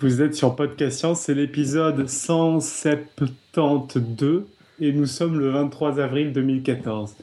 Vous 0.00 0.22
êtes 0.22 0.36
sur 0.36 0.54
Podcast 0.54 1.00
Science, 1.00 1.22
c'est 1.22 1.34
l'épisode 1.34 2.08
172 2.08 4.44
et 4.80 4.92
nous 4.92 5.06
sommes 5.06 5.36
le 5.36 5.50
23 5.50 5.98
avril 5.98 6.32
2014. 6.32 7.16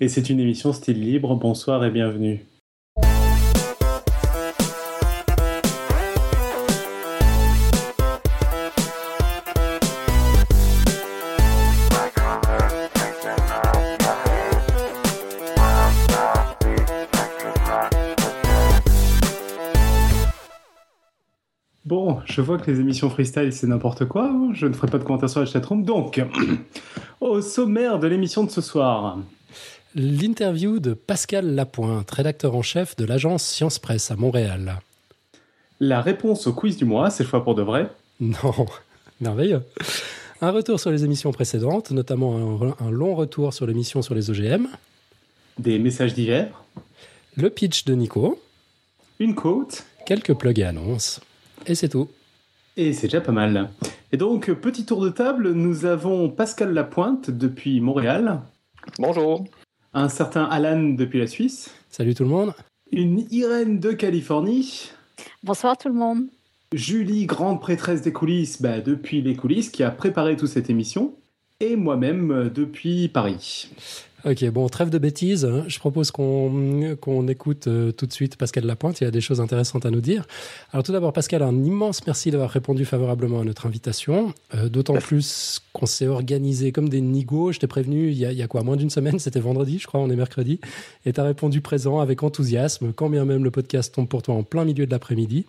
Et 0.00 0.08
c'est 0.08 0.28
une 0.28 0.38
émission 0.38 0.74
style 0.74 1.00
libre. 1.00 1.34
Bonsoir 1.36 1.82
et 1.86 1.90
bienvenue. 1.90 2.44
Je 22.38 22.42
vois 22.42 22.56
que 22.56 22.70
les 22.70 22.78
émissions 22.78 23.10
freestyle, 23.10 23.52
c'est 23.52 23.66
n'importe 23.66 24.04
quoi. 24.04 24.32
Je 24.52 24.68
ne 24.68 24.72
ferai 24.72 24.86
pas 24.86 24.98
de 24.98 25.02
commentaires 25.02 25.28
sur 25.28 25.40
la 25.40 25.46
chatroom. 25.46 25.82
Donc, 25.82 26.22
au 27.20 27.40
sommaire 27.40 27.98
de 27.98 28.06
l'émission 28.06 28.44
de 28.44 28.50
ce 28.52 28.60
soir. 28.60 29.18
L'interview 29.96 30.78
de 30.78 30.94
Pascal 30.94 31.56
Lapointe, 31.56 32.08
rédacteur 32.12 32.54
en 32.54 32.62
chef 32.62 32.94
de 32.94 33.04
l'agence 33.04 33.42
Science 33.42 33.80
Presse 33.80 34.12
à 34.12 34.14
Montréal. 34.14 34.78
La 35.80 36.00
réponse 36.00 36.46
au 36.46 36.52
quiz 36.52 36.76
du 36.76 36.84
mois, 36.84 37.10
cette 37.10 37.26
fois 37.26 37.42
pour 37.42 37.56
de 37.56 37.62
vrai. 37.62 37.90
Non, 38.20 38.66
merveilleux. 39.20 39.64
Un 40.40 40.52
retour 40.52 40.78
sur 40.78 40.92
les 40.92 41.04
émissions 41.04 41.32
précédentes, 41.32 41.90
notamment 41.90 42.36
un, 42.62 42.86
un 42.86 42.90
long 42.92 43.16
retour 43.16 43.52
sur 43.52 43.66
l'émission 43.66 44.00
sur 44.00 44.14
les 44.14 44.30
OGM. 44.30 44.68
Des 45.58 45.80
messages 45.80 46.14
divers. 46.14 46.62
Le 47.36 47.50
pitch 47.50 47.84
de 47.84 47.94
Nico. 47.94 48.40
Une 49.18 49.34
quote. 49.34 49.82
Quelques 50.06 50.34
plugs 50.34 50.60
et 50.60 50.62
annonces. 50.62 51.20
Et 51.66 51.74
c'est 51.74 51.88
tout. 51.88 52.08
Et 52.80 52.92
c'est 52.92 53.08
déjà 53.08 53.20
pas 53.20 53.32
mal. 53.32 53.70
Et 54.12 54.16
donc, 54.16 54.52
petit 54.52 54.86
tour 54.86 55.00
de 55.00 55.08
table, 55.08 55.50
nous 55.50 55.84
avons 55.84 56.30
Pascal 56.30 56.72
Lapointe 56.72 57.28
depuis 57.28 57.80
Montréal. 57.80 58.40
Bonjour. 59.00 59.44
Un 59.94 60.08
certain 60.08 60.44
Alan 60.44 60.90
depuis 60.90 61.18
la 61.18 61.26
Suisse. 61.26 61.74
Salut 61.90 62.14
tout 62.14 62.22
le 62.22 62.28
monde. 62.28 62.54
Une 62.92 63.26
Irène 63.32 63.80
de 63.80 63.90
Californie. 63.90 64.92
Bonsoir 65.42 65.76
tout 65.76 65.88
le 65.88 65.94
monde. 65.94 66.26
Julie, 66.72 67.26
grande 67.26 67.60
prêtresse 67.60 68.02
des 68.02 68.12
coulisses, 68.12 68.62
bah, 68.62 68.78
depuis 68.78 69.22
les 69.22 69.34
coulisses, 69.34 69.70
qui 69.70 69.82
a 69.82 69.90
préparé 69.90 70.36
toute 70.36 70.48
cette 70.48 70.70
émission. 70.70 71.14
Et 71.58 71.74
moi-même 71.74 72.30
euh, 72.30 72.48
depuis 72.48 73.08
Paris. 73.08 73.70
Ok, 74.24 74.44
bon, 74.50 74.68
trêve 74.68 74.90
de 74.90 74.98
bêtises. 74.98 75.44
Hein. 75.44 75.62
Je 75.68 75.78
propose 75.78 76.10
qu'on 76.10 77.28
écoute 77.28 77.68
euh, 77.68 77.92
tout 77.92 78.06
de 78.06 78.12
suite 78.12 78.36
Pascal 78.36 78.66
Lapointe. 78.66 79.00
Il 79.00 79.04
y 79.04 79.06
a 79.06 79.12
des 79.12 79.20
choses 79.20 79.40
intéressantes 79.40 79.86
à 79.86 79.90
nous 79.90 80.00
dire. 80.00 80.26
Alors 80.72 80.82
tout 80.82 80.90
d'abord, 80.90 81.12
Pascal, 81.12 81.40
un 81.42 81.62
immense 81.62 82.04
merci 82.04 82.32
d'avoir 82.32 82.50
répondu 82.50 82.84
favorablement 82.84 83.40
à 83.40 83.44
notre 83.44 83.66
invitation. 83.66 84.34
Euh, 84.56 84.68
D'autant 84.68 84.94
plus 84.94 85.60
qu'on 85.72 85.86
s'est 85.86 86.08
organisé 86.08 86.72
comme 86.72 86.88
des 86.88 87.00
nigauds. 87.00 87.52
Je 87.52 87.60
t'ai 87.60 87.68
prévenu 87.68 88.08
il 88.08 88.18
y, 88.18 88.26
a, 88.26 88.32
il 88.32 88.38
y 88.38 88.42
a 88.42 88.48
quoi, 88.48 88.64
moins 88.64 88.76
d'une 88.76 88.90
semaine? 88.90 89.20
C'était 89.20 89.40
vendredi, 89.40 89.78
je 89.78 89.86
crois, 89.86 90.00
on 90.00 90.10
est 90.10 90.16
mercredi. 90.16 90.58
Et 91.06 91.12
tu 91.12 91.20
as 91.20 91.24
répondu 91.24 91.60
présent 91.60 92.00
avec 92.00 92.24
enthousiasme, 92.24 92.92
quand 92.92 93.10
bien 93.10 93.24
même 93.24 93.44
le 93.44 93.52
podcast 93.52 93.94
tombe 93.94 94.08
pour 94.08 94.22
toi 94.22 94.34
en 94.34 94.42
plein 94.42 94.64
milieu 94.64 94.84
de 94.84 94.90
l'après-midi. 94.90 95.46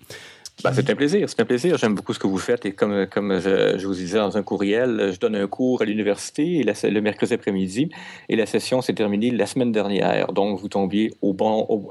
Bah, 0.62 0.72
c'est 0.74 0.90
un 0.90 0.96
plaisir, 0.96 1.30
c'est 1.30 1.40
un 1.40 1.46
plaisir. 1.46 1.78
J'aime 1.78 1.96
beaucoup 1.96 2.14
ce 2.14 2.20
que 2.20 2.28
vous 2.28 2.38
faites 2.38 2.66
et 2.66 2.74
comme, 2.74 3.08
comme 3.08 3.40
je, 3.40 3.86
vous 3.86 3.94
disais 3.94 4.18
dans 4.18 4.36
un 4.38 4.44
courriel, 4.44 5.12
je 5.14 5.20
donne 5.20 5.36
un 5.36 5.48
cours 5.48 5.82
à 5.82 5.86
l'université 5.86 6.64
le 6.64 7.00
mercredi 7.00 7.34
après-midi 7.34 7.90
et 8.28 8.36
la 8.36 8.46
session 8.46 8.82
s'est 8.82 8.94
terminée 8.94 9.32
la 9.32 9.46
semaine 9.46 9.72
dernière. 9.72 10.34
Donc 10.34 10.60
vous 10.60 10.68
tombiez 10.68 11.14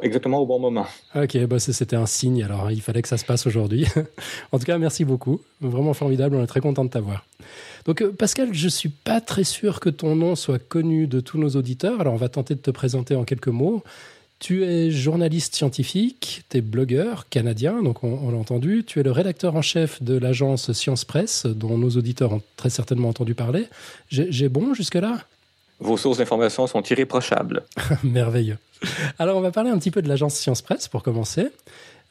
exactement 0.03 0.41
au 0.41 0.47
bon 0.47 0.59
moment. 0.59 0.87
Ok, 1.15 1.39
bah 1.47 1.59
c'était 1.59 1.97
un 1.97 2.07
signe. 2.07 2.43
Alors 2.43 2.71
il 2.71 2.83
fallait 2.83 3.01
que 3.01 3.09
ça 3.09 3.17
se 3.17 3.25
passe 3.25 3.47
aujourd'hui. 3.47 3.87
en 4.53 4.59
tout 4.59 4.67
cas, 4.67 4.77
merci 4.77 5.05
beaucoup. 5.05 5.41
Vraiment 5.63 5.95
formidable. 5.95 6.37
On 6.37 6.45
est 6.45 6.47
très 6.47 6.61
content 6.61 6.85
de 6.85 6.91
t'avoir. 6.91 7.25
Donc 7.87 8.05
Pascal, 8.05 8.51
je 8.53 8.69
suis 8.69 8.91
pas 8.91 9.23
très 9.23 9.45
sûr 9.45 9.81
que 9.81 9.89
ton 9.89 10.15
nom 10.15 10.37
soit 10.37 10.59
connu 10.59 11.07
de 11.07 11.21
tous 11.21 11.39
nos 11.39 11.51
auditeurs. 11.51 12.01
Alors 12.01 12.13
on 12.13 12.19
va 12.19 12.29
tenter 12.29 12.55
de 12.55 12.61
te 12.61 12.71
présenter 12.71 13.15
en 13.15 13.25
quelques 13.25 13.49
mots. 13.49 13.83
Tu 14.39 14.65
es 14.65 14.91
journaliste 14.93 15.57
scientifique, 15.57 16.45
tu 16.49 16.59
es 16.59 16.61
blogueur 16.61 17.29
canadien, 17.29 17.83
donc 17.83 18.05
on, 18.05 18.21
on 18.23 18.31
l'a 18.31 18.39
entendu. 18.39 18.85
Tu 18.87 19.01
es 19.01 19.03
le 19.03 19.11
rédacteur 19.11 19.57
en 19.57 19.63
chef 19.63 20.01
de 20.03 20.17
l'agence 20.17 20.73
Science 20.73 21.05
Presse, 21.05 21.45
dont 21.47 21.77
nos 21.77 21.91
auditeurs 21.91 22.33
ont 22.33 22.43
très 22.57 22.71
certainement 22.71 23.09
entendu 23.09 23.35
parler. 23.35 23.67
J'ai 24.11 24.49
bon 24.49 24.75
jusque-là? 24.75 25.25
Vos 25.81 25.97
sources 25.97 26.19
d'information 26.19 26.67
sont 26.67 26.83
irréprochables. 26.83 27.65
Merveilleux. 28.05 28.59
Alors 29.19 29.37
on 29.37 29.41
va 29.41 29.51
parler 29.51 29.71
un 29.71 29.79
petit 29.79 29.91
peu 29.91 30.03
de 30.03 30.09
l'agence 30.09 30.35
Science 30.35 30.63
Presse 30.63 30.87
pour 30.87 31.03
commencer. 31.03 31.49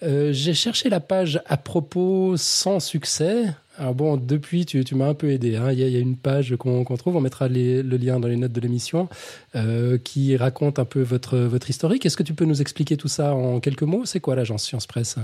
Euh, 0.04 0.32
J'ai 0.34 0.54
cherché 0.54 0.90
la 0.90 1.00
page 1.00 1.42
à 1.48 1.56
propos 1.58 2.36
sans 2.38 2.80
succès. 2.82 3.46
Alors 3.78 3.94
bon, 3.94 4.18
depuis, 4.18 4.66
tu, 4.66 4.84
m'as 4.96 5.08
un 5.08 5.14
peu 5.14 5.30
aidé. 5.30 5.56
Hein. 5.56 5.72
Il, 5.72 5.80
y 5.80 5.96
a, 5.96 6.00
une 6.00 6.18
page 6.18 6.56
qu'on 6.58 6.84
qu 6.84 6.98
trouve, 6.98 7.16
on 7.16 7.22
mettra 7.22 7.48
le 7.48 7.82
lien 7.98 8.20
dans 8.20 8.28
les 8.28 8.36
notes 8.36 8.52
de 8.52 8.60
l'émission, 8.60 9.08
euh, 9.56 9.98
qui 10.00 10.36
raconte 10.36 10.80
un 10.80 10.86
peu 10.86 11.02
votre, 11.02 11.38
votre 11.38 11.70
historique. 11.70 12.06
Est-ce 12.06 12.18
que 12.18 12.24
tu 12.24 12.34
peux 12.34 12.46
nous 12.46 12.62
expliquer 12.62 12.98
tout 12.98 13.08
ça 13.08 13.36
en 13.36 13.60
quelques 13.60 13.84
mots? 13.84 14.06
C'est 14.06 14.20
quoi 14.20 14.36
l'agence 14.36 14.64
Science 14.64 14.88
Presse? 14.88 15.18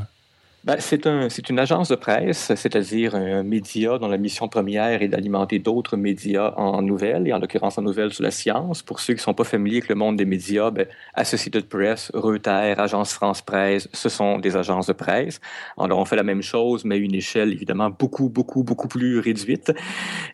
Ben, 0.66 0.78
c'est 0.80 1.08
un, 1.08 1.28
une 1.50 1.60
agence 1.60 1.90
de 1.90 1.96
presse, 1.96 2.54
c'est-à-dire 2.56 3.16
un 3.16 3.44
média 3.44 3.98
dont 3.98 4.08
la 4.08 4.18
mission 4.18 4.48
première 4.48 5.02
est 5.02 5.10
d'alimenter 5.10 5.60
d'autres 5.60 5.98
médias 5.98 6.54
en 6.56 6.82
nouvelles, 6.82 7.28
et 7.28 7.34
en 7.34 7.40
l'occurrence 7.40 7.78
en 7.78 7.82
nouvelles 7.82 8.14
sur 8.14 8.24
la 8.24 8.32
science. 8.32 8.82
Pour 8.82 9.02
ceux 9.02 9.14
qui 9.14 9.20
ne 9.20 9.24
sont 9.24 9.34
pas 9.34 9.44
familiers 9.44 9.80
avec 9.80 9.90
le 9.90 9.96
monde 9.96 10.16
des 10.16 10.24
médias, 10.26 10.72
ben, 10.72 10.88
Associated 11.16 11.66
Press, 11.68 12.12
Reuters, 12.14 12.80
Agence 12.80 13.12
France 13.12 13.42
Presse, 13.42 13.90
ce 13.92 14.08
sont 14.08 14.40
des 14.40 14.56
agences 14.56 14.88
de 14.88 14.94
presse. 14.94 15.42
Alors 15.78 16.00
on 16.00 16.06
fait 16.06 16.16
la 16.16 16.24
même 16.24 16.42
chose, 16.42 16.86
mais 16.86 16.96
à 16.96 16.98
une 16.98 17.16
échelle 17.16 17.52
évidemment 17.52 17.90
beaucoup, 17.90 18.30
beaucoup, 18.30 18.64
beaucoup 18.64 18.88
plus 18.88 19.20
réduite. 19.20 19.74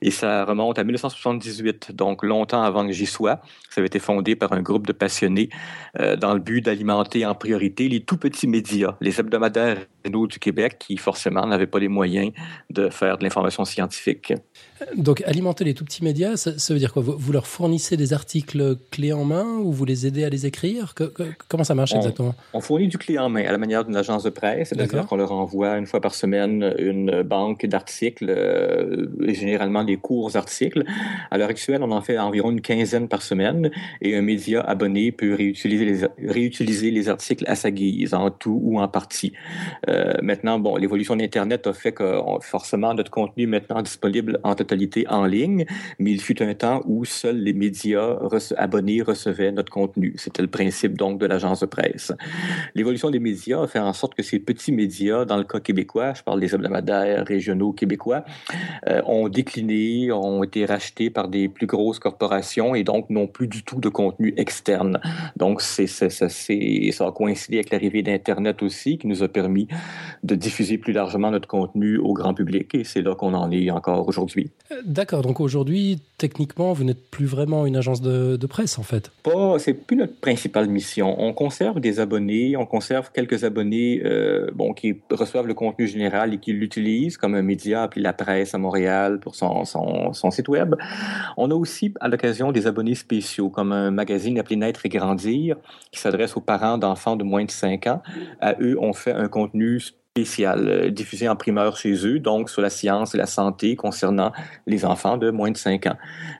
Et 0.03 0.11
ça 0.11 0.45
remonte 0.45 0.77
à 0.77 0.83
1978, 0.83 1.95
donc 1.95 2.23
longtemps 2.23 2.61
avant 2.61 2.85
que 2.85 2.91
j'y 2.91 3.07
sois. 3.07 3.41
Ça 3.71 3.81
avait 3.81 3.87
été 3.87 3.97
fondé 3.97 4.35
par 4.35 4.53
un 4.53 4.61
groupe 4.61 4.85
de 4.85 4.93
passionnés 4.93 5.49
euh, 5.99 6.15
dans 6.15 6.35
le 6.35 6.39
but 6.39 6.63
d'alimenter 6.63 7.25
en 7.25 7.33
priorité 7.33 7.89
les 7.89 8.01
tout 8.01 8.17
petits 8.17 8.47
médias, 8.47 8.95
les 9.01 9.19
hebdomadaires 9.19 9.77
du 10.03 10.39
Québec 10.39 10.77
qui, 10.79 10.97
forcément, 10.97 11.45
n'avaient 11.45 11.67
pas 11.67 11.79
les 11.79 11.87
moyens 11.87 12.31
de 12.69 12.89
faire 12.89 13.17
de 13.17 13.23
l'information 13.23 13.65
scientifique. 13.65 14.33
Donc, 14.95 15.21
alimenter 15.25 15.63
les 15.63 15.73
tout 15.73 15.85
petits 15.85 16.03
médias, 16.03 16.37
ça, 16.37 16.57
ça 16.57 16.73
veut 16.73 16.79
dire 16.79 16.93
quoi? 16.93 17.01
Vous, 17.05 17.31
leur 17.31 17.47
fournissez 17.47 17.97
des 17.97 18.13
articles 18.13 18.77
clés 18.91 19.13
en 19.13 19.25
main 19.25 19.57
ou 19.57 19.71
vous 19.71 19.85
les 19.85 20.07
aidez 20.07 20.23
à 20.23 20.29
les 20.29 20.45
écrire? 20.45 20.93
Que, 20.93 21.03
que, 21.03 21.23
Comment 21.47 21.63
ça 21.63 21.75
marche 21.75 21.93
on, 21.93 21.97
exactement? 21.97 22.35
On 22.53 22.61
fournit 22.61 22.87
du 22.87 22.97
clé 22.97 23.17
en 23.17 23.29
main 23.29 23.45
à 23.45 23.51
la 23.51 23.57
manière 23.57 23.85
d'une 23.85 23.95
agence 23.95 24.23
de 24.23 24.29
presse, 24.29 24.69
c'est-à-dire 24.69 25.05
qu'on 25.05 25.15
leur 25.15 25.31
envoie 25.31 25.77
une 25.77 25.85
fois 25.85 26.01
par 26.01 26.15
semaine 26.15 26.73
une 26.77 27.23
banque 27.23 27.65
d'articles, 27.65 28.29
euh, 28.29 29.07
généralement 29.27 29.83
des 29.83 29.97
courts 29.97 30.35
articles. 30.35 30.83
À 31.31 31.37
l'heure 31.37 31.49
actuelle, 31.49 31.83
on 31.83 31.91
en 31.91 32.01
fait 32.01 32.17
environ 32.17 32.51
une 32.51 32.61
quinzaine 32.61 33.07
par 33.07 33.21
semaine 33.21 33.71
et 34.01 34.15
un 34.15 34.21
média 34.21 34.61
abonné 34.61 35.11
peut 35.11 35.33
réutiliser 35.33 35.85
les, 35.85 36.29
réutiliser 36.29 36.91
les 36.91 37.09
articles 37.09 37.43
à 37.47 37.55
sa 37.55 37.71
guise, 37.71 38.13
en 38.13 38.29
tout 38.31 38.59
ou 38.63 38.79
en 38.79 38.87
partie. 38.87 39.33
Euh, 39.87 40.13
maintenant, 40.21 40.59
bon, 40.59 40.75
l'évolution 40.75 41.15
d'Internet 41.15 41.67
a 41.67 41.73
fait 41.73 41.91
que 41.91 42.03
on, 42.03 42.39
forcément 42.41 42.93
notre 42.93 43.11
contenu 43.11 43.43
est 43.43 43.47
maintenant 43.47 43.81
disponible 43.81 44.39
en 44.43 44.55
en 45.07 45.25
ligne, 45.25 45.65
mais 45.99 46.11
il 46.11 46.21
fut 46.21 46.41
un 46.41 46.53
temps 46.53 46.81
où 46.85 47.05
seuls 47.05 47.37
les 47.37 47.53
médias 47.53 48.17
abonnés 48.57 49.01
recevaient 49.01 49.51
notre 49.51 49.71
contenu. 49.71 50.13
C'était 50.17 50.41
le 50.41 50.47
principe 50.47 50.97
donc 50.97 51.19
de 51.19 51.25
l'agence 51.25 51.61
de 51.61 51.65
presse. 51.65 52.11
L'évolution 52.75 53.09
des 53.09 53.19
médias 53.19 53.61
a 53.61 53.67
fait 53.67 53.79
en 53.79 53.93
sorte 53.93 54.15
que 54.15 54.23
ces 54.23 54.39
petits 54.39 54.71
médias, 54.71 55.25
dans 55.25 55.37
le 55.37 55.43
cas 55.43 55.59
québécois, 55.59 56.13
je 56.13 56.23
parle 56.23 56.39
des 56.39 56.53
hebdomadaires 56.53 57.25
régionaux 57.25 57.73
québécois, 57.73 58.23
euh, 58.87 59.01
ont 59.05 59.29
décliné, 59.29 60.11
ont 60.11 60.43
été 60.43 60.65
rachetés 60.65 61.09
par 61.09 61.27
des 61.27 61.49
plus 61.49 61.67
grosses 61.67 61.99
corporations 61.99 62.75
et 62.75 62.83
donc 62.83 63.09
n'ont 63.09 63.27
plus 63.27 63.47
du 63.47 63.63
tout 63.63 63.79
de 63.79 63.89
contenu 63.89 64.33
externe. 64.37 64.99
Donc 65.35 65.61
ça 65.61 65.83
a 65.83 67.11
coïncidé 67.11 67.57
avec 67.57 67.71
l'arrivée 67.71 68.01
d'Internet 68.01 68.61
aussi, 68.63 68.97
qui 68.97 69.07
nous 69.07 69.23
a 69.23 69.27
permis 69.27 69.67
de 70.23 70.35
diffuser 70.35 70.77
plus 70.77 70.93
largement 70.93 71.31
notre 71.31 71.47
contenu 71.47 71.97
au 71.97 72.13
grand 72.13 72.33
public 72.33 72.75
et 72.75 72.83
c'est 72.83 73.01
là 73.01 73.15
qu'on 73.15 73.33
en 73.33 73.51
est 73.51 73.69
encore 73.71 74.07
aujourd'hui. 74.07 74.51
D'accord, 74.85 75.23
donc 75.23 75.39
aujourd'hui, 75.39 75.99
techniquement, 76.17 76.73
vous 76.73 76.83
n'êtes 76.83 77.09
plus 77.09 77.25
vraiment 77.25 77.65
une 77.65 77.75
agence 77.75 78.01
de, 78.01 78.37
presse 78.45 78.77
en 78.77 78.83
fait 78.83 79.11
Pas, 79.23 79.57
c'est 79.57 79.73
plus 79.73 79.97
notre 79.97 80.15
principale 80.15 80.69
mission. 80.69 81.15
On 81.19 81.33
conserve 81.33 81.79
des 81.79 81.99
abonnés, 81.99 82.55
on 82.55 82.65
conserve 82.65 83.11
quelques 83.11 83.43
abonnés 83.43 84.01
euh, 84.05 84.49
bon, 84.53 84.73
qui 84.73 84.99
reçoivent 85.11 85.47
le 85.47 85.53
contenu 85.53 85.87
général 85.87 86.33
et 86.33 86.37
qui 86.37 86.53
l'utilisent 86.53 87.17
comme 87.17 87.35
un 87.35 87.41
média 87.41 87.83
appelé 87.83 88.01
La 88.01 88.13
Presse 88.13 88.53
à 88.53 88.57
Montréal 88.57 89.19
pour 89.19 89.35
son, 89.35 89.65
son, 89.65 90.13
son 90.13 90.31
site 90.31 90.49
web. 90.49 90.75
On 91.37 91.49
a 91.49 91.55
aussi 91.55 91.93
à 91.99 92.07
l'occasion 92.07 92.51
des 92.51 92.67
abonnés 92.67 92.95
spéciaux 92.95 93.49
comme 93.49 93.71
un 93.71 93.91
magazine 93.91 94.37
appelé 94.37 94.55
Naître 94.55 94.85
et 94.85 94.89
Grandir 94.89 95.57
qui 95.91 95.99
s'adresse 95.99 96.37
aux 96.37 96.41
parents 96.41 96.77
d'enfants 96.77 97.15
de 97.15 97.23
moins 97.23 97.45
de 97.45 97.51
5 97.51 97.87
ans. 97.87 98.01
À 98.39 98.55
eux, 98.61 98.77
on 98.79 98.93
fait 98.93 99.13
un 99.13 99.27
contenu 99.27 99.79
spécial 99.79 99.98
euh, 100.17 100.89
diffusé 100.89 101.29
en 101.29 101.35
primeur 101.35 101.77
chez 101.77 102.05
eux, 102.05 102.19
donc 102.19 102.49
sur 102.49 102.61
la 102.61 102.69
science 102.69 103.15
et 103.15 103.17
la 103.17 103.25
santé 103.25 103.75
concernant 103.75 104.31
les 104.67 104.83
enfants 104.85 105.17
de 105.17 105.29
moins 105.31 105.51
de 105.51 105.57
5 105.57 105.87
ans. 105.87 105.97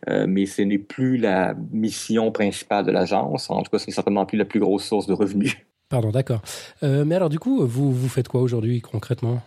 Euh, 0.09 0.25
mais 0.27 0.45
ce 0.45 0.61
n'est 0.61 0.79
plus 0.79 1.17
la 1.17 1.53
mission 1.71 2.31
principale 2.31 2.85
de 2.85 2.91
l'agence. 2.91 3.49
En 3.49 3.61
tout 3.61 3.71
cas, 3.71 3.79
ce 3.79 3.87
n'est 3.87 3.93
certainement 3.93 4.25
plus 4.25 4.37
la 4.37 4.45
plus 4.45 4.59
grosse 4.59 4.85
source 4.85 5.07
de 5.07 5.13
revenus. 5.13 5.55
Pardon, 5.89 6.11
d'accord. 6.11 6.41
Euh, 6.83 7.05
mais 7.05 7.15
alors, 7.15 7.29
du 7.29 7.39
coup, 7.39 7.65
vous, 7.65 7.91
vous 7.91 8.09
faites 8.09 8.27
quoi 8.27 8.41
aujourd'hui 8.41 8.81
concrètement? 8.81 9.41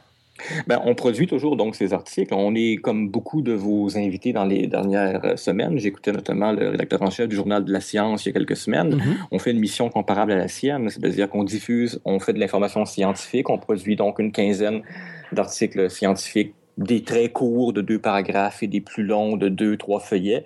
Ben, 0.66 0.80
on 0.84 0.94
produit 0.94 1.26
toujours 1.26 1.56
donc 1.56 1.74
ces 1.74 1.92
articles. 1.92 2.32
On 2.34 2.54
est 2.54 2.76
comme 2.76 3.08
beaucoup 3.08 3.42
de 3.42 3.52
vos 3.52 3.96
invités 3.96 4.32
dans 4.32 4.44
les 4.44 4.66
dernières 4.66 5.24
euh, 5.24 5.36
semaines. 5.36 5.78
J'écoutais 5.78 6.12
notamment 6.12 6.52
le 6.52 6.70
rédacteur 6.70 7.02
en 7.02 7.10
chef 7.10 7.28
du 7.28 7.36
journal 7.36 7.64
de 7.64 7.72
la 7.72 7.80
science 7.80 8.24
il 8.24 8.28
y 8.28 8.30
a 8.30 8.32
quelques 8.32 8.56
semaines. 8.56 8.96
Mm-hmm. 8.96 9.16
On 9.30 9.38
fait 9.38 9.50
une 9.52 9.60
mission 9.60 9.88
comparable 9.88 10.32
à 10.32 10.36
la 10.36 10.48
sienne, 10.48 10.88
c'est-à-dire 10.88 11.28
qu'on 11.28 11.44
diffuse, 11.44 12.00
on 12.04 12.18
fait 12.20 12.32
de 12.32 12.38
l'information 12.38 12.84
scientifique, 12.84 13.50
on 13.50 13.58
produit 13.58 13.96
donc 13.96 14.18
une 14.18 14.32
quinzaine 14.32 14.82
d'articles 15.32 15.90
scientifiques 15.90 16.54
des 16.78 17.02
très 17.02 17.28
courts 17.28 17.72
de 17.72 17.80
deux 17.80 17.98
paragraphes 17.98 18.62
et 18.62 18.66
des 18.66 18.80
plus 18.80 19.04
longs 19.04 19.36
de 19.36 19.48
deux, 19.48 19.76
trois 19.76 20.00
feuillets 20.00 20.44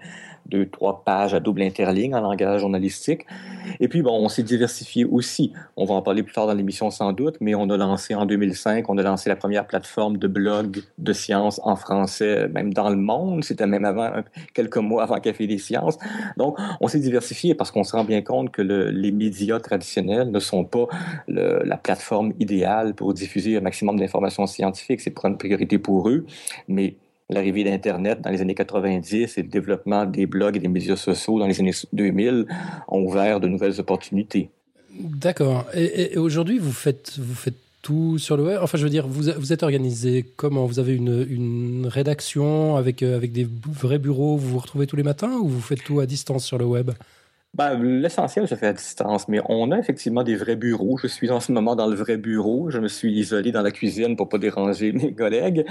deux, 0.48 0.66
trois 0.66 1.02
pages 1.04 1.34
à 1.34 1.40
double 1.40 1.62
interligne 1.62 2.14
en 2.14 2.20
langage 2.20 2.60
journalistique. 2.60 3.26
Et 3.80 3.88
puis, 3.88 4.02
bon, 4.02 4.12
on 4.12 4.28
s'est 4.28 4.42
diversifié 4.42 5.04
aussi. 5.04 5.52
On 5.76 5.84
va 5.84 5.94
en 5.94 6.02
parler 6.02 6.22
plus 6.22 6.32
tard 6.32 6.46
dans 6.46 6.54
l'émission 6.54 6.90
sans 6.90 7.12
doute, 7.12 7.36
mais 7.40 7.54
on 7.54 7.68
a 7.70 7.76
lancé 7.76 8.14
en 8.14 8.26
2005, 8.26 8.88
on 8.88 8.98
a 8.98 9.02
lancé 9.02 9.28
la 9.28 9.36
première 9.36 9.66
plateforme 9.66 10.18
de 10.18 10.28
blog 10.28 10.82
de 10.98 11.12
sciences 11.12 11.60
en 11.64 11.76
français, 11.76 12.48
même 12.48 12.72
dans 12.72 12.90
le 12.90 12.96
monde. 12.96 13.44
C'était 13.44 13.66
même 13.66 13.84
avant, 13.84 14.10
quelques 14.54 14.78
mois 14.78 15.02
avant 15.02 15.18
Café 15.20 15.46
des 15.46 15.58
sciences. 15.58 15.98
Donc, 16.36 16.58
on 16.80 16.88
s'est 16.88 17.00
diversifié 17.00 17.54
parce 17.54 17.70
qu'on 17.70 17.84
se 17.84 17.96
rend 17.96 18.04
bien 18.04 18.22
compte 18.22 18.50
que 18.50 18.62
les 18.62 19.12
médias 19.12 19.60
traditionnels 19.60 20.30
ne 20.30 20.38
sont 20.38 20.64
pas 20.64 20.86
la 21.26 21.76
plateforme 21.76 22.32
idéale 22.38 22.94
pour 22.94 23.14
diffuser 23.14 23.56
un 23.56 23.60
maximum 23.60 23.98
d'informations 23.98 24.46
scientifiques. 24.46 25.00
C'est 25.00 25.14
une 25.24 25.36
priorité 25.36 25.78
pour 25.78 26.08
eux, 26.08 26.26
mais 26.68 26.96
l'arrivée 27.28 27.64
d'Internet 27.64 28.20
dans 28.20 28.30
les 28.30 28.40
années 28.40 28.54
90 28.54 29.38
et 29.38 29.42
le 29.42 29.48
développement 29.48 30.04
des 30.04 30.26
blogs 30.26 30.56
et 30.56 30.60
des 30.60 30.68
médias 30.68 30.96
sociaux 30.96 31.38
dans 31.38 31.46
les 31.46 31.60
années 31.60 31.74
2000 31.92 32.46
ont 32.88 33.00
ouvert 33.00 33.40
de 33.40 33.48
nouvelles 33.48 33.80
opportunités. 33.80 34.50
D'accord. 34.98 35.66
Et, 35.74 36.16
aujourd'hui, 36.16 36.58
vous 36.58 36.72
faites, 36.72 37.18
vous 37.18 37.34
faites 37.34 37.56
tout 37.82 38.18
sur 38.18 38.36
le 38.36 38.44
web? 38.44 38.58
Enfin, 38.62 38.78
je 38.78 38.84
veux 38.84 38.90
dire, 38.90 39.06
vous, 39.06 39.30
vous 39.36 39.52
êtes 39.52 39.62
organisé 39.62 40.24
comment? 40.36 40.66
Vous 40.66 40.78
avez 40.78 40.94
une, 40.94 41.26
une 41.28 41.86
rédaction 41.86 42.76
avec, 42.76 43.02
euh, 43.02 43.16
avec 43.16 43.32
des 43.32 43.46
vrais 43.70 43.98
bureaux, 43.98 44.36
vous 44.36 44.50
vous 44.50 44.58
retrouvez 44.58 44.86
tous 44.86 44.96
les 44.96 45.02
matins 45.02 45.32
ou 45.32 45.48
vous 45.48 45.60
faites 45.60 45.84
tout 45.84 46.00
à 46.00 46.06
distance 46.06 46.44
sur 46.44 46.58
le 46.58 46.64
web? 46.64 46.90
Ben, 47.56 47.82
L'essentiel 47.82 48.46
se 48.46 48.54
fait 48.54 48.66
à 48.66 48.72
distance, 48.74 49.28
mais 49.28 49.40
on 49.48 49.70
a 49.70 49.78
effectivement 49.78 50.22
des 50.22 50.36
vrais 50.36 50.56
bureaux. 50.56 50.98
Je 50.98 51.06
suis 51.06 51.30
en 51.30 51.40
ce 51.40 51.52
moment 51.52 51.74
dans 51.74 51.86
le 51.86 51.96
vrai 51.96 52.18
bureau. 52.18 52.70
Je 52.70 52.78
me 52.78 52.88
suis 52.88 53.12
isolé 53.18 53.50
dans 53.50 53.62
la 53.62 53.70
cuisine 53.70 54.14
pour 54.14 54.28
pas 54.28 54.36
déranger 54.36 54.92
mes 54.92 55.14
collègues. 55.14 55.64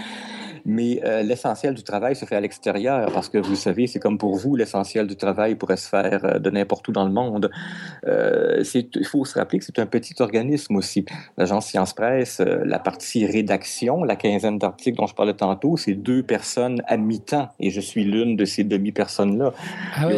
Mais 0.66 1.00
euh, 1.06 1.22
l'essentiel 1.22 1.76
du 1.76 1.84
travail 1.84 2.16
se 2.16 2.26
fait 2.26 2.36
à 2.36 2.42
l'extérieur 2.42 3.12
parce 3.14 3.30
que 3.30 3.38
vous 3.38 3.56
savez, 3.56 3.86
c'est 3.86 4.00
comme 4.00 4.18
pour 4.18 4.36
vous, 4.36 4.56
l'essentiel 4.56 5.06
du 5.06 5.16
travail 5.16 5.56
pourrait 5.56 5.78
se 5.78 5.88
faire 5.88 6.26
euh, 6.26 6.40
de 6.40 6.50
n'importe 6.50 6.88
où 6.88 6.92
dans 6.92 7.06
le 7.06 7.12
monde. 7.12 7.52
Euh, 8.08 8.64
il 8.74 9.06
faut 9.06 9.26
se 9.26 9.38
rappeler 9.38 9.60
que 9.60 9.66
c'est 9.66 9.80
un 9.80 9.86
petit 9.86 10.16
organisme 10.20 10.76
aussi. 10.76 11.06
L'agence 11.38 11.68
Science 11.68 11.94
Presse, 11.94 12.40
la 12.40 12.80
partie 12.80 13.26
rédaction, 13.26 14.04
la 14.04 14.16
quinzaine 14.16 14.58
d'articles 14.58 14.98
dont 14.98 15.08
je 15.08 15.16
parlais 15.16 15.34
tantôt, 15.34 15.78
c'est 15.78 15.94
deux 15.94 16.24
personnes 16.24 16.82
à 16.88 16.98
mi-temps 16.98 17.50
et 17.60 17.70
je 17.70 17.82
suis 17.82 18.04
l'une 18.04 18.36
de 18.36 18.46
ces 18.46 18.64
demi-personnes-là. 18.64 19.54
Ah 19.96 20.08
oui. 20.08 20.16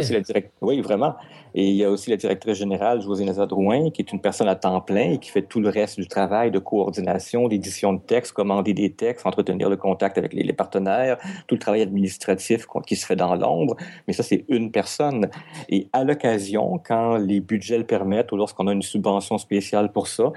Oui, 0.62 0.82
vraiment. 0.82 1.16
Et 1.56 1.70
il 1.70 1.76
y 1.76 1.84
a 1.84 1.90
aussi 1.90 2.12
la 2.12 2.18
directrice 2.18 2.58
générale, 2.58 3.02
José 3.02 3.26
Drouin, 3.26 3.90
qui 3.90 4.04
est 4.04 4.12
une 4.12 4.22
personne 4.22 4.48
à 4.48 4.56
temps 4.56 4.80
plein 4.80 5.14
et 5.14 5.18
qui 5.18 5.32
fait 5.32 5.42
tout 5.42 5.60
le 5.60 5.70
reste 5.70 6.00
du 6.00 6.08
travail 6.08 6.52
de 6.52 6.60
coordination, 6.60 7.48
d'édition 7.48 7.94
de 7.94 8.00
textes, 8.00 8.32
commander 8.34 8.76
des 8.76 8.92
textes, 8.92 9.26
entretenir 9.26 9.68
le 9.68 9.76
contact 9.76 10.20
avec 10.20 10.34
les, 10.44 10.54
partenaires, 10.54 11.18
tout 11.48 11.56
le 11.56 11.60
travail 11.60 11.82
administratif 11.82 12.66
qui 12.86 12.96
se 12.96 13.06
fait 13.06 13.16
dans 13.16 13.36
l'ombre. 13.36 13.76
Mais 14.08 14.14
ça, 14.14 14.24
c'est 14.24 14.46
une 14.50 14.72
personne. 14.72 15.30
Et 15.70 15.88
à 15.94 16.04
l'occasion, 16.04 16.80
quand 16.84 17.18
les 17.18 17.40
budgets 17.40 17.78
le 17.78 17.86
permettent 17.86 18.32
ou 18.32 18.38
lorsqu'on 18.38 18.68
a 18.68 18.74
une 18.74 18.82
subvention 18.82 19.38
spéciale 19.38 19.92
pour 19.92 20.08
ça, 20.08 20.32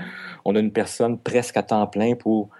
on 0.44 0.56
a 0.56 0.60
une 0.60 0.72
personne 0.72 1.18
presque 1.18 1.56
à 1.56 1.62
temps 1.62 1.86
plein 1.86 2.14
pour 2.14 2.50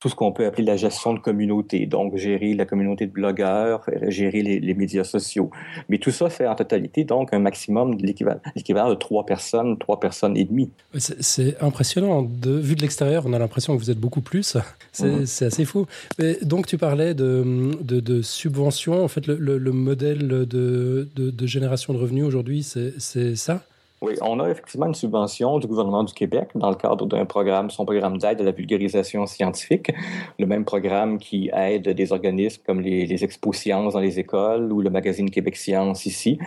tout 0.00 0.08
ce 0.08 0.14
qu'on 0.14 0.30
peut 0.30 0.46
appeler 0.46 0.64
la 0.64 0.76
gestion 0.76 1.12
de 1.12 1.18
communauté, 1.18 1.86
donc 1.86 2.16
gérer 2.16 2.54
la 2.54 2.64
communauté 2.66 3.06
de 3.06 3.12
blogueurs, 3.12 3.84
gérer 4.02 4.42
les, 4.42 4.74
médias 4.74 5.02
sociaux. 5.02 5.50
Mais 5.88 5.98
tout 5.98 6.12
ça 6.12 6.30
fait 6.30 6.46
en 6.46 6.54
totalité 6.54 7.02
donc 7.02 7.34
un 7.34 7.40
maximum 7.40 7.96
de 7.96 8.06
l'équivalent 8.06 8.90
de 8.90 8.94
trois 8.94 9.26
personnes, 9.26 9.76
trois 9.76 9.98
personnes 9.98 10.36
et 10.36 10.44
demie. 10.44 10.70
C'est 10.98 11.60
impressionnant. 11.60 12.22
De, 12.22 12.52
vu 12.52 12.76
de 12.76 12.82
l'extérieur, 12.82 13.24
on 13.26 13.32
a 13.32 13.38
l'impression 13.40 13.76
que 13.76 13.80
vous 13.80 13.90
êtes 13.90 13.98
beaucoup 13.98 14.20
plus. 14.20 14.56
C'est 14.92 15.06
mhm. 15.06 15.22
assez 15.22 15.64
fou. 15.64 15.86
Mais 16.18 16.38
donc 16.42 16.66
tu 16.68 16.78
parlais 16.78 17.14
de, 17.14 17.72
de, 17.80 17.98
de 17.98 18.22
subventions. 18.22 19.02
En 19.02 19.08
fait, 19.08 19.26
le, 19.26 19.58
le 19.58 19.72
modèle 19.72 20.28
de, 20.28 21.08
de 21.16 21.46
génération 21.46 21.92
de 21.92 21.98
revenus 21.98 22.24
aujourd'hui, 22.24 22.62
c'est 22.62 23.34
ça? 23.34 23.64
Oui, 24.00 24.14
on 24.22 24.38
a 24.38 24.48
effectivement 24.48 24.86
une 24.86 24.94
subvention 24.94 25.58
du 25.58 25.66
gouvernement 25.66 26.04
du 26.04 26.14
Québec 26.14 26.50
dans 26.54 26.70
le 26.70 26.76
cadre 26.76 27.04
d'un 27.06 27.24
programme, 27.24 27.68
son 27.68 27.84
programme 27.84 28.18
d'aide 28.18 28.40
à 28.40 28.44
la 28.44 28.52
vulgarisation 28.52 29.26
scientifique, 29.26 29.90
le 30.38 30.46
même 30.46 30.64
programme 30.64 31.18
qui 31.18 31.50
aide 31.52 31.88
des 31.88 32.12
organismes 32.12 32.62
comme 32.64 32.80
les, 32.80 33.24
Expos 33.24 33.56
Sciences 33.56 33.94
dans 33.94 34.00
les 34.00 34.20
écoles 34.20 34.72
ou 34.72 34.80
le 34.80 34.90
magazine 34.90 35.28
Québec 35.30 35.56
Science 35.56 36.06
ici. 36.06 36.38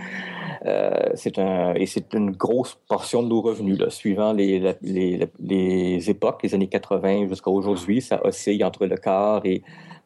Euh, 0.66 1.14
un, 1.38 1.74
et 1.74 1.86
c'est 1.88 2.14
une 2.14 2.32
grosse 2.32 2.78
portion 2.88 3.22
de 3.24 3.28
nos 3.28 3.42
revenus, 3.42 3.78
là, 3.78 3.90
suivant 3.90 4.32
les, 4.32 4.74
les, 4.82 5.28
les 5.40 6.10
époques, 6.10 6.44
les 6.44 6.56
années 6.56 6.68
80 6.68 7.28
jusqu'à 7.28 7.52
aujourd'hui, 7.52 8.02
ça 8.02 8.26
oscille 8.26 8.64
entre 8.64 8.86
le 8.86 8.96
quart 8.96 9.46
et 9.46 9.62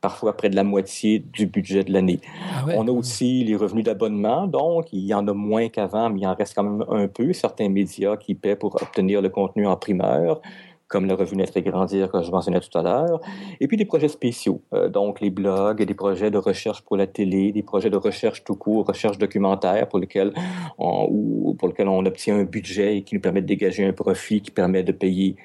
parfois 0.05 0.37
près 0.37 0.51
de 0.51 0.55
la 0.55 0.63
moitié 0.63 1.17
du 1.17 1.47
budget 1.47 1.83
de 1.83 1.91
l'année. 1.91 2.19
Ah 2.53 2.65
On 2.75 2.87
a 2.87 2.91
aussi 2.91 3.43
les 3.43 3.55
revenus 3.55 3.83
d'abonnement, 3.83 4.45
donc 4.45 4.93
il 4.93 5.03
y 5.03 5.15
en 5.15 5.27
a 5.27 5.33
moins 5.33 5.67
qu'avant, 5.67 6.11
mais 6.11 6.19
il 6.19 6.27
en 6.27 6.35
reste 6.35 6.53
quand 6.55 6.61
même 6.61 6.85
un 6.89 7.07
peu. 7.07 7.33
Certains 7.33 7.69
médias 7.69 8.15
qui 8.15 8.35
paient 8.35 8.55
pour 8.55 8.75
obtenir 8.75 9.19
le 9.23 9.29
contenu 9.29 9.65
en 9.65 9.75
primeur 9.75 10.41
comme 10.87 11.07
le 11.07 11.15
revenu 11.15 11.41
net 11.41 11.57
et 11.57 11.63
grandir 11.63 12.11
que 12.11 12.21
je 12.21 12.29
mentionnais 12.29 12.59
tout 12.59 12.77
à 12.77 12.83
l'heure, 12.83 13.19
et 13.59 13.67
puis 13.67 13.75
des 13.75 13.85
projets 13.85 14.07
spéciaux, 14.07 14.61
euh, 14.75 14.87
donc 14.87 15.19
les 15.19 15.31
blogs, 15.31 15.81
des 15.81 15.95
projets 15.95 16.29
de 16.29 16.37
recherche 16.37 16.81
pour 16.81 16.95
la 16.95 17.07
télé, 17.07 17.51
des 17.51 17.63
projets 17.63 17.89
de 17.89 17.97
recherche 17.97 18.43
tout 18.43 18.55
court, 18.55 18.85
recherche 18.85 19.17
documentaire 19.17 19.89
pour 19.89 19.97
lesquels 19.97 20.31
on, 20.77 21.07
ou 21.09 21.55
pour 21.57 21.69
lesquels 21.69 21.87
on 21.87 22.05
obtient 22.05 22.37
un 22.37 22.43
budget 22.43 22.97
et 22.97 23.01
qui 23.01 23.15
nous 23.15 23.21
permet 23.21 23.41
de 23.41 23.47
dégager 23.47 23.83
un 23.83 23.93
profit 23.93 24.41
qui 24.41 24.51
permet 24.51 24.83
de 24.83 24.91
payer 24.91 25.35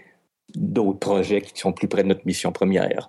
d'autres 0.54 0.98
projets 0.98 1.40
qui 1.40 1.58
sont 1.58 1.72
plus 1.72 1.88
près 1.88 2.02
de 2.02 2.08
notre 2.08 2.26
mission 2.26 2.52
première. 2.52 3.08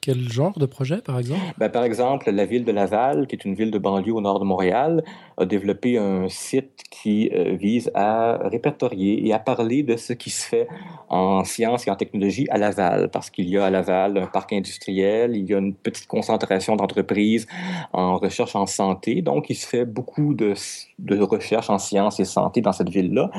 Quel 0.00 0.28
genre 0.30 0.58
de 0.58 0.66
projet, 0.66 0.98
par 0.98 1.18
exemple? 1.18 1.40
Ben, 1.58 1.68
par 1.68 1.84
exemple, 1.84 2.30
la 2.30 2.44
ville 2.44 2.64
de 2.64 2.72
Laval, 2.72 3.26
qui 3.26 3.36
est 3.36 3.44
une 3.44 3.54
ville 3.54 3.70
de 3.70 3.78
banlieue 3.78 4.12
au 4.12 4.20
nord 4.20 4.40
de 4.40 4.44
Montréal, 4.44 5.04
a 5.38 5.44
développé 5.44 5.98
un 5.98 6.28
site 6.28 6.82
qui 6.90 7.30
euh, 7.32 7.56
vise 7.56 7.90
à 7.94 8.38
répertorier 8.48 9.26
et 9.26 9.32
à 9.32 9.38
parler 9.38 9.82
de 9.82 9.96
ce 9.96 10.12
qui 10.12 10.30
se 10.30 10.46
fait 10.46 10.68
en 11.08 11.44
sciences 11.44 11.86
et 11.86 11.90
en 11.90 11.96
technologie 11.96 12.46
à 12.50 12.58
Laval, 12.58 13.10
parce 13.10 13.30
qu'il 13.30 13.48
y 13.48 13.58
a 13.58 13.66
à 13.66 13.70
Laval 13.70 14.16
un 14.18 14.26
parc 14.26 14.52
industriel, 14.52 15.36
il 15.36 15.48
y 15.48 15.54
a 15.54 15.58
une 15.58 15.74
petite 15.74 16.06
concentration 16.06 16.76
d'entreprises 16.76 17.46
en 17.92 18.16
recherche 18.16 18.56
en 18.56 18.66
santé, 18.66 19.22
donc 19.22 19.50
il 19.50 19.54
se 19.54 19.66
fait 19.66 19.84
beaucoup 19.84 20.34
de, 20.34 20.54
de 20.98 21.18
recherche 21.20 21.70
en 21.70 21.78
sciences 21.78 22.20
et 22.20 22.24
santé 22.24 22.60
dans 22.60 22.72
cette 22.72 22.88
ville-là. 22.88 23.30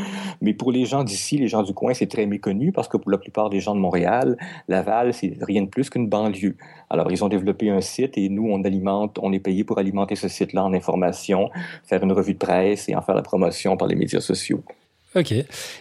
Mais 0.42 0.53
pour 0.53 0.72
les 0.72 0.86
gens 0.86 1.03
d'ici, 1.03 1.38
les 1.38 1.48
gens 1.48 1.63
du 1.63 1.74
coin, 1.74 1.94
c'est 1.94 2.08
très 2.08 2.25
méconnu, 2.25 2.72
parce 2.72 2.88
que 2.88 2.98
pour 2.98 3.12
la 3.12 3.18
plupart 3.18 3.50
des 3.50 3.60
gens 3.60 3.75
de 3.75 3.80
Montréal, 3.80 4.38
Laval, 4.68 5.13
c'est 5.13 5.34
rien 5.42 5.63
de 5.63 5.70
plus 5.70 5.89
qu'une 5.89 6.08
banlieue. 6.13 6.55
Alors, 6.89 7.12
ils 7.12 7.24
ont 7.24 7.29
développé 7.29 7.70
un 7.70 7.82
site 7.82 8.17
et 8.17 8.29
nous, 8.29 8.48
on 8.53 8.63
alimente, 8.63 9.17
on 9.22 9.34
est 9.34 9.39
payé 9.39 9.63
pour 9.63 9.79
alimenter 9.79 10.15
ce 10.15 10.27
site-là 10.27 10.63
en 10.63 10.74
information, 10.74 11.50
faire 11.84 12.03
une 12.03 12.12
revue 12.12 12.34
de 12.34 12.43
presse 12.50 12.88
et 12.89 12.96
en 12.96 13.01
faire 13.01 13.15
la 13.15 13.24
promotion 13.24 13.77
par 13.77 13.88
les 13.88 13.96
médias 13.96 14.22
sociaux. 14.22 14.63
Ok. 15.15 15.32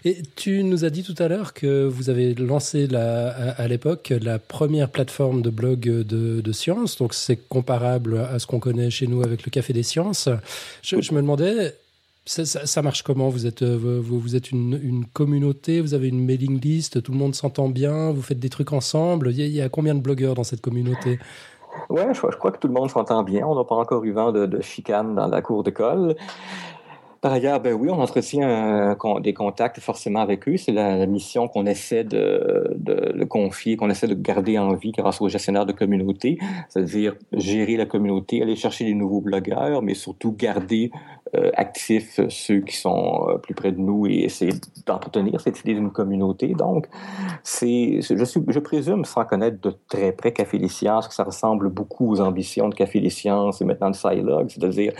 Et 0.05 0.19
tu 0.37 0.63
nous 0.63 0.85
as 0.85 0.91
dit 0.91 1.03
tout 1.03 1.15
à 1.19 1.27
l'heure 1.27 1.55
que 1.55 1.87
vous 1.87 2.11
avez 2.11 2.35
lancé 2.35 2.87
la, 2.87 3.31
à, 3.53 3.67
l'époque 3.67 4.13
la 4.21 4.39
première 4.39 4.91
plateforme 4.91 5.41
de 5.41 5.49
blog 5.49 5.81
de, 5.81 6.41
de 6.41 6.53
sciences. 6.53 6.99
Donc 6.99 7.15
c'est 7.15 7.39
comparable 7.49 8.19
à 8.19 8.39
ce 8.39 8.47
qu'on 8.47 8.59
connaît 8.59 8.91
chez 8.91 9.07
nous 9.07 9.23
avec 9.23 9.45
le 9.45 9.51
Café 9.51 9.73
des 9.73 9.83
Sciences. 9.83 10.29
Je 10.83 11.15
me 11.15 11.23
demandais, 11.23 11.75
ça, 12.25 12.83
marche 12.83 13.03
comment? 13.03 13.29
Vous 13.29 13.47
êtes, 13.47 13.63
euh, 13.63 14.01
vous, 14.01 14.37
êtes 14.37 14.53
une, 14.53 15.05
communauté, 15.13 15.81
vous 15.81 15.95
avez 15.95 16.09
une 16.09 16.25
mailing 16.25 16.61
list, 16.61 17.03
tout 17.03 17.13
le 17.13 17.19
monde 17.19 17.35
s'entend 17.35 17.69
bien, 17.69 18.13
vous 18.13 18.23
faites 18.23 18.39
des 18.39 18.49
trucs 18.49 18.73
ensemble. 18.73 19.31
Il 19.33 19.41
y, 19.49 19.61
a, 19.61 19.69
combien 19.69 19.95
de 19.95 20.01
blogueurs 20.01 20.35
dans 20.35 20.45
cette 20.45 20.61
communauté? 20.61 21.19
Je, 21.91 21.97
je, 22.13 22.37
crois 22.37 22.53
que 22.53 22.59
tout 22.59 22.69
le 22.69 22.75
monde 22.75 22.91
s'entend 22.91 23.23
bien. 23.23 23.47
On 23.47 23.57
n'a 23.57 23.65
pas 23.65 23.75
encore 23.75 24.05
eu 24.05 24.13
vent 24.13 24.31
de, 24.31 24.47
de 24.47 24.61
chicane 24.61 25.15
dans 25.15 25.27
la 25.27 25.43
cour 25.43 25.63
d'école. 25.63 26.15
Par 27.23 27.33
ailleurs, 27.33 27.61
ben 27.61 27.73
oui, 27.73 27.89
on 27.89 28.01
entretient 28.01 28.97
des 29.21 29.33
contacts 29.33 29.79
forcément 29.79 30.21
avec 30.21 30.49
eux. 30.49 30.57
C'est 30.57 30.73
la, 30.73 31.07
mission 31.07 31.47
qu'on 31.47 31.67
essaie 31.67 32.03
de, 32.03 32.75
de, 32.77 33.25
confier, 33.25 33.77
qu'on 33.77 33.89
essaie 33.91 34.09
de 34.09 34.15
garder 34.15 34.59
en 34.59 34.75
vie 34.75 34.91
grâce 34.91 35.21
aux 35.21 35.29
gestionnaires 35.29 35.65
de 35.65 35.73
communauté, 35.73 36.39
c'est-à-dire 36.69 37.15
gérer 37.33 37.77
la 37.77 37.87
communauté, 37.87 38.43
aller 38.43 38.57
chercher 38.57 38.87
des 38.87 38.95
nouveaux 38.95 39.21
blogueurs, 39.21 39.83
mais 39.83 39.95
surtout 39.95 40.33
garder 40.33 40.91
euh, 41.35 41.51
actifs 41.55 42.21
ceux 42.29 42.61
qui 42.61 42.77
sont 42.77 43.27
euh, 43.29 43.39
plus 43.39 43.55
près 43.55 43.73
de 43.73 43.79
nous 43.79 44.07
et 44.07 44.25
essayer 44.25 44.53
d'entretenir 44.85 45.41
cette 45.41 45.61
idée 45.61 45.73
d'une 45.73 45.91
communauté. 45.91 46.49
Donc, 46.49 46.89
c'est, 47.43 48.01
je, 48.03 48.17
je 48.17 48.59
présume, 48.59 49.07
sans 49.07 49.25
connaître 49.25 49.59
de 49.63 49.75
très 49.89 50.13
près 50.13 50.33
Café 50.33 50.59
des 50.59 50.69
Sciences, 50.69 51.09
que 51.09 51.15
ça 51.15 51.25
ressemble 51.25 51.71
beaucoup 51.71 52.11
aux 52.13 52.21
ambitions 52.21 52.69
de 52.69 52.75
Café 52.75 53.01
des 53.01 53.09
Sciences 53.09 53.63
et 53.63 53.65
maintenant 53.65 53.89
de 53.89 53.97
Scilog, 53.97 54.51
c'est-à-dire, 54.51 54.93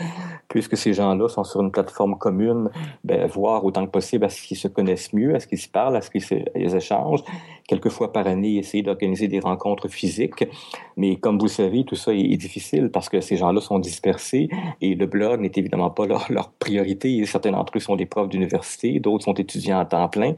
puisque 0.47 0.75
ces 0.75 0.93
gens-là 0.93 1.27
sont 1.27 1.43
sur 1.43 1.61
une 1.61 1.71
plateforme 1.71 2.12
plateforme 2.13 2.17
commune, 2.17 2.69
ben, 3.03 3.27
voir 3.27 3.65
autant 3.65 3.85
que 3.85 3.91
possible 3.91 4.25
à 4.25 4.29
ce 4.29 4.41
qu'ils 4.41 4.57
se 4.57 4.67
connaissent 4.67 5.13
mieux, 5.13 5.35
à 5.35 5.39
ce 5.39 5.47
qu'ils 5.47 5.59
se 5.59 5.67
parlent, 5.67 5.95
à 5.95 6.01
ce 6.01 6.09
qu'ils 6.09 6.75
échangent. 6.75 7.23
Quelques 7.67 7.89
fois 7.89 8.11
par 8.11 8.27
année, 8.27 8.57
essayer 8.57 8.83
d'organiser 8.83 9.27
des 9.27 9.39
rencontres 9.39 9.87
physiques. 9.87 10.45
Mais 10.97 11.15
comme 11.15 11.37
vous 11.37 11.45
le 11.45 11.51
savez, 11.51 11.85
tout 11.85 11.95
ça 11.95 12.13
est, 12.13 12.37
difficile 12.37 12.89
parce 12.89 13.09
que 13.09 13.21
ces 13.21 13.37
gens-là 13.37 13.61
sont 13.61 13.79
dispersés 13.79 14.49
et 14.81 14.95
le 14.95 15.05
blog 15.05 15.39
n'est 15.39 15.51
évidemment 15.55 15.89
pas 15.89 16.05
leur, 16.05 16.51
priorité. 16.59 17.25
Certains 17.25 17.51
d'entre 17.51 17.77
eux 17.77 17.79
sont 17.79 17.95
des 17.95 18.05
profs 18.05 18.29
d'université, 18.29 18.99
d'autres 18.99 19.23
sont 19.23 19.33
étudiants 19.33 19.79
à 19.79 19.85
temps 19.85 20.09
plein. 20.09 20.33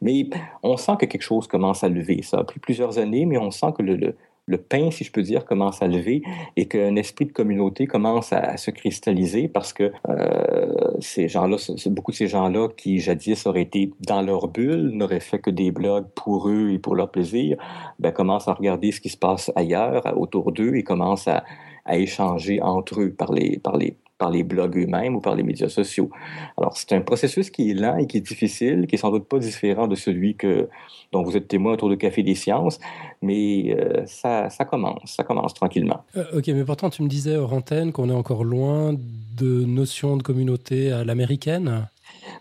Mais 0.00 0.26
on 0.62 0.76
sent 0.76 0.92
que 1.00 1.06
quelque 1.06 1.22
chose 1.22 1.46
commence 1.46 1.84
à 1.84 1.88
lever. 1.88 2.22
Ça 2.22 2.38
a 2.38 2.44
pris 2.44 2.60
plusieurs 2.60 2.98
années, 2.98 3.26
mais 3.26 3.38
on 3.38 3.50
sent 3.50 3.72
que 3.76 3.82
le 3.82 4.14
pain, 4.58 4.90
si 4.90 5.04
je 5.04 5.12
peux 5.12 5.22
dire, 5.22 5.44
commence 5.44 5.82
à 5.82 5.86
lever 5.86 6.22
et 6.56 6.66
qu'un 6.66 6.96
esprit 6.96 7.26
de 7.26 7.32
communauté 7.32 7.86
commence 7.86 8.32
à, 8.32 8.56
se 8.56 8.70
cristalliser 8.70 9.48
parce 9.48 9.72
que 9.72 9.92
euh, 10.08 10.92
ces 11.00 11.28
gens-là, 11.28 11.56
beaucoup 11.86 12.10
de 12.10 12.16
ces 12.16 12.26
gens-là 12.26 12.68
qui 12.76 12.98
jadis 12.98 13.46
auraient 13.46 13.62
été 13.62 13.92
dans 14.00 14.22
leur 14.22 14.48
bulle, 14.48 14.90
n'auraient 14.90 15.20
fait 15.20 15.38
que 15.38 15.50
des 15.50 15.70
blogs 15.70 16.06
pour 16.14 16.48
eux 16.48 16.70
et 16.70 16.78
pour 16.78 16.94
leur 16.94 17.10
plaisir, 17.10 17.56
ben, 17.98 18.12
commencent 18.12 18.48
à 18.48 18.54
regarder 18.54 18.92
ce 18.92 19.00
qui 19.00 19.08
se 19.08 19.16
passe 19.16 19.50
ailleurs, 19.56 20.02
autour 20.18 20.52
d'eux 20.52 20.74
et 20.74 20.82
commencent 20.82 21.28
à, 21.28 21.44
à 21.84 21.96
échanger 21.96 22.60
entre 22.62 23.00
eux 23.00 23.10
par 23.10 23.32
les, 23.32 23.58
par 23.58 23.76
les 23.76 23.96
par 24.20 24.30
les 24.30 24.44
blogs 24.44 24.76
eux-mêmes 24.76 25.16
ou 25.16 25.20
par 25.20 25.34
les 25.34 25.42
médias 25.42 25.70
sociaux. 25.70 26.10
Alors, 26.58 26.76
c'est 26.76 26.92
un 26.92 27.00
processus 27.00 27.50
qui 27.50 27.70
est 27.70 27.74
lent 27.74 27.96
et 27.96 28.06
qui 28.06 28.18
est 28.18 28.20
difficile, 28.20 28.86
qui 28.86 28.94
est 28.96 28.98
sans 28.98 29.10
doute 29.10 29.26
pas 29.26 29.38
différent 29.38 29.88
de 29.88 29.96
celui 29.96 30.36
que, 30.36 30.68
dont 31.10 31.22
vous 31.22 31.38
êtes 31.38 31.48
témoin 31.48 31.72
autour 31.72 31.88
du 31.88 31.96
Café 31.96 32.22
des 32.22 32.34
Sciences, 32.34 32.78
mais 33.22 33.74
euh, 33.74 34.02
ça, 34.06 34.50
ça 34.50 34.66
commence, 34.66 35.00
ça 35.06 35.24
commence 35.24 35.54
tranquillement. 35.54 36.04
Euh, 36.16 36.38
ok, 36.38 36.48
mais 36.48 36.64
pourtant, 36.64 36.90
tu 36.90 37.02
me 37.02 37.08
disais 37.08 37.36
hors 37.36 37.54
antenne 37.54 37.92
qu'on 37.92 38.10
est 38.10 38.14
encore 38.14 38.44
loin 38.44 38.92
de 38.92 39.64
notions 39.64 40.18
de 40.18 40.22
communauté 40.22 40.92
à 40.92 41.02
l'américaine 41.02 41.88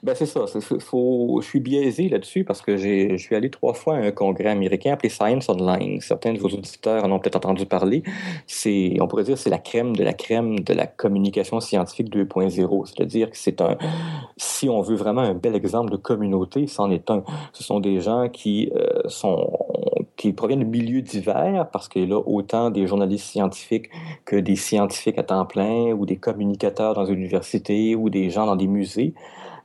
ben 0.03 0.15
c'est 0.15 0.25
ça. 0.25 0.45
Faut, 0.79 1.39
je 1.41 1.47
suis 1.47 1.59
biaisé 1.59 2.09
là-dessus 2.09 2.43
parce 2.43 2.61
que 2.61 2.77
je 2.77 3.17
suis 3.17 3.35
allé 3.35 3.49
trois 3.49 3.73
fois 3.73 3.95
à 3.95 3.99
un 3.99 4.11
congrès 4.11 4.49
américain 4.49 4.93
appelé 4.93 5.09
Science 5.09 5.49
Online. 5.49 5.99
Certains 6.01 6.33
de 6.33 6.39
vos 6.39 6.49
auditeurs 6.49 7.03
en 7.03 7.11
ont 7.11 7.19
peut-être 7.19 7.35
entendu 7.35 7.65
parler. 7.65 8.03
C'est, 8.47 8.97
on 9.01 9.07
pourrait 9.07 9.23
dire, 9.23 9.37
c'est 9.37 9.49
la 9.49 9.57
crème 9.57 9.95
de 9.95 10.03
la 10.03 10.13
crème 10.13 10.59
de 10.59 10.73
la 10.73 10.87
communication 10.87 11.59
scientifique 11.59 12.09
2.0. 12.13 12.85
C'est-à-dire 12.85 13.29
que 13.29 13.37
c'est 13.37 13.61
un, 13.61 13.77
si 14.37 14.69
on 14.69 14.81
veut 14.81 14.95
vraiment 14.95 15.21
un 15.21 15.33
bel 15.33 15.55
exemple 15.55 15.91
de 15.91 15.97
communauté, 15.97 16.67
c'en 16.67 16.91
est 16.91 17.09
un. 17.09 17.23
Ce 17.53 17.63
sont 17.63 17.79
des 17.79 17.99
gens 18.01 18.29
qui 18.29 18.71
euh, 18.75 19.07
sont 19.07 19.51
qui 20.19 20.33
proviennent 20.33 20.59
de 20.59 20.65
milieux 20.65 21.01
divers, 21.01 21.69
parce 21.71 21.87
qu'il 21.87 22.09
y 22.09 22.11
a 22.11 22.17
autant 22.17 22.71
des 22.71 22.87
journalistes 22.87 23.27
scientifiques 23.27 23.89
que 24.25 24.35
des 24.35 24.57
scientifiques 24.57 25.17
à 25.17 25.23
temps 25.23 25.45
plein, 25.45 25.93
ou 25.93 26.05
des 26.05 26.17
communicateurs 26.17 26.93
dans 26.93 27.05
une 27.05 27.19
université, 27.19 27.95
ou 27.95 28.09
des 28.09 28.29
gens 28.29 28.45
dans 28.45 28.57
des 28.57 28.67
musées 28.67 29.13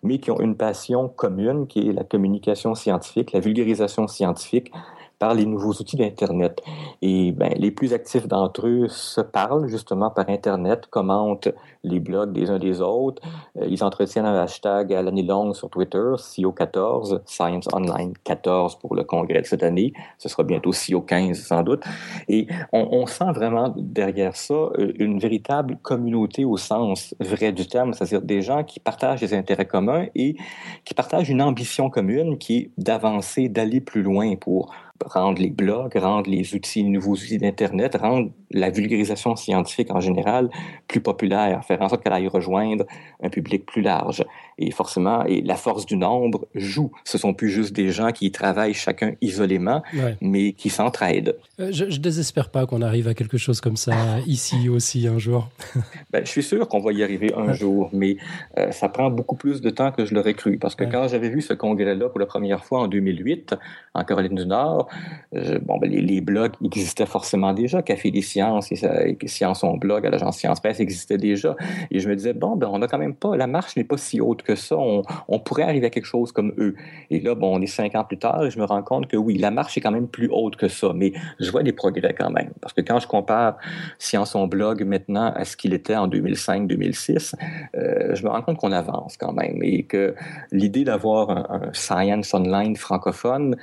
mais 0.04 0.18
qui 0.18 0.30
ont 0.30 0.38
une 0.38 0.56
passion 0.56 1.08
commune 1.08 1.66
qui 1.66 1.88
est 1.88 1.92
la 1.92 2.04
communication 2.04 2.74
scientifique, 2.74 3.32
la 3.32 3.40
vulgarisation 3.40 4.06
scientifique 4.06 4.70
par 5.18 5.34
les 5.34 5.46
nouveaux 5.46 5.72
outils 5.72 5.96
d'Internet. 5.96 6.60
Et 7.02 7.32
ben, 7.32 7.52
les 7.56 7.70
plus 7.70 7.92
actifs 7.92 8.26
d'entre 8.26 8.66
eux 8.66 8.88
se 8.88 9.20
parlent 9.20 9.68
justement 9.68 10.10
par 10.10 10.28
Internet, 10.28 10.86
commentent 10.90 11.48
les 11.82 12.00
blogs 12.00 12.32
des 12.32 12.50
uns 12.50 12.58
des 12.58 12.80
autres. 12.80 13.22
Euh, 13.58 13.66
ils 13.68 13.84
entretiennent 13.84 14.26
un 14.26 14.42
hashtag 14.42 14.92
à 14.92 15.02
l'année 15.02 15.22
longue 15.22 15.54
sur 15.54 15.70
Twitter, 15.70 15.98
CO14, 16.16 17.20
Science 17.26 17.68
Online 17.72 18.12
14 18.24 18.78
pour 18.78 18.94
le 18.94 19.04
congrès 19.04 19.42
de 19.42 19.46
cette 19.46 19.62
année. 19.62 19.92
Ce 20.18 20.28
sera 20.28 20.42
bientôt 20.42 20.70
CO15 20.70 21.34
sans 21.34 21.62
doute. 21.62 21.82
Et 22.28 22.46
on, 22.72 22.88
on 22.92 23.06
sent 23.06 23.32
vraiment 23.34 23.72
derrière 23.76 24.36
ça 24.36 24.54
euh, 24.54 24.92
une 24.98 25.18
véritable 25.18 25.78
communauté 25.82 26.44
au 26.44 26.56
sens 26.56 27.14
vrai 27.20 27.52
du 27.52 27.66
terme, 27.66 27.92
c'est-à-dire 27.92 28.22
des 28.22 28.42
gens 28.42 28.64
qui 28.64 28.80
partagent 28.80 29.20
des 29.20 29.34
intérêts 29.34 29.66
communs 29.66 30.06
et 30.14 30.36
qui 30.84 30.94
partagent 30.94 31.30
une 31.30 31.42
ambition 31.42 31.90
commune 31.90 32.38
qui 32.38 32.56
est 32.56 32.70
d'avancer, 32.78 33.48
d'aller 33.48 33.80
plus 33.80 34.02
loin 34.02 34.34
pour 34.36 34.72
rendre 35.04 35.40
les 35.40 35.50
blogs, 35.50 35.96
rendre 35.96 36.30
les 36.30 36.54
outils, 36.54 36.82
les 36.82 36.88
nouveaux 36.88 37.12
outils 37.12 37.38
d'Internet, 37.38 37.96
rendre 38.00 38.30
la 38.50 38.70
vulgarisation 38.70 39.34
scientifique 39.36 39.90
en 39.90 40.00
général 40.00 40.50
plus 40.86 41.00
populaire, 41.00 41.64
faire 41.64 41.82
en 41.82 41.88
sorte 41.88 42.02
qu'elle 42.02 42.12
aille 42.12 42.28
rejoindre 42.28 42.84
un 43.22 43.28
public 43.28 43.66
plus 43.66 43.82
large. 43.82 44.24
Et 44.56 44.70
forcément, 44.70 45.24
et 45.24 45.42
la 45.42 45.56
force 45.56 45.84
du 45.84 45.96
nombre 45.96 46.46
joue. 46.54 46.92
Ce 47.02 47.18
sont 47.18 47.34
plus 47.34 47.50
juste 47.50 47.72
des 47.72 47.90
gens 47.90 48.12
qui 48.12 48.30
travaillent 48.30 48.74
chacun 48.74 49.14
isolément, 49.20 49.82
mais 50.20 50.52
qui 50.52 50.70
s'entraident. 50.70 51.36
Euh, 51.58 51.70
je, 51.72 51.90
je 51.90 51.98
désespère 51.98 52.50
pas 52.50 52.64
qu'on 52.64 52.80
arrive 52.80 53.08
à 53.08 53.14
quelque 53.14 53.36
chose 53.36 53.60
comme 53.60 53.76
ça 53.76 53.94
ici 54.26 54.68
aussi 54.68 55.08
un 55.08 55.18
jour. 55.18 55.48
ben, 56.12 56.24
je 56.24 56.30
suis 56.30 56.44
sûr 56.44 56.68
qu'on 56.68 56.78
va 56.78 56.92
y 56.92 57.02
arriver 57.02 57.34
un 57.36 57.52
jour, 57.52 57.90
mais 57.92 58.16
euh, 58.58 58.70
ça 58.70 58.88
prend 58.88 59.10
beaucoup 59.10 59.34
plus 59.34 59.60
de 59.60 59.70
temps 59.70 59.90
que 59.90 60.04
je 60.04 60.14
l'aurais 60.14 60.34
cru. 60.34 60.56
Parce 60.58 60.76
que 60.76 60.84
quand 60.84 61.08
j'avais 61.08 61.30
vu 61.30 61.42
ce 61.42 61.52
congrès-là 61.52 62.08
pour 62.08 62.20
la 62.20 62.26
première 62.26 62.64
fois 62.64 62.80
en 62.82 62.86
2008, 62.86 63.56
en 63.94 64.04
Caroline 64.04 64.36
du 64.36 64.46
Nord, 64.46 64.83
bon, 65.32 65.78
ben, 65.78 65.90
les, 65.90 66.20
blogs 66.20 66.52
existaient 66.64 67.06
forcément 67.06 67.52
déjà. 67.52 67.82
Café 67.82 68.10
des 68.10 68.22
sciences 68.22 68.70
et, 68.72 69.16
Science 69.26 69.62
on 69.64 69.76
blog 69.76 70.06
à 70.06 70.10
l'agence 70.10 70.38
Science 70.38 70.60
Presse 70.60 70.80
existait 70.80 71.18
déjà. 71.18 71.56
Et 71.90 72.00
je 72.00 72.08
me 72.08 72.16
disais, 72.16 72.32
bon, 72.32 72.56
ben, 72.56 72.68
on 72.70 72.78
n'a 72.78 72.86
quand 72.86 72.98
même 72.98 73.14
pas, 73.14 73.36
la 73.36 73.46
marche 73.46 73.76
n'est 73.76 73.84
pas 73.84 73.96
si 73.96 74.20
haute 74.20 74.42
que 74.42 74.54
ça. 74.54 74.76
On, 74.76 75.02
pourrait 75.38 75.64
arriver 75.64 75.86
à 75.86 75.90
quelque 75.90 76.06
chose 76.06 76.32
comme 76.32 76.54
eux. 76.58 76.74
Et 77.10 77.20
là, 77.20 77.34
bon, 77.34 77.54
on 77.54 77.60
est 77.60 77.66
cinq 77.66 77.94
ans 77.94 78.04
plus 78.04 78.18
tard 78.18 78.44
et 78.44 78.50
je 78.50 78.58
me 78.58 78.64
rends 78.64 78.82
compte 78.82 79.08
que 79.08 79.16
oui, 79.16 79.36
la 79.36 79.50
marche 79.50 79.76
est 79.76 79.80
quand 79.80 79.90
même 79.90 80.08
plus 80.08 80.28
haute 80.32 80.56
que 80.56 80.68
ça. 80.68 80.92
Mais 80.94 81.12
je 81.38 81.50
vois 81.50 81.62
des 81.62 81.72
progrès 81.72 82.14
quand 82.18 82.30
même. 82.30 82.50
Parce 82.60 82.72
que 82.72 82.80
quand 82.80 82.98
je 82.98 83.06
compare 83.06 83.58
Science 83.98 84.34
on 84.34 84.46
blog 84.46 84.84
maintenant 84.84 85.32
à 85.34 85.44
ce 85.44 85.56
qu'il 85.56 85.74
était 85.74 85.96
en 85.96 86.08
2005-2006, 86.08 87.34
euh, 87.76 88.14
je 88.14 88.24
me 88.24 88.30
rends 88.30 88.42
compte 88.42 88.58
qu'on 88.58 88.72
avance 88.72 89.16
quand 89.16 89.32
même 89.32 89.62
et 89.62 89.84
que 89.84 90.14
l'idée 90.50 90.84
d'avoir 90.84 91.30
un, 91.30 91.46
un 91.50 91.72
Science 91.72 92.32
Online 92.32 92.76
francophone, 92.76 93.56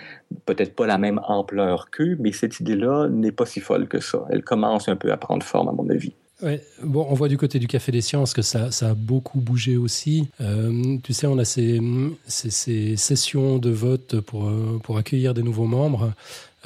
peut-être 0.45 0.75
pas 0.75 0.85
la 0.85 0.97
même 0.97 1.10
ampleur 1.17 1.89
qu'eux, 1.89 2.17
mais 2.19 2.31
cette 2.31 2.59
idée-là 2.59 3.07
n'est 3.09 3.31
pas 3.31 3.45
si 3.45 3.59
folle 3.59 3.87
que 3.87 3.99
ça. 3.99 4.25
Elle 4.29 4.43
commence 4.43 4.87
un 4.87 4.95
peu 4.95 5.11
à 5.11 5.17
prendre 5.17 5.43
forme, 5.43 5.69
à 5.69 5.71
mon 5.71 5.89
avis. 5.89 6.13
Ouais. 6.41 6.63
Bon, 6.81 7.05
on 7.07 7.13
voit 7.13 7.27
du 7.27 7.37
côté 7.37 7.59
du 7.59 7.67
Café 7.67 7.91
des 7.91 8.01
Sciences 8.01 8.33
que 8.33 8.41
ça, 8.41 8.71
ça 8.71 8.89
a 8.89 8.93
beaucoup 8.95 9.39
bougé 9.39 9.77
aussi. 9.77 10.27
Euh, 10.41 10.97
tu 11.03 11.13
sais, 11.13 11.27
on 11.27 11.37
a 11.37 11.45
ces, 11.45 11.79
ces, 12.27 12.97
sessions 12.97 13.59
de 13.59 13.69
vote 13.69 14.19
pour, 14.21 14.47
euh, 14.47 14.79
pour 14.83 14.97
accueillir 14.97 15.35
des 15.35 15.43
nouveaux 15.43 15.65
membres. 15.65 16.13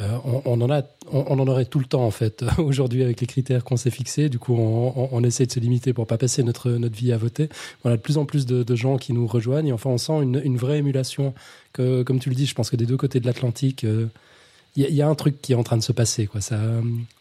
Euh, 0.01 0.17
on, 0.45 0.59
en 0.61 0.69
a, 0.69 0.81
on, 1.11 1.39
en 1.39 1.47
aurait 1.47 1.65
tout 1.65 1.79
le 1.79 1.85
temps 1.85 2.05
en 2.05 2.11
fait 2.11 2.43
aujourd'hui 2.57 3.01
avec 3.01 3.21
les 3.21 3.27
critères 3.27 3.63
qu'on 3.63 3.77
s'est 3.77 3.91
fixés. 3.91 4.29
Du 4.29 4.39
coup, 4.39 4.55
on, 4.55 5.23
essaie 5.23 5.45
de 5.45 5.51
se 5.51 5.59
limiter 5.59 5.93
pour 5.93 6.07
pas 6.07 6.17
passer 6.17 6.43
notre 6.43 6.69
notre 6.71 6.95
vie 6.95 7.11
à 7.11 7.17
voter. 7.17 7.49
On 7.83 7.89
a 7.89 7.97
de 7.97 8.01
plus 8.01 8.17
en 8.17 8.25
plus 8.25 8.45
de, 8.45 8.75
gens 8.75 8.97
qui 8.97 9.13
nous 9.13 9.27
rejoignent 9.27 9.67
et 9.67 9.73
enfin 9.73 9.89
on 9.89 9.97
sent 9.97 10.21
une, 10.21 10.41
une, 10.43 10.57
vraie 10.57 10.79
émulation. 10.79 11.33
Que, 11.71 12.03
comme 12.03 12.19
tu 12.19 12.29
le 12.29 12.35
dis, 12.35 12.45
je 12.45 12.55
pense 12.55 12.69
que 12.69 12.75
des 12.75 12.85
deux 12.85 12.97
côtés 12.97 13.19
de 13.19 13.25
l'Atlantique, 13.25 13.85
il 14.75 14.89
y, 14.89 14.95
y, 14.95 15.01
a 15.01 15.07
un 15.07 15.15
truc 15.15 15.41
qui 15.41 15.53
est 15.53 15.55
en 15.55 15.63
train 15.63 15.77
de 15.77 15.83
se 15.83 15.91
passer. 15.91 16.27
Quoi. 16.27 16.41
Ça, 16.41 16.59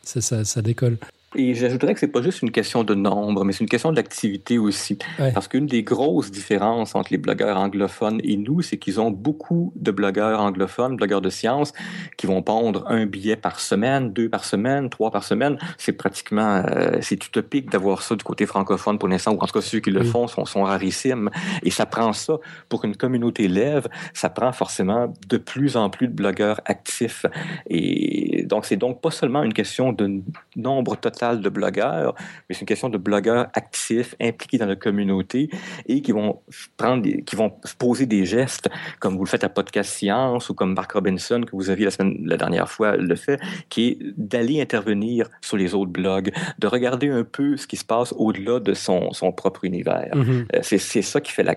ça, 0.03 0.21
ça, 0.21 0.45
ça 0.45 0.63
décolle. 0.63 0.99
Et 1.37 1.55
j'ajouterais 1.55 1.95
que 1.95 2.01
c'est 2.01 2.09
pas 2.09 2.23
juste 2.23 2.43
une 2.43 2.51
question 2.51 2.85
de 2.85 2.95
nombre, 2.95 3.45
mais 3.45 3.53
c'est 3.53 3.61
une 3.61 3.69
question 3.69 3.93
d'activité 3.93 4.59
aussi. 4.59 4.99
Parce 5.33 5.49
qu'une 5.49 5.67
des 5.67 5.83
grosses 5.83 6.31
différences 6.31 6.95
entre 6.95 7.13
les 7.13 7.19
blogueurs 7.19 7.59
anglophones 7.59 8.21
et 8.23 8.37
nous, 8.37 8.63
c'est 8.63 8.77
qu'ils 8.77 9.01
ont 9.01 9.11
beaucoup 9.11 9.73
de 9.77 9.91
blogueurs 9.91 10.41
anglophones, 10.41 10.97
blogueurs 10.97 11.21
de 11.21 11.31
sciences, 11.31 11.73
qui 12.17 12.27
vont 12.27 12.43
pondre 12.43 12.85
un 12.89 13.07
billet 13.07 13.37
par 13.37 13.59
semaine, 13.61 14.13
deux 14.13 14.29
par 14.29 14.45
semaine, 14.45 14.91
trois 14.91 15.11
par 15.11 15.25
semaine. 15.25 15.59
C'est 15.79 15.93
pratiquement, 15.93 16.63
euh, 16.69 16.99
c'est 17.01 17.25
utopique 17.25 17.71
d'avoir 17.71 18.03
ça 18.03 18.15
du 18.15 18.25
côté 18.25 18.47
francophone 18.47 18.99
pour 18.99 19.09
l'instant, 19.09 19.33
ou 19.33 19.39
en 19.39 19.47
tout 19.47 19.59
cas 19.59 19.61
ceux 19.61 19.81
qui 19.81 19.91
le 19.91 20.05
font 20.05 20.29
sont, 20.29 20.45
sont 20.45 20.63
rarissimes. 20.63 21.31
Et 21.63 21.71
ça 21.71 21.87
prend 21.87 22.13
ça 22.13 22.35
pour 22.69 22.85
une 22.85 22.97
communauté 22.97 23.49
lève, 23.49 23.89
ça 24.13 24.29
prend 24.29 24.53
forcément 24.53 25.13
de 25.29 25.37
plus 25.37 25.77
en 25.77 25.91
plus 25.91 26.09
de 26.09 26.13
blogueurs 26.13 26.61
actifs. 26.65 27.27
Et 27.69 28.45
donc 28.45 28.67
c'est 28.67 28.77
donc 28.77 29.01
pas 29.01 29.11
seulement 29.11 29.43
une 29.43 29.53
question 29.53 29.93
de 29.93 30.23
nombre 30.57 30.97
total 30.97 31.24
de 31.33 31.49
blogueurs, 31.49 32.15
mais 32.49 32.55
c'est 32.55 32.61
une 32.61 32.67
question 32.67 32.89
de 32.89 32.99
blogueurs 32.99 33.49
actifs, 33.55 34.15
impliqués 34.21 34.59
dans 34.59 34.67
la 34.67 34.77
communauté 34.77 35.51
et 35.87 36.03
qui 36.03 36.13
vont 36.13 36.41
prendre, 36.77 37.07
qui 37.25 37.37
vont 37.37 37.53
poser 37.79 38.07
des 38.07 38.25
gestes, 38.25 38.69
comme 39.01 39.17
vous 39.17 39.25
le 39.25 39.29
faites 39.29 39.45
à 39.45 39.49
Podcast 39.49 39.91
Science 39.91 40.51
ou 40.51 40.55
comme 40.55 40.75
Mark 40.75 40.93
Robinson 40.93 41.43
que 41.43 41.53
vous 41.53 41.71
aviez 41.71 41.87
la 41.87 41.91
semaine, 41.91 42.17
la 42.25 42.37
dernière 42.37 42.71
fois 42.71 42.97
le 42.97 43.17
fait, 43.17 43.41
qui 43.69 43.89
est 43.89 43.99
d'aller 44.17 44.61
intervenir 44.61 45.29
sur 45.41 45.57
les 45.57 45.75
autres 45.75 45.93
blogs, 45.93 46.33
de 46.59 46.67
regarder 46.67 47.09
un 47.09 47.25
peu 47.25 47.57
ce 47.57 47.67
qui 47.67 47.77
se 47.77 47.85
passe 47.85 48.13
au-delà 48.17 48.61
de 48.61 48.75
son, 48.75 49.13
son 49.13 49.33
propre 49.33 49.65
univers. 49.65 50.15
C'est, 50.63 50.79
c'est 50.79 51.03
ça 51.03 51.21
qui 51.21 51.33
fait 51.33 51.43
la 51.43 51.57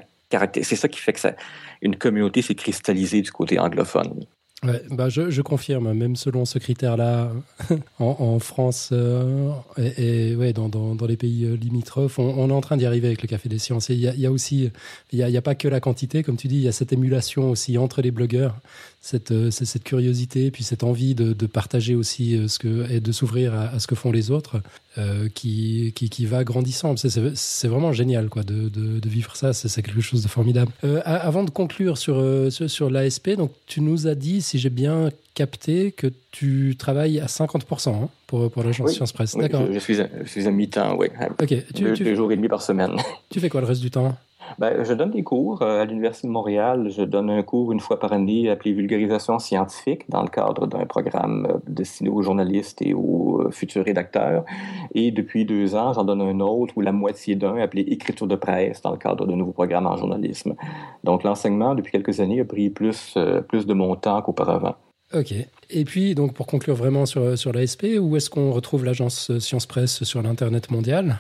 c'est 0.62 0.76
ça 0.76 0.88
qui 0.88 1.00
fait 1.00 1.14
que 1.14 1.20
ça, 1.20 1.34
une 1.82 1.96
communauté 1.96 2.42
s'est 2.42 2.56
cristallisée 2.56 3.22
du 3.22 3.32
côté 3.32 3.60
anglophone. 3.60 4.26
Ouais, 4.64 4.82
bah 4.90 5.08
je, 5.08 5.30
je, 5.30 5.44
confirme, 5.44 5.94
même 5.94 6.16
selon 6.16 6.44
ce 6.46 6.58
critère-là, 6.58 7.32
en, 8.00 8.06
en, 8.06 8.40
France 8.40 8.90
euh, 8.92 9.52
et, 9.78 10.36
ouais, 10.36 10.52
dans, 10.52 10.68
dans, 10.68 10.96
dans, 10.96 11.06
les 11.06 11.16
pays 11.16 11.46
euh, 11.46 11.56
limitrophes, 11.56 12.18
on, 12.18 12.50
est 12.50 12.54
en 12.54 12.62
train 12.62 12.76
d'y 12.76 12.88
arriver 12.88 13.06
avec 13.06 13.22
le 13.22 13.28
Café 13.28 13.50
des 13.50 13.60
Sciences. 13.60 13.90
il 13.90 14.00
y 14.00 14.08
a, 14.08 14.16
y 14.16 14.26
aussi, 14.28 14.72
il 15.12 15.24
n'y 15.24 15.36
a, 15.36 15.38
a, 15.38 15.42
pas 15.44 15.54
que 15.54 15.68
la 15.68 15.80
quantité, 15.80 16.24
comme 16.24 16.38
tu 16.38 16.48
dis, 16.48 16.56
il 16.56 16.64
y 16.64 16.68
a 16.68 16.72
cette 16.72 16.92
émulation 16.92 17.52
aussi 17.52 17.78
entre 17.78 18.02
les 18.02 18.10
blogueurs, 18.10 18.56
cette, 19.02 19.32
euh, 19.32 19.52
cette 19.52 19.84
curiosité, 19.84 20.52
puis 20.52 20.64
cette 20.64 20.84
envie 20.84 21.16
de, 21.16 21.34
de 21.34 21.46
partager 21.46 21.96
aussi 21.96 22.48
ce 22.48 22.60
que, 22.60 22.92
et 22.92 23.00
de 23.00 23.12
s'ouvrir 23.12 23.54
à, 23.54 23.68
à, 23.70 23.80
ce 23.80 23.88
que 23.88 23.96
font 23.96 24.12
les 24.12 24.32
autres, 24.32 24.62
euh, 24.98 25.30
qui, 25.34 25.94
qui, 25.96 26.10
qui, 26.10 26.26
va 26.26 26.44
grandissant. 26.44 26.96
C'est 26.98 27.68
vraiment 27.68 27.94
génial 27.94 28.30
quoi, 28.30 28.44
de, 28.44 28.70
de, 28.70 29.00
de 29.00 29.10
vivre 29.10 29.36
ça, 29.36 29.54
c'est 29.54 29.82
quelque 29.82 30.02
chose 30.02 30.24
de 30.24 30.28
formidable. 30.28 30.72
Euh, 30.84 31.02
avant 31.06 31.44
de 31.44 31.52
conclure 31.52 31.98
sur, 31.98 32.22
sur, 32.52 32.70
sur 32.70 32.90
l'ASP, 32.90 33.32
donc 33.32 33.52
tu 33.68 33.82
nous 33.82 34.08
as 34.08 34.16
dit 34.16 34.42
si 34.42 34.60
j'ai 34.60 34.70
bien 34.70 35.10
capté, 35.38 35.92
que 35.92 36.08
tu 36.32 36.76
travailles 36.80 37.20
à 37.20 37.28
50% 37.28 37.90
hein, 37.90 38.10
pour, 38.26 38.50
pour 38.50 38.64
l'agence 38.64 38.92
Science 38.92 39.14
Presse. 39.14 39.36
Oui, 39.36 39.42
D'accord. 39.42 39.68
Je, 39.68 39.74
je, 39.74 39.80
suis 39.80 40.02
à, 40.02 40.10
je 40.24 40.28
suis 40.28 40.48
à 40.48 40.52
mi-temps, 40.52 40.98
oui. 40.98 41.08
Ok. 41.40 41.48
Tu, 41.48 41.84
deux, 41.84 41.94
tu... 41.94 42.04
deux 42.04 42.16
jours 42.16 42.32
et 42.32 42.36
demi 42.36 42.48
par 42.48 42.64
semaine. 42.64 42.96
Tu 43.30 43.40
fais 43.40 43.50
quoi 43.50 43.62
le 43.62 43.68
reste 43.68 43.82
du 43.82 43.92
temps? 43.92 44.18
Ben, 44.60 44.84
je 44.84 44.94
donne 44.94 45.12
des 45.12 45.24
cours 45.24 45.62
à 45.62 45.86
l'Université 45.86 46.28
de 46.28 46.32
Montréal. 46.32 46.90
Je 46.90 47.04
donne 47.04 47.30
un 47.30 47.44
cours 47.44 47.72
une 47.72 47.80
fois 47.80 48.00
par 48.00 48.14
année 48.14 48.50
appelé 48.50 48.74
Vulgarisation 48.74 49.40
scientifique 49.40 50.10
dans 50.10 50.22
le 50.22 50.30
cadre 50.30 50.68
d'un 50.68 50.86
programme 50.86 51.60
destiné 51.68 52.10
aux 52.10 52.22
journalistes 52.22 52.82
et 52.82 52.94
aux 52.94 53.50
futurs 53.52 53.86
rédacteurs. 53.86 54.46
Et 54.94 55.12
depuis 55.12 55.46
deux 55.46 55.76
ans, 55.76 55.94
j'en 55.94 56.04
donne 56.04 56.22
un 56.22 56.40
autre 56.40 56.74
ou 56.78 56.82
la 56.82 56.92
moitié 56.92 57.36
d'un 57.36 57.58
appelé 57.58 57.82
Écriture 57.82 58.28
de 58.28 58.36
presse 58.36 58.82
dans 58.82 58.92
le 58.92 58.98
cadre 58.98 59.26
d'un 59.26 59.36
nouveau 59.36 59.52
programme 59.52 59.88
en 59.88 59.96
journalisme. 59.98 60.56
Donc 61.04 61.24
l'enseignement, 61.24 61.76
depuis 61.76 61.92
quelques 61.92 62.20
années, 62.20 62.42
a 62.42 62.46
pris 62.46 62.70
plus, 62.70 63.18
plus 63.48 63.66
de 63.66 63.74
mon 63.74 63.96
temps 63.96 64.22
qu'auparavant. 64.22 64.76
Ok. 65.14 65.34
Et 65.70 65.86
puis, 65.86 66.16
donc, 66.16 66.34
pour 66.34 66.48
conclure 66.48 66.76
vraiment 66.76 67.06
sur, 67.06 67.38
sur 67.38 67.54
l'ASP, 67.54 67.86
où 68.00 68.18
est-ce 68.18 68.30
qu'on 68.30 68.52
retrouve 68.52 68.84
l'agence 68.84 69.38
Science 69.40 69.66
Presse 69.66 70.04
sur 70.04 70.22
l'Internet 70.22 70.70
mondial? 70.70 71.20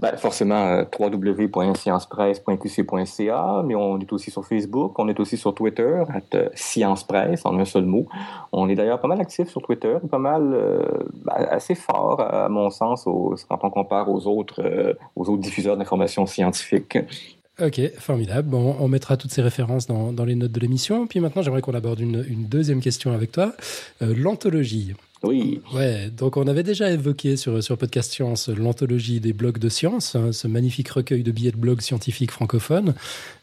Ben, 0.00 0.16
forcément, 0.16 0.66
euh, 0.66 0.84
www.sciencepresse.qc.ca, 0.98 3.62
mais 3.64 3.74
on 3.74 3.98
est 3.98 4.12
aussi 4.12 4.30
sur 4.30 4.44
Facebook, 4.44 4.98
on 4.98 5.08
est 5.08 5.18
aussi 5.20 5.36
sur 5.36 5.54
Twitter, 5.54 6.02
euh, 6.34 6.48
Science 6.54 7.04
Presse, 7.04 7.46
en 7.46 7.58
un 7.58 7.64
seul 7.64 7.84
mot. 7.84 8.06
On 8.52 8.68
est 8.68 8.74
d'ailleurs 8.74 9.00
pas 9.00 9.08
mal 9.08 9.20
actif 9.20 9.48
sur 9.48 9.62
Twitter, 9.62 9.96
pas 10.10 10.18
mal 10.18 10.52
euh, 10.52 10.82
assez 11.28 11.74
fort, 11.74 12.20
à 12.20 12.48
mon 12.48 12.70
sens, 12.70 13.04
quand 13.04 13.58
on 13.62 13.70
compare 13.70 14.10
aux 14.10 14.26
autres, 14.26 14.96
aux 15.16 15.28
autres 15.28 15.42
diffuseurs 15.42 15.76
d'informations 15.76 16.26
scientifiques. 16.26 16.98
Ok, 17.60 17.80
formidable. 17.98 18.48
Bon, 18.48 18.76
on 18.78 18.86
mettra 18.86 19.16
toutes 19.16 19.32
ces 19.32 19.42
références 19.42 19.88
dans, 19.88 20.12
dans 20.12 20.24
les 20.24 20.36
notes 20.36 20.52
de 20.52 20.60
l'émission. 20.60 21.08
Puis 21.08 21.18
maintenant, 21.18 21.42
j'aimerais 21.42 21.60
qu'on 21.60 21.74
aborde 21.74 21.98
une, 21.98 22.24
une, 22.28 22.44
deuxième 22.44 22.80
question 22.80 23.12
avec 23.12 23.32
toi. 23.32 23.52
L'anthologie. 24.00 24.94
Oui. 25.22 25.60
Ouais, 25.74 26.10
donc 26.10 26.36
on 26.36 26.46
avait 26.46 26.62
déjà 26.62 26.90
évoqué 26.90 27.36
sur, 27.36 27.62
sur 27.62 27.76
Podcast 27.76 28.12
Science 28.12 28.48
l'anthologie 28.48 29.18
des 29.18 29.32
blogs 29.32 29.58
de 29.58 29.68
science, 29.68 30.14
hein, 30.14 30.32
ce 30.32 30.46
magnifique 30.46 30.88
recueil 30.88 31.22
de 31.22 31.32
billets 31.32 31.50
de 31.50 31.56
blogs 31.56 31.80
scientifiques 31.80 32.30
francophones, 32.30 32.94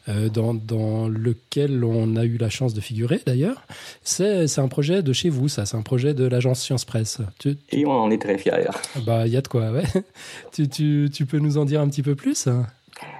euh, 0.08 0.28
dans, 0.30 0.54
dans 0.54 1.08
lequel 1.08 1.84
on 1.84 2.16
a 2.16 2.24
eu 2.24 2.38
la 2.38 2.48
chance 2.48 2.72
de 2.72 2.80
figurer 2.80 3.20
d'ailleurs. 3.26 3.62
C'est 4.02 4.58
un 4.58 4.68
projet 4.68 5.02
de 5.02 5.12
chez 5.12 5.28
vous, 5.28 5.48
ça, 5.48 5.66
c'est 5.66 5.76
un 5.76 5.82
projet 5.82 6.14
de 6.14 6.24
l'agence 6.24 6.60
Science 6.60 6.84
Presse. 6.84 7.18
Tu, 7.38 7.56
tu... 7.56 7.78
Et 7.78 7.86
on 7.86 7.92
en 7.92 8.10
est 8.10 8.22
très 8.22 8.38
fiers. 8.38 8.70
Bah, 9.04 9.26
il 9.26 9.32
y 9.32 9.36
a 9.36 9.42
de 9.42 9.48
quoi, 9.48 9.70
ouais. 9.70 9.84
tu, 10.52 10.68
tu, 10.68 11.10
tu 11.12 11.26
peux 11.26 11.38
nous 11.38 11.58
en 11.58 11.66
dire 11.66 11.80
un 11.82 11.88
petit 11.88 12.02
peu 12.02 12.14
plus 12.14 12.48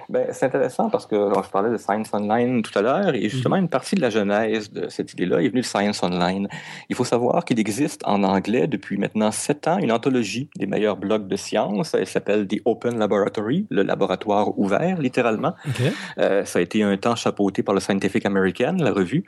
ben, 0.09 0.27
c'est 0.31 0.45
intéressant 0.45 0.89
parce 0.89 1.05
que 1.05 1.15
je 1.15 1.49
parlais 1.49 1.69
de 1.69 1.77
Science 1.77 2.09
Online 2.13 2.61
tout 2.61 2.77
à 2.77 2.81
l'heure 2.81 3.13
et 3.13 3.27
justement 3.29 3.57
une 3.57 3.69
partie 3.69 3.95
de 3.95 4.01
la 4.01 4.09
genèse 4.09 4.71
de 4.71 4.87
cette 4.89 5.13
idée-là 5.13 5.41
est 5.41 5.49
venue 5.49 5.61
de 5.61 5.65
Science 5.65 6.01
Online. 6.03 6.47
Il 6.89 6.95
faut 6.95 7.03
savoir 7.03 7.43
qu'il 7.43 7.59
existe 7.59 8.01
en 8.05 8.23
anglais 8.23 8.67
depuis 8.67 8.97
maintenant 8.97 9.31
sept 9.31 9.67
ans 9.67 9.77
une 9.77 9.91
anthologie 9.91 10.49
des 10.55 10.65
meilleurs 10.65 10.97
blogs 10.97 11.27
de 11.27 11.35
science. 11.35 11.93
Elle 11.93 12.07
s'appelle 12.07 12.47
The 12.47 12.61
Open 12.65 12.97
Laboratory, 12.97 13.67
le 13.69 13.83
laboratoire 13.83 14.57
ouvert, 14.57 14.99
littéralement. 14.99 15.53
Okay. 15.67 15.91
Euh, 16.19 16.45
ça 16.45 16.59
a 16.59 16.61
été 16.61 16.83
un 16.83 16.95
temps 16.97 17.15
chapeauté 17.15 17.63
par 17.63 17.73
le 17.73 17.81
Scientific 17.81 18.25
American, 18.25 18.77
la 18.79 18.91
revue. 18.91 19.25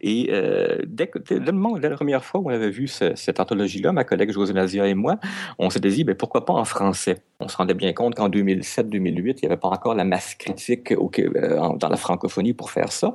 Et 0.00 0.28
euh, 0.30 0.78
dès, 0.86 1.08
que, 1.08 1.18
dès, 1.18 1.38
le 1.38 1.52
moment, 1.52 1.78
dès 1.78 1.88
la 1.88 1.96
première 1.96 2.24
fois 2.24 2.40
où 2.40 2.50
on 2.50 2.54
avait 2.54 2.70
vu 2.70 2.86
ce, 2.86 3.14
cette 3.16 3.40
anthologie-là, 3.40 3.92
ma 3.92 4.04
collègue 4.04 4.30
José 4.32 4.52
Nazia 4.52 4.86
et 4.86 4.94
moi, 4.94 5.16
on 5.58 5.70
s'était 5.70 5.90
dit, 5.90 6.04
ben, 6.04 6.14
pourquoi 6.14 6.44
pas 6.44 6.54
en 6.54 6.64
français? 6.64 7.22
On 7.40 7.48
se 7.48 7.56
rendait 7.56 7.74
bien 7.74 7.92
compte 7.92 8.14
qu'en 8.14 8.28
2007-2008, 8.28 8.92
il 8.92 9.34
n'y 9.42 9.46
avait 9.46 9.56
pas 9.56 9.68
encore 9.68 9.94
la 9.94 10.04
masse 10.04 10.34
critique 10.34 10.92
euh, 10.92 11.76
dans 11.76 11.88
la 11.88 11.96
francophonie 11.96 12.52
pour 12.52 12.70
faire 12.70 12.92
ça. 12.92 13.14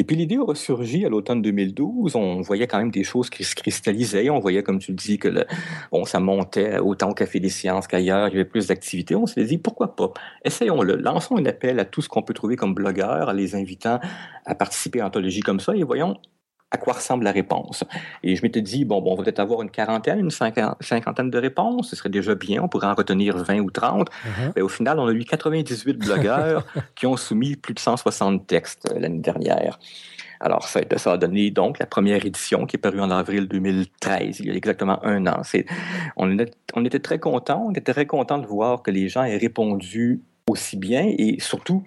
Et 0.00 0.04
puis 0.04 0.14
l'idée 0.14 0.36
a 0.36 0.44
ressurgi 0.44 1.04
à 1.04 1.08
l'automne 1.08 1.42
2012. 1.42 2.14
On 2.14 2.40
voyait 2.40 2.68
quand 2.68 2.78
même 2.78 2.92
des 2.92 3.02
choses 3.02 3.30
qui 3.30 3.42
se 3.42 3.56
cristallisaient. 3.56 4.30
On 4.30 4.38
voyait, 4.38 4.62
comme 4.62 4.78
tu 4.78 4.92
le 4.92 4.96
dis, 4.96 5.18
que 5.18 5.26
le, 5.26 5.44
bon, 5.90 6.04
ça 6.04 6.20
montait 6.20 6.78
autant 6.78 7.10
au 7.10 7.14
Café 7.14 7.40
des 7.40 7.48
Sciences 7.48 7.88
qu'ailleurs. 7.88 8.28
Il 8.28 8.34
y 8.34 8.34
avait 8.36 8.44
plus 8.44 8.68
d'activités. 8.68 9.16
On 9.16 9.26
s'est 9.26 9.44
dit, 9.44 9.58
pourquoi 9.58 9.96
pas? 9.96 10.12
Essayons-le. 10.44 10.94
Lançons 10.94 11.36
un 11.36 11.46
appel 11.46 11.80
à 11.80 11.84
tout 11.84 12.00
ce 12.00 12.08
qu'on 12.08 12.22
peut 12.22 12.34
trouver 12.34 12.54
comme 12.54 12.74
blogueurs, 12.74 13.32
les 13.32 13.56
invitant 13.56 13.98
à 14.46 14.54
participer 14.54 15.00
à 15.00 15.04
l'anthologie 15.04 15.40
comme 15.40 15.58
ça 15.58 15.74
et 15.74 15.82
voyons 15.82 16.16
à 16.70 16.76
quoi 16.76 16.94
ressemble 16.94 17.24
la 17.24 17.32
réponse. 17.32 17.84
Et 18.22 18.36
je 18.36 18.42
m'étais 18.42 18.60
dit, 18.60 18.84
bon, 18.84 19.00
bon 19.00 19.12
on 19.12 19.16
va 19.16 19.24
peut-être 19.24 19.40
avoir 19.40 19.62
une 19.62 19.70
quarantaine, 19.70 20.18
une 20.18 20.30
cinquantaine 20.30 21.30
de 21.30 21.38
réponses, 21.38 21.90
ce 21.90 21.96
serait 21.96 22.10
déjà 22.10 22.34
bien, 22.34 22.62
on 22.62 22.68
pourrait 22.68 22.88
en 22.88 22.94
retenir 22.94 23.36
20 23.36 23.60
ou 23.60 23.70
30. 23.70 24.08
Uh-huh. 24.08 24.52
Mais 24.54 24.62
au 24.62 24.68
final, 24.68 24.98
on 24.98 25.06
a 25.06 25.12
eu 25.12 25.24
98 25.24 25.94
blogueurs 25.94 26.66
qui 26.94 27.06
ont 27.06 27.16
soumis 27.16 27.56
plus 27.56 27.74
de 27.74 27.80
160 27.80 28.46
textes 28.46 28.90
euh, 28.92 29.00
l'année 29.00 29.20
dernière. 29.20 29.78
Alors, 30.40 30.68
ça, 30.68 30.80
ça, 30.98 31.12
a 31.12 31.16
donné 31.16 31.50
donc 31.50 31.78
la 31.78 31.86
première 31.86 32.24
édition 32.24 32.64
qui 32.66 32.76
est 32.76 32.78
parue 32.78 33.00
en 33.00 33.10
avril 33.10 33.48
2013, 33.48 34.40
il 34.40 34.46
y 34.46 34.50
a 34.50 34.54
exactement 34.54 35.04
un 35.04 35.26
an. 35.26 35.42
On, 36.16 36.38
est, 36.38 36.56
on 36.74 36.84
était 36.84 37.00
très 37.00 37.18
contents, 37.18 37.66
on 37.68 37.72
était 37.72 37.92
très 37.92 38.06
contents 38.06 38.38
de 38.38 38.46
voir 38.46 38.82
que 38.82 38.92
les 38.92 39.08
gens 39.08 39.24
aient 39.24 39.36
répondu 39.36 40.20
aussi 40.48 40.76
bien 40.76 41.04
et 41.06 41.36
surtout 41.40 41.84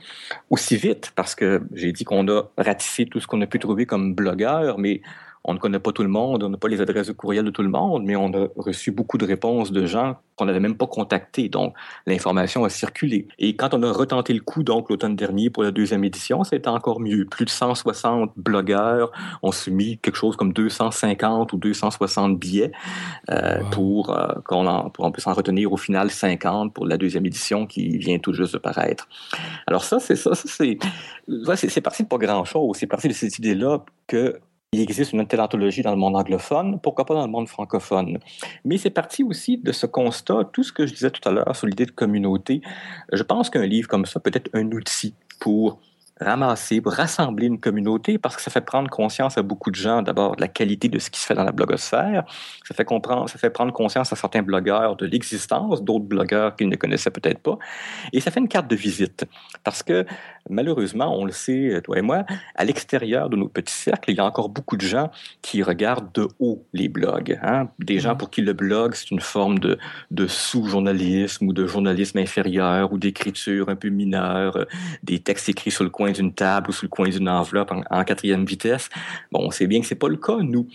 aussi 0.49 0.77
vite, 0.77 1.11
parce 1.15 1.35
que 1.35 1.61
j'ai 1.73 1.91
dit 1.91 2.03
qu'on 2.03 2.27
a 2.27 2.43
ratifié 2.57 3.05
tout 3.05 3.19
ce 3.19 3.27
qu'on 3.27 3.41
a 3.41 3.47
pu 3.47 3.59
trouver 3.59 3.85
comme 3.85 4.13
blogueur, 4.13 4.77
mais 4.77 5.01
on 5.43 5.53
ne 5.53 5.59
connaît 5.59 5.79
pas 5.79 5.91
tout 5.91 6.03
le 6.03 6.09
monde, 6.09 6.43
on 6.43 6.49
n'a 6.49 6.57
pas 6.57 6.67
les 6.67 6.81
adresses 6.81 7.07
de 7.07 7.13
courriel 7.13 7.43
de 7.45 7.49
tout 7.49 7.63
le 7.63 7.69
monde, 7.69 8.03
mais 8.05 8.15
on 8.15 8.31
a 8.33 8.47
reçu 8.57 8.91
beaucoup 8.91 9.17
de 9.17 9.25
réponses 9.25 9.71
de 9.71 9.85
gens 9.87 10.17
qu'on 10.35 10.45
n'avait 10.45 10.59
même 10.59 10.77
pas 10.77 10.85
contactés. 10.85 11.49
Donc, 11.49 11.73
l'information 12.05 12.63
a 12.63 12.69
circulé. 12.69 13.27
Et 13.39 13.55
quand 13.55 13.73
on 13.73 13.81
a 13.81 13.91
retenté 13.91 14.33
le 14.33 14.41
coup, 14.41 14.61
donc, 14.63 14.89
l'automne 14.89 15.15
dernier 15.15 15.49
pour 15.49 15.63
la 15.63 15.71
deuxième 15.71 16.03
édition, 16.03 16.43
c'était 16.43 16.67
encore 16.67 16.99
mieux. 16.99 17.25
Plus 17.25 17.45
de 17.45 17.49
160 17.49 18.31
blogueurs 18.37 19.11
ont 19.41 19.51
soumis 19.51 19.97
quelque 19.97 20.15
chose 20.15 20.35
comme 20.35 20.53
250 20.53 21.53
ou 21.53 21.57
260 21.57 22.37
billets 22.37 22.71
euh, 23.29 23.61
wow. 23.61 23.69
pour 23.71 24.09
euh, 24.11 24.27
qu'on 24.45 24.91
on 24.99 25.11
puisse 25.11 25.27
en 25.27 25.33
retenir 25.33 25.73
au 25.73 25.77
final 25.77 26.11
50 26.11 26.73
pour 26.73 26.85
la 26.85 26.97
deuxième 26.97 27.25
édition 27.25 27.65
qui 27.65 27.97
vient 27.97 28.19
tout 28.19 28.33
juste 28.33 28.53
de 28.53 28.59
paraître. 28.59 29.07
Alors 29.65 29.83
ça, 29.83 29.99
c'est 29.99 30.15
ça, 30.15 30.35
ça 30.35 30.47
c'est, 30.47 30.77
c'est 31.69 31.81
parti 31.81 32.03
de 32.03 32.07
pas 32.07 32.17
grand-chose. 32.17 32.77
C'est 32.77 32.87
parti 32.87 33.07
de 33.07 33.13
cette 33.13 33.37
idée-là 33.39 33.83
que 34.07 34.39
il 34.73 34.79
existe 34.79 35.11
une 35.11 35.27
telle 35.27 35.41
anthologie 35.41 35.81
dans 35.81 35.91
le 35.91 35.97
monde 35.97 36.15
anglophone, 36.15 36.79
pourquoi 36.79 37.03
pas 37.03 37.13
dans 37.13 37.25
le 37.25 37.31
monde 37.31 37.49
francophone? 37.49 38.19
Mais 38.63 38.77
c'est 38.77 38.89
parti 38.89 39.21
aussi 39.21 39.57
de 39.57 39.73
ce 39.73 39.85
constat, 39.85 40.45
tout 40.53 40.63
ce 40.63 40.71
que 40.71 40.85
je 40.85 40.93
disais 40.93 41.11
tout 41.11 41.27
à 41.27 41.33
l'heure 41.33 41.53
sur 41.57 41.67
l'idée 41.67 41.85
de 41.85 41.91
communauté. 41.91 42.61
Je 43.11 43.21
pense 43.21 43.49
qu'un 43.49 43.65
livre 43.65 43.89
comme 43.89 44.05
ça 44.05 44.21
peut 44.21 44.31
être 44.33 44.49
un 44.53 44.71
outil 44.71 45.13
pour 45.41 45.81
ramasser, 46.21 46.81
pour 46.81 46.93
rassembler 46.93 47.47
une 47.47 47.59
communauté, 47.59 48.17
parce 48.17 48.35
que 48.35 48.41
ça 48.41 48.51
fait 48.51 48.61
prendre 48.61 48.89
conscience 48.89 49.37
à 49.37 49.41
beaucoup 49.41 49.71
de 49.71 49.75
gens, 49.75 50.01
d'abord, 50.01 50.35
de 50.35 50.41
la 50.41 50.47
qualité 50.47 50.87
de 50.87 50.99
ce 50.99 51.09
qui 51.09 51.19
se 51.19 51.25
fait 51.25 51.33
dans 51.33 51.43
la 51.43 51.51
blogosphère. 51.51 52.23
Ça 52.67 52.75
fait, 52.75 52.85
comprendre, 52.85 53.29
ça 53.29 53.37
fait 53.37 53.49
prendre 53.49 53.73
conscience 53.73 54.13
à 54.13 54.15
certains 54.15 54.43
blogueurs 54.43 54.95
de 54.95 55.05
l'existence 55.05 55.83
d'autres 55.83 56.05
blogueurs 56.05 56.55
qu'ils 56.55 56.69
ne 56.69 56.75
connaissaient 56.75 57.11
peut-être 57.11 57.39
pas. 57.39 57.57
Et 58.13 58.19
ça 58.19 58.31
fait 58.31 58.39
une 58.39 58.47
carte 58.47 58.69
de 58.69 58.75
visite. 58.75 59.25
Parce 59.63 59.83
que, 59.83 60.05
malheureusement, 60.49 61.17
on 61.17 61.25
le 61.25 61.31
sait, 61.31 61.81
toi 61.83 61.97
et 61.97 62.01
moi, 62.01 62.23
à 62.55 62.65
l'extérieur 62.65 63.29
de 63.29 63.35
nos 63.35 63.47
petits 63.47 63.73
cercles, 63.73 64.11
il 64.11 64.17
y 64.17 64.19
a 64.19 64.25
encore 64.25 64.49
beaucoup 64.49 64.77
de 64.77 64.85
gens 64.85 65.11
qui 65.41 65.63
regardent 65.63 66.11
de 66.13 66.27
haut 66.39 66.65
les 66.73 66.87
blogs. 66.87 67.39
Hein? 67.43 67.69
Des 67.79 67.99
gens 67.99 68.15
pour 68.15 68.29
qui 68.29 68.41
le 68.41 68.53
blog, 68.53 68.93
c'est 68.95 69.11
une 69.11 69.19
forme 69.19 69.59
de, 69.59 69.77
de 70.11 70.27
sous-journalisme 70.27 71.47
ou 71.47 71.53
de 71.53 71.65
journalisme 71.65 72.19
inférieur 72.19 72.93
ou 72.93 72.97
d'écriture 72.97 73.69
un 73.69 73.75
peu 73.75 73.89
mineure, 73.89 74.65
des 75.03 75.19
textes 75.19 75.49
écrits 75.49 75.71
sur 75.71 75.83
le 75.83 75.89
coin 75.89 76.10
d'une 76.11 76.33
table 76.33 76.69
ou 76.69 76.73
sous 76.73 76.85
le 76.85 76.89
coin 76.89 77.09
d'une 77.09 77.29
enveloppe 77.29 77.71
en, 77.71 77.81
en, 77.89 78.03
quatrième 78.03 78.45
vitesse. 78.45 78.89
Bon, 79.31 79.39
on 79.43 79.51
sait 79.51 79.67
bien 79.67 79.81
que 79.81 79.87
c'est 79.87 79.95
pas 79.95 80.09
le 80.09 80.17
cas, 80.17 80.37
nous. 80.41 80.67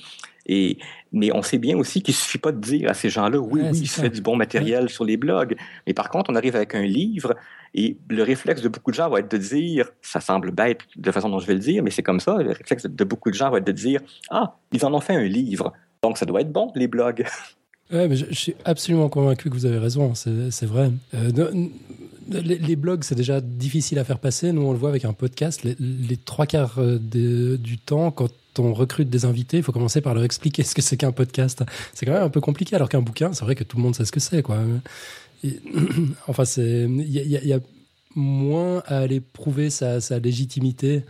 Et, 0.48 0.78
mais 1.12 1.34
on 1.34 1.42
sait 1.42 1.58
bien 1.58 1.76
aussi 1.76 2.02
qu'il 2.02 2.14
suffit 2.14 2.38
pas 2.38 2.52
de 2.52 2.60
dire 2.60 2.88
à 2.88 2.94
ces 2.94 3.10
gens-là, 3.10 3.38
oui, 3.38 3.60
ouais, 3.60 3.70
oui, 3.72 3.78
il 3.80 3.88
se 3.88 4.00
fait 4.00 4.10
du 4.10 4.20
bon 4.20 4.36
matériel 4.36 4.84
ouais. 4.84 4.88
sur 4.88 5.04
les 5.04 5.16
blogs. 5.16 5.56
Mais 5.86 5.94
par 5.94 6.08
contre, 6.08 6.30
on 6.30 6.36
arrive 6.36 6.54
avec 6.54 6.74
un 6.74 6.82
livre 6.82 7.34
et 7.74 7.96
le 8.08 8.22
réflexe 8.22 8.62
de 8.62 8.68
beaucoup 8.68 8.92
de 8.92 8.96
gens 8.96 9.10
va 9.10 9.18
être 9.18 9.30
de 9.30 9.36
dire, 9.38 9.90
ça 10.02 10.20
semble 10.20 10.52
bête 10.52 10.80
de 10.96 11.06
la 11.06 11.12
façon 11.12 11.28
dont 11.28 11.40
je 11.40 11.46
vais 11.46 11.54
le 11.54 11.60
dire, 11.60 11.82
mais 11.82 11.90
c'est 11.90 12.04
comme 12.04 12.20
ça, 12.20 12.36
le 12.36 12.52
réflexe 12.52 12.86
de 12.86 13.04
beaucoup 13.04 13.30
de 13.30 13.34
gens 13.34 13.50
va 13.50 13.58
être 13.58 13.66
de 13.66 13.72
dire, 13.72 14.00
ah, 14.30 14.56
ils 14.72 14.84
en 14.86 14.94
ont 14.94 15.00
fait 15.00 15.14
un 15.14 15.24
livre. 15.24 15.72
Donc, 16.02 16.16
ça 16.16 16.26
doit 16.26 16.42
être 16.42 16.52
bon, 16.52 16.70
les 16.76 16.86
blogs. 16.86 17.26
Ouais, 17.92 18.08
mais 18.08 18.16
je, 18.16 18.26
je, 18.28 18.34
suis 18.34 18.54
absolument 18.64 19.08
convaincu 19.08 19.48
que 19.48 19.54
vous 19.54 19.66
avez 19.66 19.78
raison, 19.78 20.12
c'est 20.14 20.66
vrai. 20.66 20.90
Euh, 21.14 21.30
les, 22.28 22.76
blogs, 22.76 23.04
c'est 23.04 23.14
déjà 23.14 23.40
difficile 23.40 23.98
à 23.98 24.04
faire 24.04 24.18
passer. 24.18 24.52
Nous, 24.52 24.62
on 24.62 24.72
le 24.72 24.78
voit 24.78 24.88
avec 24.88 25.04
un 25.04 25.12
podcast. 25.12 25.62
Les, 25.64 26.16
trois 26.16 26.46
quarts 26.46 26.80
du 26.80 27.78
temps, 27.78 28.10
quand 28.10 28.30
on 28.58 28.72
recrute 28.72 29.10
des 29.10 29.24
invités, 29.24 29.58
il 29.58 29.62
faut 29.62 29.72
commencer 29.72 30.00
par 30.00 30.14
leur 30.14 30.24
expliquer 30.24 30.62
ce 30.62 30.74
que 30.74 30.82
c'est 30.82 30.96
qu'un 30.96 31.12
podcast. 31.12 31.62
C'est 31.94 32.06
quand 32.06 32.12
même 32.12 32.22
un 32.22 32.30
peu 32.30 32.40
compliqué, 32.40 32.76
alors 32.76 32.88
qu'un 32.88 33.02
bouquin, 33.02 33.32
c'est 33.32 33.44
vrai 33.44 33.54
que 33.54 33.64
tout 33.64 33.76
le 33.76 33.82
monde 33.82 33.94
sait 33.94 34.04
ce 34.04 34.12
que 34.12 34.20
c'est, 34.20 34.42
quoi. 34.42 34.58
enfin, 36.28 36.44
c'est 36.44 36.84
il 36.88 37.10
y, 37.10 37.52
a 37.52 37.60
moins 38.14 38.82
à 38.86 38.98
aller 38.98 39.20
prouver 39.20 39.70
sa, 39.70 40.00
légitimité. 40.18 41.04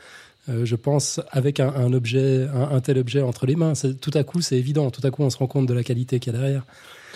Euh, 0.49 0.65
je 0.65 0.77
pense, 0.77 1.21
avec 1.31 1.59
un, 1.59 1.93
objet, 1.93 2.47
un, 2.53 2.81
tel 2.81 2.99
objet 2.99 3.21
entre 3.21 3.47
les 3.47 3.57
mains, 3.57 3.73
tout 4.01 4.13
à 4.15 4.23
coup, 4.23 4.41
c'est 4.41 4.57
évident. 4.57 4.91
Tout 4.91 5.05
à 5.05 5.11
coup, 5.11 5.23
on 5.23 5.31
se 5.31 5.39
rend 5.39 5.49
compte 5.49 5.67
de 5.67 5.75
la 5.75 5.83
qualité 5.83 6.21
qu'il 6.21 6.33
y 6.33 6.37
a 6.37 6.39
derrière. 6.39 6.65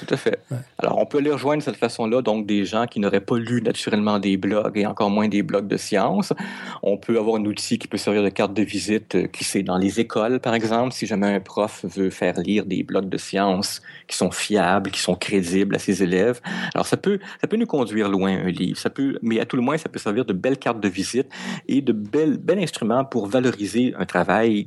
Tout 0.00 0.14
à 0.14 0.16
fait. 0.16 0.38
Alors, 0.78 0.98
on 0.98 1.04
peut 1.04 1.20
les 1.20 1.30
rejoindre 1.30 1.58
de 1.58 1.64
cette 1.64 1.76
façon-là, 1.76 2.22
donc 2.22 2.46
des 2.46 2.64
gens 2.64 2.86
qui 2.86 3.00
n'auraient 3.00 3.20
pas 3.20 3.36
lu 3.36 3.60
naturellement 3.60 4.18
des 4.18 4.38
blogs 4.38 4.78
et 4.78 4.86
encore 4.86 5.10
moins 5.10 5.28
des 5.28 5.42
blogs 5.42 5.68
de 5.68 5.76
sciences. 5.76 6.32
On 6.82 6.96
peut 6.96 7.18
avoir 7.18 7.36
un 7.36 7.44
outil 7.44 7.78
qui 7.78 7.86
peut 7.86 7.98
servir 7.98 8.22
de 8.22 8.30
carte 8.30 8.54
de 8.54 8.62
visite, 8.62 9.14
euh, 9.14 9.26
qui 9.26 9.44
c'est 9.44 9.62
dans 9.62 9.76
les 9.76 10.00
écoles, 10.00 10.40
par 10.40 10.54
exemple, 10.54 10.94
si 10.94 11.06
jamais 11.06 11.26
un 11.26 11.40
prof 11.40 11.84
veut 11.84 12.08
faire 12.08 12.40
lire 12.40 12.64
des 12.64 12.82
blogs 12.82 13.10
de 13.10 13.18
sciences 13.18 13.82
qui 14.08 14.16
sont 14.16 14.30
fiables, 14.30 14.90
qui 14.90 15.00
sont 15.00 15.14
crédibles 15.14 15.76
à 15.76 15.78
ses 15.78 16.02
élèves. 16.02 16.40
Alors, 16.74 16.86
ça 16.86 16.96
peut, 16.96 17.18
ça 17.42 17.46
peut 17.46 17.58
nous 17.58 17.66
conduire 17.66 18.08
loin, 18.08 18.32
un 18.32 18.50
livre. 18.50 18.78
Ça 18.78 18.88
peut, 18.88 19.18
mais 19.20 19.38
à 19.38 19.44
tout 19.44 19.56
le 19.56 19.62
moins, 19.62 19.76
ça 19.76 19.90
peut 19.90 19.98
servir 19.98 20.24
de 20.24 20.32
belles 20.32 20.58
cartes 20.58 20.80
de 20.80 20.88
visite 20.88 21.28
et 21.68 21.82
de 21.82 21.92
belles, 21.92 22.38
bel 22.38 22.58
instruments 22.58 23.04
pour 23.04 23.26
valoriser 23.26 23.92
un 23.98 24.06
travail 24.06 24.64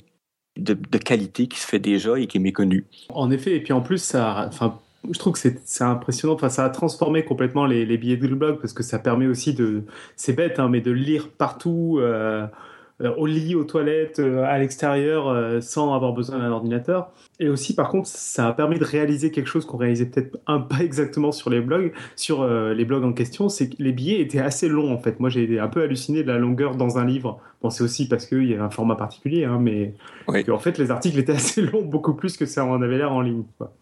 de, 0.57 0.75
de, 0.75 0.97
qualité 0.99 1.47
qui 1.47 1.59
se 1.59 1.65
fait 1.65 1.79
déjà 1.79 2.19
et 2.19 2.27
qui 2.27 2.37
est 2.37 2.41
méconnu. 2.41 2.85
En 3.09 3.31
effet, 3.31 3.55
et 3.55 3.59
puis 3.59 3.73
en 3.73 3.81
plus, 3.81 3.97
ça, 3.97 4.45
enfin, 4.47 4.79
je 5.11 5.19
trouve 5.19 5.33
que 5.33 5.39
c'est 5.39 5.83
impressionnant. 5.83 6.33
Enfin, 6.33 6.49
ça 6.49 6.65
a 6.65 6.69
transformé 6.69 7.25
complètement 7.25 7.65
les, 7.65 7.85
les, 7.85 7.97
billets 7.97 8.17
de 8.17 8.27
blog 8.35 8.59
parce 8.59 8.73
que 8.73 8.83
ça 8.83 8.99
permet 8.99 9.27
aussi 9.27 9.53
de, 9.53 9.83
c'est 10.15 10.33
bête, 10.33 10.59
hein, 10.59 10.69
mais 10.69 10.81
de 10.81 10.91
lire 10.91 11.29
partout, 11.29 11.97
euh, 11.99 12.47
euh, 13.01 13.13
au 13.17 13.25
lit, 13.25 13.55
aux 13.55 13.65
toilettes, 13.65 14.19
euh, 14.19 14.43
à 14.43 14.57
l'extérieur, 14.59 15.61
sans 15.61 15.93
avoir 15.93 16.13
besoin 16.13 16.39
d'un 16.39 16.51
ordinateur. 16.51 17.11
Et 17.39 17.49
aussi, 17.49 17.75
par 17.75 17.89
contre, 17.89 18.07
ça 18.07 18.47
a 18.47 18.53
permis 18.53 18.79
de 18.79 18.85
réaliser 18.85 19.31
quelque 19.31 19.47
chose 19.47 19.65
qu'on 19.65 19.77
réalisait 19.77 20.05
peut-être 20.05 20.37
un 20.47 20.59
pas 20.59 20.79
exactement 20.79 21.33
sur 21.33 21.49
les 21.49 21.59
blogs, 21.59 21.91
sur 22.15 22.47
les 22.47 22.85
blogs 22.85 23.03
en 23.03 23.11
question, 23.11 23.49
c'est 23.49 23.69
que 23.69 23.83
les 23.83 23.91
billets 23.91 24.21
étaient 24.21 24.39
assez 24.39 24.69
longs 24.69 24.93
en 24.93 24.99
fait. 24.99 25.19
Moi, 25.19 25.29
j'ai 25.29 25.59
un 25.59 25.67
peu 25.67 25.81
halluciné 25.81 26.23
de 26.23 26.31
la 26.31 26.37
longueur 26.37 26.75
dans 26.75 26.97
un 26.97 27.05
livre. 27.05 27.39
Bon, 27.61 27.69
c'est 27.69 27.83
aussi 27.83 28.07
parce 28.07 28.25
qu'il 28.25 28.45
y 28.45 28.53
avait 28.53 28.61
un 28.63 28.69
format 28.69 28.95
particulier, 28.95 29.43
hein, 29.43 29.59
mais 29.59 29.95
en 30.27 30.59
fait, 30.59 30.77
les 30.77 30.91
articles 30.91 31.19
étaient 31.19 31.31
assez 31.33 31.61
longs, 31.61 31.81
beaucoup 31.81 32.13
plus 32.13 32.37
que 32.37 32.45
ça 32.45 32.63
en 32.63 32.81
avait 32.81 32.97
l'air 32.97 33.11
en 33.11 33.21
ligne. 33.21 33.43
Quoi. 33.57 33.73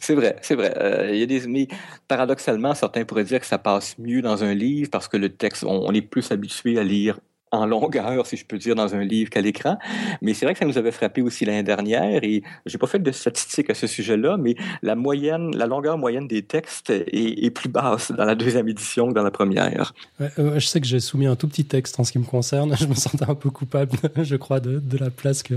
C'est 0.00 0.14
vrai, 0.14 0.36
c'est 0.42 0.54
vrai. 0.54 0.72
Euh, 0.78 1.10
il 1.14 1.30
y 1.30 1.48
mais 1.48 1.68
paradoxalement, 2.08 2.74
certains 2.74 3.04
pourraient 3.04 3.24
dire 3.24 3.40
que 3.40 3.46
ça 3.46 3.58
passe 3.58 3.98
mieux 3.98 4.22
dans 4.22 4.44
un 4.44 4.54
livre 4.54 4.90
parce 4.90 5.08
que 5.08 5.16
le 5.16 5.28
texte, 5.30 5.64
on 5.64 5.92
est 5.92 6.02
plus 6.02 6.30
habitué 6.32 6.78
à 6.78 6.84
lire 6.84 7.18
en 7.52 7.66
longueur, 7.66 8.26
si 8.26 8.36
je 8.36 8.44
peux 8.44 8.58
dire, 8.58 8.74
dans 8.74 8.94
un 8.94 9.02
livre 9.02 9.30
qu'à 9.30 9.40
l'écran. 9.40 9.78
Mais 10.22 10.34
c'est 10.34 10.46
vrai 10.46 10.54
que 10.54 10.60
ça 10.60 10.66
nous 10.66 10.78
avait 10.78 10.92
frappé 10.92 11.22
aussi 11.22 11.44
l'année 11.44 11.62
dernière 11.62 12.22
et 12.22 12.42
j'ai 12.66 12.78
pas 12.78 12.86
fait 12.86 13.00
de 13.00 13.10
statistiques 13.10 13.70
à 13.70 13.74
ce 13.74 13.86
sujet-là, 13.86 14.36
mais 14.36 14.54
la 14.82 14.94
moyenne, 14.94 15.50
la 15.56 15.66
longueur 15.66 15.98
moyenne 15.98 16.28
des 16.28 16.42
textes 16.42 16.90
est, 16.90 17.50
plus 17.50 17.68
basse 17.68 18.12
dans 18.12 18.24
la 18.24 18.36
deuxième 18.36 18.68
édition 18.68 19.08
que 19.08 19.14
dans 19.14 19.24
la 19.24 19.32
première. 19.32 19.92
Euh, 20.20 20.58
je 20.60 20.66
sais 20.66 20.80
que 20.80 20.86
j'ai 20.86 21.00
soumis 21.00 21.26
un 21.26 21.34
tout 21.34 21.48
petit 21.48 21.64
texte 21.64 21.98
en 21.98 22.04
ce 22.04 22.12
qui 22.12 22.18
me 22.18 22.24
concerne. 22.24 22.76
Je 22.80 22.86
me 22.86 22.94
sentais 22.94 23.28
un 23.28 23.34
peu 23.34 23.50
coupable, 23.50 23.96
je 24.22 24.36
crois, 24.36 24.60
de, 24.60 24.80
la 24.98 25.10
place 25.10 25.42
que, 25.42 25.54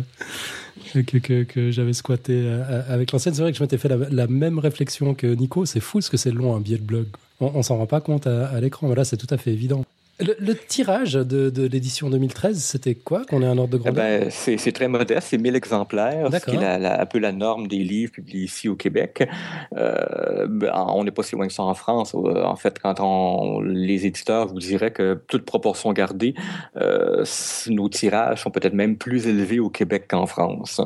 que, 0.94 1.44
que, 1.44 1.72
j'avais 1.72 1.94
squatté 1.94 2.34
euh, 2.34 2.82
avec 2.90 3.12
l'ancienne. 3.12 3.34
C'est 3.34 3.42
vrai 3.42 3.52
que 3.52 3.58
je 3.58 3.64
m'étais 3.64 3.78
fait 3.78 3.90
la, 3.90 4.28
même 4.28 4.60
réflexion 4.60 5.14
que 5.14 5.28
Nico. 5.28 5.66
C'est 5.66 5.80
fou 5.80 6.02
ce 6.02 6.10
que 6.10 6.18
c'est 6.18 6.32
long 6.32 6.56
un 6.56 6.60
billet 6.60 6.78
de 6.78 6.84
blog. 6.84 7.06
On, 7.40 7.52
on 7.56 7.64
s'en 7.64 7.78
rend 7.78 7.86
pas 7.86 8.02
compte 8.02 8.28
à, 8.28 8.48
à 8.48 8.60
l'écran. 8.60 8.88
Voilà, 8.88 9.06
c'est 9.06 9.18
tout 9.18 9.28
à 9.30 9.38
fait 9.38 9.52
évident. 9.52 9.86
Le, 10.20 10.54
tirage 10.54 11.14
de, 11.14 11.68
l'édition 11.68 12.10
2013, 12.10 12.64
c'était 12.64 12.94
quoi? 12.94 13.26
Qu'on 13.26 13.42
ait 13.42 13.48
un 13.48 13.58
ordre 13.58 13.74
de 13.74 13.78
grandeur? 13.78 14.06
eh 14.06 14.26
ben, 14.26 14.30
C'est 14.30 14.72
très 14.72 14.88
modeste, 14.88 15.30
c'est 15.32 15.40
1000 15.40 15.56
exemplaires, 15.56 16.30
ce 16.32 16.46
qui 16.46 16.56
est 16.56 16.64
un 16.64 17.06
peu 17.08 17.18
la 17.18 17.32
norme 17.32 17.68
des 17.68 17.80
livres 17.80 18.12
publiés 18.12 18.44
ici 18.44 18.70
au 18.70 18.76
Québec. 18.76 19.28
Euh, 19.76 20.46
ben, 20.48 20.72
on 20.90 21.04
n'est 21.04 21.12
pas 21.12 21.24
si 21.24 21.36
loin 21.36 21.48
que 21.48 21.54
ça 21.54 21.64
en 21.64 21.74
France. 21.74 22.14
Euh, 22.14 22.44
en 22.44 22.56
fait, 22.56 22.78
quand 22.80 23.00
on, 23.00 23.62
les 23.62 24.06
éditeurs 24.06 24.48
vous 24.48 24.60
diraient 24.60 24.94
que 24.94 25.20
toute 25.28 25.46
proportion 25.46 25.92
gardée, 25.94 26.36
euh, 26.78 27.26
nos 27.68 27.90
tirages 27.90 28.44
sont 28.44 28.52
peut-être 28.52 28.74
même 28.74 28.98
plus 28.98 29.26
élevés 29.28 29.60
au 29.60 29.70
Québec 29.70 30.06
qu'en 30.08 30.28
France. 30.28 30.80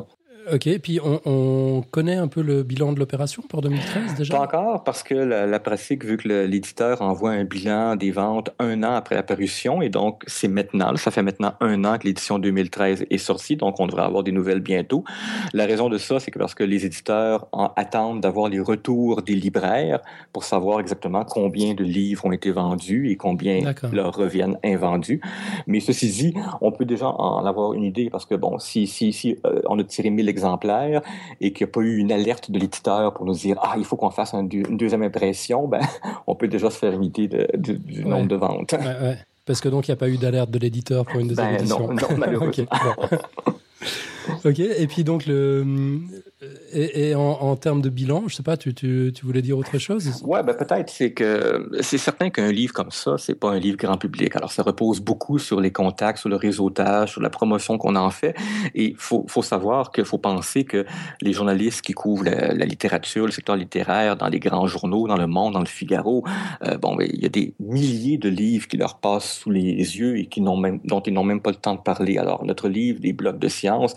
Ok, 0.52 0.66
et 0.66 0.78
puis 0.78 0.98
on, 1.02 1.82
connaît 1.90 2.16
un 2.16 2.28
peu 2.28 2.42
le 2.42 2.62
bilan 2.62 2.92
de 2.92 2.98
l'opération 2.98 3.42
pour 3.48 3.60
2013 3.60 4.14
déjà? 4.14 4.34
Pas 4.34 4.42
encore, 4.42 4.84
parce 4.84 5.02
que 5.02 5.14
la, 5.14 5.60
pratique, 5.60 6.04
vu 6.04 6.16
que 6.16 6.28
l'éditeur 6.28 7.02
envoie 7.02 7.30
un 7.32 7.44
bilan 7.44 7.96
des 7.96 8.10
ventes 8.10 8.50
un 8.58 8.82
an 8.82 8.94
après 8.94 9.14
la 9.14 9.22
parution, 9.22 9.82
et 9.82 9.88
donc 9.88 10.22
c'est 10.26 10.48
maintenant, 10.48 10.96
ça 10.96 11.10
fait 11.10 11.22
maintenant 11.22 11.54
un 11.60 11.84
an 11.84 11.98
que 11.98 12.06
l'édition 12.06 12.38
2013 12.38 13.06
est 13.10 13.18
sortie, 13.18 13.56
donc 13.56 13.80
on 13.80 13.86
devrait 13.86 14.04
avoir 14.04 14.22
des 14.22 14.32
nouvelles 14.32 14.60
bientôt. 14.60 15.04
La 15.52 15.66
raison 15.66 15.88
de 15.88 15.98
ça, 15.98 16.20
c'est 16.20 16.30
que 16.30 16.38
parce 16.38 16.54
que 16.54 16.64
les 16.64 16.86
éditeurs 16.86 17.48
attendent 17.76 18.20
d'avoir 18.20 18.48
les 18.48 18.60
retours 18.60 19.22
des 19.22 19.34
libraires 19.34 20.00
pour 20.32 20.44
savoir 20.44 20.80
exactement 20.80 21.24
combien 21.24 21.74
de 21.74 21.84
livres 21.84 22.24
ont 22.24 22.32
été 22.32 22.50
vendus 22.50 23.10
et 23.10 23.16
combien 23.16 23.72
leur 23.92 24.14
reviennent 24.14 24.58
invendus. 24.64 25.20
Mais 25.66 25.80
ceci 25.80 26.08
dit, 26.08 26.34
on 26.60 26.72
peut 26.72 26.84
déjà 26.84 27.08
en 27.08 27.44
avoir 27.44 27.74
une 27.74 27.84
idée, 27.84 28.08
parce 28.10 28.24
que 28.24 28.34
bon, 28.34 28.58
si, 28.58 28.86
si, 28.86 29.12
si 29.12 29.36
euh, 29.44 29.60
on 29.66 29.78
a 29.78 29.84
tiré 29.84 30.10
1000 30.10 30.28
exemplaires 30.38 31.02
et 31.40 31.52
qu'il 31.52 31.66
n'y 31.66 31.70
a 31.70 31.72
pas 31.72 31.80
eu 31.80 31.96
une 31.98 32.12
alerte 32.12 32.50
de 32.50 32.58
l'éditeur 32.58 33.12
pour 33.14 33.26
nous 33.26 33.34
dire 33.34 33.58
ah 33.62 33.74
il 33.76 33.84
faut 33.84 33.96
qu'on 33.96 34.10
fasse 34.10 34.34
une 34.34 34.48
deuxième 34.48 35.02
impression, 35.02 35.68
ben 35.68 35.80
on 36.26 36.34
peut 36.34 36.48
déjà 36.48 36.70
se 36.70 36.78
faire 36.78 36.92
une 36.92 37.04
idée 37.04 37.28
du 37.56 38.04
nombre 38.04 38.28
de 38.28 38.36
ventes. 38.36 38.74
Parce 39.44 39.60
que 39.62 39.68
donc 39.68 39.88
il 39.88 39.90
n'y 39.90 39.94
a 39.94 39.96
pas 39.96 40.08
eu 40.08 40.18
d'alerte 40.18 40.50
de 40.50 40.58
l'éditeur 40.58 41.06
pour 41.06 41.20
une 41.20 41.28
deuxième 41.28 41.52
ben, 41.52 41.60
édition. 41.60 41.88
Non, 41.88 41.94
non 42.10 42.16
malheureusement. 42.18 42.66
ok, 44.44 44.58
et 44.58 44.86
puis 44.86 45.04
donc 45.04 45.26
le 45.26 45.64
et, 46.72 47.14
en, 47.16 47.56
termes 47.56 47.82
de 47.82 47.88
bilan, 47.88 48.24
je 48.28 48.36
sais 48.36 48.42
pas, 48.44 48.56
tu, 48.56 48.72
tu, 48.72 49.12
tu 49.12 49.26
voulais 49.26 49.42
dire 49.42 49.58
autre 49.58 49.76
chose? 49.78 50.22
Ouais, 50.24 50.42
ben 50.44 50.54
peut-être. 50.54 50.90
C'est 50.90 51.12
que 51.12 51.68
c'est 51.80 51.98
certain 51.98 52.30
qu'un 52.30 52.52
livre 52.52 52.72
comme 52.72 52.92
ça, 52.92 53.16
c'est 53.18 53.34
pas 53.34 53.50
un 53.50 53.58
livre 53.58 53.76
grand 53.76 53.96
public. 53.96 54.36
Alors 54.36 54.52
ça 54.52 54.62
repose 54.62 55.00
beaucoup 55.00 55.38
sur 55.38 55.60
les 55.60 55.72
contacts, 55.72 56.18
sur 56.18 56.28
le 56.28 56.36
réseautage, 56.36 57.12
sur 57.12 57.20
la 57.20 57.30
promotion 57.30 57.76
qu'on 57.76 57.96
en 57.96 58.10
fait. 58.10 58.36
Et 58.74 58.94
faut 58.98 59.24
faut 59.28 59.42
savoir 59.42 59.90
qu'il 59.90 60.04
faut 60.04 60.18
penser 60.18 60.64
que 60.64 60.86
les 61.22 61.32
journalistes 61.32 61.82
qui 61.82 61.92
couvrent 61.92 62.24
la, 62.24 62.66
littérature, 62.66 63.26
le 63.26 63.32
secteur 63.32 63.56
littéraire, 63.56 64.16
dans 64.16 64.28
les 64.28 64.38
grands 64.38 64.66
journaux, 64.68 65.08
dans 65.08 65.16
le 65.16 65.26
Monde, 65.26 65.54
dans 65.54 65.60
le 65.60 65.66
Figaro, 65.66 66.24
euh, 66.64 66.78
bon, 66.78 66.94
ben, 66.94 67.08
il 67.12 67.20
y 67.20 67.26
a 67.26 67.30
des 67.30 67.54
milliers 67.58 68.18
de 68.18 68.28
livres 68.28 68.68
qui 68.68 68.76
leur 68.76 68.98
passent 68.98 69.38
sous 69.40 69.50
les 69.50 69.74
yeux 69.74 70.18
et 70.18 70.26
qui 70.26 70.40
n'ont 70.40 70.56
même 70.56 70.78
dont 70.84 71.00
ils 71.00 71.12
n'ont 71.12 71.24
même 71.24 71.40
pas 71.40 71.50
le 71.50 71.56
temps 71.56 71.74
de 71.74 71.80
parler. 71.80 72.18
Alors 72.18 72.44
notre 72.44 72.68
livre, 72.68 73.00
des 73.00 73.12
blocs 73.12 73.38
de 73.40 73.48
sciences, 73.48 73.94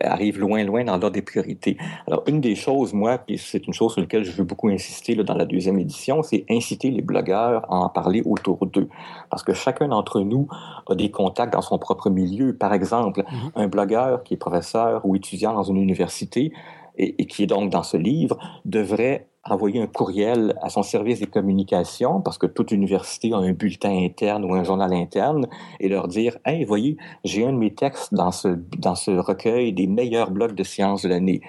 arrive 0.00 0.38
loin, 0.38 0.62
loin 0.64 0.84
dans 0.84 0.92
l'ordre 0.92 1.10
des 1.10 1.22
priorités. 1.22 1.76
Alors, 2.06 2.22
une 2.26 2.40
des 2.40 2.54
choses, 2.54 2.92
moi, 2.92 3.18
puis 3.18 3.38
c'est 3.38 3.66
une 3.66 3.72
chose 3.72 3.92
sur 3.92 4.00
laquelle 4.00 4.24
je 4.24 4.32
veux 4.32 4.44
beaucoup 4.44 4.68
insister 4.68 5.14
là, 5.14 5.22
dans 5.22 5.34
la 5.34 5.46
deuxième 5.46 5.78
édition, 5.78 6.22
c'est 6.22 6.44
inciter 6.50 6.90
les 6.90 7.02
blogueurs 7.02 7.64
à 7.72 7.76
en 7.76 7.88
parler 7.88 8.22
autour 8.24 8.66
d'eux. 8.66 8.88
Parce 9.30 9.42
que 9.42 9.54
chacun 9.54 9.88
d'entre 9.88 10.20
nous 10.20 10.48
a 10.88 10.94
des 10.94 11.10
contacts 11.10 11.52
dans 11.52 11.62
son 11.62 11.78
propre 11.78 12.10
milieu. 12.10 12.56
Par 12.56 12.72
exemple, 12.72 13.22
mm-hmm. 13.22 13.50
un 13.56 13.68
blogueur 13.68 14.22
qui 14.22 14.34
est 14.34 14.38
professeur 14.38 15.04
ou 15.04 15.16
étudiant 15.16 15.54
dans 15.54 15.64
une 15.64 15.78
université 15.78 16.52
et, 16.96 17.22
et 17.22 17.26
qui 17.26 17.44
est 17.44 17.46
donc 17.46 17.70
dans 17.70 17.82
ce 17.82 17.96
livre 17.96 18.38
devrait 18.64 19.28
envoyer 19.44 19.80
un 19.80 19.86
courriel 19.86 20.54
à 20.62 20.68
son 20.68 20.82
service 20.82 21.20
des 21.20 21.26
communications, 21.26 22.20
parce 22.20 22.38
que 22.38 22.46
toute 22.46 22.70
université 22.70 23.32
a 23.32 23.38
un 23.38 23.52
bulletin 23.52 24.04
interne 24.04 24.44
ou 24.44 24.54
un 24.54 24.64
journal 24.64 24.92
interne, 24.92 25.46
et 25.80 25.88
leur 25.88 26.08
dire 26.08 26.38
Hey, 26.44 26.64
voyez, 26.64 26.96
j'ai 27.24 27.46
un 27.46 27.52
de 27.52 27.58
mes 27.58 27.74
textes 27.74 28.14
dans 28.14 28.32
ce, 28.32 28.58
dans 28.78 28.94
ce 28.94 29.10
recueil 29.10 29.72
des 29.72 29.86
meilleurs 29.86 30.30
blogs 30.30 30.54
de 30.54 30.64
sciences 30.64 31.02
de 31.02 31.08
l'année. 31.08 31.40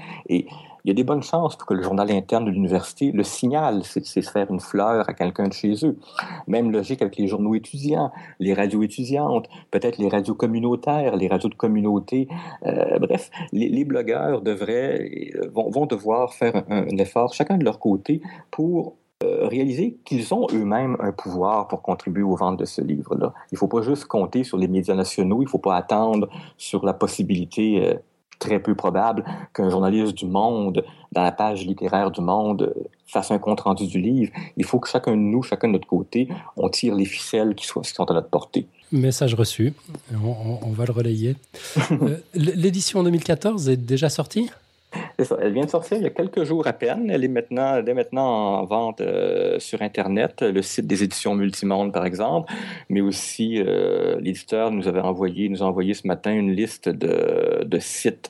Il 0.84 0.90
y 0.90 0.92
a 0.92 0.94
des 0.94 1.04
bonnes 1.04 1.24
chances 1.24 1.56
pour 1.56 1.68
que 1.68 1.74
le 1.74 1.84
journal 1.84 2.12
interne 2.12 2.46
de 2.46 2.52
l'université 2.52 3.12
le 3.12 3.24
signale, 3.24 3.82
c'est 3.84 4.06
se 4.06 4.22
faire 4.22 4.50
une 4.50 4.60
fleur 4.60 5.10
à 5.10 5.14
quelqu'un 5.14 5.48
de 5.48 5.54
chez 5.54 5.74
eux. 5.86 5.98
Même 6.48 6.72
logique 6.72 7.02
avec 7.02 7.18
les 7.18 7.28
journaux 7.28 7.56
étudiants, 7.56 8.12
les 8.40 8.54
radios 8.54 8.84
étudiantes, 8.84 9.48
peut-être 9.72 9.98
les 9.98 10.10
radios 10.10 10.36
communautaires, 10.36 11.16
les 11.16 11.28
radios 11.28 11.50
de 11.50 11.56
communauté. 11.56 12.28
Euh, 12.66 13.00
bref, 13.00 13.30
les, 13.52 13.86
blogueurs 13.86 14.42
devraient, 14.42 15.32
euh, 15.36 15.50
vont, 15.54 15.70
vont 15.70 15.86
devoir 15.86 16.34
faire 16.34 16.64
un, 16.70 16.86
effort, 16.98 17.34
chacun 17.34 17.58
de 17.58 17.64
leur 17.64 17.80
côté, 17.80 18.22
pour 18.52 18.96
euh, 19.24 19.48
réaliser 19.48 19.98
qu'ils 20.06 20.34
ont 20.34 20.48
eux-mêmes 20.54 20.96
un 21.00 21.12
pouvoir 21.12 21.68
pour 21.68 21.82
contribuer 21.82 22.24
aux 22.24 22.36
ventes 22.36 22.60
de 22.60 22.66
ce 22.66 22.82
livre-là. 22.82 23.34
Il 23.52 23.56
ne 23.56 23.58
faut 23.58 23.68
pas 23.68 23.82
juste 23.82 24.06
compter 24.06 24.44
sur 24.44 24.58
les 24.58 24.68
médias 24.68 24.96
nationaux, 24.96 25.42
il 25.42 25.46
ne 25.46 25.50
faut 25.50 25.58
pas 25.58 25.76
attendre 25.76 26.30
sur 26.58 26.86
la 26.86 26.94
possibilité 26.94 27.98
très 28.40 28.60
peu 28.60 28.74
probable 28.74 29.24
qu'un 29.54 29.70
journaliste 29.70 30.14
du 30.14 30.26
Monde, 30.26 30.84
dans 31.12 31.24
la 31.24 31.32
page 31.32 31.66
littéraire 31.66 32.10
du 32.10 32.22
Monde, 32.22 32.74
fasse 33.06 33.32
un 33.32 33.40
compte-rendu 33.40 33.88
du 33.88 34.00
livre. 34.00 34.32
Il 34.58 34.66
faut 34.66 34.80
que 34.80 34.88
chacun 34.88 35.12
de 35.12 35.18
nous, 35.18 35.44
chacun 35.44 35.68
de 35.68 35.74
notre 35.74 35.88
côté, 35.88 36.30
on 36.56 36.70
tire 36.70 36.96
les 36.96 37.06
ficelles 37.06 37.56
qui, 37.56 37.68
sont 37.68 37.82
à 37.82 38.14
notre 38.14 38.30
portée. 38.30 38.66
Message 38.92 39.36
reçu. 39.36 39.74
On, 40.24 40.72
va 40.72 40.86
le 40.86 40.92
relayer. 40.92 41.36
Euh, 41.92 42.18
l'édition 42.34 43.04
2014 43.04 43.70
est 43.70 43.78
déjà 43.78 44.10
sortie? 44.10 44.50
C'est 45.20 45.26
ça. 45.26 45.38
Elle 45.42 45.52
vient 45.52 45.66
de 45.66 45.70
sortir 45.70 45.98
il 45.98 46.04
y 46.04 46.06
a 46.06 46.12
quelques 46.12 46.46
jours 46.46 46.66
à 46.66 46.72
peine. 46.72 47.10
Elle 47.10 47.26
est 47.26 47.28
maintenant, 47.30 47.82
dès 47.82 47.94
maintenant 47.94 48.60
en 48.60 48.64
vente 48.64 49.02
euh, 49.02 49.60
sur 49.60 49.82
Internet, 49.82 50.42
le 50.42 50.62
site 50.62 50.88
des 50.88 51.04
éditions 51.04 51.36
Multimonde, 51.36 51.92
par 51.92 52.06
exemple, 52.06 52.54
mais 52.88 53.02
aussi 53.02 53.62
euh, 53.62 54.18
l'éditeur 54.22 54.72
nous 54.72 54.88
avait 54.88 55.02
envoyé, 55.02 55.50
nous 55.50 55.62
a 55.62 55.66
envoyé 55.66 55.94
ce 55.94 56.08
matin 56.08 56.32
une 56.32 56.54
liste 56.54 56.88
de, 56.88 57.66
de 57.66 57.80
sites 57.80 58.30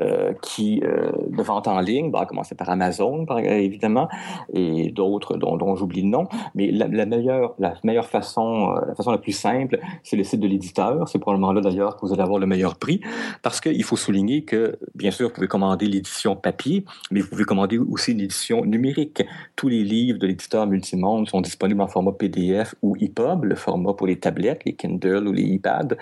euh, 0.00 0.32
qui, 0.42 0.80
de 0.80 1.42
vente 1.42 1.68
en 1.68 1.80
ligne, 1.80 2.10
bah, 2.10 2.26
commencer 2.26 2.54
par 2.54 2.70
Amazon, 2.70 3.26
par, 3.26 3.38
évidemment, 3.38 4.08
et 4.52 4.90
d'autres 4.90 5.36
dont, 5.36 5.74
j'oublie 5.76 6.02
le 6.02 6.08
nom. 6.08 6.26
Mais 6.54 6.70
la, 6.70 7.06
meilleure, 7.06 7.54
la 7.58 7.74
meilleure 7.84 8.06
façon, 8.06 8.72
la 8.86 8.94
façon 8.94 9.10
la 9.10 9.18
plus 9.18 9.32
simple, 9.32 9.78
c'est 10.02 10.16
le 10.16 10.24
site 10.24 10.40
de 10.40 10.48
l'éditeur. 10.48 11.08
C'est 11.08 11.18
probablement 11.18 11.52
là 11.52 11.60
d'ailleurs 11.60 11.96
que 11.96 12.06
vous 12.06 12.12
allez 12.12 12.22
avoir 12.22 12.38
le 12.38 12.46
meilleur 12.46 12.76
prix, 12.76 13.00
parce 13.42 13.60
qu'il 13.60 13.82
faut 13.84 13.96
souligner 13.96 14.42
que, 14.44 14.78
bien 14.94 15.10
sûr, 15.10 15.28
vous 15.28 15.34
pouvez 15.34 15.48
commander 15.48 15.86
l'édition 15.86 16.36
papier, 16.36 16.84
mais 17.10 17.20
vous 17.20 17.28
pouvez 17.28 17.44
commander 17.44 17.78
aussi 17.78 18.12
une 18.12 18.20
édition 18.20 18.64
numérique. 18.64 19.22
Tous 19.56 19.68
les 19.68 19.84
livres 19.84 20.18
de 20.18 20.26
l'éditeur 20.26 20.66
Multimonde 20.66 21.28
sont 21.28 21.40
disponibles 21.40 21.80
en 21.80 21.88
format 21.88 22.12
PDF 22.12 22.74
ou 22.82 22.96
EPUB, 22.96 23.44
le 23.44 23.54
format 23.54 23.94
pour 23.94 24.06
les 24.06 24.18
tablettes, 24.18 24.64
les 24.64 24.74
Kindle 24.74 25.26
ou 25.28 25.32
les 25.32 25.42
iPad. 25.42 25.96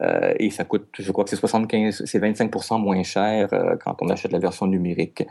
Euh, 0.00 0.34
et 0.38 0.50
ça 0.50 0.64
coûte, 0.64 0.86
je 0.98 1.10
crois 1.12 1.24
que 1.24 1.30
c'est 1.30 1.36
75, 1.36 2.02
c'est 2.04 2.18
25 2.18 2.50
moins 2.78 3.02
cher 3.02 3.39
euh, 3.52 3.76
quand 3.82 3.96
on 4.00 4.08
achète 4.08 4.32
la 4.32 4.38
version 4.38 4.66
numérique. 4.66 5.24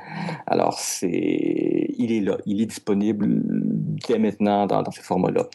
Alors, 0.48 0.74
c'est, 0.74 1.88
il 1.98 2.12
est 2.12 2.22
là, 2.22 2.38
il 2.46 2.62
est 2.62 2.66
disponible 2.66 3.28
dès 4.08 4.20
maintenant 4.20 4.66
dans, 4.68 4.82
dans 4.82 4.92
ces 4.92 5.02
formats-là. 5.02 5.48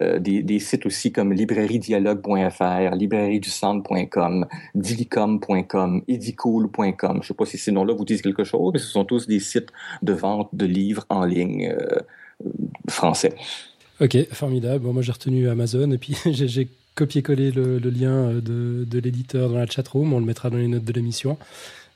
Euh, 0.00 0.18
des, 0.18 0.58
sites 0.58 0.86
aussi 0.86 1.12
comme 1.12 1.32
librairiedialogue.fr, 1.32 2.94
librairieducentre.com, 2.94 4.46
dilicom.com, 4.74 6.02
edicool.com. 6.08 7.12
Je 7.12 7.18
ne 7.18 7.22
sais 7.22 7.34
pas 7.34 7.44
si 7.44 7.58
ces 7.58 7.72
noms-là 7.72 7.94
vous 7.94 8.04
disent 8.04 8.22
quelque 8.22 8.44
chose, 8.44 8.72
mais 8.72 8.78
ce 8.78 8.86
sont 8.86 9.04
tous 9.04 9.26
des 9.26 9.40
sites 9.40 9.68
de 10.02 10.12
vente 10.12 10.48
de 10.54 10.64
livres 10.64 11.04
en 11.10 11.24
ligne 11.24 11.74
euh, 11.78 12.00
français. 12.88 13.34
Ok, 14.00 14.16
formidable. 14.32 14.84
Bon, 14.84 14.92
moi, 14.92 15.02
j'ai 15.02 15.12
retenu 15.12 15.48
Amazon 15.48 15.90
et 15.90 15.98
puis 15.98 16.16
j'ai 16.26 16.68
copié-collé 16.94 17.50
le, 17.50 17.78
lien 17.78 18.32
de, 18.32 18.84
de 18.84 18.98
l'éditeur 18.98 19.50
dans 19.50 19.58
la 19.58 19.66
chatroom. 19.66 20.12
On 20.12 20.20
le 20.20 20.26
mettra 20.26 20.48
dans 20.48 20.56
les 20.56 20.68
notes 20.68 20.84
de 20.84 20.92
l'émission. 20.92 21.36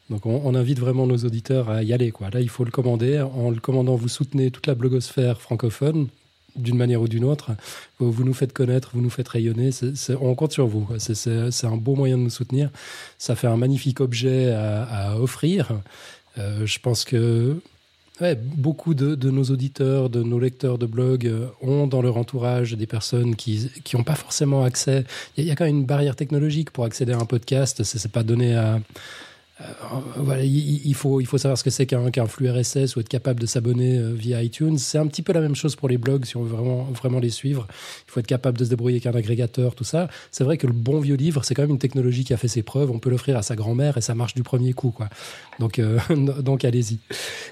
Donc 0.08 0.24
on, 0.24 0.54
invite 0.54 0.78
vraiment 0.78 1.06
nos 1.06 1.18
auditeurs 1.18 1.68
à 1.68 1.82
y 1.82 1.92
aller. 1.92 2.12
Là, 2.32 2.40
il 2.40 2.48
faut 2.48 2.64
le 2.64 2.70
commander. 2.70 3.20
En 3.20 3.50
le 3.50 3.58
commandant, 3.58 3.96
vous 3.96 4.08
soutenez 4.08 4.50
toute 4.50 4.66
la 4.66 4.74
blogosphère 4.74 5.40
francophone 5.40 6.08
d'une 6.54 6.76
manière 6.76 7.02
ou 7.02 7.08
d'une 7.08 7.24
autre. 7.24 7.50
Vous, 7.98 8.24
nous 8.24 8.32
faites 8.32 8.52
connaître, 8.52 8.90
vous 8.94 9.00
nous 9.00 9.10
faites 9.10 9.28
rayonner. 9.28 9.70
On 10.20 10.34
compte 10.34 10.52
sur 10.52 10.66
vous. 10.66 10.88
C'est 10.98 11.66
un 11.66 11.76
beau 11.76 11.96
moyen 11.96 12.18
de 12.18 12.22
nous 12.22 12.30
soutenir. 12.30 12.70
Ça 13.18 13.34
fait 13.34 13.48
un 13.48 13.56
magnifique 13.56 14.00
objet 14.00 14.52
à, 14.52 15.18
offrir. 15.20 15.72
Euh, 16.38 16.66
je 16.66 16.78
pense 16.78 17.04
que 17.04 17.56
beaucoup 18.36 18.94
de, 18.94 19.30
nos 19.30 19.44
auditeurs, 19.44 20.08
de 20.08 20.22
nos 20.22 20.38
lecteurs 20.38 20.78
de 20.78 20.86
blog 20.86 21.26
euh, 21.26 21.48
ont 21.62 21.86
dans 21.86 22.02
leur 22.02 22.16
entourage 22.16 22.72
des 22.72 22.86
personnes 22.86 23.36
qui 23.36 23.70
n'ont 23.94 24.04
pas 24.04 24.14
forcément 24.14 24.62
accès. 24.62 25.04
Il 25.36 25.44
y, 25.44 25.48
y, 25.48 25.50
a 25.50 25.56
quand 25.56 25.64
même 25.64 25.78
une 25.78 25.84
barrière 25.84 26.14
technologique 26.14 26.70
pour 26.70 26.84
accéder 26.84 27.12
à 27.12 27.18
un 27.18 27.24
podcast. 27.24 27.82
C'est 27.82 28.12
pas 28.12 28.22
donné 28.22 28.54
à 28.54 28.80
voilà, 30.16 30.42
il, 30.44 30.86
il, 30.86 30.94
faut, 30.94 31.20
il 31.20 31.26
faut 31.26 31.38
savoir 31.38 31.56
ce 31.56 31.64
que 31.64 31.70
c'est 31.70 31.86
qu'un 31.86 32.10
qu 32.10 32.20
flux 32.26 32.50
RSS 32.50 32.96
ou 32.96 33.00
être 33.00 33.08
capable 33.08 33.40
de 33.40 33.46
s'abonner 33.46 33.98
euh, 33.98 34.12
via 34.12 34.42
iTunes. 34.42 34.76
C'est 34.76 34.98
un 34.98 35.06
petit 35.06 35.22
peu 35.22 35.32
la 35.32 35.40
même 35.40 35.54
chose 35.54 35.76
pour 35.76 35.88
les 35.88 35.96
blogs 35.96 36.26
si 36.26 36.36
on 36.36 36.42
veut 36.42 36.54
vraiment, 36.54 36.84
vraiment 36.84 37.20
les 37.20 37.30
suivre. 37.30 37.66
Il 38.06 38.10
faut 38.10 38.20
être 38.20 38.26
capable 38.26 38.58
de 38.58 38.64
se 38.64 38.70
débrouiller 38.70 38.96
avec 38.96 39.06
un 39.06 39.18
agrégateur, 39.18 39.74
tout 39.74 39.84
ça. 39.84 40.08
C'est 40.30 40.44
vrai 40.44 40.58
que 40.58 40.66
le 40.66 40.74
bon 40.74 41.00
vieux 41.00 41.16
livre, 41.16 41.42
c'est 41.44 41.54
quand 41.54 41.62
même 41.62 41.70
une 41.70 41.78
technologie 41.78 42.24
qui 42.24 42.34
a 42.34 42.36
fait 42.36 42.48
ses 42.48 42.62
preuves. 42.62 42.90
On 42.90 42.98
peut 42.98 43.08
l'offrir 43.08 43.36
à 43.38 43.42
sa 43.42 43.56
grand-mère 43.56 43.96
et 43.96 44.02
ça 44.02 44.14
marche 44.14 44.34
du 44.34 44.42
premier 44.42 44.74
coup. 44.74 44.90
Quoi. 44.90 45.08
Donc, 45.58 45.78
euh, 45.78 45.98
donc 46.40 46.64
allez-y. 46.64 46.98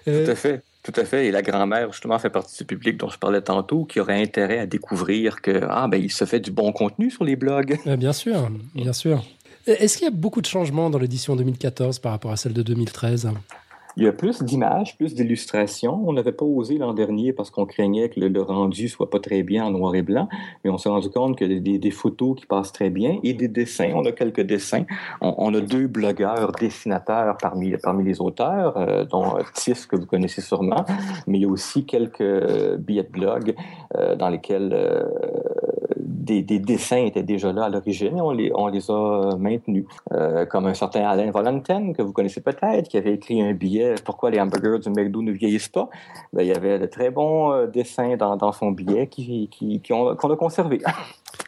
Euh... 0.07 0.27
Tout 0.27 0.31
à 0.31 0.35
fait. 0.35 0.63
Tout 0.83 1.01
à 1.01 1.05
fait. 1.07 1.29
Et 1.29 1.31
la 1.31 1.41
grand-mère, 1.41 1.91
justement, 1.91 2.19
fait 2.19 2.29
partie 2.29 2.59
du 2.59 2.67
public 2.67 2.99
dont 2.99 3.09
je 3.09 3.19
parlais 3.19 3.41
tantôt, 3.41 3.87
qui 3.87 4.01
aurait 4.01 4.21
intérêt 4.21 4.59
à 4.59 4.67
découvrir 4.67 5.41
que, 5.41 5.63
ah, 5.71 5.89
ben, 5.89 5.97
il 5.97 6.13
se 6.13 6.27
fait 6.27 6.41
du 6.41 6.51
bon 6.51 6.73
contenu 6.73 7.11
sur 7.11 7.25
les 7.25 7.37
blogs. 7.37 7.79
Bien 7.97 8.13
sûr, 8.13 8.51
bien 8.75 8.93
sûr. 8.93 9.25
Est-ce 9.67 9.97
qu'il 9.97 10.05
y 10.05 10.09
a 10.09 10.15
beaucoup 10.15 10.41
de 10.41 10.47
changements 10.47 10.91
dans 10.91 10.99
l'édition 10.99 11.37
2014 11.37 11.99
par 11.99 12.13
rapport 12.13 12.31
à 12.31 12.37
celle 12.37 12.53
de 12.53 12.63
2013 12.63 13.31
il 13.97 14.03
y 14.03 14.09
a 14.09 14.13
plus 14.13 14.43
d'images, 14.43 14.97
plus 14.97 15.15
d'illustrations. 15.15 16.03
On 16.07 16.13
n'avait 16.13 16.33
pas 16.33 16.45
osé 16.45 16.79
l'an 16.79 16.95
dernier 16.95 17.33
parce 17.33 17.51
qu'on 17.51 17.65
craignait 17.65 18.09
que 18.09 18.19
le, 18.19 18.27
le, 18.27 18.43
rendu 18.43 18.89
soit 18.89 19.09
pas 19.09 19.21
très 19.21 19.45
bien 19.45 19.65
en 19.65 19.71
noir 19.71 19.95
et 19.95 20.03
blanc, 20.03 20.29
mais 20.65 20.71
on 20.71 20.79
s'est 20.79 20.89
rendu 20.89 21.11
compte 21.11 21.39
que 21.39 21.45
des, 21.45 21.79
des, 21.79 21.91
photos 21.93 22.37
qui 22.37 22.47
passent 22.47 22.73
très 22.73 22.91
bien 22.91 23.19
et 23.23 23.35
des 23.35 23.47
dessins. 23.47 23.93
On 23.95 24.05
a 24.05 24.11
quelques 24.11 24.41
dessins. 24.41 24.85
On, 25.21 25.55
a 25.55 25.61
deux 25.61 25.87
blogueurs 25.87 26.51
dessinateurs 26.53 27.37
parmi, 27.41 27.77
parmi 27.77 28.03
les 28.03 28.21
auteurs, 28.21 28.77
euh, 28.77 29.05
dont 29.05 29.37
Tis, 29.55 29.87
que 29.89 29.95
vous 29.95 30.07
connaissez 30.07 30.41
sûrement, 30.41 30.85
mais 31.29 31.39
il 31.39 31.43
y 31.43 31.47
a 31.47 31.49
aussi 31.49 31.87
quelques 31.87 32.77
billets 32.79 33.05
de 33.05 33.13
blog 33.13 33.55
euh, 33.97 34.17
dans 34.17 34.29
lesquels 34.29 34.73
euh, 34.73 35.05
des, 36.25 36.43
des, 36.43 36.59
dessins 36.59 37.05
étaient 37.05 37.23
déjà 37.23 37.53
là 37.53 37.65
à 37.65 37.69
l'origine 37.69 38.17
et 38.17 38.21
on 38.21 38.31
les, 38.31 38.51
on 38.55 38.69
les 38.69 38.91
a 38.91 39.37
maintenus. 39.39 39.85
Euh, 40.13 40.45
comme 40.47 40.67
un 40.67 40.75
certain 40.75 41.03
Alain 41.03 41.31
Valentin, 41.31 41.93
que 41.93 42.03
vous 42.03 42.13
connaissez 42.13 42.41
peut-être, 42.41 42.89
qui 42.89 42.97
avait 42.97 43.15
écrit 43.15 43.41
un 43.43 43.53
billet 43.53 43.95
Pourquoi 44.05 44.31
les 44.31 44.41
hamburgers 44.41 44.79
du 44.81 44.91
McDo 44.91 45.23
ne 45.23 45.33
vieillissent 45.33 45.69
pas. 45.69 45.89
Ben, 46.33 46.43
il 46.43 46.49
y 46.49 46.53
avait 46.53 46.79
de 46.79 46.87
très 46.87 47.11
bons 47.11 47.53
euh, 47.53 47.67
dessins 47.67 48.17
dans, 48.17 48.37
dans, 48.37 48.53
son 48.53 48.71
billet 48.71 49.07
qui, 49.07 49.49
qui, 49.51 49.81
qui 49.81 49.89
qu'on 49.89 50.11
a 50.13 50.37
conservé. 50.37 50.81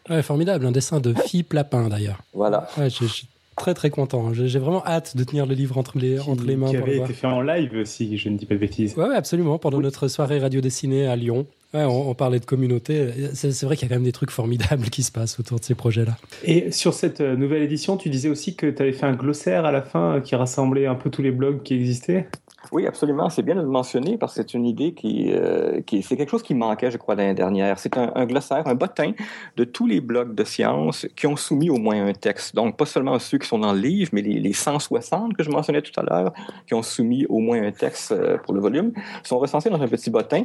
Ouais, 0.08 0.22
formidable, 0.22 0.66
un 0.66 0.72
dessin 0.72 1.00
de 1.00 1.14
Philippe 1.14 1.52
Lapin 1.52 1.88
d'ailleurs. 1.88 2.20
Voilà. 2.32 2.68
Ouais, 2.78 2.90
je, 2.90 3.06
je 3.06 3.24
très 3.56 3.74
très 3.74 3.90
content. 3.90 4.32
J'ai 4.32 4.58
vraiment 4.58 4.84
hâte 4.86 5.16
de 5.16 5.24
tenir 5.24 5.46
le 5.46 5.54
livre 5.54 5.78
entre 5.78 5.98
les, 5.98 6.18
qui, 6.18 6.30
entre 6.30 6.44
les 6.44 6.56
mains. 6.56 6.70
Qui 6.70 6.76
avait 6.76 6.98
été 6.98 7.12
fait 7.12 7.26
en 7.26 7.40
live, 7.40 7.84
si 7.84 8.16
je 8.16 8.28
ne 8.28 8.36
dis 8.36 8.46
pas 8.46 8.54
de 8.54 8.60
bêtises. 8.60 8.94
Oui, 8.96 9.04
ouais, 9.04 9.16
absolument, 9.16 9.58
pendant 9.58 9.78
oui. 9.78 9.84
notre 9.84 10.08
soirée 10.08 10.38
radio 10.38 10.60
dessinée 10.60 11.06
à 11.06 11.16
Lyon. 11.16 11.46
On, 11.84 12.10
on, 12.10 12.14
parlait 12.14 12.40
de 12.40 12.44
communauté. 12.44 13.12
C'est 13.34 13.62
vrai 13.64 13.76
qu'il 13.76 13.88
y 13.88 13.90
a 13.90 13.94
quand 13.94 14.00
même 14.00 14.04
des 14.04 14.12
trucs 14.12 14.30
formidables 14.30 14.88
qui 14.90 15.02
se 15.02 15.12
passent 15.12 15.38
autour 15.38 15.60
de 15.60 15.64
ces 15.64 15.74
projets-là. 15.74 16.16
Et 16.44 16.70
sur 16.70 16.94
cette 16.94 17.20
euh, 17.20 17.36
nouvelle 17.36 17.62
édition, 17.62 17.96
tu 17.96 18.08
disais 18.10 18.28
aussi 18.28 18.54
que 18.54 18.66
tu 18.66 18.82
avais 18.82 18.92
fait 18.92 19.06
un 19.06 19.14
glossaire 19.14 19.64
à 19.64 19.72
la 19.72 19.82
fin 19.82 20.20
qui 20.20 20.34
rassemblait 20.34 20.86
un 20.86 20.94
peu 20.94 21.10
tous 21.10 21.22
les 21.22 21.30
blogs 21.30 21.62
qui 21.62 21.74
existaient 21.74 22.28
oui, 22.72 22.86
absolument. 22.86 23.28
C'est 23.28 23.42
bien 23.42 23.54
de 23.54 23.60
le 23.60 23.66
mentionner 23.66 24.18
parce 24.18 24.34
que 24.34 24.42
c'est 24.42 24.54
une 24.54 24.66
idée 24.66 24.92
qui, 24.92 25.32
euh, 25.32 25.80
c'est 26.02 26.16
quelque 26.16 26.30
chose 26.30 26.42
qui 26.42 26.54
manquait, 26.54 26.90
je 26.90 26.96
crois, 26.96 27.14
l'année 27.14 27.34
dernière. 27.34 27.78
C'est 27.78 27.96
un, 27.96 28.26
glossaire, 28.26 28.66
un 28.66 28.74
bottin 28.74 29.12
de 29.56 29.64
tous 29.64 29.86
les 29.86 30.00
blogs 30.00 30.34
de 30.34 30.44
sciences 30.44 31.06
qui 31.16 31.26
ont 31.26 31.36
soumis 31.36 31.70
au 31.70 31.78
moins 31.78 32.06
un 32.06 32.12
texte. 32.12 32.54
Donc, 32.54 32.76
pas 32.76 32.86
seulement 32.86 33.18
ceux 33.18 33.38
qui 33.38 33.46
sont 33.46 33.58
dans 33.58 33.72
le 33.72 33.80
livre, 33.80 34.10
mais 34.12 34.22
les, 34.22 34.40
les 34.40 34.52
160 34.52 35.36
que 35.36 35.42
je 35.42 35.50
mentionnais 35.50 35.82
tout 35.82 35.98
à 35.98 36.02
l'heure, 36.02 36.32
qui 36.66 36.74
ont 36.74 36.82
soumis 36.82 37.26
au 37.26 37.38
moins 37.38 37.62
un 37.62 37.72
texte 37.72 38.12
euh, 38.12 38.38
pour 38.38 38.54
le 38.54 38.60
volume, 38.60 38.92
sont 39.22 39.38
recensés 39.38 39.70
dans 39.70 39.80
un 39.80 39.88
petit 39.88 40.10
bottin 40.10 40.44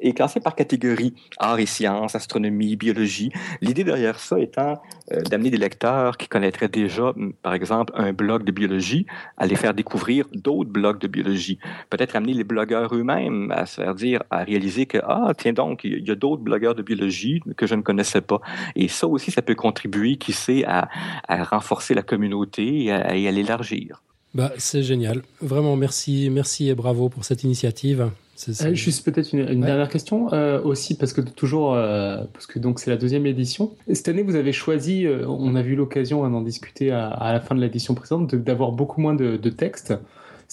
et 0.00 0.12
classés 0.12 0.40
par 0.40 0.54
catégorie 0.54 1.14
art 1.38 1.58
et 1.58 1.66
sciences, 1.66 2.14
astronomie, 2.14 2.76
biologie. 2.76 3.30
L'idée 3.60 3.84
derrière 3.84 4.18
ça 4.18 4.38
étant 4.38 4.80
euh, 5.12 5.22
d'amener 5.22 5.50
des 5.50 5.58
lecteurs 5.58 6.16
qui 6.16 6.28
connaîtraient 6.28 6.68
déjà, 6.68 7.12
par 7.42 7.54
exemple, 7.54 7.92
un 7.96 8.12
blog 8.12 8.44
de 8.44 8.52
biologie, 8.52 9.06
à 9.36 9.46
les 9.46 9.56
faire 9.56 9.74
découvrir 9.74 10.26
d'autres 10.32 10.70
blogs 10.70 10.98
de 10.98 11.08
biologie 11.08 11.58
peut-être 11.90 12.16
amener 12.16 12.34
les 12.34 12.44
blogueurs 12.44 12.94
eux-mêmes 12.94 13.52
à 13.52 13.66
se 13.66 13.80
faire 13.80 13.94
dire, 13.94 14.22
à 14.30 14.44
réaliser 14.44 14.86
que, 14.86 14.98
ah, 15.02 15.32
tiens 15.36 15.52
donc, 15.52 15.84
il 15.84 16.06
y 16.06 16.10
a 16.10 16.14
d'autres 16.14 16.42
blogueurs 16.42 16.74
de 16.74 16.82
biologie 16.82 17.40
que 17.56 17.66
je 17.66 17.74
ne 17.74 17.82
connaissais 17.82 18.20
pas. 18.20 18.40
Et 18.76 18.88
ça 18.88 19.06
aussi, 19.06 19.30
ça 19.30 19.42
peut 19.42 19.54
contribuer, 19.54 20.16
qui 20.16 20.32
sait, 20.32 20.64
à, 20.64 20.88
à 21.28 21.44
renforcer 21.44 21.94
la 21.94 22.02
communauté 22.02 22.84
et 22.84 22.92
à, 22.92 23.32
l'élargir. 23.32 24.02
Bah, 24.34 24.52
c'est 24.56 24.82
génial. 24.82 25.22
Vraiment, 25.40 25.76
merci, 25.76 26.30
merci 26.30 26.68
et 26.70 26.74
bravo 26.74 27.08
pour 27.08 27.24
cette 27.24 27.44
initiative. 27.44 28.10
C 28.34 28.50
est, 28.50 28.54
c 28.54 28.64
est... 28.64 28.70
Euh, 28.70 28.74
juste 28.74 29.04
peut-être 29.04 29.32
une, 29.34 29.40
une 29.40 29.60
ouais. 29.60 29.66
dernière 29.66 29.90
question 29.90 30.32
euh, 30.32 30.60
aussi 30.62 30.96
parce 30.96 31.12
que 31.12 31.20
toujours 31.20 31.74
euh, 31.74 32.22
parce 32.32 32.46
que 32.46 32.58
donc 32.58 32.80
c'est 32.80 32.90
la 32.90 32.96
deuxième 32.96 33.26
édition. 33.26 33.72
Cette 33.92 34.08
année, 34.08 34.22
vous 34.22 34.36
avez 34.36 34.52
choisi, 34.52 35.06
euh, 35.06 35.26
on 35.28 35.54
a 35.54 35.60
vu 35.60 35.76
l'occasion 35.76 36.28
d'en 36.28 36.40
discuter 36.40 36.90
à, 36.90 37.08
à, 37.08 37.32
la 37.32 37.40
fin 37.40 37.54
de 37.54 37.60
l'édition 37.60 37.94
précédente, 37.94 38.34
d'avoir 38.34 38.72
beaucoup 38.72 39.02
moins 39.02 39.14
de, 39.14 39.36
de 39.36 39.50
textes. 39.50 39.94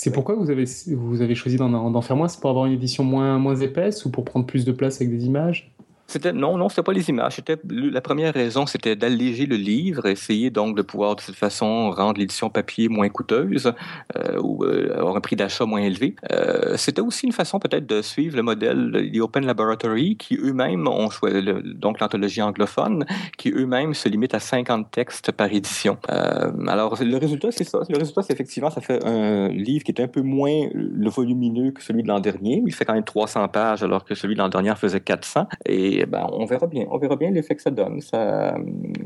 C'est 0.01 0.13
pourquoi 0.13 0.35
vous 0.35 0.49
avez, 0.49 0.63
vous 0.95 1.21
avez 1.21 1.35
choisi 1.35 1.57
d'en 1.57 2.01
faire 2.01 2.15
moins? 2.15 2.29
C'est 2.29 2.39
pour 2.39 2.49
avoir 2.49 2.67
une 2.67 2.71
édition 2.71 3.03
moins, 3.03 3.37
moins 3.37 3.57
épaisse 3.57 4.05
ou 4.05 4.09
pour 4.09 4.23
prendre 4.23 4.45
plus 4.45 4.63
de 4.63 4.71
place 4.71 5.01
avec 5.01 5.09
des 5.09 5.25
images? 5.25 5.75
C'était 6.09 6.33
non, 6.33 6.57
non, 6.57 6.69
c'était 6.69 6.83
pas 6.83 6.91
les 6.91 7.07
images. 7.09 7.35
C'était 7.35 7.57
la 7.69 8.01
première 8.01 8.33
raison, 8.33 8.65
c'était 8.65 8.95
d'alléger 8.95 9.45
le 9.45 9.55
livre, 9.55 10.07
essayer 10.07 10.49
donc 10.49 10.75
de 10.75 10.81
pouvoir 10.81 11.15
de 11.15 11.21
cette 11.21 11.35
façon 11.35 11.91
rendre 11.91 12.19
l'édition 12.19 12.49
papier 12.49 12.89
moins 12.89 13.09
coûteuse 13.09 13.73
euh, 14.17 14.39
ou 14.41 14.63
euh, 14.63 14.97
avoir 14.97 15.15
un 15.15 15.21
prix 15.21 15.35
d'achat 15.35 15.65
moins 15.65 15.81
élevé. 15.81 16.15
Euh, 16.31 16.77
c'était 16.77 17.01
aussi 17.01 17.27
une 17.27 17.31
façon 17.31 17.59
peut-être 17.59 17.85
de 17.85 18.01
suivre 18.01 18.35
le 18.35 18.41
modèle 18.41 19.11
des 19.11 19.21
Open 19.21 19.45
Laboratory 19.45 20.17
qui 20.17 20.35
eux-mêmes 20.35 20.87
ont 20.87 21.11
choisi 21.11 21.45
donc 21.75 21.99
l'anthologie 21.99 22.41
anglophone, 22.41 23.05
qui 23.37 23.51
eux-mêmes 23.51 23.93
se 23.93 24.09
limitent 24.09 24.33
à 24.33 24.39
50 24.39 24.89
textes 24.89 25.31
par 25.31 25.53
édition. 25.53 25.97
Euh, 26.09 26.51
alors 26.67 26.97
le 26.99 27.17
résultat, 27.17 27.51
c'est 27.51 27.63
ça. 27.65 27.81
Le 27.87 27.97
résultat, 27.97 28.23
c'est 28.23 28.33
effectivement, 28.33 28.71
ça 28.71 28.81
fait 28.81 29.05
un 29.05 29.49
livre 29.49 29.83
qui 29.83 29.91
est 29.91 30.01
un 30.01 30.07
peu 30.07 30.21
moins 30.21 30.69
volumineux 31.05 31.71
que 31.71 31.83
celui 31.83 32.01
de 32.01 32.07
l'an 32.07 32.19
dernier. 32.19 32.63
Il 32.65 32.73
fait 32.73 32.85
quand 32.85 32.93
même 32.93 33.03
300 33.03 33.47
pages 33.49 33.83
alors 33.83 34.03
que 34.05 34.15
celui 34.15 34.33
de 34.33 34.39
l'an 34.39 34.49
dernier 34.49 34.73
faisait 34.75 34.99
400 34.99 35.47
et 35.65 35.98
Et 35.99 36.05
ben, 36.05 36.29
on 36.31 36.45
verra 36.45 36.65
bien. 36.65 36.85
On 36.89 36.97
verra 36.97 37.17
bien 37.17 37.29
l'effet 37.29 37.55
que 37.55 37.61
ça 37.61 37.71
donne. 37.71 37.99
Ça, 37.99 38.55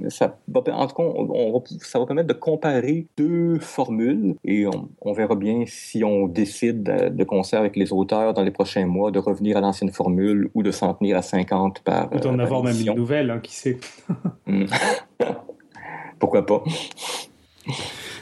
ça 0.10 0.38
va, 0.48 0.62
en 0.74 0.88
tout 0.88 0.96
cas, 0.96 1.76
ça 1.80 1.98
va 1.98 2.06
permettre 2.06 2.28
de 2.28 2.34
comparer 2.34 3.08
deux 3.18 3.58
formules 3.58 4.36
et 4.46 4.66
on, 5.02 5.14
verra 5.14 5.34
bien 5.36 5.64
si 5.66 6.04
on 6.04 6.28
décide 6.28 6.84
de, 6.84 7.24
concert 7.24 7.60
avec 7.62 7.76
les 7.76 7.92
auteurs 7.92 8.36
dans 8.36 8.44
les 8.44 8.52
prochains 8.52 8.86
mois 8.86 9.10
de 9.10 9.18
revenir 9.18 9.58
à 9.58 9.62
l'ancienne 9.62 9.90
formule 9.90 10.52
ou 10.54 10.62
de 10.62 10.70
s'en 10.70 10.94
tenir 10.94 11.18
à 11.18 11.24
50 11.24 11.80
par. 11.80 12.14
Ou 12.14 12.20
d'en 12.20 12.38
euh, 12.38 12.44
avoir 12.44 12.62
même 12.62 12.80
une 12.80 12.94
nouvelle, 12.94 13.32
hein, 13.32 13.40
qui 13.42 13.56
sait. 13.56 13.78
Hmm. 14.46 14.66
Pourquoi 16.20 16.46
pas? 16.46 16.64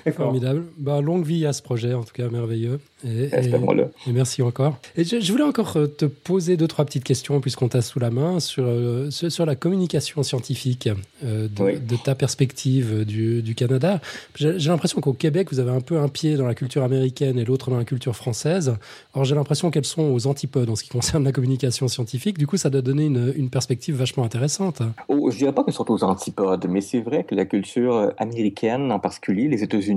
Formidable. 0.10 0.64
Bah, 0.78 1.02
longue 1.02 1.26
vie 1.26 1.46
à 1.46 1.54
ce 1.54 1.62
projet, 1.62 1.94
en 1.94 2.04
tout 2.04 2.14
cas, 2.14 2.28
merveilleux. 2.30 2.80
Et, 3.04 3.30
et, 3.34 4.12
merci 4.14 4.42
encore. 4.42 4.78
Et 4.96 5.04
je, 5.04 5.32
voulais 5.32 5.44
encore 5.44 5.76
euh, 5.76 5.88
te 5.88 6.06
poser 6.06 6.56
deux, 6.56 6.68
trois 6.68 6.86
petites 6.86 7.04
questions, 7.04 7.42
puisqu'on 7.42 7.68
t'a 7.68 7.82
sous 7.82 8.00
la 8.00 8.12
main, 8.12 8.40
sur, 8.40 8.64
euh, 8.66 9.10
sur 9.10 9.46
la 9.46 9.56
communication 9.56 10.22
scientifique 10.22 10.90
euh, 11.24 11.48
de, 11.48 11.96
ta 12.04 12.14
perspective 12.14 13.06
du, 13.06 13.42
du 13.42 13.56
Canada. 13.56 14.00
J'ai 14.36 14.70
l'impression 14.70 15.02
qu'au 15.02 15.14
Québec, 15.14 15.48
vous 15.52 15.60
avez 15.60 15.72
un 15.72 15.82
peu 15.82 15.98
un 15.98 16.10
pied 16.10 16.36
dans 16.36 16.46
la 16.46 16.54
culture 16.54 16.84
américaine 16.84 17.40
et 17.40 17.46
l'autre 17.46 17.72
dans 17.72 17.78
la 17.78 17.86
culture 17.86 18.16
française. 18.16 18.76
Or, 19.14 19.26
j'ai 19.26 19.36
l'impression 19.36 19.72
qu'elles 19.72 19.86
sont 19.86 20.04
aux 20.04 20.28
antipodes 20.28 20.70
en 20.70 20.76
ce 20.76 20.84
qui 20.84 20.90
concerne 20.90 21.24
la 21.24 21.32
communication 21.32 21.88
scientifique. 21.88 22.38
Du 22.38 22.48
coup, 22.48 22.58
ça 22.58 22.70
doit 22.70 22.82
donner 22.82 23.06
une, 23.06 23.34
une 23.36 23.50
perspective 23.50 23.96
vachement 23.96 24.24
intéressante. 24.24 24.82
Oh, 25.08 25.32
je 25.32 25.38
dirais 25.38 25.54
pas 25.54 25.64
qu'elles 25.64 25.74
sont 25.74 25.90
aux 25.92 26.04
antipodes, 26.04 26.68
mais 26.70 26.82
c'est 26.82 27.02
vrai 27.02 27.24
que 27.24 27.34
la 27.34 27.46
culture 27.46 28.14
américaine, 28.18 28.92
en 28.92 29.00
particulier 29.00 29.48
les 29.48 29.64
États-Unis, 29.64 29.91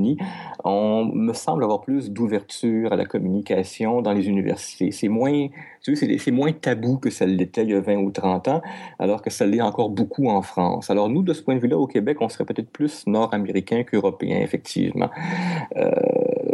on 0.64 1.04
me 1.04 1.32
semble 1.32 1.64
avoir 1.64 1.80
plus 1.80 2.10
d'ouverture 2.10 2.94
la 2.96 3.04
communication 3.04 4.02
dans 4.02 4.12
les 4.12 4.28
universités. 4.28 4.90
C'est 4.92 5.08
moins, 5.08 5.48
c'est 5.82 6.30
moins 6.30 6.52
tabou 6.52 6.98
que 6.98 7.10
ça 7.10 7.26
l'était 7.26 7.62
il 7.62 7.70
y 7.70 7.74
a 7.74 7.80
20 7.80 7.96
ou 7.96 8.10
30 8.10 8.48
ans, 8.48 8.62
alors 8.98 9.22
que 9.22 9.30
ça 9.30 9.46
l'est 9.46 9.60
encore 9.60 9.90
beaucoup 9.90 10.28
en 10.28 10.42
France. 10.42 10.90
Alors 10.90 11.08
nous, 11.08 11.22
de 11.22 11.32
ce 11.32 11.42
point 11.42 11.56
de 11.56 11.60
vue-là, 11.60 11.78
au 11.78 11.86
Québec, 11.86 12.18
on 12.20 12.28
serait 12.28 12.44
peut-être 12.44 12.70
plus 12.70 13.06
nord-américain 13.06 13.82
qu'européen, 13.84 14.40
effectivement. 14.40 15.10
Euh, 15.76 15.90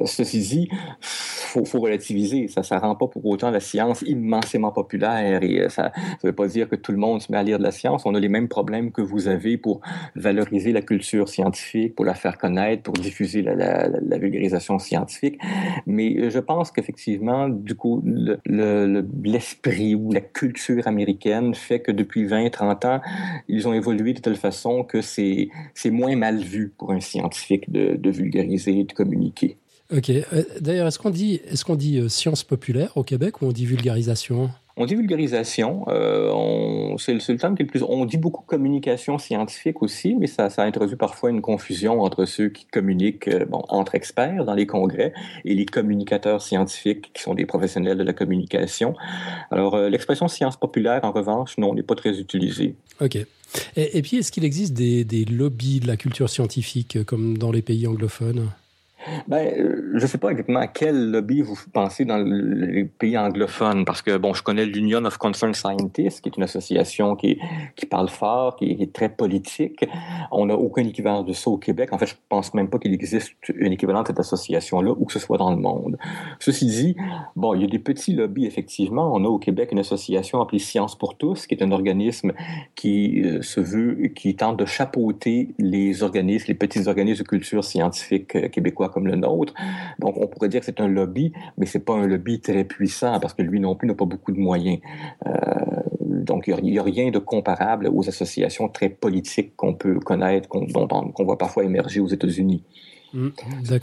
ceci 0.06 0.40
dit, 0.40 0.68
faut, 1.00 1.64
faut 1.64 1.80
relativiser. 1.80 2.48
Ça 2.48 2.76
ne 2.76 2.80
rend 2.80 2.94
pas 2.94 3.08
pour 3.08 3.24
autant 3.26 3.50
la 3.50 3.60
science 3.60 4.02
immensément 4.02 4.72
populaire 4.72 5.42
et 5.42 5.60
euh, 5.60 5.68
ça 5.68 5.92
ne 6.22 6.28
veut 6.28 6.34
pas 6.34 6.46
dire 6.46 6.68
que 6.68 6.76
tout 6.76 6.92
le 6.92 6.98
monde 6.98 7.20
se 7.20 7.30
met 7.30 7.38
à 7.38 7.42
lire 7.42 7.58
de 7.58 7.64
la 7.64 7.72
science. 7.72 8.02
On 8.06 8.14
a 8.14 8.20
les 8.20 8.28
mêmes 8.28 8.48
problèmes 8.48 8.92
que 8.92 9.02
vous 9.02 9.28
avez 9.28 9.56
pour 9.56 9.80
valoriser 10.14 10.72
la 10.72 10.82
culture 10.82 11.28
scientifique, 11.28 11.94
pour 11.94 12.04
la 12.04 12.14
faire 12.14 12.38
connaître, 12.38 12.82
pour 12.82 12.94
diffuser 12.94 13.42
la, 13.42 13.88
vulgarisation 14.18 14.78
scientifique. 14.78 15.38
Mais 15.86 16.16
euh, 16.18 16.30
je 16.30 16.38
pense 16.38 16.70
qu'effectivement, 16.70 17.48
du 17.48 17.74
coup, 17.74 18.02
l'esprit 18.46 19.90
le, 19.90 19.96
ou 19.96 20.12
la 20.12 20.20
culture 20.20 20.86
américaine 20.86 21.54
fait 21.54 21.80
que 21.80 21.92
depuis 21.92 22.26
20-30 22.26 22.86
ans, 22.86 23.00
ils 23.48 23.66
ont 23.66 23.72
évolué 23.72 24.12
de 24.12 24.20
telle 24.20 24.36
façon 24.36 24.84
que 24.84 25.00
c'est 25.00 25.48
moins 25.86 26.16
mal 26.16 26.38
vu 26.38 26.72
pour 26.76 26.92
un 26.92 27.00
scientifique 27.00 27.70
de, 27.70 27.96
de 27.96 28.10
vulgariser 28.10 28.84
de 28.84 28.92
communiquer. 28.92 29.56
Ok. 29.94 30.10
Euh, 30.10 30.44
d'ailleurs, 30.60 30.86
est-ce 30.86 30.98
qu'on 30.98 31.10
dit, 31.10 31.40
est-ce 31.50 31.64
qu'on 31.64 31.74
dit 31.74 31.98
euh, 31.98 32.08
science 32.08 32.44
populaire 32.44 32.96
au 32.96 33.02
Québec 33.02 33.42
ou 33.42 33.46
on 33.46 33.52
dit 33.52 33.66
vulgarisation? 33.66 34.50
On 34.76 34.86
dit 34.86 34.94
vulgarisation, 34.94 35.84
euh, 35.88 36.96
c'est 36.96 37.12
le, 37.12 37.36
terme 37.36 37.54
qui 37.54 37.62
est 37.62 37.66
le 37.66 37.70
plus. 37.70 37.82
On 37.82 38.06
dit 38.06 38.16
beaucoup 38.16 38.42
communication 38.46 39.18
scientifique 39.18 39.82
aussi, 39.82 40.14
mais 40.14 40.26
ça, 40.26 40.48
ça 40.48 40.62
introduit 40.62 40.96
parfois 40.96 41.28
une 41.30 41.42
confusion 41.42 42.00
entre 42.00 42.24
ceux 42.24 42.48
qui 42.48 42.64
communiquent 42.64 43.28
bon, 43.46 43.62
entre 43.68 43.94
experts 43.94 44.44
dans 44.46 44.54
les 44.54 44.66
congrès 44.66 45.12
et 45.44 45.54
les 45.54 45.66
communicateurs 45.66 46.40
scientifiques 46.40 47.12
qui 47.12 47.20
sont 47.20 47.34
des 47.34 47.44
professionnels 47.44 47.98
de 47.98 48.04
la 48.04 48.14
communication. 48.14 48.94
Alors, 49.50 49.76
l'expression 49.76 50.28
science 50.28 50.56
populaire, 50.56 51.00
en 51.02 51.12
revanche, 51.12 51.58
non, 51.58 51.74
n'est 51.74 51.82
pas 51.82 51.96
très 51.96 52.18
utilisée. 52.18 52.74
OK. 53.02 53.16
Et, 53.16 53.98
et 53.98 54.02
puis, 54.02 54.18
est-ce 54.18 54.32
qu'il 54.32 54.44
existe 54.44 54.72
des, 54.72 55.04
des 55.04 55.26
lobbies 55.26 55.80
de 55.80 55.88
la 55.88 55.98
culture 55.98 56.30
scientifique 56.30 57.04
comme 57.04 57.36
dans 57.36 57.50
les 57.52 57.60
pays 57.60 57.86
anglophones? 57.86 58.48
Ben, 59.28 59.46
euh, 59.46 59.90
je 59.94 60.02
ne 60.02 60.06
sais 60.06 60.18
pas 60.18 60.30
exactement 60.30 60.60
à 60.60 60.66
quel 60.66 61.10
lobby 61.10 61.42
vous 61.42 61.56
pensez 61.72 62.04
dans 62.04 62.18
les 62.18 62.84
pays 62.84 63.16
anglophones, 63.16 63.84
parce 63.84 64.02
que 64.02 64.16
bon, 64.16 64.34
je 64.34 64.42
connais 64.42 64.66
l'Union 64.66 65.04
of 65.04 65.18
Concerned 65.18 65.56
Scientists, 65.56 66.20
qui 66.20 66.28
est 66.28 66.36
une 66.36 66.42
association 66.42 67.16
qui, 67.16 67.38
parle 67.90 68.08
fort, 68.08 68.56
qui 68.56 68.70
est 68.70 68.92
très 68.92 69.08
politique. 69.08 69.84
On 70.30 70.46
n'a 70.46 70.54
aucun 70.54 70.82
équivalent 70.82 71.22
de 71.22 71.32
ça 71.32 71.50
au 71.50 71.58
Québec. 71.58 71.92
En 71.92 71.98
fait, 71.98 72.06
je 72.06 72.14
pense 72.28 72.54
même 72.54 72.68
pas 72.68 72.78
qu'il 72.78 72.92
existe 72.92 73.32
un 73.48 73.70
équivalent 73.70 74.02
de 74.02 74.08
cette 74.08 74.20
association-là, 74.20 74.92
où 74.96 75.04
que 75.04 75.12
ce 75.12 75.18
soit 75.18 75.38
dans 75.38 75.50
le 75.50 75.56
monde. 75.56 75.98
Ceci 76.38 76.66
dit, 76.66 76.96
bon, 77.36 77.54
il 77.54 77.62
y 77.62 77.64
a 77.64 77.68
des 77.68 77.78
petits 77.78 78.14
lobbies, 78.14 78.46
effectivement. 78.46 79.10
On 79.14 79.24
a 79.24 79.28
au 79.28 79.38
Québec 79.38 79.70
une 79.72 79.78
association 79.78 80.40
appelée 80.40 80.58
Science 80.58 80.96
pour 80.96 81.16
tous, 81.16 81.46
qui 81.46 81.54
est 81.54 81.62
un 81.62 81.72
organisme 81.72 82.32
qui 82.74 83.22
euh, 83.22 83.42
se 83.42 83.60
veut, 83.60 84.08
qui 84.14 84.36
tente 84.36 84.58
de 84.58 84.66
chapeauter 84.66 85.54
les 85.58 86.02
organismes, 86.02 86.46
les 86.48 86.54
petits 86.54 86.86
organismes 86.86 87.22
de 87.22 87.28
culture 87.28 87.64
scientifique 87.64 88.36
euh, 88.36 88.48
québécois 88.48 88.89
comme 88.90 89.06
le 89.06 89.16
nôtre. 89.16 89.54
Donc, 89.98 90.16
on 90.16 90.26
pourrait 90.26 90.48
dire 90.48 90.60
que 90.60 90.66
c'est 90.66 90.80
un 90.80 90.88
lobby, 90.88 91.32
mais 91.58 91.66
c'est 91.66 91.84
pas 91.84 91.94
un 91.94 92.06
lobby 92.06 92.40
très 92.40 92.64
puissant 92.64 93.18
parce 93.20 93.34
que 93.34 93.42
lui 93.42 93.60
non 93.60 93.74
plus 93.74 93.88
n'a 93.88 93.94
pas 93.94 94.04
beaucoup 94.04 94.32
de 94.32 94.40
moyens. 94.40 94.78
Euh, 95.26 95.30
donc, 96.00 96.46
il 96.46 96.62
n'y 96.62 96.78
a, 96.78 96.82
rien 96.82 97.10
de 97.10 97.18
comparable 97.18 97.88
aux 97.92 98.08
associations 98.08 98.68
très 98.68 98.88
politiques 98.88 99.56
qu'on 99.56 99.74
peut 99.74 99.98
connaître, 100.00 100.48
qu'on 100.48 100.66
voit 101.24 101.38
parfois 101.38 101.64
émerger 101.64 102.00
aux 102.00 102.08
États-Unis. 102.08 102.62
Mmh, 103.12 103.28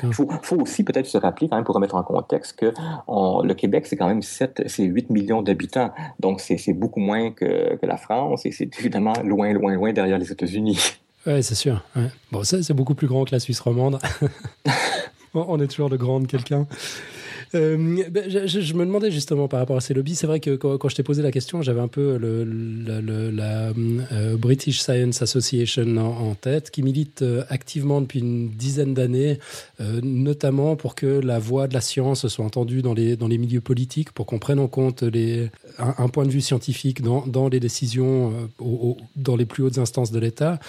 il 0.04 0.14
faut, 0.14 0.62
aussi 0.62 0.84
peut-être 0.86 1.06
se 1.06 1.18
rappeler, 1.18 1.50
quand 1.50 1.58
même, 1.58 1.66
pour 1.66 1.76
remettre 1.76 1.96
en 1.96 2.04
contexte, 2.04 2.58
que 2.58 2.74
le 3.08 3.54
Québec, 3.54 3.86
c'est 3.86 3.98
quand 3.98 4.08
même 4.08 4.22
7, 4.22 4.64
c'est 4.68 4.84
8 4.84 5.10
millions 5.10 5.42
d'habitants. 5.42 5.92
Donc, 6.20 6.40
c'est 6.40 6.74
beaucoup 6.74 7.00
moins 7.00 7.32
que, 7.32 7.76
que, 7.76 7.86
la 7.86 7.98
France 7.98 8.46
et 8.46 8.52
c'est 8.52 8.70
évidemment 8.80 9.14
loin, 9.24 9.52
loin, 9.54 9.74
loin 9.74 9.92
derrière 9.92 10.18
les 10.18 10.32
États-Unis. 10.32 11.00
Oui, 11.28 11.44
c'est 11.44 11.56
sûr. 11.56 11.84
Bon, 12.32 12.44
ça, 12.44 12.64
c'est 12.64 12.74
beaucoup 12.74 12.96
plus 12.96 13.08
grand 13.08 13.26
que 13.26 13.32
la 13.32 13.40
Suisse 13.40 13.60
romande. 13.60 14.00
on 15.34 15.60
est 15.60 15.68
toujours 15.68 15.90
le 15.90 15.98
grand 15.98 16.22
de 16.22 16.28
quelqu'un. 16.28 16.68
Euh, 17.56 17.78
ben, 18.10 18.30
je, 18.30 18.74
me 18.74 18.86
demandais 18.86 19.10
justement 19.10 19.48
par 19.48 19.60
rapport 19.60 19.78
à 19.78 19.82
ces 19.82 19.94
lobbies, 19.94 20.16
c'est 20.16 20.28
vrai 20.28 20.40
que 20.40 20.56
quand, 20.56 20.90
je 20.90 20.96
t'ai 20.96 21.04
posé 21.04 21.22
la 21.22 21.32
question, 21.32 21.62
j'avais 21.62 21.80
un 21.80 21.88
peu 21.88 22.18
le, 22.18 22.44
la 23.32 23.72
euh, 24.12 24.36
British 24.38 24.82
Science 24.82 25.22
Association 25.22 25.98
en, 25.98 26.36
tête, 26.36 26.72
qui 26.72 26.84
milite 26.84 27.22
euh, 27.22 27.44
activement 27.50 28.02
depuis 28.02 28.20
une 28.20 28.50
dizaine 28.50 28.94
d'années, 28.94 29.40
notamment 30.04 30.76
pour 30.76 30.96
que 30.96 31.06
la 31.06 31.40
voix 31.40 31.68
de 31.68 31.74
la 31.74 31.82
science 31.82 32.28
soit 32.28 32.46
entendue 32.46 32.82
dans 32.82 32.94
les, 32.94 33.16
dans 33.16 33.28
les 33.28 33.38
milieux 33.38 33.62
politiques, 33.62 34.12
pour 34.12 34.26
qu'on 34.26 34.40
prenne 34.40 34.60
en 34.60 34.68
compte 34.68 35.04
les, 35.04 35.50
un, 35.78 36.10
point 36.10 36.26
de 36.26 36.32
vue 36.32 36.42
scientifique 36.42 37.02
dans, 37.02 37.26
dans 37.26 37.48
les 37.48 37.60
décisions, 37.60 38.34
dans 39.16 39.36
les 39.36 39.46
plus 39.46 39.64
hautes 39.64 39.78
instances 39.78 40.12
de 40.12 40.20
l'État, 40.20 40.60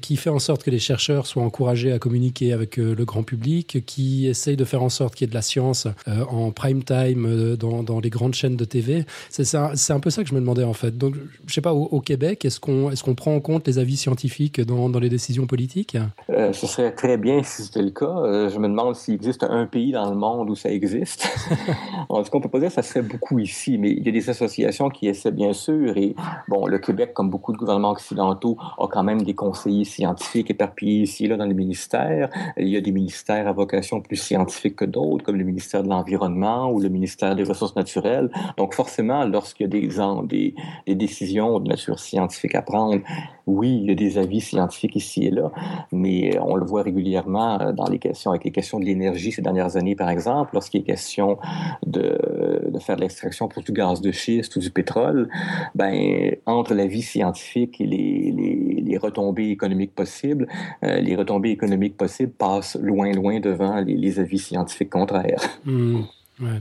qui 0.00 0.16
fait 0.16 0.30
en 0.30 0.38
sorte 0.38 0.62
que 0.62 0.70
les 0.70 0.78
chercheurs 0.78 1.26
soient 1.26 1.42
encouragés 1.42 1.92
à 1.92 1.98
communiquer 1.98 2.52
avec 2.52 2.78
euh, 2.78 2.94
le 2.94 3.04
grand 3.04 3.24
public, 3.24 3.84
qui 3.84 4.28
essaye 4.28 4.56
de 4.56 4.64
faire 4.64 4.82
en 4.82 4.88
sorte 4.88 5.14
qu'il 5.14 5.26
y 5.26 5.26
ait 5.26 5.30
de 5.30 5.34
la 5.34 5.42
science 5.42 5.88
euh, 6.06 6.24
en 6.26 6.52
prime 6.52 6.84
time 6.84 7.56
dans, 7.56 7.82
dans, 7.82 7.98
les 7.98 8.10
grandes 8.10 8.34
chaînes 8.34 8.56
de 8.56 8.64
TV. 8.64 9.04
C'est 9.30 9.56
un, 9.56 9.72
un, 9.72 10.00
peu 10.00 10.10
ça 10.10 10.22
que 10.22 10.28
je 10.28 10.34
me 10.34 10.40
demandais 10.40 10.64
en 10.64 10.72
fait. 10.72 10.96
Donc, 10.96 11.14
je 11.46 11.52
sais 11.52 11.60
pas, 11.60 11.72
au, 11.72 12.00
Québec, 12.00 12.44
est-ce 12.44 12.60
qu'on 12.60 12.90
est 12.90 13.02
qu'on 13.02 13.14
prend 13.14 13.34
en 13.34 13.40
compte 13.40 13.66
les 13.66 13.78
avis 13.78 13.96
scientifiques 13.96 14.60
dans, 14.60 14.88
dans 14.88 15.00
les 15.00 15.08
décisions 15.08 15.46
politiques? 15.46 15.96
Ce 16.28 16.66
serait 16.66 16.92
très 16.92 17.16
bien 17.16 17.42
si 17.42 17.64
c'était 17.64 17.82
le 17.82 17.90
cas. 17.90 18.48
je 18.48 18.58
me 18.58 18.68
demande 18.68 18.94
s'il 18.94 19.14
existe 19.14 19.42
un 19.42 19.66
pays 19.66 19.92
dans 19.92 20.08
le 20.08 20.16
monde 20.16 20.50
où 20.50 20.54
ça 20.54 20.70
existe. 20.70 21.28
en 22.08 22.22
tout 22.22 22.30
cas, 22.30 22.38
on 22.38 22.40
peut 22.40 22.48
pas 22.48 22.60
dire 22.60 22.68
que 22.68 22.74
ça 22.74 22.82
serait 22.82 23.02
beaucoup 23.02 23.38
ici, 23.38 23.76
mais 23.76 23.90
il 23.90 24.04
y 24.04 24.08
a 24.08 24.12
des 24.12 24.30
associations 24.30 24.88
qui 24.88 25.08
essaient 25.08 25.32
bien 25.32 25.52
sûr. 25.52 25.96
Et 25.96 26.14
bon, 26.48 26.66
le 26.66 26.78
Québec, 26.78 27.12
comme 27.12 27.28
beaucoup 27.28 27.52
de 27.52 27.58
gouvernements 27.58 27.90
occidentaux, 27.90 28.56
a 28.78 28.86
quand 28.86 29.02
même 29.02 29.22
des 29.22 29.34
conseils 29.34 29.63
scientifiques 29.84 30.50
éparpillés 30.50 31.02
ici 31.02 31.24
et 31.24 31.28
là 31.28 31.36
dans 31.36 31.46
les 31.46 31.54
ministères. 31.54 32.28
Il 32.56 32.68
y 32.68 32.76
a 32.76 32.80
des 32.80 32.92
ministères 32.92 33.48
à 33.48 33.52
vocation 33.52 34.00
plus 34.00 34.16
scientifique 34.16 34.76
que 34.76 34.84
d'autres, 34.84 35.24
comme 35.24 35.36
le 35.36 35.44
ministère 35.44 35.82
de 35.82 35.88
l'Environnement 35.88 36.70
ou 36.70 36.80
le 36.80 36.88
ministère 36.88 37.34
des 37.34 37.44
Ressources 37.44 37.76
naturelles. 37.76 38.30
Donc 38.56 38.74
forcément, 38.74 39.24
lorsqu'il 39.24 39.64
y 39.64 39.66
a 39.66 39.80
des, 39.80 39.88
des, 40.26 40.54
des 40.86 40.94
décisions 40.94 41.60
de 41.60 41.68
nature 41.68 41.98
scientifique 41.98 42.54
à 42.54 42.62
prendre, 42.62 43.00
oui, 43.46 43.80
il 43.82 43.88
y 43.88 43.92
a 43.92 43.94
des 43.94 44.16
avis 44.18 44.40
scientifiques 44.40 44.96
ici 44.96 45.26
et 45.26 45.30
là, 45.30 45.50
mais 45.92 46.38
on 46.40 46.56
le 46.56 46.64
voit 46.64 46.82
régulièrement 46.82 47.60
euh, 47.60 47.72
dans 47.72 47.86
les 47.86 47.98
questions, 47.98 48.30
avec 48.30 48.44
les 48.44 48.50
questions 48.50 48.80
de 48.80 48.84
l'énergie 48.84 49.32
ces 49.32 49.42
dernières 49.42 49.76
années, 49.76 49.96
par 49.96 50.08
exemple, 50.08 50.50
lorsqu'il 50.54 50.80
est 50.80 50.84
question 50.84 51.38
de, 51.86 52.70
de 52.70 52.78
faire 52.78 52.96
de 52.96 53.02
l'extraction 53.02 53.48
pour 53.48 53.62
du 53.62 53.72
gaz 53.72 54.00
de 54.00 54.12
schiste 54.12 54.56
ou 54.56 54.60
du 54.60 54.70
pétrole, 54.70 55.28
ben, 55.74 56.36
entre 56.46 56.74
l'avis 56.74 57.02
scientifique 57.02 57.80
et 57.80 57.86
les, 57.86 58.32
les, 58.34 58.82
les 58.82 58.96
retombées 58.96 59.53
économiques 59.54 59.94
possibles, 59.94 60.46
euh, 60.82 61.00
les 61.00 61.16
retombées 61.16 61.50
économiques 61.50 61.96
possibles 61.96 62.32
passent 62.32 62.76
loin, 62.80 63.12
loin 63.12 63.40
devant 63.40 63.80
les, 63.80 64.20
avis 64.20 64.38
scientifiques 64.38 64.90
contraires. 64.90 65.40
Mmh, 65.64 66.58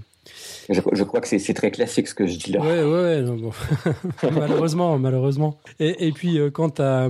je, 0.70 1.04
crois 1.04 1.20
que 1.20 1.28
c'est 1.28 1.54
très 1.54 1.72
classique 1.72 2.08
ce 2.08 2.14
que 2.14 2.26
je 2.26 2.38
dis 2.38 2.52
là. 2.52 2.62
Oui, 2.62 3.24
oui, 3.26 4.32
malheureusement, 4.32 4.98
malheureusement. 4.98 5.58
Et, 5.80 6.08
et 6.08 6.12
puis, 6.12 6.40
euh, 6.40 6.50
quant 6.50 6.72
à, 6.80 7.10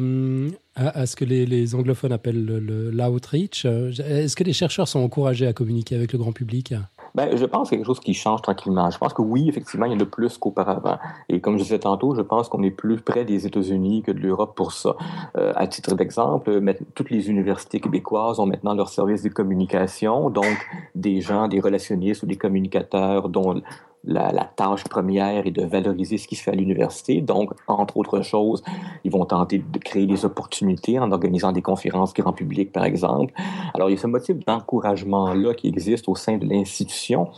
à, 0.75 1.05
ce 1.05 1.15
que 1.15 1.25
les, 1.25 1.45
les 1.45 1.75
anglophones 1.75 2.11
appellent 2.11 2.45
l'outreach, 2.45 3.65
euh, 3.65 3.91
est-ce 3.91 4.35
que 4.35 4.43
les 4.43 4.53
chercheurs 4.53 4.87
sont 4.87 4.99
encouragés 4.99 5.45
à 5.45 5.53
communiquer 5.53 5.95
avec 5.95 6.13
le 6.13 6.19
grand 6.19 6.31
public? 6.31 6.73
Ben, 7.15 7.37
je 7.37 7.45
pense 7.45 7.63
que 7.63 7.69
c'est 7.69 7.77
quelque 7.77 7.85
chose 7.85 7.99
qui 7.99 8.13
change 8.13 8.41
tranquillement. 8.41 8.89
Je 8.89 8.97
pense 8.97 9.13
que 9.13 9.21
oui, 9.21 9.47
effectivement, 9.47 9.85
il 9.85 9.93
y 9.93 9.95
en 9.95 9.99
a 9.99 10.05
plus 10.05 10.37
qu'auparavant. 10.37 10.97
Et 11.29 11.41
comme 11.41 11.57
je 11.57 11.63
disais 11.63 11.79
tantôt, 11.79 12.15
je 12.15 12.21
pense 12.21 12.49
qu'on 12.49 12.63
est 12.63 12.71
plus 12.71 12.99
près 13.01 13.23
des 13.23 13.45
États-Unis 13.45 14.01
que 14.01 14.11
de 14.11 14.19
l'Europe 14.19 14.55
pour 14.55 14.71
ça. 14.71 14.95
Euh, 15.37 15.53
à 15.55 15.67
titre 15.67 15.93
d'exemple, 15.95 16.61
toutes 16.95 17.11
les 17.11 17.29
universités 17.29 17.79
québécoises 17.79 18.39
ont 18.39 18.47
maintenant 18.47 18.73
leur 18.73 18.89
service 18.89 19.21
de 19.21 19.29
communication, 19.29 20.31
donc 20.31 20.57
des 20.95 21.21
gens, 21.21 21.47
des 21.47 21.59
relationnistes 21.59 22.23
ou 22.23 22.25
des 22.25 22.37
communicateurs 22.37 23.29
dont 23.29 23.61
la, 24.05 24.51
tâche 24.55 24.83
première 24.83 25.47
est 25.47 25.51
de 25.51 25.63
valoriser 25.63 26.17
ce 26.17 26.27
qui 26.27 26.35
se 26.35 26.43
fait 26.43 26.51
à 26.51 26.55
l'université. 26.55 27.21
Donc, 27.21 27.51
entre 27.67 27.97
autres 27.97 28.21
choses, 28.21 28.63
ils 29.03 29.11
vont 29.11 29.25
tenter 29.25 29.59
de 29.59 29.79
créer 29.79 30.05
des 30.05 30.25
opportunités 30.25 30.99
en 30.99 31.11
organisant 31.11 31.51
des 31.51 31.61
conférences 31.61 32.13
grand 32.13 32.33
public, 32.33 32.71
par 32.71 32.83
exemple. 32.83 33.33
Alors, 33.73 33.89
il 33.89 33.93
y 33.93 33.95
a 33.95 34.01
ce 34.01 34.07
motif 34.07 34.37
d'encouragement-là 34.45 35.53
qui 35.53 35.67
existe 35.67 36.09
au 36.09 36.15
sein 36.15 36.37
de 36.37 36.45
l'institution, 36.45 37.29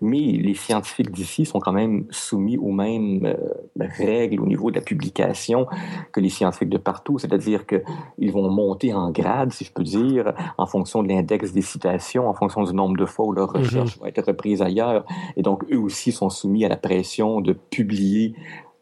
mais 0.00 0.18
les 0.18 0.54
scientifiques 0.54 1.10
d'ici 1.10 1.44
sont 1.46 1.58
quand 1.58 1.72
même 1.72 2.04
soumis 2.10 2.58
aux 2.58 2.72
mêmes 2.72 3.24
euh, 3.24 3.86
règles 3.98 4.40
au 4.40 4.46
niveau 4.46 4.70
de 4.70 4.76
la 4.76 4.82
publication 4.82 5.66
que 6.12 6.20
les 6.20 6.28
scientifiques 6.28 6.68
de 6.68 6.78
partout, 6.78 7.18
c'est-à-dire 7.18 7.64
qu'ils 7.66 8.32
vont 8.32 8.50
monter 8.50 8.92
en 8.92 9.10
grade, 9.10 9.52
si 9.52 9.64
je 9.64 9.72
peux 9.72 9.82
dire, 9.82 10.34
en 10.58 10.66
fonction 10.66 11.02
de 11.02 11.08
l'index 11.08 11.52
des 11.52 11.62
citations, 11.62 12.28
en 12.28 12.34
fonction 12.34 12.62
du 12.62 12.74
nombre 12.74 12.96
de 12.96 13.06
fois 13.06 13.26
où 13.26 13.32
leur 13.32 13.48
mhm. 13.50 13.62
recherche 13.62 13.98
va 13.98 14.08
être 14.08 14.22
reprise 14.26 14.60
ailleurs. 14.60 15.04
Et 15.36 15.42
donc, 15.42 15.64
eux 15.72 15.78
aussi 15.78 16.09
sont 16.12 16.30
soumis 16.30 16.64
à 16.64 16.68
la 16.68 16.76
pression 16.76 17.40
de 17.40 17.52
publier 17.52 18.34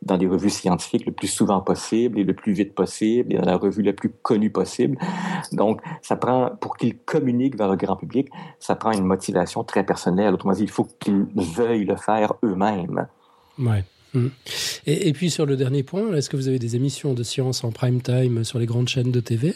dans 0.02 0.16
des 0.16 0.26
revues 0.26 0.50
scientifiques 0.50 1.06
le 1.06 1.12
plus 1.12 1.26
souvent 1.26 1.60
possible 1.60 2.18
et 2.18 2.24
le 2.24 2.34
plus 2.34 2.52
vite 2.52 2.74
possible 2.74 3.34
et 3.34 3.38
dans 3.38 3.44
la 3.44 3.56
revue 3.56 3.82
la 3.82 3.92
plus 3.92 4.10
connue 4.10 4.50
possible. 4.50 4.96
Donc, 5.52 5.80
ça 6.02 6.16
prend, 6.16 6.50
pour 6.60 6.76
qu'ils 6.76 6.96
communiquent 6.96 7.56
vers 7.56 7.68
le 7.68 7.76
grand 7.76 7.96
public, 7.96 8.28
ça 8.60 8.76
prend 8.76 8.92
une 8.92 9.04
motivation 9.04 9.64
très 9.64 9.84
personnelle. 9.84 10.34
Autrement 10.34 10.54
dit, 10.54 10.62
il 10.62 10.70
faut 10.70 10.86
qu'ils 11.00 11.26
veuillent 11.34 11.84
le 11.84 11.96
faire 11.96 12.34
eux-mêmes. 12.44 13.06
Ouais. 13.58 13.84
Hum. 14.14 14.30
Et, 14.86 15.08
et, 15.08 15.12
puis 15.12 15.30
sur 15.30 15.44
le 15.44 15.56
dernier 15.56 15.82
point, 15.82 16.14
est-ce 16.14 16.30
que 16.30 16.36
vous 16.36 16.48
avez 16.48 16.58
des 16.58 16.76
émissions 16.76 17.12
de 17.12 17.22
science 17.22 17.62
en 17.62 17.72
prime 17.72 18.00
time 18.00 18.42
sur 18.42 18.58
les 18.58 18.64
grandes 18.64 18.88
chaînes 18.88 19.12
de 19.12 19.20
TV 19.20 19.54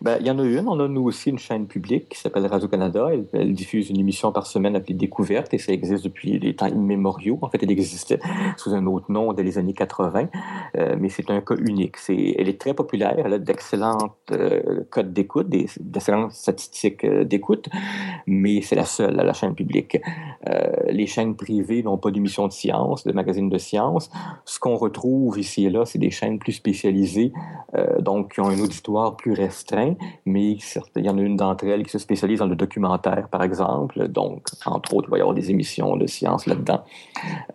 ben, 0.00 0.16
il 0.20 0.26
y 0.26 0.30
en 0.30 0.38
a 0.38 0.44
une. 0.44 0.68
On 0.68 0.78
a 0.80 0.88
nous 0.88 1.02
aussi 1.02 1.30
une 1.30 1.38
chaîne 1.38 1.66
publique 1.66 2.08
qui 2.08 2.18
s'appelle 2.18 2.46
Radio-Canada. 2.46 3.08
Elle, 3.32 3.52
diffuse 3.52 3.90
une 3.90 3.98
émission 3.98 4.32
par 4.32 4.46
semaine 4.46 4.76
appelée 4.76 4.94
Découverte 4.94 5.52
et 5.54 5.58
ça 5.58 5.72
existe 5.72 6.04
depuis 6.04 6.38
des 6.38 6.54
temps 6.54 6.66
immémoriaux. 6.66 7.38
En 7.42 7.48
fait, 7.48 7.62
elle 7.62 7.70
existait 7.70 8.18
sous 8.56 8.74
un 8.74 8.86
autre 8.86 9.10
nom 9.10 9.32
dès 9.32 9.42
les 9.42 9.58
années 9.58 9.74
80, 9.74 10.28
euh, 10.76 10.96
mais 10.98 11.08
c'est 11.08 11.30
un 11.30 11.40
cas 11.40 11.54
unique. 11.56 11.96
Elle 12.08 12.48
est 12.48 12.60
très 12.60 12.74
populaire. 12.74 13.22
Elle 13.24 13.34
a 13.34 13.38
d'excellentes 13.38 14.16
euh, 14.30 14.84
codes 14.90 15.12
d'écoute, 15.12 15.48
d'excellentes 15.48 16.32
statistiques 16.32 17.04
euh, 17.04 17.24
d'écoute, 17.24 17.68
mais 18.26 18.60
c'est 18.62 18.76
la 18.76 18.84
seule 18.84 19.18
à 19.18 19.24
la 19.24 19.32
chaîne 19.32 19.54
publique. 19.54 19.98
les 20.88 21.06
chaînes 21.06 21.36
privées 21.36 21.82
n'ont 21.82 21.98
pas 21.98 22.10
d'émission 22.10 22.46
de 22.46 22.52
science, 22.52 23.04
de 23.04 23.12
magazines 23.12 23.48
de 23.48 23.58
science. 23.58 24.10
Ce 24.44 24.58
qu'on 24.58 24.76
retrouve 24.76 25.38
ici 25.38 25.66
et 25.66 25.70
là, 25.70 25.84
c'est 25.84 25.98
des 25.98 26.10
chaînes 26.10 26.38
plus 26.38 26.52
spécialisées, 26.52 27.32
donc 28.00 28.34
qui 28.34 28.40
ont 28.40 28.48
un 28.48 28.58
auditoire 28.58 29.16
plus 29.16 29.32
restreint 29.32 29.61
mais 30.24 30.56
il 30.96 31.04
y 31.04 31.08
en 31.08 31.18
a 31.18 31.20
une 31.20 31.36
d'entre 31.36 31.64
elles 31.64 31.84
qui 31.84 31.90
se 31.90 31.98
spécialise 31.98 32.38
dans 32.38 32.46
le 32.46 32.56
documentaire, 32.56 33.28
par 33.28 33.42
exemple. 33.42 34.08
Donc, 34.08 34.46
entre 34.66 34.94
autres, 34.94 35.08
il 35.08 35.10
va 35.12 35.18
y 35.18 35.20
avoir 35.20 35.34
des 35.34 35.50
émissions 35.50 35.96
de 35.96 36.06
science 36.06 36.46
là-dedans. 36.46 36.82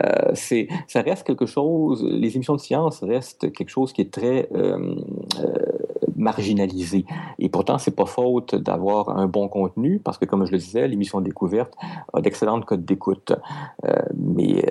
Euh, 0.04 0.32
c'est, 0.34 0.68
ça 0.88 1.02
reste 1.02 1.26
quelque 1.26 1.46
chose, 1.46 2.04
les 2.04 2.36
émissions 2.36 2.56
de 2.56 2.62
science 2.62 3.04
restent 3.04 3.52
quelque 3.52 3.70
chose 3.70 3.94
qui 3.94 4.02
est 4.02 4.12
très 4.12 4.50
euh, 4.56 4.96
euh, 5.40 5.56
marginalisé. 6.16 7.06
Et 7.40 7.50
pourtant, 7.50 7.78
c'est 7.78 7.96
pas 7.96 8.06
faute 8.06 8.56
d'avoir 8.56 9.10
un 9.10 9.28
bon 9.28 9.48
contenu, 9.48 10.00
parce 10.00 10.18
que, 10.18 10.26
comme 10.26 10.46
je 10.46 10.52
le 10.52 10.58
disais, 10.58 10.88
l'émission 10.88 11.22
Découverte 11.22 11.74
a 12.14 12.22
d'excellentes 12.22 12.66
codes 12.66 12.86
d'écoute. 12.86 13.34
mais 14.16 14.64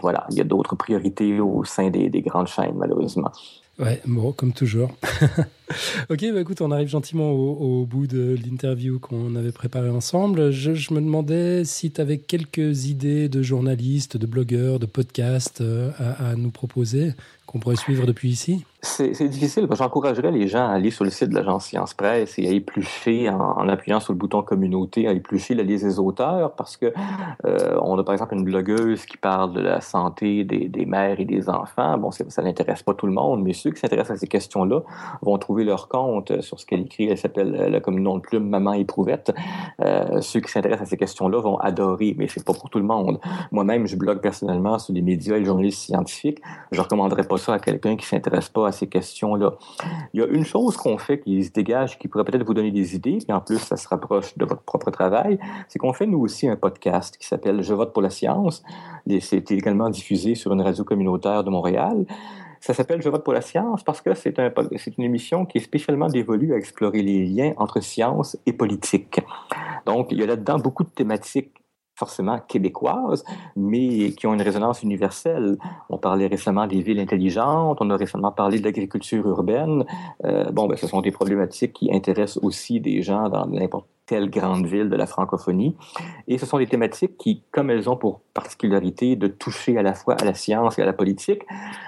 voilà, 0.00 0.26
il 0.30 0.36
y 0.36 0.40
a 0.40 0.44
d'autres 0.44 0.76
priorités 0.76 1.40
au 1.40 1.64
sein 1.64 1.90
des, 1.90 2.08
des 2.08 2.22
grandes 2.22 2.46
chaînes, 2.46 2.76
malheureusement. 2.76 3.30
Ouais, 3.78 4.00
bon, 4.04 4.32
comme 4.32 4.52
toujours. 4.52 4.90
ok, 6.10 6.24
bah 6.32 6.40
écoute, 6.40 6.60
on 6.60 6.70
arrive 6.70 6.88
gentiment 6.88 7.30
au, 7.30 7.84
bout 7.84 8.06
de 8.06 8.36
l'interview 8.44 8.98
qu'on 8.98 9.36
avait 9.36 9.52
préparée 9.52 9.90
ensemble. 9.90 10.50
Je, 10.50 10.70
me 10.92 11.00
demandais 11.00 11.64
si 11.64 11.90
tu 11.90 12.00
avais 12.00 12.18
quelques 12.18 12.86
idées 12.86 13.28
de 13.28 13.42
journalistes, 13.42 14.16
de 14.16 14.26
blogueurs, 14.26 14.78
de 14.78 14.86
podcasts 14.86 15.60
euh, 15.60 15.90
à 15.98 16.34
nous 16.36 16.50
proposer 16.50 17.12
qu'on 17.50 17.58
pourrait 17.58 17.76
suivre 17.76 18.06
depuis 18.06 18.28
ici? 18.28 18.64
C'est 18.82 19.28
difficile. 19.28 19.66
J'encouragerais 19.72 20.30
les 20.30 20.46
gens 20.46 20.68
à 20.68 20.72
aller 20.72 20.90
sur 20.90 21.04
le 21.04 21.10
site 21.10 21.30
de 21.30 21.34
l'agence 21.34 21.66
Science 21.66 21.94
Presse 21.94 22.38
et 22.38 22.46
à 22.46 22.52
éplucher, 22.52 23.28
en, 23.28 23.68
appuyant 23.68 23.98
sur 23.98 24.12
le 24.12 24.18
bouton 24.18 24.42
communauté, 24.42 25.08
à 25.08 25.12
éplucher 25.12 25.54
la 25.54 25.64
liste 25.64 25.84
des 25.84 25.98
auteurs 25.98 26.54
parce 26.54 26.76
que 26.76 26.92
euh, 27.44 27.78
on 27.82 27.98
a 27.98 28.04
par 28.04 28.14
exemple 28.14 28.36
une 28.36 28.44
blogueuse 28.44 29.04
qui 29.04 29.16
parle 29.16 29.52
de 29.52 29.60
la 29.60 29.80
santé 29.80 30.44
des 30.44 30.86
mères 30.86 31.18
et 31.18 31.24
des 31.24 31.50
enfants. 31.50 31.98
Bon, 31.98 32.10
ça 32.10 32.42
n'intéresse 32.42 32.84
pas 32.84 32.94
tout 32.94 33.06
le 33.06 33.12
monde, 33.12 33.42
mais 33.42 33.52
ceux 33.52 33.70
qui 33.70 33.80
s'intéressent 33.80 34.16
à 34.16 34.20
ces 34.20 34.28
questions-là 34.28 34.82
vont 35.20 35.36
trouver 35.36 35.59
leur 35.64 35.88
compte 35.88 36.40
sur 36.40 36.58
ce 36.60 36.66
qu'elle 36.66 36.80
écrit. 36.80 37.08
Elle 37.08 37.18
s'appelle, 37.18 37.56
elle 37.58 37.74
a 37.74 37.80
comme 37.80 38.00
nom 38.00 38.16
de 38.16 38.20
plume 38.20 38.48
Maman 38.48 38.72
éprouvette. 38.74 39.32
Euh, 39.80 40.20
ceux 40.20 40.40
qui 40.40 40.50
s'intéressent 40.50 40.88
à 40.88 40.90
ces 40.90 40.96
questions-là 40.96 41.40
vont 41.40 41.58
adorer, 41.58 42.14
mais 42.18 42.28
c'est 42.28 42.44
pas 42.44 42.52
pour 42.52 42.70
tout 42.70 42.78
le 42.78 42.84
monde. 42.84 43.20
Moi-même, 43.52 43.86
je 43.86 43.96
blogue 43.96 44.20
personnellement 44.20 44.78
sur 44.78 44.94
les 44.94 45.02
médias 45.02 45.36
et 45.36 45.40
les 45.40 45.44
journalistes 45.44 45.80
scientifiques. 45.80 46.40
Je 46.72 46.80
recommanderais 46.80 47.24
pas 47.24 47.36
ça 47.36 47.54
à 47.54 47.58
quelqu'un 47.58 47.96
qui 47.96 48.06
s'intéresse 48.06 48.48
pas 48.48 48.68
à 48.68 48.72
ces 48.72 48.88
questions-là. 48.88 49.54
Il 50.14 50.20
y 50.20 50.22
a 50.22 50.26
une 50.26 50.44
chose 50.44 50.76
qu'on 50.76 50.98
fait 50.98 51.20
qui 51.20 51.42
se 51.44 51.50
dégage, 51.50 51.98
qui 51.98 52.08
pourrait 52.08 52.24
peut-être 52.24 52.44
vous 52.44 52.54
donner 52.54 52.70
des 52.70 52.94
idées, 52.94 53.18
et 53.28 53.32
en 53.32 53.40
plus, 53.40 53.58
ça 53.58 53.76
se 53.76 53.88
rapproche 53.88 54.36
de 54.36 54.44
votre 54.44 54.62
propre 54.62 54.90
travail, 54.90 55.38
c'est 55.68 55.78
qu'on 55.78 55.92
fait 55.92 56.06
nous 56.06 56.20
aussi 56.20 56.48
un 56.48 56.56
podcast 56.56 57.16
qui 57.18 57.26
s'appelle 57.26 57.62
Je 57.62 57.74
vote 57.74 57.92
pour 57.92 58.02
la 58.02 58.10
science. 58.10 58.62
C'est 59.20 59.50
également 59.50 59.90
diffusé 59.90 60.34
sur 60.34 60.52
une 60.52 60.62
radio 60.62 60.84
communautaire 60.84 61.44
de 61.44 61.50
Montréal. 61.50 62.06
Ça 62.60 62.74
s'appelle 62.74 63.00
Je 63.02 63.08
vote 63.08 63.24
pour 63.24 63.32
la 63.32 63.40
science 63.40 63.82
parce 63.82 64.00
que 64.02 64.14
c'est 64.14 64.38
un, 64.38 64.52
une 64.98 65.04
émission 65.04 65.46
qui 65.46 65.58
est 65.58 65.62
spécialement 65.62 66.08
dévolue 66.08 66.52
à 66.52 66.56
explorer 66.56 67.02
les 67.02 67.24
liens 67.24 67.54
entre 67.56 67.80
science 67.80 68.36
et 68.44 68.52
politique. 68.52 69.20
Donc, 69.86 70.08
il 70.12 70.20
y 70.20 70.22
a 70.22 70.26
là-dedans 70.26 70.58
beaucoup 70.58 70.84
de 70.84 70.90
thématiques 70.90 71.54
forcément 72.00 72.38
québécoises, 72.38 73.24
mais 73.56 74.12
qui 74.12 74.26
ont 74.26 74.32
une 74.32 74.40
résonance 74.40 74.82
universelle. 74.82 75.58
On 75.90 75.98
parlait 75.98 76.28
récemment 76.28 76.66
des 76.66 76.80
villes 76.80 76.98
intelligentes, 76.98 77.78
on 77.80 77.90
a 77.90 77.96
récemment 77.96 78.32
parlé 78.32 78.58
de 78.58 78.64
l'agriculture 78.64 79.26
urbaine. 79.28 79.84
Euh, 80.24 80.50
bon, 80.50 80.66
ben, 80.66 80.76
ce 80.76 80.86
sont 80.86 81.02
des 81.02 81.10
problématiques 81.10 81.74
qui 81.74 81.92
intéressent 81.92 82.42
aussi 82.42 82.80
des 82.80 83.02
gens 83.02 83.28
dans 83.28 83.46
n'importe 83.46 83.86
telle 84.10 84.28
grande 84.28 84.66
ville 84.66 84.88
de 84.88 84.96
la 84.96 85.06
francophonie. 85.06 85.76
Et 86.26 86.36
ce 86.36 86.44
sont 86.44 86.58
des 86.58 86.66
thématiques 86.66 87.16
qui, 87.16 87.44
comme 87.52 87.70
elles 87.70 87.88
ont 87.88 87.96
pour 87.96 88.22
particularité 88.34 89.14
de 89.14 89.28
toucher 89.28 89.78
à 89.78 89.82
la 89.82 89.94
fois 89.94 90.16
à 90.20 90.24
la 90.24 90.34
science 90.34 90.80
et 90.80 90.82
à 90.82 90.84
la 90.84 90.92
politique, 90.92 91.42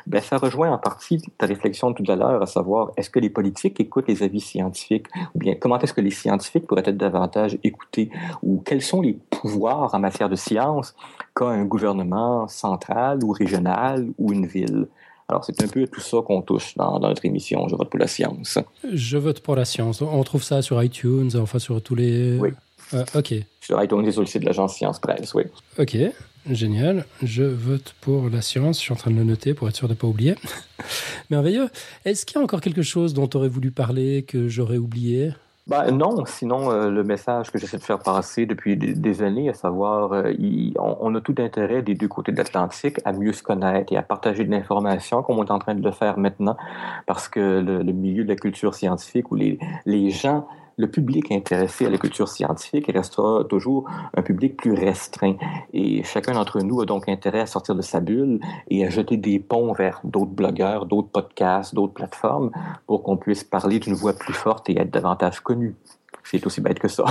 ben, 0.07 0.21
ça 0.21 0.37
rejoint 0.37 0.71
en 0.71 0.79
partie 0.79 1.21
ta 1.37 1.47
réflexion 1.47 1.91
de 1.91 1.97
tout 1.97 2.13
à 2.13 2.15
l'heure, 2.15 2.41
à 2.41 2.47
savoir 2.47 2.93
est-ce 2.97 3.11
que 3.11 3.19
les 3.19 3.29
politiques 3.29 3.81
écoutent 3.81 4.07
les 4.07 4.23
avis 4.23 4.41
scientifiques? 4.41 5.09
Ou 5.35 5.41
bien 5.41 5.57
comment 5.57 5.81
est-ce 5.81 5.95
que 5.95 6.01
les 6.01 6.13
scientifiques 6.13 6.69
pourraient 6.69 6.85
être 6.87 6.97
davantage 6.97 7.59
écoutés? 7.65 8.09
Ou 8.45 8.63
quels 8.65 8.83
sont 8.83 9.01
les 9.01 9.19
pouvoirs 9.31 9.93
en 9.93 9.99
matière 9.99 10.29
de 10.29 10.37
science 10.37 10.95
qu'a 11.35 11.47
un 11.47 11.65
gouvernement 11.65 12.47
central 12.47 13.25
ou 13.25 13.33
régional 13.33 14.09
ou 14.19 14.33
une 14.33 14.47
ville. 14.47 14.87
Alors, 15.33 15.47
c'est 15.47 15.63
un 15.63 15.67
peu 15.67 15.87
tout 15.87 16.03
ça 16.03 16.19
qu'on 16.21 16.43
touche 16.43 16.75
dans, 16.77 16.99
notre 17.01 17.25
émission 17.25 17.67
Je 17.67 17.75
vote 17.75 17.89
pour 17.89 17.99
la 17.99 18.07
science. 18.07 18.59
Je 18.93 19.17
vote 19.17 19.41
pour 19.41 19.57
la 19.57 19.65
science. 19.65 20.03
On 20.03 20.23
trouve 20.25 20.43
ça 20.43 20.61
sur 20.61 20.83
iTunes, 20.83 21.31
enfin 21.41 21.59
sur 21.59 21.81
tous 21.81 21.95
les. 21.95 22.37
Oui. 22.39 22.51
Euh, 22.93 23.03
ok. 23.15 23.33
Sur 23.63 23.83
iTunes 23.83 24.05
et 24.07 24.13
sur 24.13 24.21
le 24.21 24.27
site 24.27 24.43
de 24.43 24.47
l'agence 24.47 24.77
Science 24.77 24.99
Presse, 24.99 25.33
oui. 25.33 25.45
Ok, 25.79 25.97
génial. 26.51 27.07
Je 27.23 27.45
vote 27.45 27.95
pour 28.03 28.29
la 28.29 28.43
science. 28.43 28.77
Je 28.77 28.83
suis 28.83 28.93
en 28.93 28.97
train 28.97 29.11
de 29.11 29.17
le 29.17 29.25
noter 29.25 29.55
pour 29.55 29.71
être 29.71 29.77
sûr 29.77 29.89
de 29.89 29.95
ne 29.95 29.99
pas 29.99 30.07
oublier. 30.07 30.35
Merveilleux. 31.31 31.71
Est-ce 32.05 32.27
qu'il 32.27 32.37
y 32.37 32.39
a 32.39 32.45
encore 32.45 32.61
quelque 32.61 32.83
chose 32.83 33.15
dont 33.15 33.27
tu 33.27 33.39
aurais 33.39 33.49
voulu 33.49 33.71
parler 33.71 34.25
que 34.25 34.49
j'aurais 34.49 34.77
oublié? 34.77 35.33
Ben, 35.69 35.93
non, 35.93 36.25
sinon 36.27 36.73
euh, 36.73 36.91
le 36.91 37.05
message 37.05 37.53
que 37.53 37.59
j'essaie 37.59 37.79
de 37.79 37.85
faire 37.85 38.01
passer 38.01 38.47
depuis 38.47 38.77
des, 38.77 39.23
années, 39.23 39.49
à 39.49 39.55
savoir, 39.55 40.13
euh, 40.13 40.33
on, 40.77 41.15
a 41.15 41.21
tout 41.21 41.37
intérêt 41.39 41.83
des 41.83 41.95
deux 41.95 42.09
côtés 42.09 42.33
de 42.33 42.37
l'Atlantique 42.37 42.99
à 43.05 43.13
mieux 43.13 43.33
se 43.33 43.45
connaître 43.45 43.93
et 43.93 43.97
à 43.97 44.03
partager 44.03 44.45
de 44.45 44.51
l'information 44.51 45.23
comme 45.23 45.39
on 45.39 45.45
est 45.45 45.53
en 45.53 45.61
train 45.61 45.77
de 45.77 45.83
le 45.83 45.93
faire 45.93 46.19
maintenant, 46.19 46.57
parce 47.07 47.29
que 47.29 47.61
le, 47.61 47.83
le 47.83 47.93
milieu 47.93 48.25
de 48.25 48.29
la 48.29 48.37
culture 48.37 48.75
scientifique 48.75 49.31
où 49.31 49.37
les, 49.37 49.61
les 49.87 50.11
gens 50.11 50.49
le 50.77 50.91
public 50.91 51.31
intéressé 51.33 51.87
à 51.87 51.91
la 51.91 51.99
culture 51.99 52.29
scientifique 52.29 52.91
restera 52.93 53.45
toujours 53.45 53.89
un 54.17 54.23
public 54.23 54.57
plus 54.57 54.73
restreint. 54.73 55.37
Et 55.73 56.03
chacun 56.05 56.33
d'entre 56.33 56.61
nous 56.61 56.81
a 56.81 56.87
donc 56.87 57.09
intérêt 57.09 57.41
à 57.41 57.47
sortir 57.47 57.75
de 57.75 57.83
sa 57.83 58.01
bulle 58.01 58.41
et 58.69 58.85
à 58.87 58.91
jeter 58.91 59.17
des 59.17 59.39
ponts 59.39 59.73
vers 59.73 60.01
d'autres 60.05 60.33
blogueurs, 60.33 60.87
d'autres 60.87 61.11
podcasts, 61.11 61.75
d'autres 61.75 61.95
plateformes 61.95 62.51
pour 62.87 63.03
qu'on 63.03 63.17
puisse 63.17 63.45
parler 63.45 63.79
d'une 63.79 63.95
voix 63.95 64.13
plus 64.13 64.35
forte 64.35 64.69
et 64.71 64.79
être 64.79 64.91
davantage 64.91 65.41
connu. 65.41 65.75
C'est 66.25 66.47
aussi 66.47 66.61
bête 66.61 66.79
que 66.79 66.89
ça. 66.89 67.05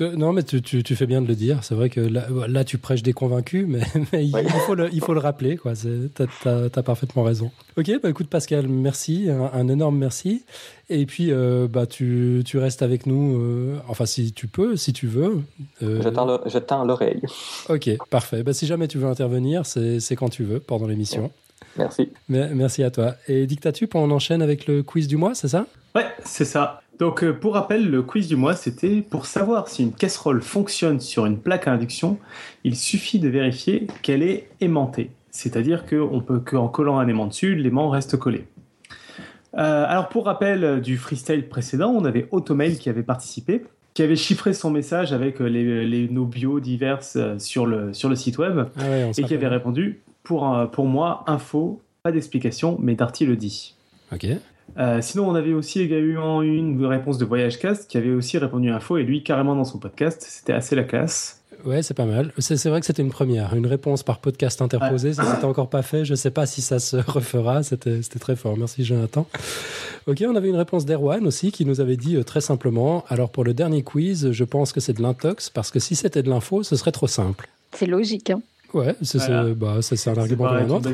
Non, 0.00 0.32
mais 0.32 0.42
tu, 0.42 0.62
tu, 0.62 0.96
fais 0.96 1.06
bien 1.06 1.20
de 1.20 1.28
le 1.28 1.34
dire. 1.34 1.58
C'est 1.62 1.74
vrai 1.74 1.90
que 1.90 2.00
là, 2.00 2.64
tu 2.64 2.78
prêches 2.78 3.02
des 3.02 3.12
convaincus, 3.12 3.66
mais, 3.68 3.82
il, 4.24 4.32
faut 4.66 4.74
le, 4.74 4.88
il 4.92 5.02
faut 5.02 5.12
le 5.12 5.20
rappeler. 5.20 5.58
Tu 5.58 6.48
as, 6.48 6.82
parfaitement 6.82 7.22
raison. 7.22 7.50
Ok, 7.76 7.90
bah 8.02 8.08
écoute 8.08 8.28
Pascal, 8.28 8.68
merci, 8.68 9.28
un, 9.30 9.68
énorme 9.68 9.98
merci. 9.98 10.44
Et 10.88 11.04
puis, 11.04 11.30
euh, 11.30 11.68
bah, 11.68 11.86
tu, 11.86 12.42
tu, 12.44 12.58
restes 12.58 12.82
avec 12.82 13.06
nous, 13.06 13.36
euh, 13.38 13.76
enfin 13.86 14.06
si 14.06 14.32
tu 14.32 14.46
peux, 14.46 14.76
si 14.76 14.94
tu 14.94 15.06
veux. 15.06 15.42
Euh... 15.82 16.00
Je 16.02 16.84
l'oreille. 16.86 17.20
Ok, 17.68 17.90
parfait. 18.08 18.42
Bah, 18.42 18.54
si 18.54 18.66
jamais 18.66 18.88
tu 18.88 18.96
veux 18.98 19.08
intervenir, 19.08 19.66
c'est 19.66 20.16
quand 20.16 20.30
tu 20.30 20.42
veux 20.42 20.60
pendant 20.60 20.86
l'émission. 20.86 21.30
Merci. 21.76 22.10
Merci 22.28 22.82
à 22.82 22.90
toi. 22.90 23.14
Et 23.28 23.46
Dictatu, 23.46 23.88
on 23.94 24.10
enchaîne 24.10 24.42
avec 24.42 24.66
le 24.66 24.82
quiz 24.82 25.06
du 25.06 25.16
mois, 25.16 25.34
c'est 25.34 25.48
ça? 25.48 25.66
Ouais, 25.94 26.06
c'est 26.24 26.44
ça. 26.44 26.81
Donc, 26.98 27.24
euh, 27.24 27.32
pour 27.32 27.54
rappel, 27.54 27.90
le 27.90 28.02
quiz 28.02 28.28
du 28.28 28.36
mois, 28.36 28.54
c'était 28.54 29.02
pour 29.02 29.26
savoir 29.26 29.68
si 29.68 29.82
une 29.82 29.92
casserole 29.92 30.42
fonctionne 30.42 31.00
sur 31.00 31.26
une 31.26 31.38
plaque 31.38 31.66
à 31.66 31.72
induction, 31.72 32.18
il 32.64 32.76
suffit 32.76 33.18
de 33.18 33.28
vérifier 33.28 33.86
qu'elle 34.02 34.22
est 34.22 34.48
aimantée. 34.60 35.10
C'est-à-dire 35.30 35.86
qu'on 35.86 36.20
peut 36.20 36.38
qu'en 36.38 36.68
collant 36.68 36.98
un 36.98 37.08
aimant 37.08 37.26
dessus, 37.26 37.54
l'aimant 37.54 37.88
reste 37.88 38.16
collé. 38.16 38.44
Euh, 39.56 39.84
alors, 39.88 40.08
pour 40.08 40.26
rappel 40.26 40.80
du 40.80 40.96
freestyle 40.98 41.48
précédent, 41.48 41.90
on 41.90 42.04
avait 42.04 42.28
Automail 42.30 42.78
qui 42.78 42.88
avait 42.88 43.02
participé, 43.02 43.64
qui 43.94 44.02
avait 44.02 44.16
chiffré 44.16 44.52
son 44.52 44.70
message 44.70 45.12
avec 45.12 45.40
euh, 45.40 45.46
les, 45.46 46.08
nos 46.08 46.26
bios 46.26 46.60
diverses 46.60 47.18
sur 47.38 47.66
le, 47.66 47.92
sur 47.94 48.10
le 48.10 48.16
site 48.16 48.38
web, 48.38 48.66
ah 48.78 48.82
et 49.16 49.22
qui 49.24 49.34
avait 49.34 49.48
répondu 49.48 50.02
pour, 50.22 50.56
pour 50.70 50.86
moi, 50.86 51.24
info, 51.26 51.82
pas 52.02 52.12
d'explication, 52.12 52.76
mais 52.80 52.94
Darty 52.94 53.26
le 53.26 53.36
dit. 53.36 53.74
Ok. 54.12 54.26
Euh, 54.78 55.00
sinon, 55.02 55.28
on 55.28 55.34
avait 55.34 55.52
aussi 55.52 55.82
eu 55.82 56.16
une 56.16 56.84
réponse 56.86 57.18
de 57.18 57.24
Voyage 57.24 57.58
Cast 57.58 57.90
qui 57.90 57.98
avait 57.98 58.10
aussi 58.10 58.38
répondu 58.38 58.70
info 58.70 58.96
et 58.96 59.02
lui 59.02 59.22
carrément 59.22 59.54
dans 59.54 59.64
son 59.64 59.78
podcast. 59.78 60.24
C'était 60.26 60.52
assez 60.52 60.74
la 60.74 60.84
classe. 60.84 61.42
Ouais, 61.64 61.82
c'est 61.82 61.94
pas 61.94 62.06
mal. 62.06 62.32
C'est 62.38 62.68
vrai 62.68 62.80
que 62.80 62.86
c'était 62.86 63.02
une 63.02 63.10
première. 63.10 63.54
Une 63.54 63.66
réponse 63.66 64.02
par 64.02 64.18
podcast 64.18 64.60
interposé, 64.62 65.12
ça 65.12 65.24
s'était 65.24 65.44
encore 65.44 65.70
pas 65.70 65.82
fait. 65.82 66.04
Je 66.04 66.14
sais 66.14 66.30
pas 66.30 66.46
si 66.46 66.60
ça 66.60 66.80
se 66.80 66.96
refera. 67.06 67.62
C'était 67.62 68.00
très 68.18 68.34
fort. 68.34 68.56
Merci 68.56 68.84
Jonathan. 68.84 69.26
Ok, 70.06 70.24
on 70.26 70.34
avait 70.34 70.48
une 70.48 70.56
réponse 70.56 70.84
d'Erwan 70.84 71.24
aussi 71.26 71.52
qui 71.52 71.64
nous 71.64 71.80
avait 71.80 71.96
dit 71.96 72.16
euh, 72.16 72.24
très 72.24 72.40
simplement 72.40 73.04
Alors 73.08 73.30
pour 73.30 73.44
le 73.44 73.54
dernier 73.54 73.82
quiz, 73.82 74.32
je 74.32 74.44
pense 74.44 74.72
que 74.72 74.80
c'est 74.80 74.94
de 74.94 75.02
l'intox 75.02 75.50
parce 75.50 75.70
que 75.70 75.78
si 75.78 75.94
c'était 75.94 76.22
de 76.22 76.30
l'info, 76.30 76.64
ce 76.64 76.74
serait 76.74 76.90
trop 76.90 77.06
simple. 77.06 77.48
C'est 77.72 77.86
logique. 77.86 78.30
Hein 78.30 78.42
ouais, 78.74 78.96
c'est 79.02 79.18
bah, 79.54 79.78
un 80.06 80.18
argument 80.18 80.48
comme 80.48 80.56
un 80.56 80.70
autre. 80.70 80.90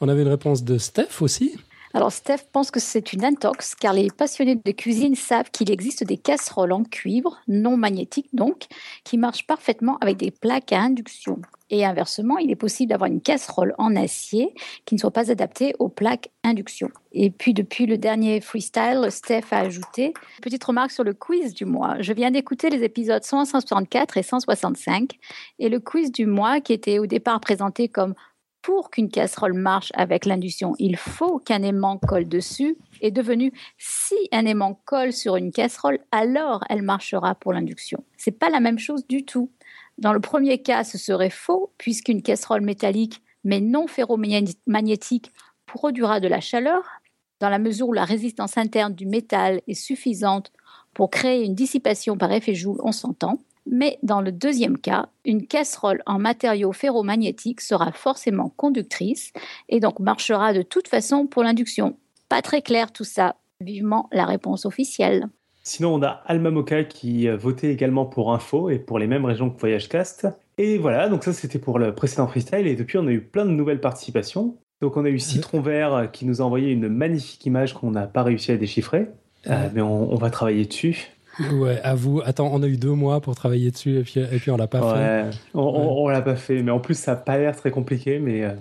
On 0.00 0.08
avait 0.08 0.22
une 0.22 0.28
réponse 0.28 0.62
de 0.62 0.78
Steph 0.78 1.20
aussi 1.20 1.56
alors 1.94 2.12
Steph 2.12 2.48
pense 2.52 2.70
que 2.70 2.80
c'est 2.80 3.12
une 3.12 3.24
intox 3.24 3.74
car 3.74 3.92
les 3.92 4.08
passionnés 4.08 4.56
de 4.56 4.72
cuisine 4.72 5.14
savent 5.14 5.50
qu'il 5.50 5.70
existe 5.70 6.04
des 6.04 6.16
casseroles 6.16 6.72
en 6.72 6.84
cuivre, 6.84 7.38
non 7.48 7.76
magnétiques 7.76 8.30
donc, 8.32 8.64
qui 9.04 9.18
marchent 9.18 9.46
parfaitement 9.46 9.98
avec 10.00 10.16
des 10.16 10.30
plaques 10.30 10.72
à 10.72 10.80
induction. 10.80 11.40
Et 11.70 11.86
inversement, 11.86 12.36
il 12.36 12.50
est 12.50 12.56
possible 12.56 12.90
d'avoir 12.90 13.10
une 13.10 13.22
casserole 13.22 13.74
en 13.78 13.96
acier 13.96 14.52
qui 14.84 14.94
ne 14.94 15.00
soit 15.00 15.10
pas 15.10 15.30
adaptée 15.30 15.74
aux 15.78 15.88
plaques 15.88 16.28
induction. 16.44 16.90
Et 17.12 17.30
puis 17.30 17.54
depuis 17.54 17.86
le 17.86 17.96
dernier 17.96 18.40
freestyle, 18.42 19.06
Steph 19.10 19.46
a 19.52 19.60
ajouté 19.60 20.12
petite 20.42 20.64
remarque 20.64 20.90
sur 20.90 21.04
le 21.04 21.14
quiz 21.14 21.54
du 21.54 21.64
mois. 21.64 21.96
Je 22.00 22.12
viens 22.12 22.30
d'écouter 22.30 22.68
les 22.68 22.84
épisodes 22.84 23.24
164 23.24 24.18
et 24.18 24.22
165 24.22 25.18
et 25.58 25.68
le 25.70 25.80
quiz 25.80 26.12
du 26.12 26.26
mois 26.26 26.60
qui 26.60 26.74
était 26.74 26.98
au 26.98 27.06
départ 27.06 27.40
présenté 27.40 27.88
comme 27.88 28.14
pour 28.62 28.90
qu'une 28.90 29.10
casserole 29.10 29.54
marche 29.54 29.90
avec 29.94 30.24
l'induction, 30.24 30.74
il 30.78 30.96
faut 30.96 31.38
qu'un 31.38 31.62
aimant 31.62 31.98
colle 31.98 32.28
dessus, 32.28 32.76
est 33.00 33.10
devenu 33.10 33.52
si 33.76 34.14
un 34.30 34.46
aimant 34.46 34.80
colle 34.84 35.12
sur 35.12 35.36
une 35.36 35.52
casserole, 35.52 35.98
alors 36.12 36.64
elle 36.70 36.82
marchera 36.82 37.34
pour 37.34 37.52
l'induction. 37.52 38.04
C'est 38.16 38.38
pas 38.38 38.50
la 38.50 38.60
même 38.60 38.78
chose 38.78 39.06
du 39.08 39.24
tout. 39.24 39.50
Dans 39.98 40.12
le 40.12 40.20
premier 40.20 40.62
cas, 40.62 40.84
ce 40.84 40.96
serait 40.96 41.30
faux, 41.30 41.72
puisqu'une 41.76 42.22
casserole 42.22 42.62
métallique, 42.62 43.20
mais 43.44 43.60
non 43.60 43.88
ferromagnétique, 43.88 45.32
produira 45.66 46.20
de 46.20 46.28
la 46.28 46.40
chaleur, 46.40 46.84
dans 47.40 47.48
la 47.48 47.58
mesure 47.58 47.88
où 47.88 47.92
la 47.92 48.04
résistance 48.04 48.56
interne 48.56 48.94
du 48.94 49.06
métal 49.06 49.60
est 49.66 49.74
suffisante 49.74 50.52
pour 50.94 51.10
créer 51.10 51.44
une 51.44 51.56
dissipation 51.56 52.16
par 52.16 52.30
effet 52.32 52.54
Joule, 52.54 52.78
on 52.84 52.92
s'entend. 52.92 53.38
Mais 53.66 53.98
dans 54.02 54.20
le 54.20 54.32
deuxième 54.32 54.78
cas, 54.78 55.08
une 55.24 55.46
casserole 55.46 56.02
en 56.06 56.18
matériaux 56.18 56.72
ferromagnétiques 56.72 57.60
sera 57.60 57.92
forcément 57.92 58.52
conductrice 58.56 59.32
et 59.68 59.80
donc 59.80 60.00
marchera 60.00 60.52
de 60.52 60.62
toute 60.62 60.88
façon 60.88 61.26
pour 61.26 61.42
l'induction. 61.42 61.96
Pas 62.28 62.42
très 62.42 62.62
clair 62.62 62.92
tout 62.92 63.04
ça. 63.04 63.36
Vivement 63.60 64.08
la 64.10 64.26
réponse 64.26 64.66
officielle. 64.66 65.28
Sinon, 65.62 65.94
on 65.94 66.02
a 66.02 66.22
Alma 66.26 66.50
Moka 66.50 66.82
qui 66.82 67.28
votait 67.28 67.72
également 67.72 68.04
pour 68.04 68.32
Info 68.32 68.70
et 68.70 68.80
pour 68.80 68.98
les 68.98 69.06
mêmes 69.06 69.24
régions 69.24 69.50
que 69.50 69.60
Voyagecast. 69.60 70.26
Et 70.58 70.78
voilà, 70.78 71.08
donc 71.08 71.22
ça 71.22 71.32
c'était 71.32 71.60
pour 71.60 71.78
le 71.78 71.94
précédent 71.94 72.26
freestyle. 72.26 72.66
Et 72.66 72.74
depuis, 72.74 72.98
on 72.98 73.06
a 73.06 73.12
eu 73.12 73.20
plein 73.20 73.44
de 73.44 73.50
nouvelles 73.50 73.80
participations. 73.80 74.56
Donc 74.80 74.96
on 74.96 75.04
a 75.04 75.08
eu 75.08 75.20
Citron 75.20 75.60
Vert 75.60 76.10
qui 76.12 76.26
nous 76.26 76.42
a 76.42 76.44
envoyé 76.44 76.72
une 76.72 76.88
magnifique 76.88 77.46
image 77.46 77.74
qu'on 77.74 77.92
n'a 77.92 78.08
pas 78.08 78.24
réussi 78.24 78.50
à 78.50 78.56
déchiffrer. 78.56 79.08
Euh, 79.48 79.68
mais 79.74 79.80
on, 79.80 80.14
va 80.16 80.30
travailler 80.30 80.64
dessus. 80.64 81.10
Ouais, 81.52 81.80
avoue. 81.82 82.20
Attends, 82.24 82.50
on 82.52 82.62
a 82.62 82.66
eu 82.66 82.76
deux 82.76 82.92
mois 82.92 83.20
pour 83.20 83.34
travailler 83.34 83.70
dessus 83.70 83.98
et 83.98 84.02
puis, 84.02 84.20
et 84.20 84.38
puis 84.38 84.50
on 84.50 84.56
l'a 84.56 84.66
pas 84.66 85.30
fait. 85.30 85.38
On, 85.54 85.62
on, 85.62 86.08
l'a 86.08 86.20
pas 86.20 86.36
fait, 86.36 86.62
mais 86.62 86.70
en 86.70 86.80
plus 86.80 86.94
ça 86.94 87.12
a 87.12 87.16
pas 87.16 87.38
l'air 87.38 87.56
très 87.56 87.70
compliqué, 87.70 88.18
mais. 88.18 88.44
Euh, 88.44 88.52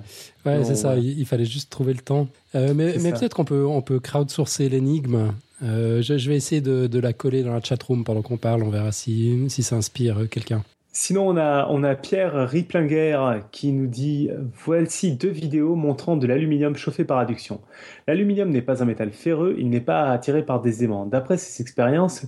ouais, 0.46 0.64
c'est 0.64 0.76
ça. 0.76 0.96
Il, 0.96 1.26
fallait 1.26 1.46
juste 1.46 1.70
trouver 1.70 1.94
le 1.94 2.00
temps. 2.00 2.28
Euh, 2.56 2.74
mais 2.74 2.96
mais 3.02 3.12
peut-être 3.12 3.36
qu'on 3.36 3.46
peut 3.46 3.66
on 3.66 3.82
peut 3.82 4.00
crowdsourcer 4.00 4.70
l'énigme. 4.70 5.34
Euh, 5.64 6.02
je, 6.02 6.28
vais 6.28 6.36
essayer 6.36 6.60
de, 6.60 6.88
de, 6.88 7.00
la 7.00 7.14
coller 7.14 7.44
dans 7.44 7.54
la 7.54 7.62
chatroom 7.62 8.04
pendant 8.04 8.24
qu'on 8.24 8.38
parle. 8.38 8.64
On 8.64 8.70
verra 8.70 8.92
si 8.92 9.46
si 9.50 9.64
ça 9.64 9.76
inspire 9.76 10.30
quelqu'un. 10.30 10.64
Sinon, 10.94 11.30
on 11.30 11.38
a, 11.38 11.68
on 11.70 11.84
a 11.84 11.96
Pierre 11.96 12.50
Riplinger 12.50 13.18
qui 13.52 13.72
nous 13.72 13.88
dit 13.88 14.30
Voici 14.66 15.14
deux 15.14 15.30
vidéos 15.30 15.76
montrant 15.76 16.18
de 16.18 16.28
l'aluminium 16.28 16.76
chauffé 16.76 17.06
par 17.06 17.18
adduction. 17.18 17.62
L'aluminium 18.08 18.50
n'est 18.50 18.62
pas 18.62 18.82
un 18.82 18.86
métal 18.86 19.12
ferreux, 19.12 19.56
il 19.58 19.70
n'est 19.70 19.82
pas 19.82 20.10
attiré 20.10 20.44
par 20.44 20.62
des 20.62 20.84
aimants. 20.84 21.06
D'après 21.06 21.38
ses 21.38 21.62
expériences, 21.62 22.26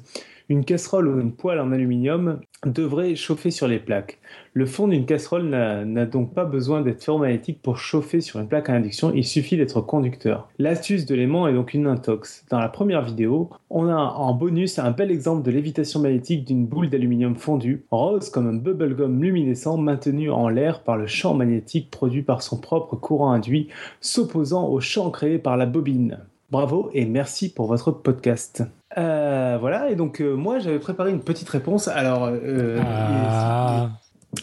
une 0.54 0.66
casserole 0.66 1.08
ou 1.08 1.20
une 1.20 1.34
poêle 1.34 1.60
en 1.60 1.72
aluminium 1.72 2.40
devrait 2.64 3.16
chauffer 3.16 3.50
sur 3.50 3.68
les 3.68 3.80
plaques. 3.80 4.20
Le 4.54 4.68
fond 4.68 4.88
d'une 4.88 5.08
casserole 5.08 5.50
n'a 5.50 6.06
donc 6.06 6.36
pas 6.36 6.46
besoin 6.46 6.82
d'être 6.82 7.04
ferromagnétique 7.04 7.60
pour 7.62 7.78
chauffer 7.78 8.22
sur 8.22 8.40
une 8.40 8.48
plaque 8.48 8.70
à 8.70 8.74
induction, 8.74 9.12
il 9.16 9.26
suffit 9.26 9.58
d'être 9.58 9.82
conducteur. 9.82 10.50
L'astuce 10.60 11.08
de 11.08 11.16
l'aimant 11.16 11.48
est 11.48 11.54
donc 11.54 11.74
une 11.74 11.88
intox. 11.88 12.46
Dans 12.52 12.60
la 12.60 12.70
première 12.70 13.02
vidéo, 13.02 13.50
on 13.72 13.90
a 13.90 13.96
en 13.96 14.34
bonus 14.36 14.78
un 14.78 14.92
bel 14.92 15.10
exemple 15.10 15.42
de 15.42 15.50
lévitation 15.50 16.00
magnétique 16.00 16.46
d'une 16.46 16.68
boule 16.68 16.90
d'aluminium 16.90 17.36
fondue, 17.36 17.84
rose 17.90 18.30
comme 18.30 18.48
un 18.48 18.54
bubblegum 18.54 19.24
luminescent 19.24 19.78
maintenu 19.78 20.30
en 20.30 20.50
l'air 20.50 20.84
par 20.84 20.98
le 20.98 21.08
champ 21.08 21.34
magnétique 21.34 21.90
produit 21.90 22.22
par 22.22 22.44
son 22.44 22.58
propre 22.58 22.96
courant 22.96 23.32
induit, 23.32 23.70
s'opposant 24.02 24.68
au 24.68 24.80
champ 24.80 25.10
créé 25.10 25.40
par 25.40 25.58
la 25.58 25.66
bobine. 25.66 26.20
Bravo 26.52 26.92
et 26.94 27.06
merci 27.06 27.52
pour 27.52 27.66
votre 27.66 27.92
podcast. 27.92 28.64
Euh, 28.98 29.58
voilà, 29.60 29.90
et 29.90 29.96
donc 29.96 30.22
euh, 30.22 30.36
moi 30.36 30.60
j'avais 30.60 30.80
préparé 30.80 31.12
une 31.12 31.22
petite 31.22 31.50
réponse. 31.50 31.88
Alors, 31.88 32.30
euh, 32.32 32.80
ah. 32.86 33.90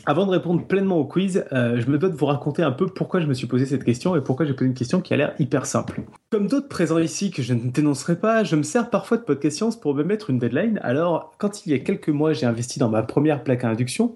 avant 0.07 0.26
de 0.26 0.30
répondre 0.30 0.64
pleinement 0.64 0.96
au 0.96 1.05
quiz, 1.05 1.44
je 1.53 1.86
me 1.88 1.98
dois 1.98 2.09
de 2.09 2.16
vous 2.16 2.26
raconter 2.26 2.62
un 2.62 2.72
peu 2.72 2.86
pourquoi 2.86 3.20
je 3.20 3.26
me 3.26 3.34
suis 3.34 3.46
posé 3.46 3.66
cette 3.66 3.84
question 3.84 4.16
et 4.16 4.20
pourquoi 4.20 4.46
j'ai 4.46 4.55
posé 4.55 4.66
une 4.66 4.74
question 4.74 5.01
qui 5.01 5.14
a 5.14 5.16
l'air 5.16 5.34
hyper 5.38 5.66
simple. 5.66 6.03
Comme 6.30 6.48
d'autres 6.48 6.68
présents 6.68 6.98
ici 6.98 7.30
que 7.30 7.42
je 7.42 7.55
ne 7.55 7.70
dénoncerai 7.70 8.16
pas, 8.16 8.42
je 8.42 8.57
me 8.57 8.62
sers 8.62 8.90
parfois 8.90 9.18
de 9.18 9.22
podcast 9.22 9.57
science 9.57 9.78
pour 9.78 9.94
me 9.94 10.03
mettre 10.03 10.30
une 10.30 10.38
deadline. 10.38 10.80
Alors, 10.82 11.32
quand 11.38 11.64
il 11.66 11.72
y 11.72 11.74
a 11.74 11.78
quelques 11.78 12.09
mois 12.09 12.32
j'ai 12.32 12.46
investi 12.46 12.78
dans 12.78 12.88
ma 12.88 13.03
première 13.03 13.44
plaque 13.44 13.64
à 13.64 13.68
induction 13.68 14.14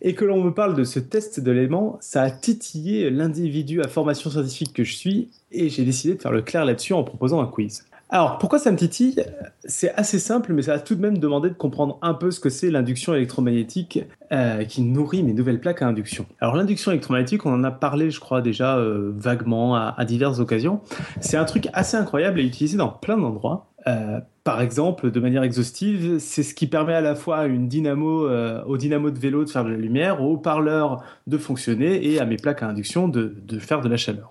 et 0.00 0.14
que 0.14 0.24
l'on 0.24 0.42
me 0.42 0.52
parle 0.52 0.74
de 0.74 0.84
ce 0.84 1.00
test 1.00 1.40
de 1.40 1.50
l'élément, 1.50 1.98
ça 2.00 2.22
a 2.22 2.30
titillé 2.30 3.10
l'individu 3.10 3.82
à 3.82 3.88
formation 3.88 4.30
scientifique 4.30 4.72
que 4.72 4.84
je 4.84 4.94
suis 4.94 5.28
et 5.52 5.68
j'ai 5.68 5.84
décidé 5.84 6.14
de 6.14 6.22
faire 6.22 6.32
le 6.32 6.42
clair 6.42 6.64
là-dessus 6.64 6.94
en 6.94 7.04
proposant 7.04 7.42
un 7.42 7.46
quiz. 7.46 7.84
Alors, 8.08 8.38
pourquoi 8.38 8.60
ça 8.60 8.70
me 8.70 8.76
titille 8.76 9.16
C'est 9.64 9.92
assez 9.94 10.20
simple, 10.20 10.52
mais 10.52 10.62
ça 10.62 10.74
a 10.74 10.78
tout 10.78 10.94
de 10.94 11.00
même 11.00 11.18
demandé 11.18 11.48
de 11.48 11.54
comprendre 11.54 11.98
un 12.02 12.14
peu 12.14 12.30
ce 12.30 12.38
que 12.38 12.50
c'est 12.50 12.70
l'induction 12.70 13.14
électromagnétique 13.14 13.98
euh, 14.32 14.62
qui 14.64 14.82
nourrit 14.82 15.24
mes 15.24 15.32
nouvelles 15.32 15.60
plaques 15.60 15.82
à 15.82 15.88
induction. 15.88 16.24
Alors, 16.40 16.54
l'induction 16.54 16.92
électromagnétique, 16.92 17.44
on 17.46 17.52
en 17.52 17.64
a 17.64 17.72
parlé, 17.72 18.10
je 18.10 18.20
crois, 18.20 18.42
déjà 18.42 18.76
euh, 18.76 19.12
vaguement 19.16 19.74
à, 19.74 20.04
diverses 20.04 20.38
occasions. 20.38 20.80
C'est 21.20 21.36
un 21.36 21.44
truc 21.44 21.68
assez 21.72 21.96
incroyable 21.96 22.38
et 22.38 22.44
utilisé 22.44 22.76
dans 22.76 22.90
plein 22.90 23.18
d'endroits. 23.18 23.66
Euh, 23.88 24.20
par 24.44 24.60
exemple, 24.60 25.10
de 25.10 25.20
manière 25.20 25.42
exhaustive, 25.42 26.18
c'est 26.20 26.44
ce 26.44 26.54
qui 26.54 26.68
permet 26.68 26.94
à 26.94 27.00
la 27.00 27.16
fois 27.16 27.46
une 27.46 27.66
dynamo, 27.66 28.28
au 28.66 28.76
dynamo 28.76 29.10
de 29.10 29.18
vélo 29.18 29.44
de 29.44 29.50
faire 29.50 29.64
de 29.64 29.70
la 29.70 29.76
lumière, 29.76 30.22
au 30.22 30.34
haut-parleur 30.34 31.02
de 31.26 31.38
fonctionner 31.38 32.08
et 32.08 32.20
à 32.20 32.24
mes 32.24 32.36
plaques 32.36 32.62
à 32.62 32.68
induction 32.68 33.08
de 33.08 33.58
faire 33.58 33.80
de 33.80 33.88
la 33.88 33.96
chaleur. 33.96 34.30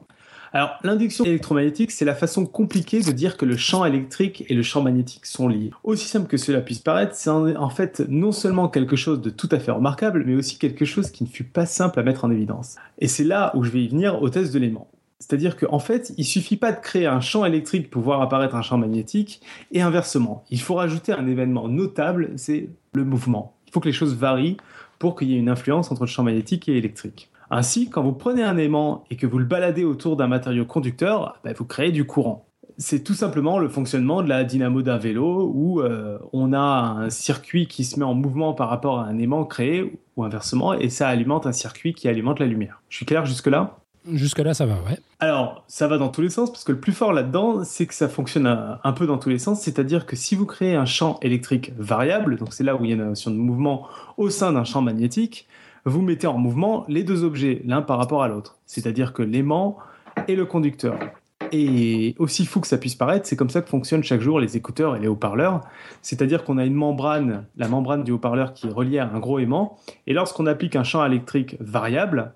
Alors, 0.56 0.80
l'induction 0.84 1.26
électromagnétique, 1.26 1.92
c'est 1.92 2.06
la 2.06 2.16
façon 2.16 2.46
compliquée 2.46 3.02
de 3.02 3.12
dire 3.12 3.36
que 3.36 3.44
le 3.44 3.58
champ 3.58 3.84
électrique 3.84 4.46
et 4.48 4.54
le 4.54 4.64
champ 4.64 4.82
magnétique 4.82 5.26
sont 5.26 5.50
liés. 5.50 5.72
Aussi 5.84 6.08
simple 6.08 6.28
que 6.28 6.38
cela 6.38 6.62
puisse 6.62 6.80
paraître, 6.80 7.14
c'est 7.14 7.30
en 7.30 7.70
fait 7.70 8.02
non 8.08 8.32
seulement 8.32 8.70
quelque 8.70 8.96
chose 8.96 9.20
de 9.20 9.30
tout 9.30 9.50
à 9.52 9.60
fait 9.60 9.72
remarquable, 9.72 10.24
mais 10.26 10.34
aussi 10.34 10.58
quelque 10.58 10.86
chose 10.86 11.12
qui 11.12 11.26
ne 11.26 11.28
fut 11.28 11.44
pas 11.44 11.66
simple 11.66 12.00
à 12.00 12.04
mettre 12.04 12.24
en 12.24 12.32
évidence. 12.32 12.78
Et 13.00 13.10
c'est 13.10 13.26
là 13.26 13.52
où 13.58 13.66
je 13.66 13.70
vais 13.70 13.84
y 13.84 13.90
venir 13.90 14.22
au 14.22 14.30
test 14.30 14.54
de 14.54 14.60
l'aimant. 14.60 14.88
C'est-à-dire 15.20 15.58
qu'en 15.58 15.80
fait, 15.80 16.14
il 16.18 16.24
suffit 16.24 16.56
pas 16.56 16.72
de 16.72 16.80
créer 16.80 17.06
un 17.06 17.20
champ 17.20 17.44
électrique 17.44 17.90
pour 17.90 18.04
voir 18.04 18.22
apparaître 18.22 18.56
un 18.56 18.62
champ 18.62 18.78
magnétique, 18.78 19.42
et 19.74 19.82
inversement. 19.82 20.46
Il 20.52 20.62
faut 20.62 20.76
rajouter 20.76 21.12
un 21.12 21.28
événement 21.28 21.68
notable, 21.68 22.32
c'est 22.38 22.70
le 22.94 23.04
mouvement 23.04 23.56
faut 23.76 23.82
que 23.82 23.90
les 23.90 23.94
choses 23.94 24.16
varient 24.16 24.56
pour 25.00 25.18
qu'il 25.18 25.30
y 25.30 25.36
ait 25.36 25.40
une 25.40 25.50
influence 25.50 25.92
entre 25.92 26.04
le 26.04 26.08
champ 26.08 26.24
magnétique 26.24 26.70
et 26.70 26.78
électrique. 26.78 27.30
Ainsi, 27.56 27.90
quand 27.90 28.04
vous 28.04 28.12
prenez 28.12 28.44
un 28.44 28.58
aimant 28.58 29.06
et 29.10 29.16
que 29.16 29.26
vous 29.26 29.38
le 29.38 29.46
baladez 29.46 29.86
autour 29.86 30.18
d'un 30.18 30.28
matériau 30.28 30.66
conducteur, 30.66 31.40
bah, 31.46 31.52
vous 31.58 31.64
créez 31.64 31.94
du 31.94 32.04
courant. 32.04 32.50
C'est 32.78 33.02
tout 33.02 33.14
simplement 33.14 33.60
le 33.60 33.70
fonctionnement 33.70 34.22
de 34.22 34.28
la 34.28 34.44
dynamo 34.44 34.82
d'un 34.82 34.98
vélo 34.98 35.50
où 35.56 35.80
euh, 35.80 36.20
on 36.34 36.52
a 36.52 36.60
un 36.60 37.10
circuit 37.10 37.68
qui 37.68 37.86
se 37.86 37.98
met 37.98 38.04
en 38.04 38.14
mouvement 38.14 38.54
par 38.54 38.68
rapport 38.68 39.00
à 39.00 39.06
un 39.06 39.18
aimant 39.20 39.46
créé 39.46 39.98
ou 40.18 40.26
inversement 40.26 40.74
et 40.74 40.90
ça 40.90 41.08
alimente 41.08 41.48
un 41.48 41.54
circuit 41.54 41.94
qui 41.94 42.10
alimente 42.10 42.42
la 42.42 42.46
lumière. 42.46 42.82
Je 42.90 42.98
suis 42.98 43.06
clair 43.06 43.26
jusque-là? 43.26 43.78
Jusque-là, 44.12 44.54
ça 44.54 44.66
va, 44.66 44.74
ouais. 44.74 45.00
Alors, 45.22 45.64
ça 45.68 45.88
va 45.88 45.98
dans 45.98 46.10
tous 46.10 46.22
les 46.22 46.30
sens, 46.30 46.52
parce 46.52 46.64
que 46.64 46.74
le 46.74 46.80
plus 46.80 46.92
fort 46.92 47.12
là-dedans, 47.12 47.64
c'est 47.64 47.88
que 47.88 47.94
ça 47.94 48.08
fonctionne 48.08 48.46
un, 48.46 48.94
peu 48.94 49.08
dans 49.08 49.18
tous 49.18 49.30
les 49.30 49.40
sens, 49.40 49.62
c'est-à-dire 49.62 50.06
que 50.06 50.16
si 50.16 50.36
vous 50.36 50.46
créez 50.46 50.76
un 50.76 50.86
champ 50.86 51.18
électrique 51.22 51.72
variable, 51.78 52.38
donc 52.38 52.54
c'est 52.54 52.64
là 52.64 52.76
où 52.76 52.84
il 52.84 52.90
y 52.90 52.94
a 52.94 52.96
une 52.96 53.06
notion 53.06 53.32
de 53.32 53.38
mouvement 53.38 53.88
au 54.18 54.30
sein 54.30 54.52
d'un 54.52 54.64
champ 54.64 54.82
magnétique, 54.82 55.48
vous 55.86 56.02
mettez 56.02 56.28
en 56.28 56.38
mouvement 56.38 56.86
les 56.88 57.04
deux 57.04 57.24
objets, 57.24 57.62
l'un 57.66 57.82
par 57.82 57.98
rapport 57.98 58.24
à 58.24 58.28
l'autre, 58.28 58.58
c'est-à-dire 58.66 59.14
que 59.14 59.22
l'aimant 59.22 59.78
et 60.28 60.36
le 60.36 60.46
conducteur. 60.46 60.98
Et 61.52 62.16
aussi 62.18 62.46
fou 62.46 62.60
que 62.60 62.68
ça 62.68 62.78
puisse 62.78 62.96
paraître, 62.96 63.28
c'est 63.28 63.36
comme 63.36 63.50
ça 63.50 63.62
que 63.62 63.70
fonctionnent 63.70 64.04
chaque 64.04 64.22
jour 64.22 64.40
les 64.40 64.58
écouteurs 64.58 64.96
et 64.96 65.00
les 65.00 65.08
haut-parleurs. 65.08 65.62
C'est-à-dire 66.02 66.44
qu'on 66.44 66.58
a 66.58 66.66
une 66.66 66.74
membrane, 66.74 67.46
la 67.56 67.68
membrane 67.68 68.04
du 68.04 68.12
haut-parleur 68.12 68.54
qui 68.54 68.68
est 68.68 68.72
reliée 68.72 69.00
à 69.00 69.08
un 69.08 69.20
gros 69.20 69.40
aimant. 69.40 69.78
Et 70.08 70.14
lorsqu'on 70.14 70.48
applique 70.48 70.76
un 70.76 70.84
champ 70.84 71.06
électrique 71.06 71.58
variable, 71.60 72.34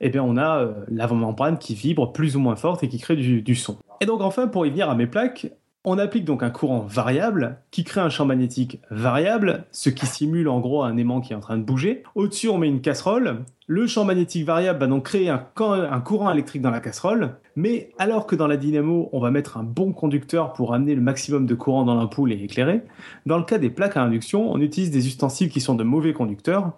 eh 0.00 0.08
bien, 0.08 0.22
on 0.22 0.36
a 0.36 0.58
euh, 0.58 0.72
l'avant-membrane 0.88 1.58
qui 1.58 1.74
vibre 1.74 2.12
plus 2.12 2.36
ou 2.36 2.40
moins 2.40 2.56
forte 2.56 2.82
et 2.82 2.88
qui 2.88 2.98
crée 2.98 3.16
du, 3.16 3.54
son. 3.54 3.78
Et 4.00 4.06
donc, 4.06 4.20
enfin, 4.20 4.46
pour 4.46 4.66
y 4.66 4.70
venir 4.70 4.90
à 4.90 4.94
mes 4.94 5.06
plaques, 5.06 5.48
on 5.88 5.98
applique 5.98 6.24
donc 6.24 6.42
un 6.42 6.50
courant 6.50 6.80
variable 6.80 7.58
qui 7.70 7.84
crée 7.84 8.00
un 8.00 8.08
champ 8.08 8.26
magnétique 8.26 8.80
variable, 8.90 9.64
ce 9.70 9.88
qui 9.88 10.04
simule 10.04 10.48
en 10.48 10.58
gros 10.58 10.82
un 10.82 10.96
aimant 10.96 11.20
qui 11.20 11.32
est 11.32 11.36
en 11.36 11.40
train 11.40 11.56
de 11.56 11.62
bouger. 11.62 12.02
Au-dessus, 12.16 12.48
on 12.48 12.58
met 12.58 12.66
une 12.66 12.80
casserole. 12.80 13.44
Le 13.68 13.86
champ 13.86 14.04
magnétique 14.04 14.44
variable 14.44 14.80
va 14.80 14.88
donc 14.88 15.04
créer 15.04 15.28
un, 15.28 15.38
courant 15.38 16.30
électrique 16.32 16.60
dans 16.60 16.72
la 16.72 16.80
casserole. 16.80 17.36
Mais 17.54 17.90
alors 17.98 18.26
que 18.26 18.34
dans 18.34 18.48
la 18.48 18.56
dynamo, 18.56 19.08
on 19.12 19.20
va 19.20 19.30
mettre 19.30 19.58
un 19.58 19.62
bon 19.62 19.92
conducteur 19.92 20.54
pour 20.54 20.74
amener 20.74 20.96
le 20.96 21.00
maximum 21.00 21.46
de 21.46 21.54
courant 21.54 21.84
dans 21.84 21.94
l'ampoule 21.94 22.32
et 22.32 22.42
éclairer, 22.42 22.82
dans 23.24 23.38
le 23.38 23.44
cas 23.44 23.58
des 23.58 23.70
plaques 23.70 23.96
à 23.96 24.02
induction, 24.02 24.52
on 24.52 24.60
utilise 24.60 24.90
des 24.90 25.06
ustensiles 25.06 25.50
qui 25.50 25.60
sont 25.60 25.76
de 25.76 25.84
mauvais 25.84 26.12
conducteurs. 26.12 26.72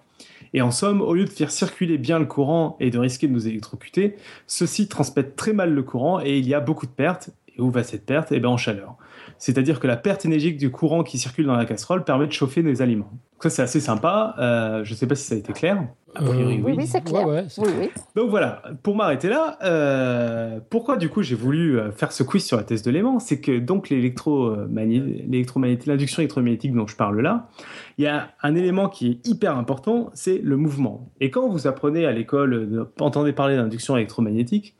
Et 0.52 0.60
en 0.60 0.70
somme, 0.70 1.00
au 1.00 1.14
lieu 1.14 1.24
de 1.24 1.30
faire 1.30 1.50
circuler 1.50 1.96
bien 1.96 2.18
le 2.18 2.26
courant 2.26 2.76
et 2.78 2.90
de 2.90 2.98
risquer 2.98 3.26
de 3.26 3.32
nous 3.32 3.48
électrocuter, 3.48 4.16
ceux-ci 4.46 4.88
transmettent 4.88 5.36
très 5.36 5.54
mal 5.54 5.74
le 5.74 5.82
courant 5.82 6.20
et 6.20 6.38
il 6.38 6.46
y 6.46 6.54
a 6.54 6.60
beaucoup 6.60 6.86
de 6.86 6.92
pertes. 6.92 7.30
Et 7.58 7.60
où 7.60 7.70
va 7.70 7.82
cette 7.82 8.06
perte? 8.06 8.32
Eh 8.32 8.40
bien 8.40 8.50
en 8.50 8.56
chaleur. 8.56 8.96
C'est-à-dire 9.38 9.80
que 9.80 9.86
la 9.86 9.96
perte 9.96 10.24
énergique 10.24 10.56
du 10.56 10.70
courant 10.70 11.02
qui 11.02 11.18
circule 11.18 11.46
dans 11.46 11.56
la 11.56 11.64
casserole 11.64 12.04
permet 12.04 12.26
de 12.26 12.32
chauffer 12.32 12.62
des 12.62 12.82
aliments. 12.82 13.10
Donc 13.10 13.42
ça 13.42 13.50
c'est 13.50 13.62
assez 13.62 13.80
sympa. 13.80 14.34
Euh, 14.38 14.84
je 14.84 14.92
ne 14.92 14.96
sais 14.96 15.06
pas 15.06 15.14
si 15.14 15.24
ça 15.24 15.34
a 15.34 15.38
été 15.38 15.52
clair. 15.52 15.84
A 16.14 16.22
priori, 16.22 16.60
oui. 16.64 16.74
Oui, 16.76 16.86
c'est 16.86 17.04
clair. 17.04 17.26
Donc 18.16 18.30
voilà, 18.30 18.62
pour 18.82 18.96
m'arrêter 18.96 19.28
là, 19.28 19.58
euh, 19.62 20.58
pourquoi 20.70 20.96
du 20.96 21.08
coup 21.08 21.22
j'ai 21.22 21.34
voulu 21.34 21.78
euh, 21.78 21.92
faire 21.92 22.10
ce 22.12 22.22
quiz 22.22 22.44
sur 22.44 22.56
la 22.56 22.64
thèse 22.64 22.82
de 22.82 22.90
l'aimant 22.90 23.20
C'est 23.20 23.40
que 23.40 23.58
donc 23.58 23.90
l'électromagnétique, 23.90 25.86
l'induction 25.86 26.22
électromagnétique 26.22 26.74
dont 26.74 26.86
je 26.86 26.96
parle 26.96 27.20
là, 27.20 27.48
il 27.98 28.04
y 28.04 28.08
a 28.08 28.30
un 28.42 28.54
élément 28.54 28.88
qui 28.88 29.10
est 29.10 29.26
hyper 29.28 29.56
important, 29.56 30.10
c'est 30.14 30.38
le 30.38 30.56
mouvement. 30.56 31.10
Et 31.20 31.30
quand 31.30 31.48
vous 31.48 31.66
apprenez 31.66 32.06
à 32.06 32.12
l'école, 32.12 32.88
entendez 32.98 33.32
parler 33.32 33.56
d'induction 33.56 33.96
électromagnétique, 33.96 34.74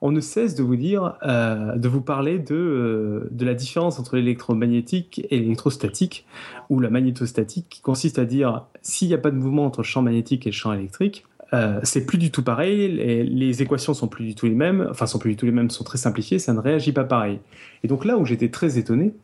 on 0.00 0.12
ne 0.12 0.20
cesse 0.20 0.54
de 0.54 0.62
vous 0.62 0.76
dire, 0.76 1.18
euh, 1.22 1.76
de 1.76 1.88
vous 1.88 2.00
parler 2.00 2.38
de, 2.38 2.54
euh, 2.54 3.28
de 3.30 3.44
la 3.44 3.54
différence 3.54 3.98
entre 3.98 4.16
l'électromagnétique 4.16 5.26
et 5.30 5.38
l'électrostatique, 5.38 6.26
ou 6.70 6.80
la 6.80 6.90
magnétostatique, 6.90 7.66
qui 7.68 7.80
consiste 7.82 8.18
à 8.18 8.24
dire 8.24 8.64
s'il 8.82 9.08
n'y 9.08 9.14
a 9.14 9.18
pas 9.18 9.30
de 9.30 9.36
mouvement 9.36 9.66
entre 9.66 9.80
le 9.80 9.86
champ 9.86 10.02
magnétique 10.02 10.46
et 10.46 10.50
le 10.50 10.54
champ 10.54 10.72
électrique, 10.72 11.24
euh, 11.52 11.80
c'est 11.82 12.06
plus 12.06 12.18
du 12.18 12.30
tout 12.30 12.44
pareil, 12.44 12.92
les, 12.92 13.24
les, 13.24 13.62
équations 13.62 13.92
sont 13.92 14.06
plus 14.06 14.24
du 14.24 14.34
tout 14.36 14.46
les 14.46 14.54
mêmes, 14.54 14.86
enfin 14.88 15.06
sont 15.06 15.18
plus 15.18 15.30
du 15.30 15.36
tout 15.36 15.46
les 15.46 15.52
mêmes, 15.52 15.68
sont 15.68 15.82
très 15.82 15.98
simplifiées, 15.98 16.38
ça 16.38 16.52
ne 16.52 16.60
réagit 16.60 16.92
pas 16.92 17.04
pareil. 17.04 17.40
Et 17.82 17.88
donc 17.88 18.04
là 18.04 18.16
où 18.16 18.24
j'étais 18.24 18.50
très 18.50 18.78
étonné, 18.78 19.14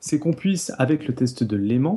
c'est 0.00 0.18
qu'on 0.18 0.32
puisse, 0.32 0.72
avec 0.78 1.06
le 1.06 1.14
test 1.14 1.44
de 1.44 1.56
l'aimant, 1.56 1.96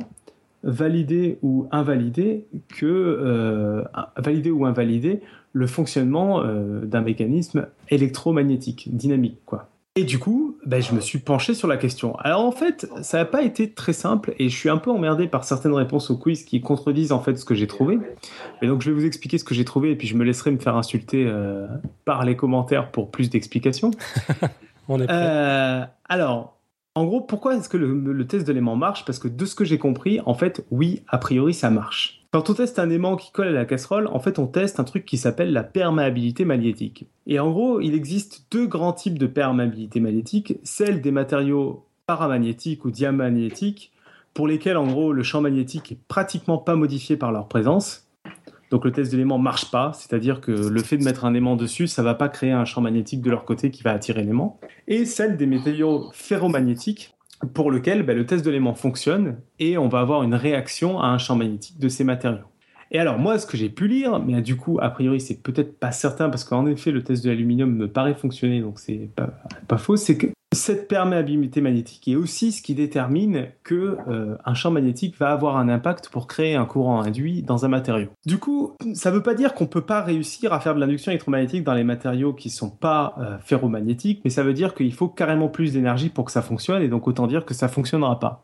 valider 0.62 1.38
ou 1.42 1.66
invalider 1.70 2.46
que 2.68 3.84
valider 4.16 4.50
ou 4.50 4.66
invalider 4.66 5.20
le 5.52 5.66
fonctionnement 5.66 6.42
euh, 6.42 6.84
d'un 6.84 7.00
mécanisme 7.00 7.66
électromagnétique, 7.88 8.94
dynamique, 8.94 9.38
quoi. 9.44 9.68
Et 9.96 10.04
du 10.04 10.20
coup, 10.20 10.56
ben, 10.64 10.80
je 10.80 10.94
me 10.94 11.00
suis 11.00 11.18
penché 11.18 11.52
sur 11.52 11.66
la 11.66 11.76
question. 11.76 12.16
Alors 12.18 12.44
en 12.44 12.52
fait, 12.52 12.88
ça 13.02 13.18
n'a 13.18 13.24
pas 13.24 13.42
été 13.42 13.72
très 13.72 13.92
simple 13.92 14.34
et 14.38 14.48
je 14.48 14.56
suis 14.56 14.68
un 14.68 14.76
peu 14.76 14.88
emmerdé 14.88 15.26
par 15.26 15.42
certaines 15.42 15.74
réponses 15.74 16.10
au 16.10 16.16
quiz 16.16 16.44
qui 16.44 16.60
contredisent 16.60 17.10
en 17.10 17.20
fait 17.20 17.34
ce 17.36 17.44
que 17.44 17.56
j'ai 17.56 17.66
trouvé. 17.66 17.98
Et 18.62 18.68
donc 18.68 18.82
je 18.82 18.90
vais 18.90 18.94
vous 18.94 19.04
expliquer 19.04 19.36
ce 19.36 19.42
que 19.42 19.52
j'ai 19.52 19.64
trouvé 19.64 19.90
et 19.90 19.96
puis 19.96 20.06
je 20.06 20.14
me 20.14 20.22
laisserai 20.22 20.52
me 20.52 20.58
faire 20.58 20.76
insulter 20.76 21.26
euh, 21.26 21.66
par 22.04 22.24
les 22.24 22.36
commentaires 22.36 22.92
pour 22.92 23.10
plus 23.10 23.30
d'explications. 23.30 23.90
On 24.88 25.00
est 25.00 25.06
prêt. 25.06 25.16
Euh, 25.16 25.84
alors, 26.08 26.59
en 27.00 27.06
gros, 27.06 27.22
pourquoi 27.22 27.56
est-ce 27.56 27.68
que 27.68 27.78
le 27.78 28.26
test 28.26 28.46
de 28.46 28.52
l'aimant 28.52 28.76
marche? 28.76 29.04
Parce 29.06 29.18
que 29.18 29.28
de 29.28 29.44
ce 29.46 29.54
que 29.54 29.64
j'ai 29.64 29.78
compris, 29.78 30.20
en 30.26 30.34
fait, 30.34 30.66
oui, 30.70 31.02
a 31.08 31.16
priori, 31.18 31.54
ça 31.54 31.70
marche. 31.70 32.20
Quand 32.32 32.48
on 32.48 32.54
teste 32.54 32.78
un 32.78 32.90
aimant 32.90 33.16
qui 33.16 33.32
colle 33.32 33.48
à 33.48 33.52
la 33.52 33.64
casserole, 33.64 34.06
en 34.06 34.20
fait, 34.20 34.38
on 34.38 34.46
teste 34.46 34.78
un 34.78 34.84
truc 34.84 35.04
qui 35.04 35.16
s'appelle 35.16 35.52
la 35.52 35.64
perméabilité 35.64 36.44
magnétique. 36.44 37.06
Et 37.26 37.40
en 37.40 37.50
gros, 37.50 37.80
il 37.80 37.94
existe 37.94 38.46
deux 38.52 38.66
grands 38.66 38.92
types 38.92 39.18
de 39.18 39.26
perméabilité 39.26 39.98
magnétique, 39.98 40.58
celle 40.62 41.00
des 41.00 41.10
matériaux 41.10 41.86
paramagnétiques 42.06 42.84
ou 42.84 42.90
diamagnétiques, 42.90 43.92
pour 44.34 44.46
lesquels, 44.46 44.76
en 44.76 44.86
gros, 44.86 45.12
le 45.12 45.22
champ 45.22 45.40
magnétique 45.40 45.90
est 45.90 45.98
pratiquement 46.06 46.58
pas 46.58 46.76
modifié 46.76 47.16
par 47.16 47.32
leur 47.32 47.48
présence. 47.48 48.06
Donc 48.70 48.84
le 48.84 48.92
test 48.92 49.12
de 49.12 49.16
l'aimant 49.16 49.38
marche 49.38 49.70
pas, 49.70 49.92
c'est-à-dire 49.94 50.40
que 50.40 50.52
le 50.52 50.82
fait 50.82 50.96
de 50.96 51.04
mettre 51.04 51.24
un 51.24 51.34
aimant 51.34 51.56
dessus, 51.56 51.88
ça 51.88 52.02
va 52.02 52.14
pas 52.14 52.28
créer 52.28 52.52
un 52.52 52.64
champ 52.64 52.80
magnétique 52.80 53.20
de 53.20 53.30
leur 53.30 53.44
côté 53.44 53.70
qui 53.70 53.82
va 53.82 53.90
attirer 53.92 54.22
l'aimant. 54.22 54.58
Et 54.86 55.04
celle 55.04 55.36
des 55.36 55.46
matériaux 55.46 56.10
ferromagnétiques, 56.12 57.14
pour 57.54 57.70
lequel 57.70 58.02
ben, 58.02 58.16
le 58.16 58.26
test 58.26 58.44
de 58.44 58.50
l'aimant 58.50 58.74
fonctionne 58.74 59.38
et 59.58 59.78
on 59.78 59.88
va 59.88 60.00
avoir 60.00 60.22
une 60.22 60.34
réaction 60.34 61.00
à 61.00 61.06
un 61.06 61.18
champ 61.18 61.36
magnétique 61.36 61.78
de 61.78 61.88
ces 61.88 62.04
matériaux. 62.04 62.44
Et 62.90 62.98
alors 62.98 63.18
moi, 63.18 63.38
ce 63.38 63.46
que 63.46 63.56
j'ai 63.56 63.68
pu 63.68 63.86
lire, 63.86 64.20
mais 64.20 64.40
du 64.42 64.56
coup, 64.56 64.78
a 64.80 64.90
priori, 64.90 65.20
c'est 65.20 65.40
peut-être 65.42 65.78
pas 65.78 65.92
certain 65.92 66.28
parce 66.28 66.44
qu'en 66.44 66.66
effet, 66.66 66.90
le 66.90 67.02
test 67.02 67.24
de 67.24 67.30
l'aluminium 67.30 67.72
me 67.72 67.88
paraît 67.88 68.14
fonctionner, 68.14 68.60
donc 68.60 68.78
c'est 68.78 69.10
pas, 69.68 69.78
faux, 69.78 69.96
c'est 69.96 70.16
que 70.16 70.26
cette 70.52 70.88
perméabilité 70.88 71.60
magnétique 71.60 72.08
est 72.08 72.16
aussi 72.16 72.50
ce 72.50 72.60
qui 72.60 72.74
détermine 72.74 73.46
que 73.62 73.96
euh, 74.08 74.36
un 74.44 74.54
champ 74.54 74.72
magnétique 74.72 75.16
va 75.16 75.30
avoir 75.30 75.56
un 75.56 75.68
impact 75.68 76.08
pour 76.08 76.26
créer 76.26 76.56
un 76.56 76.64
courant 76.64 77.00
induit 77.00 77.42
dans 77.42 77.64
un 77.64 77.68
matériau. 77.68 78.08
Du 78.26 78.38
coup, 78.38 78.72
ça 78.94 79.10
ne 79.10 79.14
veut 79.14 79.22
pas 79.22 79.34
dire 79.34 79.54
qu'on 79.54 79.64
ne 79.64 79.68
peut 79.68 79.80
pas 79.80 80.02
réussir 80.02 80.52
à 80.52 80.58
faire 80.58 80.74
de 80.74 80.80
l'induction 80.80 81.12
électromagnétique 81.12 81.62
dans 81.62 81.74
les 81.74 81.84
matériaux 81.84 82.32
qui 82.32 82.48
ne 82.48 82.52
sont 82.52 82.70
pas 82.70 83.14
euh, 83.20 83.38
ferromagnétiques, 83.38 84.22
mais 84.24 84.30
ça 84.30 84.42
veut 84.42 84.54
dire 84.54 84.74
qu'il 84.74 84.92
faut 84.92 85.08
carrément 85.08 85.48
plus 85.48 85.74
d'énergie 85.74 86.08
pour 86.08 86.24
que 86.24 86.32
ça 86.32 86.42
fonctionne, 86.42 86.82
et 86.82 86.88
donc 86.88 87.06
autant 87.06 87.28
dire 87.28 87.44
que 87.44 87.54
ça 87.54 87.66
ne 87.66 87.70
fonctionnera 87.70 88.18
pas. 88.18 88.42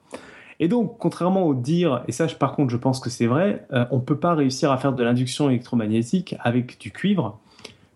Et 0.60 0.68
donc, 0.68 0.96
contrairement 0.98 1.44
au 1.44 1.54
dire, 1.54 2.02
et 2.08 2.12
ça 2.12 2.26
par 2.38 2.54
contre 2.54 2.70
je 2.70 2.76
pense 2.76 3.00
que 3.00 3.10
c'est 3.10 3.26
vrai, 3.26 3.66
euh, 3.72 3.84
on 3.90 3.96
ne 3.96 4.02
peut 4.02 4.18
pas 4.18 4.34
réussir 4.34 4.72
à 4.72 4.78
faire 4.78 4.92
de 4.92 5.02
l'induction 5.02 5.48
électromagnétique 5.50 6.34
avec 6.40 6.78
du 6.80 6.90
cuivre, 6.90 7.38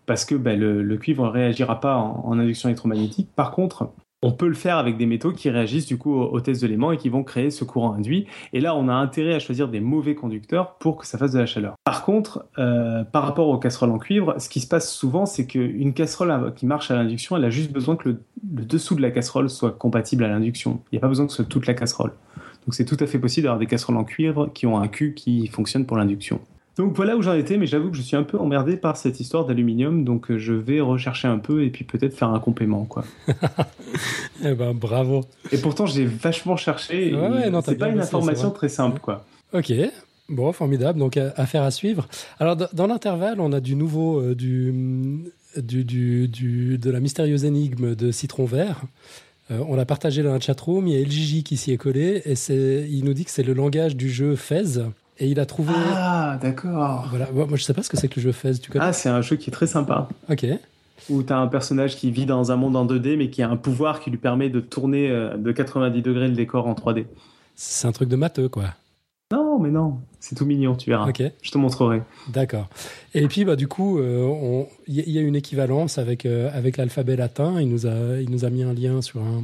parce 0.05 0.25
que 0.25 0.35
ben, 0.35 0.59
le, 0.59 0.97
cuivre 0.97 1.25
ne 1.25 1.29
réagira 1.29 1.79
pas 1.79 1.95
en, 1.95 2.37
induction 2.37 2.69
électromagnétique. 2.69 3.29
Par 3.35 3.51
contre, 3.51 3.91
on 4.23 4.31
peut 4.31 4.47
le 4.47 4.53
faire 4.53 4.77
avec 4.77 4.97
des 4.97 5.05
métaux 5.05 5.31
qui 5.31 5.49
réagissent 5.49 5.87
du 5.87 5.97
coup 5.97 6.13
au, 6.13 6.39
test 6.41 6.61
de 6.61 6.67
l'aimant 6.67 6.91
et 6.91 6.97
qui 6.97 7.09
vont 7.09 7.23
créer 7.23 7.49
ce 7.49 7.63
courant 7.63 7.93
induit. 7.93 8.27
Et 8.53 8.59
là, 8.59 8.75
on 8.75 8.87
a 8.87 8.93
intérêt 8.93 9.33
à 9.33 9.39
choisir 9.39 9.67
des 9.67 9.79
mauvais 9.79 10.13
conducteurs 10.13 10.75
pour 10.75 10.97
que 10.97 11.07
ça 11.07 11.17
fasse 11.17 11.31
de 11.31 11.39
la 11.39 11.45
chaleur. 11.45 11.73
Par 11.85 12.03
contre, 12.03 12.45
euh, 12.59 13.03
par 13.03 13.23
rapport 13.23 13.47
aux 13.47 13.57
casseroles 13.57 13.89
en 13.89 13.97
cuivre, 13.97 14.35
ce 14.37 14.49
qui 14.49 14.59
se 14.59 14.67
passe 14.67 14.93
souvent, 14.93 15.25
c'est 15.25 15.47
qu'une 15.47 15.93
casserole 15.93 16.53
qui 16.55 16.65
marche 16.65 16.91
à 16.91 16.95
l'induction, 16.95 17.35
elle 17.37 17.45
a 17.45 17.49
juste 17.49 17.71
besoin 17.71 17.95
que 17.95 18.09
le, 18.09 18.21
le, 18.53 18.65
dessous 18.65 18.95
de 18.95 19.01
la 19.01 19.11
casserole 19.11 19.49
soit 19.49 19.71
compatible 19.71 20.23
à 20.23 20.27
l'induction. 20.27 20.81
Il 20.91 20.95
n'y 20.95 20.97
a 20.99 21.01
pas 21.01 21.07
besoin 21.07 21.25
que 21.25 21.31
ce 21.31 21.37
soit 21.37 21.45
toute 21.45 21.65
la 21.65 21.73
casserole. 21.73 22.11
Donc 22.65 22.75
c'est 22.75 22.85
tout 22.85 22.97
à 22.99 23.07
fait 23.07 23.19
possible 23.19 23.45
d'avoir 23.45 23.59
des 23.59 23.65
casseroles 23.65 23.97
en 23.97 24.03
cuivre 24.03 24.49
qui 24.53 24.67
ont 24.67 24.79
un 24.79 24.87
cul 24.87 25.13
qui 25.13 25.47
fonctionne 25.47 25.85
pour 25.85 25.97
l'induction. 25.97 26.39
Donc 26.77 26.95
voilà 26.95 27.17
où 27.17 27.21
j'en 27.21 27.33
étais, 27.33 27.57
mais 27.57 27.67
j'avoue 27.67 27.91
que 27.91 27.97
je 27.97 28.01
suis 28.01 28.15
un 28.15 28.23
peu 28.23 28.37
emmerdé 28.37 28.77
par 28.77 28.95
cette 28.95 29.19
histoire 29.19 29.45
d'aluminium, 29.45 30.05
donc 30.05 30.31
euh, 30.31 30.37
je 30.37 30.53
vais 30.53 30.79
rechercher 30.79 31.27
un 31.27 31.37
peu 31.37 31.63
et 31.63 31.69
puis 31.69 31.83
peut-être 31.83 32.15
faire 32.15 32.29
un 32.29 32.39
complément, 32.39 32.85
quoi. 32.85 33.03
eh 34.43 34.53
ben 34.53 34.73
bravo. 34.73 35.21
Et 35.51 35.57
pourtant 35.57 35.85
j'ai 35.85 36.05
vachement 36.05 36.55
cherché. 36.55 37.13
Ouais, 37.13 37.51
c'est 37.65 37.75
pas 37.75 37.89
une 37.89 37.99
information 37.99 38.51
très 38.51 38.69
simple, 38.69 39.01
quoi. 39.01 39.25
Ok. 39.53 39.73
Bon, 40.29 40.53
formidable. 40.53 40.97
Donc 40.97 41.17
affaire 41.17 41.63
à 41.63 41.71
suivre. 41.71 42.07
Alors 42.39 42.55
dans 42.55 42.87
l'intervalle, 42.87 43.41
on 43.41 43.51
a 43.51 43.59
du 43.59 43.75
nouveau 43.75 44.21
euh, 44.21 44.33
du, 44.33 44.73
du, 45.57 46.29
du, 46.29 46.77
de 46.77 46.89
la 46.89 47.01
mystérieuse 47.01 47.43
énigme 47.43 47.95
de 47.95 48.11
Citron 48.11 48.45
Vert. 48.45 48.81
Euh, 49.51 49.63
on 49.67 49.75
l'a 49.75 49.85
partagé 49.85 50.23
dans 50.23 50.33
la 50.33 50.39
chatroom. 50.39 50.87
Il 50.87 50.93
y 50.93 50.97
a 50.97 51.05
LGJ 51.05 51.43
qui 51.43 51.57
s'y 51.57 51.71
est 51.71 51.77
collé 51.77 52.21
et 52.25 52.33
il 52.89 53.03
nous 53.03 53.13
dit 53.13 53.25
que 53.25 53.31
c'est 53.31 53.43
le 53.43 53.53
langage 53.53 53.95
du 53.95 54.09
jeu 54.09 54.35
Fez. 54.35 54.79
Et 55.19 55.27
il 55.27 55.39
a 55.39 55.45
trouvé. 55.45 55.73
Ah, 55.93 56.39
d'accord. 56.41 57.07
Voilà. 57.09 57.29
Moi, 57.31 57.47
je 57.53 57.63
sais 57.63 57.73
pas 57.73 57.83
ce 57.83 57.89
que 57.89 57.97
c'est 57.97 58.07
que 58.07 58.19
le 58.19 58.23
jeu 58.23 58.31
Fez. 58.31 58.53
Tu 58.59 58.71
connais? 58.71 58.85
Ah, 58.85 58.93
c'est 58.93 59.09
un 59.09 59.21
jeu 59.21 59.35
qui 59.35 59.49
est 59.49 59.53
très 59.53 59.67
sympa. 59.67 60.07
Ok. 60.29 60.45
Où 61.09 61.23
tu 61.23 61.33
as 61.33 61.37
un 61.37 61.47
personnage 61.47 61.97
qui 61.97 62.11
vit 62.11 62.25
dans 62.25 62.51
un 62.51 62.55
monde 62.55 62.75
en 62.75 62.85
2D, 62.85 63.17
mais 63.17 63.29
qui 63.29 63.41
a 63.41 63.49
un 63.49 63.57
pouvoir 63.57 63.99
qui 63.99 64.09
lui 64.09 64.17
permet 64.17 64.49
de 64.49 64.59
tourner 64.59 65.09
euh, 65.09 65.35
de 65.35 65.51
90 65.51 66.01
degrés 66.01 66.27
le 66.27 66.35
décor 66.35 66.67
en 66.67 66.73
3D. 66.73 67.05
C'est 67.55 67.87
un 67.87 67.91
truc 67.91 68.09
de 68.09 68.15
matheux, 68.15 68.49
quoi. 68.49 68.73
Non, 69.51 69.59
mais 69.59 69.69
non, 69.69 69.99
c'est 70.21 70.35
tout 70.35 70.45
mignon, 70.45 70.75
tu 70.75 70.89
verras. 70.89 71.11
Je 71.41 71.51
te 71.51 71.57
montrerai. 71.57 72.03
D'accord. 72.29 72.69
Et 73.13 73.27
puis, 73.27 73.43
bah, 73.43 73.57
du 73.57 73.67
coup, 73.67 73.99
il 73.99 74.65
y, 74.87 75.17
a 75.17 75.21
une 75.21 75.35
équivalence 75.35 75.97
avec, 75.97 76.25
avec 76.25 76.77
l'alphabet 76.77 77.17
latin. 77.17 77.59
Il 77.59 77.67
nous, 77.67 77.85
a, 77.85 78.21
il 78.21 78.29
nous 78.29 78.45
a 78.45 78.49
mis 78.49 78.63
un 78.63 78.73
lien 78.73 79.01
sur 79.01 79.19
un, 79.21 79.43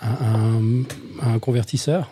un, 0.00 0.82
un 1.20 1.38
convertisseur. 1.38 2.10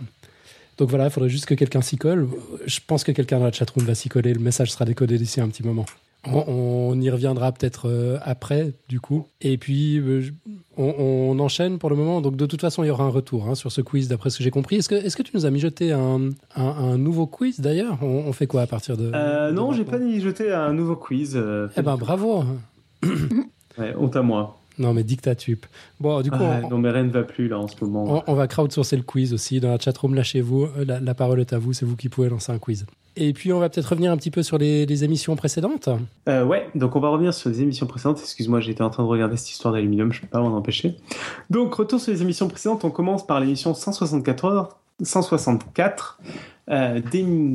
Donc 0.77 0.91
voilà, 0.91 1.07
il 1.07 1.11
faudrait 1.11 1.31
juste 1.31 1.47
que 1.47 1.55
quelqu'un 1.55 1.81
s'y 1.81 1.97
colle. 1.97 2.29
Je 2.67 2.81
pense 2.87 3.03
que 3.03 3.13
quelqu'un 3.13 3.39
dans 3.39 3.47
la 3.47 3.53
chatroom 3.53 3.87
va 3.87 3.95
s'y 3.95 4.11
coller. 4.11 4.35
Le 4.35 4.41
message 4.41 4.73
sera 4.73 4.85
décodé 4.85 5.17
d'ici 5.17 5.41
un 5.41 5.49
petit 5.49 5.63
moment. 5.63 5.87
On, 6.27 7.01
y 7.01 7.09
reviendra 7.09 7.51
peut-être 7.53 7.89
euh, 7.89 8.19
après, 8.23 8.73
du 8.89 9.01
coup. 9.01 9.27
Et 9.41 9.57
puis, 9.57 9.99
euh, 9.99 10.23
on, 10.77 11.39
enchaîne 11.39 11.79
pour 11.79 11.89
le 11.89 11.97
moment. 11.97 12.21
Donc, 12.21 12.37
de 12.37 12.47
toute 12.47 12.61
façon, 12.61 12.85
il 12.85 12.89
y 12.89 12.91
aura 12.91 13.05
un 13.05 13.11
retour 13.11 13.49
hein, 13.49 13.55
sur 13.55 13.73
ce 13.73 13.81
quiz, 13.81 14.09
d'après 14.09 14.29
ce 14.29 14.39
que 14.39 14.45
j'ai 14.45 14.51
compris. 14.51 14.77
Est-ce 14.77 14.89
que, 14.89 14.95
est 14.95 15.15
que 15.15 15.23
tu 15.23 15.33
nous 15.35 15.47
as 15.47 15.51
mijoté 15.51 15.93
un, 15.93 16.29
un, 16.57 16.99
nouveau 16.99 17.27
quiz, 17.27 17.61
d'ailleurs? 17.61 18.03
On, 18.03 18.33
fait 18.33 18.47
quoi 18.47 18.63
à 18.63 18.67
partir 18.67 18.97
de... 18.97 19.11
Euh, 19.15 19.51
non, 19.51 19.73
j'ai 19.73 19.85
pas 19.85 19.99
mijoté 19.99 20.53
un 20.53 20.75
nouveau 20.75 20.97
quiz. 20.97 21.37
eh 21.77 21.83
ben, 21.83 21.97
bravo 21.97 22.45
ouais, 23.79 23.95
honte 23.97 24.17
à 24.17 24.23
moi. 24.23 24.61
Non, 24.81 24.95
mais 24.95 25.05
dictatup. 25.05 25.67
Bon, 26.01 26.23
du 26.23 26.31
coup. 26.31 26.39
Ah, 26.41 26.63
non, 26.63 26.79
mais 26.79 26.91
rien 26.91 27.05
ne 27.05 27.11
va 27.11 27.23
plus 27.23 27.49
là 27.49 27.59
en 27.59 27.69
ce 27.69 27.77
moment. 27.85 28.25
On, 28.27 28.35
va 28.35 28.47
crowdsourcer 28.47 28.97
le 28.97 29.03
quiz 29.03 29.35
aussi. 29.35 29.61
Dans 29.61 29.71
la 29.71 29.79
chatroom, 29.79 30.15
lâchez-vous. 30.15 30.69
Euh, 30.79 31.01
la, 31.01 31.15
parole 31.15 31.39
est 31.41 31.53
à 31.53 31.59
vous. 31.59 31.75
C'est 31.75 31.85
vous 31.85 31.97
qui 31.97 32.09
pouvez 32.09 32.31
lancer 32.31 32.51
un 32.51 32.59
quiz. 32.59 32.87
Et 33.17 33.33
puis, 33.33 33.53
on 33.53 33.59
va 33.59 33.69
peut-être 33.69 33.87
revenir 33.87 34.13
un 34.13 34.17
petit 34.17 34.31
peu 34.31 34.43
sur 34.43 34.59
les, 34.59 35.05
émissions 35.05 35.35
précédentes. 35.37 35.89
Euh, 36.29 36.45
ouais, 36.45 36.69
donc 36.75 36.97
on 36.97 37.01
va 37.01 37.09
revenir 37.09 37.35
sur 37.35 37.51
les 37.51 37.63
émissions 37.63 37.87
précédentes. 37.87 38.19
Excuse-moi, 38.21 38.61
j'étais 38.61 38.83
en 38.83 38.91
train 38.91 39.03
de 39.03 39.09
regarder 39.09 39.37
cette 39.37 39.51
histoire 39.51 39.75
d'aluminium, 39.75 40.13
je 40.13 40.21
peux 40.21 40.27
pas 40.27 40.41
m'en 40.41 40.57
empêcher. 40.57 40.97
Donc, 41.49 41.75
retour 41.75 42.01
sur 42.01 42.13
les 42.13 42.23
émissions 42.23 42.49
précédentes. 42.49 42.85
On 42.85 42.91
commence 42.91 43.27
par 43.27 43.41
l'émission 43.41 43.75
164, 43.75 44.77
164 45.03 46.21
euh, 46.71 47.01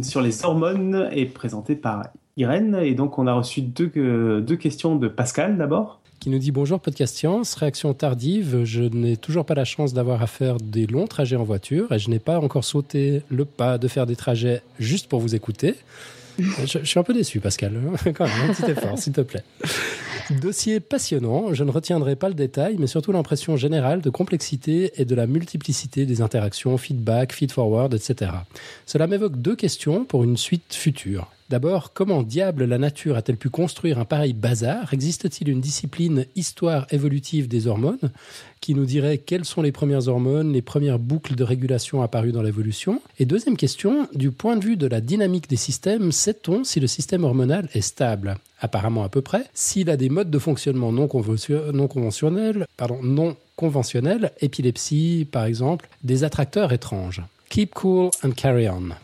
sur 0.02 0.22
les 0.22 0.46
hormones, 0.46 1.10
et 1.12 1.26
présentée 1.26 1.76
par 1.76 2.08
Irène. 2.38 2.78
Et 2.82 2.94
donc, 2.94 3.18
on 3.18 3.28
a 3.28 3.34
reçu 3.34 3.62
deux, 3.62 3.92
euh, 3.98 4.42
deux 4.42 4.58
questions 4.58 4.96
de 4.96 5.08
Pascal 5.08 5.58
d'abord 5.58 6.02
qui 6.26 6.32
nous 6.32 6.40
dit 6.40 6.50
bonjour 6.50 6.80
podcast 6.80 7.16
science, 7.16 7.54
réaction 7.54 7.94
tardive, 7.94 8.64
je 8.64 8.82
n'ai 8.82 9.16
toujours 9.16 9.46
pas 9.46 9.54
la 9.54 9.64
chance 9.64 9.94
d'avoir 9.94 10.24
à 10.24 10.26
faire 10.26 10.58
des 10.58 10.88
longs 10.88 11.06
trajets 11.06 11.36
en 11.36 11.44
voiture 11.44 11.92
et 11.92 12.00
je 12.00 12.10
n'ai 12.10 12.18
pas 12.18 12.40
encore 12.40 12.64
sauté 12.64 13.22
le 13.30 13.46
pas 13.46 13.78
de 13.78 13.88
faire 13.88 14.08
des 14.08 14.16
trajets 14.16 14.64
juste 14.80 15.08
pour 15.08 15.20
vous 15.20 15.36
écouter. 15.36 15.76
Je, 16.40 16.80
suis 16.84 17.00
un 17.00 17.04
peu 17.04 17.14
déçu, 17.14 17.40
Pascal. 17.40 17.72
Même, 17.72 17.96
un 18.06 18.54
petit 18.54 18.72
effort, 18.72 18.98
s'il 18.98 19.14
te 19.14 19.22
plaît. 19.22 19.44
Dossier 20.42 20.80
passionnant. 20.80 21.54
Je 21.54 21.64
ne 21.64 21.72
retiendrai 21.72 22.16
pas 22.16 22.30
le 22.30 22.34
détail, 22.34 22.78
mais 22.80 22.88
surtout 22.88 23.12
l'impression 23.12 23.58
générale 23.58 24.02
de 24.02 24.10
complexité 24.10 24.92
et 24.96 25.06
de 25.06 25.16
la 25.16 25.28
multiplicité 25.28 26.06
des 26.06 26.22
interactions, 26.22 26.78
feedback, 26.78 27.34
feed-forward, 27.34 27.94
etc. 27.94 28.32
Cela 28.86 29.08
m'évoque 29.08 29.38
deux 29.38 29.56
questions 29.56 30.04
pour 30.04 30.24
une 30.24 30.38
suite 30.38 30.74
future. 30.74 31.32
D'abord, 31.48 31.94
comment 31.94 32.24
diable 32.24 32.66
la 32.66 32.80
nature 32.80 33.16
a-t-elle 33.16 33.38
pu 33.38 33.50
construire 33.50 34.00
un 34.00 34.06
pareil 34.06 34.34
bazar? 34.34 34.92
Existe-t-il 34.96 35.48
une 35.48 35.62
discipline 35.62 36.26
histoire 36.36 36.88
évolutive 36.90 37.48
des 37.48 37.68
hormones? 37.68 38.12
Qui 38.66 38.74
nous 38.74 38.86
dirait 38.86 39.20
quelles 39.20 39.46
sont 39.46 39.62
les 39.62 39.72
premières 39.72 40.08
hormones, 40.08 40.52
les 40.52 40.64
premières 40.64 40.98
boucles 40.98 41.36
de 41.36 41.44
régulation 41.44 42.02
apparues 42.02 42.32
dans 42.32 42.42
l'évolution 42.42 43.00
Et 43.20 43.26
deuxième 43.26 43.58
question, 43.58 44.08
du 44.16 44.32
point 44.32 44.58
de 44.58 44.66
vue 44.66 44.76
de 44.76 44.88
la 44.88 45.02
dynamique 45.02 45.48
des 45.48 45.56
systèmes, 45.56 46.12
sait-on 46.12 46.64
si 46.64 46.80
le 46.80 46.88
système 46.88 47.26
hormonal 47.26 47.70
est 47.76 47.82
stable? 47.82 48.38
Apparemment 48.60 49.04
à 49.04 49.10
peu 49.10 49.22
près. 49.22 49.44
S'il 49.54 49.92
a 49.92 49.98
des 49.98 50.10
modes 50.10 50.32
de 50.32 50.40
fonctionnement 50.40 50.92
non, 50.92 51.08
non 51.74 51.88
conventionnels, 51.88 52.66
pardon, 52.76 52.98
non 53.04 53.38
conventionnels, 53.56 54.32
épilepsie 54.42 55.28
par 55.32 55.46
exemple, 55.46 55.88
des 56.04 56.24
attracteurs 56.24 56.74
étranges. 56.74 57.22
Keep 57.50 57.76
cool 57.76 58.10
and 58.24 58.32
carry 58.32 58.68
on. 58.68 58.96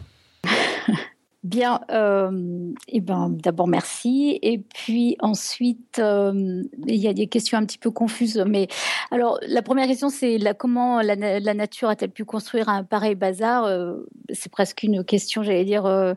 Bien, 1.43 1.81
euh, 1.89 2.71
et 2.87 3.01
ben, 3.01 3.29
d'abord 3.31 3.67
merci. 3.67 4.37
Et 4.43 4.59
puis 4.59 5.17
ensuite, 5.21 5.97
euh, 5.97 6.61
il 6.85 6.95
y 6.97 7.07
a 7.07 7.13
des 7.13 7.25
questions 7.25 7.57
un 7.57 7.65
petit 7.65 7.79
peu 7.79 7.89
confuses. 7.89 8.43
Mais 8.45 8.67
alors, 9.09 9.39
la 9.47 9.63
première 9.63 9.87
question, 9.87 10.09
c'est 10.09 10.37
la, 10.37 10.53
comment 10.53 11.01
la, 11.01 11.15
nature 11.15 11.89
a-t-elle 11.89 12.11
pu 12.11 12.25
construire 12.25 12.69
un 12.69 12.83
pareil 12.83 13.15
bazar 13.15 13.65
euh, 13.65 13.95
C'est 14.31 14.51
presque 14.51 14.83
une 14.83 15.03
question, 15.03 15.41
j'allais 15.41 15.65
dire 15.65 16.15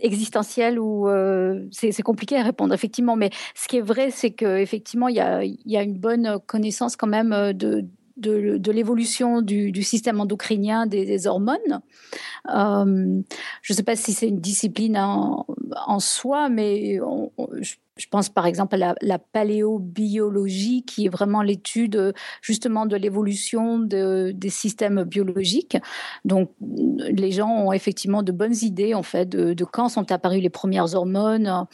existentielle 0.00 0.80
ou 0.80 1.08
c'est 1.70 2.02
compliqué 2.02 2.36
à 2.36 2.42
répondre 2.42 2.74
effectivement. 2.74 3.14
Mais 3.14 3.30
ce 3.54 3.68
qui 3.68 3.76
est 3.76 3.82
vrai, 3.82 4.10
c'est 4.10 4.32
qu'effectivement, 4.32 5.06
il 5.06 5.14
y 5.14 5.20
a, 5.20 5.44
y 5.44 5.76
a 5.76 5.82
une 5.82 5.98
bonne 5.98 6.40
connaissance 6.46 6.96
quand 6.96 7.06
même 7.06 7.52
de 7.52 7.84
de, 8.16 8.70
l'évolution 8.70 9.42
du, 9.42 9.82
système 9.82 10.20
endocrinien 10.20 10.86
des, 10.86 11.26
hormones. 11.26 11.80
Euh, 12.50 13.22
je 13.62 13.72
ne 13.72 13.76
sais 13.76 13.82
pas 13.82 13.96
si 13.96 14.12
c'est 14.12 14.28
une 14.28 14.40
discipline 14.40 14.96
en, 14.96 16.00
soi, 16.00 16.48
mais 16.48 16.98
je 17.96 18.06
pense 18.08 18.28
par 18.28 18.46
exemple 18.46 18.80
à 18.82 18.94
la, 19.00 19.18
paléobiologie, 19.18 20.82
qui 20.84 21.06
est 21.06 21.08
vraiment 21.08 21.42
l'étude 21.42 22.12
justement 22.42 22.86
de 22.86 22.96
l'évolution 22.96 23.78
des 23.78 24.50
systèmes 24.50 25.04
biologiques. 25.04 25.76
Donc, 26.24 26.50
les 26.60 27.30
gens 27.30 27.48
ont 27.48 27.72
effectivement 27.72 28.22
de 28.22 28.32
bonnes 28.32 28.56
idées 28.62 28.94
en 28.94 29.02
fait 29.02 29.28
de, 29.28 29.64
quand 29.64 29.88
sont 29.88 30.10
apparues 30.10 30.40
les 30.40 30.50
premières 30.50 30.94
hormones 30.94 31.66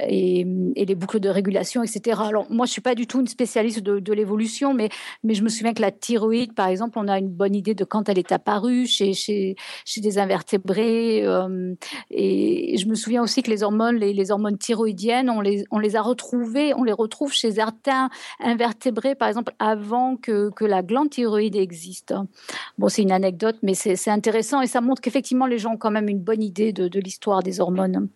et, 0.00 0.44
les 0.76 0.94
boucles 0.94 1.20
de 1.20 1.28
régulation, 1.28 1.82
etc. 1.82 2.20
Alors, 2.24 2.50
moi, 2.50 2.66
je 2.66 2.72
suis 2.72 2.80
pas 2.80 2.94
du 2.94 3.06
tout 3.06 3.20
une 3.20 3.26
spécialiste 3.26 3.80
de, 3.80 4.12
l'évolution, 4.12 4.74
mais, 4.74 4.88
je 5.28 5.42
me 5.42 5.48
souviens 5.48 5.74
que 5.74 5.82
la 5.82 5.92
thyroïde, 5.92 6.54
par 6.54 6.66
exemple, 6.66 6.98
on 6.98 7.06
a 7.06 7.18
une 7.18 7.28
bonne 7.28 7.54
idée 7.54 7.74
de 7.74 7.84
quand 7.84 8.08
elle 8.08 8.18
est 8.18 8.32
apparue 8.32 8.86
chez, 8.86 9.54
des 9.98 10.18
invertébrés. 10.18 11.24
Euh, 11.24 11.74
et 12.10 12.76
je 12.78 12.86
me 12.86 12.94
souviens 12.94 13.22
aussi 13.22 13.42
que 13.42 13.50
les 13.50 13.62
hormones, 13.62 13.96
les 13.96 14.30
hormones 14.30 14.58
thyroïdiennes, 14.58 15.30
on 15.30 15.40
les, 15.40 15.64
on 15.70 15.78
les 15.78 15.96
a 15.96 16.02
retrouvés, 16.02 16.74
on 16.74 16.84
les 16.84 16.92
retrouve 16.92 17.32
chez 17.32 17.52
certains 17.52 18.10
invertébrés, 18.40 19.14
par 19.14 19.28
exemple, 19.28 19.52
avant 19.58 20.16
que, 20.16 20.50
que 20.50 20.64
la 20.64 20.82
glande 20.82 21.10
thyroïde 21.10 21.56
existe. 21.56 22.14
Bon, 22.78 22.88
c'est 22.88 23.02
une 23.02 23.12
anecdote, 23.12 23.56
mais 23.62 23.74
c'est 23.74 24.10
intéressant 24.10 24.60
et 24.60 24.66
ça 24.66 24.80
montre 24.80 25.00
qu'effectivement, 25.00 25.46
les 25.46 25.58
gens 25.58 25.74
ont 25.74 25.76
quand 25.76 25.90
même 25.90 26.08
une 26.08 26.20
bonne 26.20 26.42
idée 26.42 26.72
de, 26.72 26.88
de 26.88 27.00
l'histoire 27.00 27.42
des 27.42 27.60
hormones. 27.60 28.08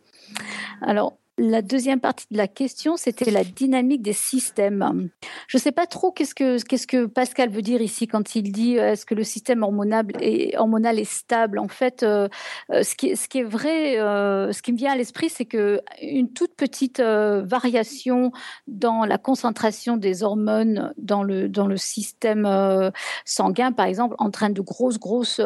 Alors, 0.81 1.19
la 1.39 1.63
deuxième 1.63 2.01
partie 2.01 2.27
de 2.31 2.37
la 2.37 2.47
question, 2.47 2.97
c'était 2.99 3.31
la 3.31 3.43
dynamique 3.43 4.03
des 4.03 4.13
systèmes. 4.13 5.09
Je 5.49 5.57
ne 5.57 5.63
sais 5.63 5.73
pas 5.73 5.87
trop 5.87 6.13
qu'est-ce 6.13 6.35
que, 6.35 6.63
qu'est-ce 6.63 6.87
que 6.87 7.07
Pascal 7.07 7.49
veut 7.49 7.63
dire 7.63 7.81
ici 7.81 8.07
quand 8.07 8.35
il 8.35 8.53
dit 8.53 8.79
euh, 8.79 8.93
est-ce 8.93 9.07
que 9.07 9.15
le 9.15 9.25
système 9.25 9.63
hormonal 9.63 10.07
est, 10.21 10.57
hormonal 10.59 10.99
est 10.99 11.11
stable? 11.11 11.59
En 11.59 11.69
fait, 11.69 12.03
euh, 12.03 12.29
euh, 12.71 12.83
ce, 12.83 12.95
qui, 12.95 13.09
est 13.11 13.43
vrai, 13.43 13.97
ce 13.97 14.61
qui 14.61 14.73
me 14.73 14.77
vient 14.77 14.93
à 14.93 14.97
l'esprit, 14.97 15.31
c'est 15.31 15.47
que 15.47 15.81
une 16.03 16.33
toute 16.33 16.55
petite 16.55 17.01
variation 17.01 18.33
dans 18.67 19.07
la 19.07 19.17
concentration 19.17 19.97
des 19.97 20.23
hormones 20.23 20.93
dans 20.99 21.23
le, 21.23 21.49
dans 21.49 21.67
le 21.67 21.79
système 21.79 22.93
sanguin, 23.25 23.73
par 23.73 23.87
exemple, 23.87 24.17
entraîne 24.19 24.53
de 24.53 24.61
grosses, 24.61 24.99
grosses 24.99 25.41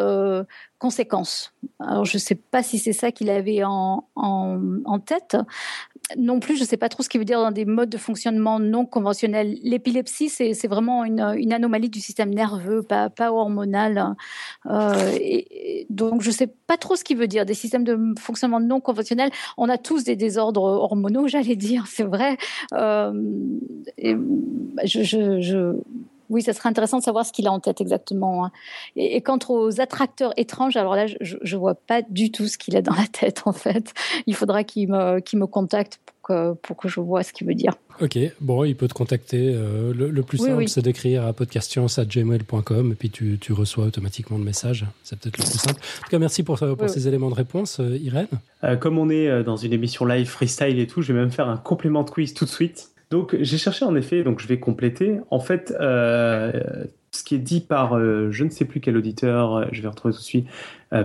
conséquences. 0.79 1.53
Alors, 1.81 2.05
je 2.05 2.17
ne 2.17 2.21
sais 2.21 2.35
pas 2.35 2.63
si 2.63 2.79
c'est 2.79 2.93
ça 2.93 3.13
qu'il 3.13 3.31
avait 3.31 3.63
en, 3.65 4.05
en, 4.15 4.99
tête. 4.99 5.37
Non 6.17 6.39
plus, 6.41 6.57
je 6.57 6.63
ne 6.63 6.67
sais 6.67 6.77
pas 6.77 6.89
trop 6.89 7.03
ce 7.03 7.09
qu'il 7.09 7.19
veut 7.19 7.25
dire 7.25 7.41
dans 7.41 7.51
des 7.51 7.65
modes 7.65 7.89
de 7.89 7.99
fonctionnement 7.99 8.61
non 8.61 8.85
conventionnels. 8.87 9.59
L'épilepsie, 9.63 10.29
c'est 10.29 10.69
vraiment 10.69 11.05
une, 11.05 11.21
une, 11.37 11.53
anomalie 11.53 11.91
du 11.91 12.01
système 12.01 12.33
nerveux, 12.33 12.83
pas, 12.83 13.11
pas 13.11 13.33
hormonal. 13.33 14.15
Euh, 14.67 15.19
donc, 15.91 16.23
je 16.23 16.29
ne 16.29 16.35
sais 16.35 16.47
pas 16.47 16.77
trop 16.77 16.97
ce 16.97 17.05
qu'il 17.05 17.17
veut 17.17 17.29
dire. 17.29 17.47
Des 17.47 17.55
systèmes 17.55 17.85
de 17.85 18.15
fonctionnement 18.19 18.61
non 18.61 18.81
conventionnels, 18.81 19.31
on 19.57 19.69
a 19.69 19.79
tous 19.79 20.05
des 20.05 20.17
désordres 20.17 20.63
hormonaux, 20.63 21.27
j'allais 21.29 21.57
dire, 21.57 21.87
c'est 21.87 22.05
vrai. 22.05 22.37
Euh, 22.75 23.13
je 24.85 25.77
oui, 26.31 26.43
ça 26.43 26.53
serait 26.53 26.69
intéressant 26.69 26.99
de 26.99 27.03
savoir 27.03 27.25
ce 27.25 27.33
qu'il 27.33 27.47
a 27.47 27.53
en 27.53 27.61
tête 27.61 27.81
exactement. 27.81 28.45
Hein. 28.45 28.51
Et, 28.97 29.21
quant 29.21 29.39
aux 29.49 29.81
attracteurs 29.81 30.33
étranges, 30.37 30.77
alors 30.77 30.97
là, 30.97 31.07
je 31.07 31.37
ne 31.43 31.57
vois 31.57 31.75
pas 31.75 32.03
du 32.03 32.31
tout 32.31 32.47
ce 32.47 32.59
qu'il 32.59 32.77
a 32.77 32.83
dans 32.83 32.95
la 32.95 33.07
tête, 33.07 33.43
en 33.47 33.53
fait. 33.53 33.93
Il 34.27 34.35
faudra 34.35 34.65
qu'il 34.65 34.89
me, 34.89 35.21
me 35.35 35.47
contacte 35.47 36.01
pour 36.05 36.15
que, 36.23 36.53
pour 36.55 36.77
que 36.77 36.89
je 36.89 37.01
vois 37.01 37.23
ce 37.23 37.33
qu'il 37.33 37.47
veut 37.47 37.55
dire. 37.55 37.75
Ok, 38.01 38.19
bon, 38.41 38.65
il 38.65 38.77
peut 38.77 38.89
te 38.89 38.95
contacter. 38.95 39.53
Euh, 39.55 39.95
le, 39.95 40.23
plus 40.23 40.39
simple, 40.39 40.69
c'est 40.69 40.83
d'écrire 40.83 41.25
à 41.25 41.33
podcastscience.gmail.com 41.33 42.93
et 42.93 42.95
puis 42.95 43.11
tu, 43.11 43.39
tu, 43.41 43.53
reçois 43.53 43.87
automatiquement 43.87 44.37
le 44.37 44.45
message. 44.45 44.85
C'est 45.03 45.19
peut-être 45.19 45.39
le 45.39 45.45
plus 45.45 45.59
simple. 45.59 45.81
En 45.81 46.03
tout 46.05 46.11
cas, 46.11 46.19
merci 46.19 46.43
pour, 46.43 46.59
pour 46.59 46.89
ces 46.91 47.09
éléments 47.09 47.31
de 47.31 47.35
réponse, 47.35 47.81
euh, 47.81 47.97
Irène. 47.97 48.29
Euh, 48.65 48.77
comme 48.77 48.99
on 48.99 49.09
est 49.09 49.45
dans 49.45 49.57
une 49.57 49.73
émission 49.73 50.05
live 50.05 50.27
freestyle 50.27 50.79
et 50.79 50.87
tout, 50.87 51.03
je 51.03 51.13
vais 51.13 51.19
même 51.19 51.31
faire 51.31 51.49
un 51.49 51.57
complément 51.57 52.03
de 52.03 52.11
quiz 52.11 52.35
tout 52.35 52.45
de 52.45 52.51
suite. 52.51 52.91
Donc 53.11 53.37
j'ai 53.41 53.59
cherché 53.59 53.85
en 53.85 53.95
effet, 53.95 54.25
donc 54.25 54.41
je 54.41 54.49
vais 54.49 54.59
compléter. 54.59 55.19
En 55.31 55.39
fait, 55.39 55.73
euh, 55.81 56.53
ce 57.13 57.23
qui 57.23 57.37
est 57.37 57.39
dit 57.39 57.61
par 57.61 57.97
euh, 57.97 58.31
je 58.33 58.45
ne 58.45 58.51
sais 58.51 58.65
plus 58.65 58.81
quel 58.81 58.97
auditeur, 58.97 59.55
euh, 59.55 59.65
je 59.71 59.81
vais 59.81 59.89
retrouver 59.89 60.13
tout 60.13 60.21
de 60.21 60.25
suite, 60.25 60.49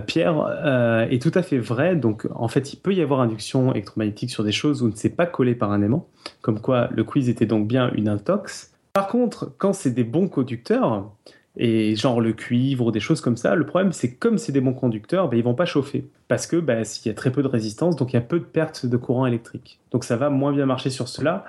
Pierre, 0.06 1.06
est 1.10 1.22
tout 1.22 1.32
à 1.34 1.42
fait 1.42 1.58
vrai. 1.58 1.94
Donc 1.94 2.26
en 2.34 2.48
fait, 2.48 2.72
il 2.72 2.76
peut 2.76 2.92
y 2.92 3.02
avoir 3.02 3.20
induction 3.20 3.72
électromagnétique 3.72 4.30
sur 4.30 4.42
des 4.42 4.52
choses 4.52 4.82
où 4.82 4.88
ne 4.88 4.96
s'est 4.96 5.10
pas 5.10 5.26
collé 5.26 5.54
par 5.54 5.70
un 5.70 5.82
aimant, 5.82 6.08
comme 6.40 6.60
quoi 6.60 6.88
le 6.92 7.04
quiz 7.04 7.28
était 7.28 7.46
donc 7.46 7.68
bien 7.68 7.92
une 7.94 8.08
intox. 8.08 8.72
Par 8.92 9.08
contre, 9.08 9.52
quand 9.58 9.72
c'est 9.72 9.90
des 9.90 10.04
bons 10.04 10.28
conducteurs, 10.28 11.10
et 11.56 11.94
genre 11.96 12.20
le 12.20 12.32
cuivre 12.32 12.86
ou 12.86 12.90
des 12.90 13.00
choses 13.00 13.20
comme 13.20 13.36
ça. 13.36 13.54
Le 13.54 13.66
problème, 13.66 13.92
c'est 13.92 14.14
que 14.14 14.18
comme 14.18 14.38
c'est 14.38 14.52
des 14.52 14.60
bons 14.60 14.72
conducteurs, 14.72 15.28
ben, 15.28 15.36
ils 15.36 15.44
vont 15.44 15.54
pas 15.54 15.66
chauffer 15.66 16.06
parce 16.28 16.46
que 16.46 16.56
ben, 16.56 16.84
s'il 16.84 17.10
y 17.10 17.12
a 17.12 17.14
très 17.14 17.30
peu 17.30 17.42
de 17.42 17.48
résistance, 17.48 17.96
donc 17.96 18.12
il 18.12 18.16
y 18.16 18.18
a 18.18 18.22
peu 18.22 18.38
de 18.38 18.44
pertes 18.44 18.86
de 18.86 18.96
courant 18.96 19.26
électrique. 19.26 19.78
Donc 19.90 20.04
ça 20.04 20.16
va 20.16 20.30
moins 20.30 20.52
bien 20.52 20.66
marcher 20.66 20.90
sur 20.90 21.08
cela. 21.08 21.44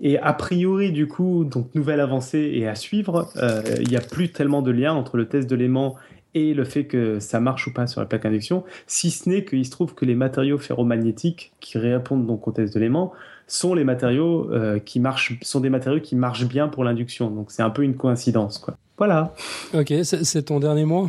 Et 0.00 0.18
a 0.18 0.32
priori, 0.32 0.92
du 0.92 1.08
coup, 1.08 1.44
donc 1.44 1.74
nouvelle 1.74 2.00
avancée 2.00 2.52
et 2.54 2.68
à 2.68 2.74
suivre, 2.74 3.28
euh, 3.36 3.62
il 3.80 3.88
n'y 3.88 3.96
a 3.96 4.00
plus 4.00 4.30
tellement 4.30 4.62
de 4.62 4.70
lien 4.70 4.92
entre 4.92 5.16
le 5.16 5.26
test 5.26 5.50
de 5.50 5.56
l'aimant 5.56 5.96
et 6.34 6.54
le 6.54 6.64
fait 6.64 6.84
que 6.84 7.18
ça 7.18 7.40
marche 7.40 7.66
ou 7.66 7.72
pas 7.72 7.86
sur 7.86 8.00
la 8.00 8.06
plaque 8.06 8.26
induction, 8.26 8.64
si 8.86 9.10
ce 9.10 9.28
n'est 9.28 9.44
qu'il 9.44 9.64
se 9.64 9.70
trouve 9.70 9.94
que 9.94 10.04
les 10.04 10.14
matériaux 10.14 10.58
ferromagnétiques 10.58 11.52
qui 11.58 11.78
répondent 11.78 12.26
donc 12.26 12.46
au 12.46 12.52
test 12.52 12.74
de 12.74 12.80
l'aimant 12.80 13.12
sont 13.46 13.74
les 13.74 13.84
matériaux 13.84 14.50
euh, 14.52 14.78
qui 14.78 15.00
marchent, 15.00 15.38
sont 15.42 15.60
des 15.60 15.70
matériaux 15.70 16.00
qui 16.00 16.14
marchent 16.16 16.46
bien 16.46 16.68
pour 16.68 16.84
l'induction. 16.84 17.30
Donc 17.30 17.50
c'est 17.50 17.62
un 17.62 17.70
peu 17.70 17.82
une 17.82 17.96
coïncidence, 17.96 18.58
quoi. 18.58 18.76
Voilà. 18.98 19.32
Ok, 19.74 19.94
c'est 20.02 20.42
ton 20.42 20.58
dernier 20.58 20.84
mot? 20.84 21.08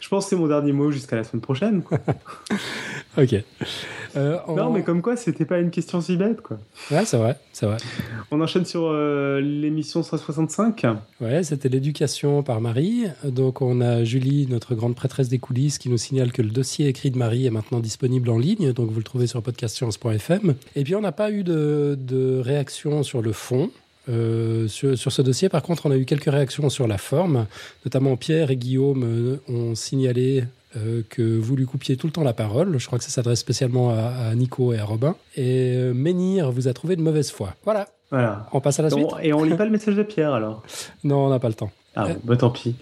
Je 0.00 0.08
pense 0.08 0.24
que 0.24 0.30
c'est 0.30 0.36
mon 0.36 0.48
dernier 0.48 0.72
mot 0.72 0.90
jusqu'à 0.90 1.14
la 1.14 1.22
semaine 1.22 1.40
prochaine. 1.40 1.82
ok. 3.16 3.36
Euh, 4.16 4.38
non, 4.48 4.70
mais 4.70 4.82
comme 4.82 5.02
quoi, 5.02 5.16
c'était 5.16 5.44
pas 5.44 5.58
une 5.58 5.70
question 5.70 6.00
si 6.00 6.16
bête, 6.16 6.40
quoi. 6.40 6.58
Ouais, 6.90 7.04
c'est 7.04 7.16
vrai, 7.16 7.36
c'est 7.52 7.66
vrai. 7.66 7.76
On 8.30 8.40
enchaîne 8.40 8.64
sur 8.64 8.82
euh, 8.84 9.40
l'émission 9.40 10.02
165. 10.02 10.86
Ouais, 11.20 11.42
c'était 11.42 11.68
l'éducation 11.68 12.42
par 12.42 12.60
Marie. 12.60 13.06
Donc, 13.24 13.62
on 13.62 13.80
a 13.80 14.04
Julie, 14.04 14.46
notre 14.48 14.74
grande 14.74 14.94
prêtresse 14.94 15.28
des 15.28 15.38
coulisses, 15.38 15.78
qui 15.78 15.88
nous 15.88 15.98
signale 15.98 16.32
que 16.32 16.42
le 16.42 16.50
dossier 16.50 16.88
écrit 16.88 17.10
de 17.10 17.18
Marie 17.18 17.46
est 17.46 17.50
maintenant 17.50 17.80
disponible 17.80 18.30
en 18.30 18.38
ligne. 18.38 18.72
Donc, 18.72 18.90
vous 18.90 18.98
le 18.98 19.04
trouvez 19.04 19.26
sur 19.26 19.42
podcastscience.fm. 19.42 20.54
Et 20.76 20.84
puis, 20.84 20.94
on 20.94 21.00
n'a 21.00 21.12
pas 21.12 21.30
eu 21.30 21.44
de, 21.44 21.98
de 22.00 22.40
réaction 22.40 23.02
sur 23.02 23.22
le 23.22 23.32
fond. 23.32 23.70
Euh, 24.08 24.66
sur, 24.68 24.96
ce 24.96 25.22
dossier, 25.22 25.48
par 25.48 25.62
contre, 25.62 25.86
on 25.86 25.90
a 25.90 25.96
eu 25.96 26.04
quelques 26.04 26.30
réactions 26.30 26.68
sur 26.68 26.86
la 26.86 26.98
forme. 26.98 27.46
Notamment 27.84 28.16
Pierre 28.16 28.50
et 28.50 28.56
Guillaume 28.56 29.04
euh, 29.04 29.36
ont 29.48 29.74
signalé 29.74 30.44
euh, 30.76 31.02
que 31.08 31.22
vous 31.22 31.56
lui 31.56 31.66
coupiez 31.66 31.96
tout 31.96 32.06
le 32.06 32.12
temps 32.12 32.22
la 32.22 32.32
parole. 32.32 32.78
Je 32.78 32.86
crois 32.86 32.98
que 32.98 33.04
ça 33.04 33.10
s'adresse 33.10 33.40
spécialement 33.40 33.90
à, 33.90 34.34
Nico 34.34 34.72
et 34.72 34.78
à 34.78 34.84
Robin. 34.84 35.16
Et 35.36 35.76
Menhir 35.92 36.50
vous 36.50 36.68
a 36.68 36.72
trouvé 36.72 36.96
de 36.96 37.02
mauvaise 37.02 37.30
foi. 37.30 37.54
Voilà. 37.64 37.88
Voilà. 38.10 38.46
On 38.52 38.60
passe 38.60 38.80
à 38.80 38.82
la 38.82 38.90
suite. 38.90 39.06
Et 39.22 39.32
on 39.32 39.44
lit 39.44 39.54
pas 39.54 39.64
le 39.64 39.70
message 39.70 39.94
de 39.94 40.02
Pierre 40.02 40.32
alors 40.32 40.62
Non, 41.04 41.26
on 41.26 41.30
n'a 41.30 41.38
pas 41.38 41.48
le 41.48 41.54
temps. 41.54 41.70
Ah 41.96 42.06
bon, 42.06 42.16
bah 42.22 42.36
tant 42.36 42.50
pis. 42.50 42.76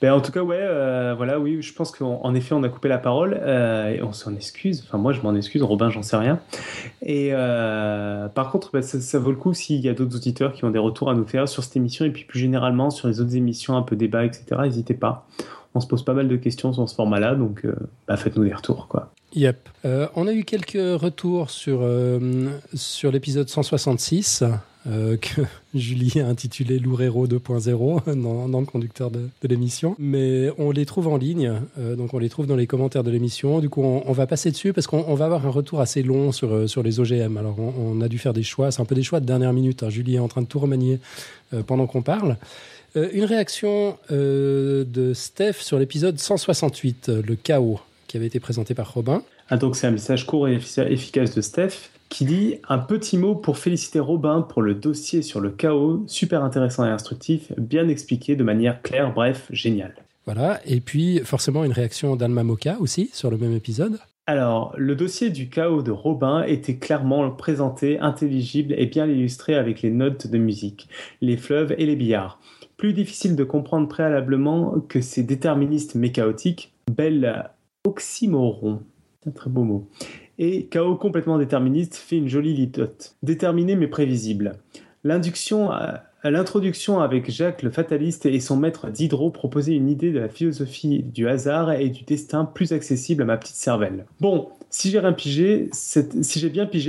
Ben, 0.00 0.12
en 0.14 0.20
tout 0.22 0.32
cas, 0.32 0.40
ouais, 0.40 0.58
euh, 0.58 1.14
voilà, 1.14 1.38
oui, 1.38 1.60
je 1.60 1.74
pense 1.74 1.90
qu'en 1.90 2.34
effet, 2.34 2.54
on 2.54 2.62
a 2.62 2.70
coupé 2.70 2.88
la 2.88 2.96
parole 2.96 3.38
euh, 3.38 3.90
et 3.90 4.02
on 4.02 4.12
s'en 4.14 4.34
excuse. 4.34 4.82
Enfin, 4.86 4.96
moi, 4.96 5.12
je 5.12 5.20
m'en 5.20 5.34
excuse. 5.34 5.62
Robin, 5.62 5.90
j'en 5.90 6.02
sais 6.02 6.16
rien. 6.16 6.40
Et 7.02 7.30
euh, 7.32 8.28
par 8.28 8.50
contre, 8.50 8.70
ben, 8.72 8.80
ça, 8.82 9.18
vaut 9.18 9.30
le 9.30 9.36
coup 9.36 9.52
s'il 9.52 9.80
y 9.80 9.90
a 9.90 9.92
d'autres 9.92 10.16
auditeurs 10.16 10.54
qui 10.54 10.64
ont 10.64 10.70
des 10.70 10.78
retours 10.78 11.10
à 11.10 11.14
nous 11.14 11.26
faire 11.26 11.48
sur 11.48 11.62
cette 11.62 11.76
émission 11.76 12.06
et 12.06 12.10
puis 12.10 12.24
plus 12.24 12.38
généralement 12.38 12.88
sur 12.88 13.08
les 13.08 13.20
autres 13.20 13.36
émissions, 13.36 13.76
un 13.76 13.82
peu 13.82 13.94
débat, 13.94 14.24
etc. 14.24 14.46
N'hésitez 14.62 14.94
pas. 14.94 15.26
On 15.76 15.80
se 15.80 15.86
pose 15.86 16.04
pas 16.04 16.14
mal 16.14 16.28
de 16.28 16.36
questions 16.36 16.72
sur 16.72 16.88
ce 16.88 16.94
format-là, 16.94 17.34
donc 17.34 17.66
bah, 18.08 18.16
faites-nous 18.16 18.44
des 18.44 18.54
retours, 18.54 18.88
quoi. 18.88 19.12
Yep. 19.34 19.68
on 19.84 20.26
a 20.26 20.32
eu 20.32 20.44
quelques 20.44 21.00
retours 21.00 21.50
sur, 21.50 21.86
sur 22.74 23.12
l'épisode 23.12 23.48
166 23.48 24.44
euh, 24.88 25.16
que 25.16 25.42
Julie 25.74 26.20
a 26.20 26.26
intitulé 26.26 26.78
Loureiro 26.78 27.26
2.0 27.26 28.14
dans, 28.22 28.48
dans, 28.48 28.60
le 28.60 28.66
conducteur 28.66 29.10
de, 29.10 29.28
l'émission. 29.42 29.96
Mais 29.98 30.50
on 30.58 30.70
les 30.70 30.86
trouve 30.86 31.08
en 31.08 31.16
ligne, 31.16 31.60
euh, 31.78 31.96
donc 31.96 32.14
on 32.14 32.18
les 32.18 32.28
trouve 32.28 32.46
dans 32.46 32.56
les 32.56 32.66
commentaires 32.66 33.02
de 33.02 33.10
l'émission. 33.10 33.58
Du 33.60 33.68
coup, 33.68 33.82
on, 33.82 34.12
va 34.12 34.26
passer 34.26 34.50
dessus 34.50 34.72
parce 34.72 34.86
qu'on 34.86 35.14
va 35.14 35.24
avoir 35.24 35.46
un 35.46 35.50
retour 35.50 35.80
assez 35.80 36.02
long 36.02 36.30
sur, 36.32 36.52
euh, 36.52 36.66
sur 36.66 36.82
les 36.82 37.00
OGM. 37.00 37.36
Alors, 37.36 37.56
on, 37.58 38.00
a 38.00 38.08
dû 38.08 38.18
faire 38.18 38.32
des 38.32 38.42
choix. 38.42 38.70
C'est 38.70 38.80
un 38.80 38.84
peu 38.84 38.94
des 38.94 39.02
choix 39.02 39.20
de 39.20 39.26
dernière 39.26 39.52
minute. 39.52 39.82
Hein. 39.82 39.90
Julie 39.90 40.16
est 40.16 40.20
en 40.20 40.28
train 40.28 40.42
de 40.42 40.46
tout 40.46 40.58
remanier 40.58 41.00
pendant 41.66 41.86
qu'on 41.86 42.02
parle. 42.02 42.36
Une 42.96 43.24
réaction 43.24 43.98
de 44.10 45.12
Steph 45.14 45.54
sur 45.60 45.78
l'épisode 45.78 46.18
168, 46.18 47.08
le 47.08 47.36
chaos, 47.36 47.80
qui 48.08 48.16
avait 48.16 48.26
été 48.26 48.40
présenté 48.40 48.74
par 48.74 48.92
Robin. 48.92 49.22
Ah, 49.48 49.56
donc 49.56 49.76
c'est 49.76 49.86
un 49.86 49.92
message 49.92 50.26
court 50.26 50.48
et 50.48 50.54
efficace 50.54 51.34
de 51.34 51.40
Steph 51.40 51.90
qui 52.08 52.24
dit 52.24 52.56
un 52.68 52.78
petit 52.78 53.18
mot 53.18 53.34
pour 53.34 53.58
féliciter 53.58 53.98
Robin 53.98 54.40
pour 54.40 54.62
le 54.62 54.74
dossier 54.74 55.22
sur 55.22 55.40
le 55.40 55.50
chaos, 55.50 56.04
super 56.06 56.44
intéressant 56.44 56.86
et 56.86 56.88
instructif, 56.88 57.52
bien 57.58 57.88
expliqué 57.88 58.36
de 58.36 58.44
manière 58.44 58.80
claire, 58.80 59.12
bref, 59.12 59.46
génial. 59.50 59.94
Voilà, 60.24 60.60
et 60.64 60.80
puis 60.80 61.20
forcément 61.24 61.64
une 61.64 61.72
réaction 61.72 62.16
d'Alma 62.16 62.44
Moka 62.44 62.76
aussi 62.80 63.10
sur 63.12 63.30
le 63.30 63.38
même 63.38 63.52
épisode. 63.52 63.98
Alors, 64.28 64.72
le 64.76 64.96
dossier 64.96 65.30
du 65.30 65.48
chaos 65.48 65.82
de 65.82 65.92
Robin 65.92 66.42
était 66.42 66.76
clairement 66.76 67.30
présenté, 67.30 67.98
intelligible 68.00 68.74
et 68.76 68.86
bien 68.86 69.06
illustré 69.06 69.54
avec 69.54 69.82
les 69.82 69.90
notes 69.90 70.26
de 70.26 70.38
musique, 70.38 70.88
les 71.20 71.36
fleuves 71.36 71.74
et 71.78 71.86
les 71.86 71.94
billards. 71.94 72.40
Plus 72.76 72.92
difficile 72.92 73.36
de 73.36 73.44
comprendre 73.44 73.88
préalablement 73.88 74.80
que 74.80 75.00
ces 75.00 75.22
déterministes 75.22 75.94
mais 75.94 76.12
chaotiques, 76.12 76.74
bel 76.90 77.50
oxymoron, 77.86 78.82
un 79.26 79.30
très 79.30 79.50
beau 79.50 79.64
mot, 79.64 79.88
et 80.38 80.66
chaos 80.66 80.96
complètement 80.96 81.38
déterministe 81.38 81.96
fait 81.96 82.18
une 82.18 82.28
jolie 82.28 82.54
litote, 82.54 83.16
déterminée 83.22 83.76
mais 83.76 83.88
prévisible. 83.88 84.52
L'induction 85.04 85.70
l'introduction 86.30 87.00
avec 87.00 87.30
Jacques 87.30 87.62
le 87.62 87.70
fataliste 87.70 88.26
et 88.26 88.40
son 88.40 88.56
maître 88.56 88.90
Diderot 88.90 89.30
proposait 89.30 89.74
une 89.74 89.88
idée 89.88 90.12
de 90.12 90.18
la 90.18 90.28
philosophie 90.28 91.02
du 91.02 91.28
hasard 91.28 91.72
et 91.72 91.88
du 91.88 92.04
destin 92.04 92.44
plus 92.44 92.72
accessible 92.72 93.22
à 93.22 93.26
ma 93.26 93.36
petite 93.36 93.56
cervelle. 93.56 94.06
Bon, 94.20 94.48
si 94.70 94.90
j'ai 94.90 95.00
bien 95.00 95.12
pigé, 95.12 95.68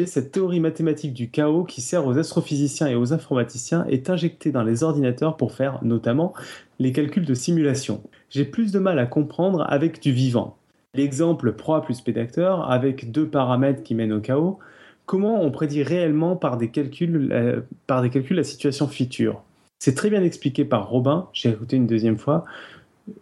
cette, 0.05 0.32
théorie 0.32 0.59
mathématique 0.59 1.13
du 1.13 1.30
chaos 1.30 1.63
qui 1.63 1.82
sert 1.82 2.05
aux 2.05 2.17
astrophysiciens 2.17 2.88
et 2.88 2.95
aux 2.95 3.13
informaticiens 3.13 3.86
est 3.86 4.09
injectée 4.09 4.51
dans 4.51 4.63
les 4.63 4.84
ordinateurs 4.84 5.38
pour 5.38 5.53
faire 5.53 5.80
notamment 5.84 6.34
les 6.80 6.91
calculs 6.91 7.25
de 7.25 7.34
simulation. 7.34 8.01
J'ai 8.30 8.45
plus 8.45 8.71
de 8.71 8.80
mal 8.80 8.99
à 8.99 9.05
comprendre 9.05 9.65
avec 9.69 10.01
du 10.01 10.11
vivant 10.11 10.57
l'exemple 10.97 11.53
proie 11.53 11.82
plus 11.82 12.01
pédacteur 12.01 12.69
avec 12.69 13.11
deux 13.11 13.28
paramètres 13.28 13.84
qui 13.84 13.95
mènent 13.95 14.13
au 14.13 14.19
chaos, 14.19 14.59
comment 15.05 15.41
on 15.41 15.51
prédit 15.51 15.84
réellement 15.84 16.36
par 16.36 16.57
des 16.57 16.69
calculs, 16.69 17.30
euh, 17.32 17.61
par 17.86 18.01
des 18.01 18.09
calculs 18.09 18.36
la 18.36 18.43
situation 18.43 18.88
future? 18.88 19.43
C'est 19.80 19.95
très 19.95 20.09
bien 20.09 20.23
expliqué 20.23 20.65
par 20.65 20.89
Robin, 20.89 21.28
j'ai 21.34 21.49
écouté 21.49 21.78
une 21.78 21.88
deuxième 21.88 22.17
fois. 22.17 22.43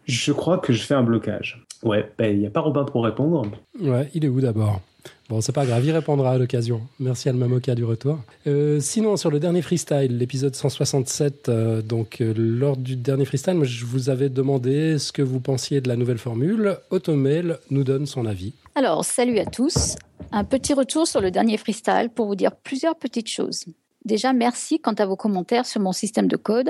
Je 0.06 0.32
crois 0.32 0.58
que 0.58 0.74
je 0.74 0.82
fais 0.82 0.96
un 0.96 1.04
blocage. 1.04 1.65
Ouais, 1.84 2.10
ben, 2.18 2.34
il 2.34 2.40
n'y 2.40 2.48
a 2.48 2.50
pas 2.50 2.62
Robin 2.62 2.84
pour 2.84 3.04
répondre. 3.04 3.52
Ouais, 3.82 4.10
il 4.14 4.26
est 4.26 4.30
où 4.30 4.42
d'abord? 4.42 4.82
Bon, 5.28 5.42
c'est 5.42 5.54
pas 5.54 5.66
grave, 5.66 5.84
il 5.84 5.92
répondra 5.92 6.32
à 6.32 6.38
l'occasion. 6.38 6.82
Merci 7.00 7.30
Alma 7.30 7.48
Moka 7.48 7.74
du 7.74 7.84
retour. 7.84 8.20
Euh, 8.46 8.80
sinon, 8.80 9.18
sur 9.18 9.32
le 9.32 9.40
dernier 9.40 9.64
freestyle, 9.64 10.18
l'épisode 10.18 10.56
167, 10.56 11.50
euh, 11.50 11.82
donc 11.82 12.22
euh, 12.22 12.32
lors 12.38 12.78
du 12.78 12.96
dernier 12.96 13.26
freestyle, 13.26 13.64
je 13.64 13.86
vous 13.86 14.10
avais 14.10 14.30
demandé 14.30 15.00
ce 15.00 15.12
que 15.12 15.24
vous 15.24 15.40
pensiez 15.40 15.82
de 15.82 15.88
la 15.88 15.96
nouvelle 15.96 16.20
formule. 16.20 16.78
Automail 16.92 17.56
nous 17.72 17.84
donne 17.84 18.06
son 18.06 18.28
avis. 18.28 18.54
Alors, 18.76 19.04
salut 19.04 19.40
à 19.40 19.46
tous. 19.46 19.96
Un 20.32 20.44
petit 20.44 20.74
retour 20.74 21.08
sur 21.08 21.22
le 21.22 21.32
dernier 21.32 21.58
freestyle 21.58 22.10
pour 22.14 22.28
vous 22.28 22.36
dire 22.36 22.56
plusieurs 22.56 22.96
petites 22.96 23.30
choses. 23.30 23.66
Déjà, 24.04 24.32
merci 24.32 24.80
quant 24.80 24.94
à 24.94 25.08
vos 25.08 25.16
commentaires 25.16 25.66
sur 25.66 25.82
mon 25.82 25.92
système 25.92 26.28
de 26.28 26.38
code. 26.38 26.70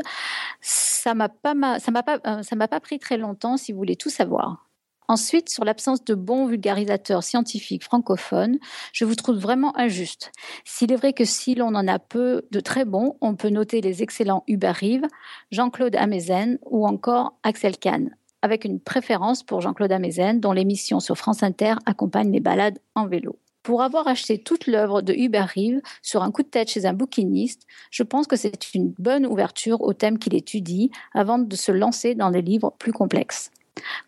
Ça 0.61 1.13
m'a 1.13 1.27
pas, 1.27 1.53
ça 1.79 1.91
m'a 1.91 2.03
pas, 2.03 2.43
ça 2.43 2.55
m'a 2.55 2.69
pas 2.69 2.79
pris 2.79 2.99
très 2.99 3.17
longtemps 3.17 3.57
si 3.57 3.73
vous 3.73 3.77
voulez 3.77 3.97
tout 3.97 4.09
savoir. 4.09 4.64
Ensuite, 5.07 5.49
sur 5.49 5.65
l'absence 5.65 6.03
de 6.03 6.15
bons 6.15 6.47
vulgarisateurs 6.47 7.23
scientifiques 7.23 7.83
francophones, 7.83 8.57
je 8.91 9.05
vous 9.05 9.15
trouve 9.15 9.37
vraiment 9.37 9.77
injuste. 9.77 10.31
S'il 10.63 10.91
est 10.91 10.95
vrai 10.95 11.13
que 11.13 11.25
si 11.25 11.53
l'on 11.53 11.75
en 11.75 11.87
a 11.87 11.99
peu 11.99 12.43
de 12.51 12.59
très 12.59 12.85
bons, 12.85 13.17
on 13.21 13.35
peut 13.35 13.49
noter 13.49 13.81
les 13.81 14.01
excellents 14.01 14.43
Hubert 14.47 14.75
Rive, 14.75 15.05
Jean-Claude 15.51 15.95
Amezen 15.95 16.57
ou 16.65 16.87
encore 16.87 17.37
Axel 17.43 17.77
Kahn, 17.77 18.15
avec 18.41 18.65
une 18.65 18.79
préférence 18.79 19.43
pour 19.43 19.61
Jean-Claude 19.61 19.91
Amezen, 19.91 20.39
dont 20.39 20.53
l'émission 20.53 20.99
sur 20.99 21.17
France 21.17 21.43
Inter 21.43 21.75
accompagne 21.85 22.31
les 22.31 22.39
balades 22.39 22.79
en 22.95 23.05
vélo. 23.05 23.37
Pour 23.61 23.81
avoir 23.81 24.07
acheté 24.07 24.37
toute 24.37 24.67
l'œuvre 24.67 25.01
de 25.01 25.11
Hubert 25.11 25.47
Rive 25.47 25.81
sur 26.03 26.21
un 26.21 26.29
coup 26.29 26.43
de 26.43 26.47
tête 26.47 26.69
chez 26.69 26.85
un 26.85 26.93
bouquiniste, 26.93 27.63
je 27.89 28.03
pense 28.03 28.27
que 28.27 28.35
c'est 28.35 28.75
une 28.75 28.93
bonne 28.99 29.25
ouverture 29.25 29.81
au 29.81 29.93
thème 29.93 30.19
qu'il 30.19 30.35
étudie 30.35 30.91
avant 31.13 31.39
de 31.39 31.55
se 31.55 31.71
lancer 31.71 32.13
dans 32.13 32.29
des 32.29 32.43
livres 32.43 32.75
plus 32.77 32.93
complexes. 32.93 33.49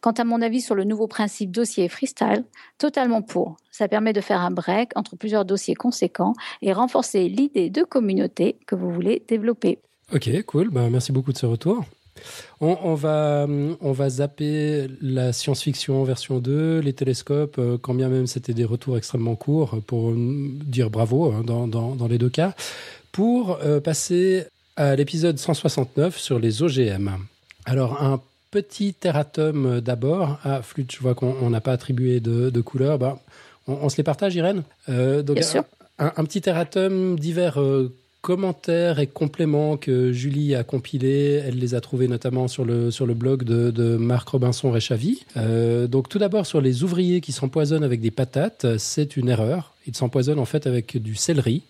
Quant 0.01 0.11
à 0.11 0.23
mon 0.23 0.41
avis 0.41 0.61
sur 0.61 0.75
le 0.75 0.83
nouveau 0.83 1.07
principe 1.07 1.51
dossier 1.51 1.89
freestyle, 1.89 2.43
totalement 2.77 3.21
pour. 3.21 3.57
Ça 3.71 3.87
permet 3.87 4.13
de 4.13 4.21
faire 4.21 4.41
un 4.41 4.51
break 4.51 4.91
entre 4.95 5.15
plusieurs 5.15 5.45
dossiers 5.45 5.75
conséquents 5.75 6.33
et 6.61 6.73
renforcer 6.73 7.27
l'idée 7.29 7.69
de 7.69 7.83
communauté 7.83 8.57
que 8.65 8.75
vous 8.75 8.91
voulez 8.91 9.23
développer. 9.27 9.79
Ok, 10.13 10.29
cool. 10.45 10.69
Ben, 10.69 10.89
merci 10.89 11.11
beaucoup 11.11 11.33
de 11.33 11.37
ce 11.37 11.45
retour. 11.45 11.85
On, 12.59 12.95
va, 12.95 13.45
on 13.81 13.91
va 13.91 14.09
zapper 14.09 14.87
la 15.01 15.33
science-fiction 15.33 16.03
version 16.03 16.39
2, 16.39 16.79
les 16.79 16.93
télescopes, 16.93 17.59
euh, 17.59 17.77
quand 17.77 17.93
bien 17.93 18.09
même 18.09 18.25
c'était 18.25 18.55
des 18.55 18.65
retours 18.65 18.97
extrêmement 18.97 19.35
courts 19.35 19.77
pour 19.85 20.13
dire 20.15 20.89
bravo 20.89 21.31
hein, 21.31 21.43
dans, 21.45 21.67
dans, 21.67 22.07
les 22.07 22.17
deux 22.17 22.29
cas, 22.29 22.55
pour 23.11 23.59
euh, 23.63 23.79
passer 23.79 24.45
à 24.75 24.95
l'épisode 24.95 25.37
169 25.37 26.17
sur 26.17 26.39
les 26.39 26.63
OGM. 26.63 27.11
Alors, 27.65 28.01
un 28.01 28.19
petit 28.51 28.93
terratum 28.93 29.65
euh, 29.65 29.81
d'abord. 29.81 30.39
Ah, 30.43 30.61
flûte, 30.61 30.91
je 30.91 30.99
vois 30.99 31.15
qu'on 31.15 31.49
n'a 31.49 31.61
pas 31.61 31.73
attribué 31.73 32.19
de, 32.19 32.49
de 32.49 32.61
couleurs. 32.61 32.97
Bah, 32.97 33.19
on, 33.67 33.89
se 33.89 33.97
les 33.97 34.03
partage, 34.03 34.35
Irène 34.35 34.63
euh, 34.89 35.21
donc, 35.21 35.37
Bien 35.37 35.45
sûr. 35.45 35.63
Un, 35.99 36.23
petit 36.25 36.41
terratum 36.41 37.17
divers 37.19 37.59
euh, 37.59 37.91
commentaires 38.21 38.99
et 38.99 39.07
compléments 39.07 39.77
que 39.77 40.11
Julie 40.11 40.53
a 40.53 40.63
compilés. 40.63 41.41
Elle 41.45 41.57
les 41.57 41.73
a 41.73 41.81
trouvés 41.81 42.07
notamment 42.07 42.47
sur 42.47 42.65
le, 42.65 42.91
sur 42.91 43.07
le 43.07 43.15
blog 43.15 43.43
de, 43.43 43.97
Marc 43.97 44.29
Robinson 44.29 44.69
Réchavy. 44.69 45.25
Euh, 45.37 45.87
donc 45.87 46.07
tout 46.07 46.19
d'abord 46.19 46.45
sur 46.45 46.61
les 46.61 46.83
ouvriers 46.83 47.19
qui 47.19 47.31
s'empoisonnent 47.31 47.83
avec 47.83 47.99
des 47.99 48.11
patates, 48.11 48.77
c'est 48.77 49.17
une 49.17 49.27
erreur. 49.27 49.73
Ils 49.87 49.95
s'empoisonnent 49.95 50.39
en 50.39 50.45
fait 50.45 50.67
avec 50.67 50.97
du 50.97 51.15
céleri. 51.15 51.63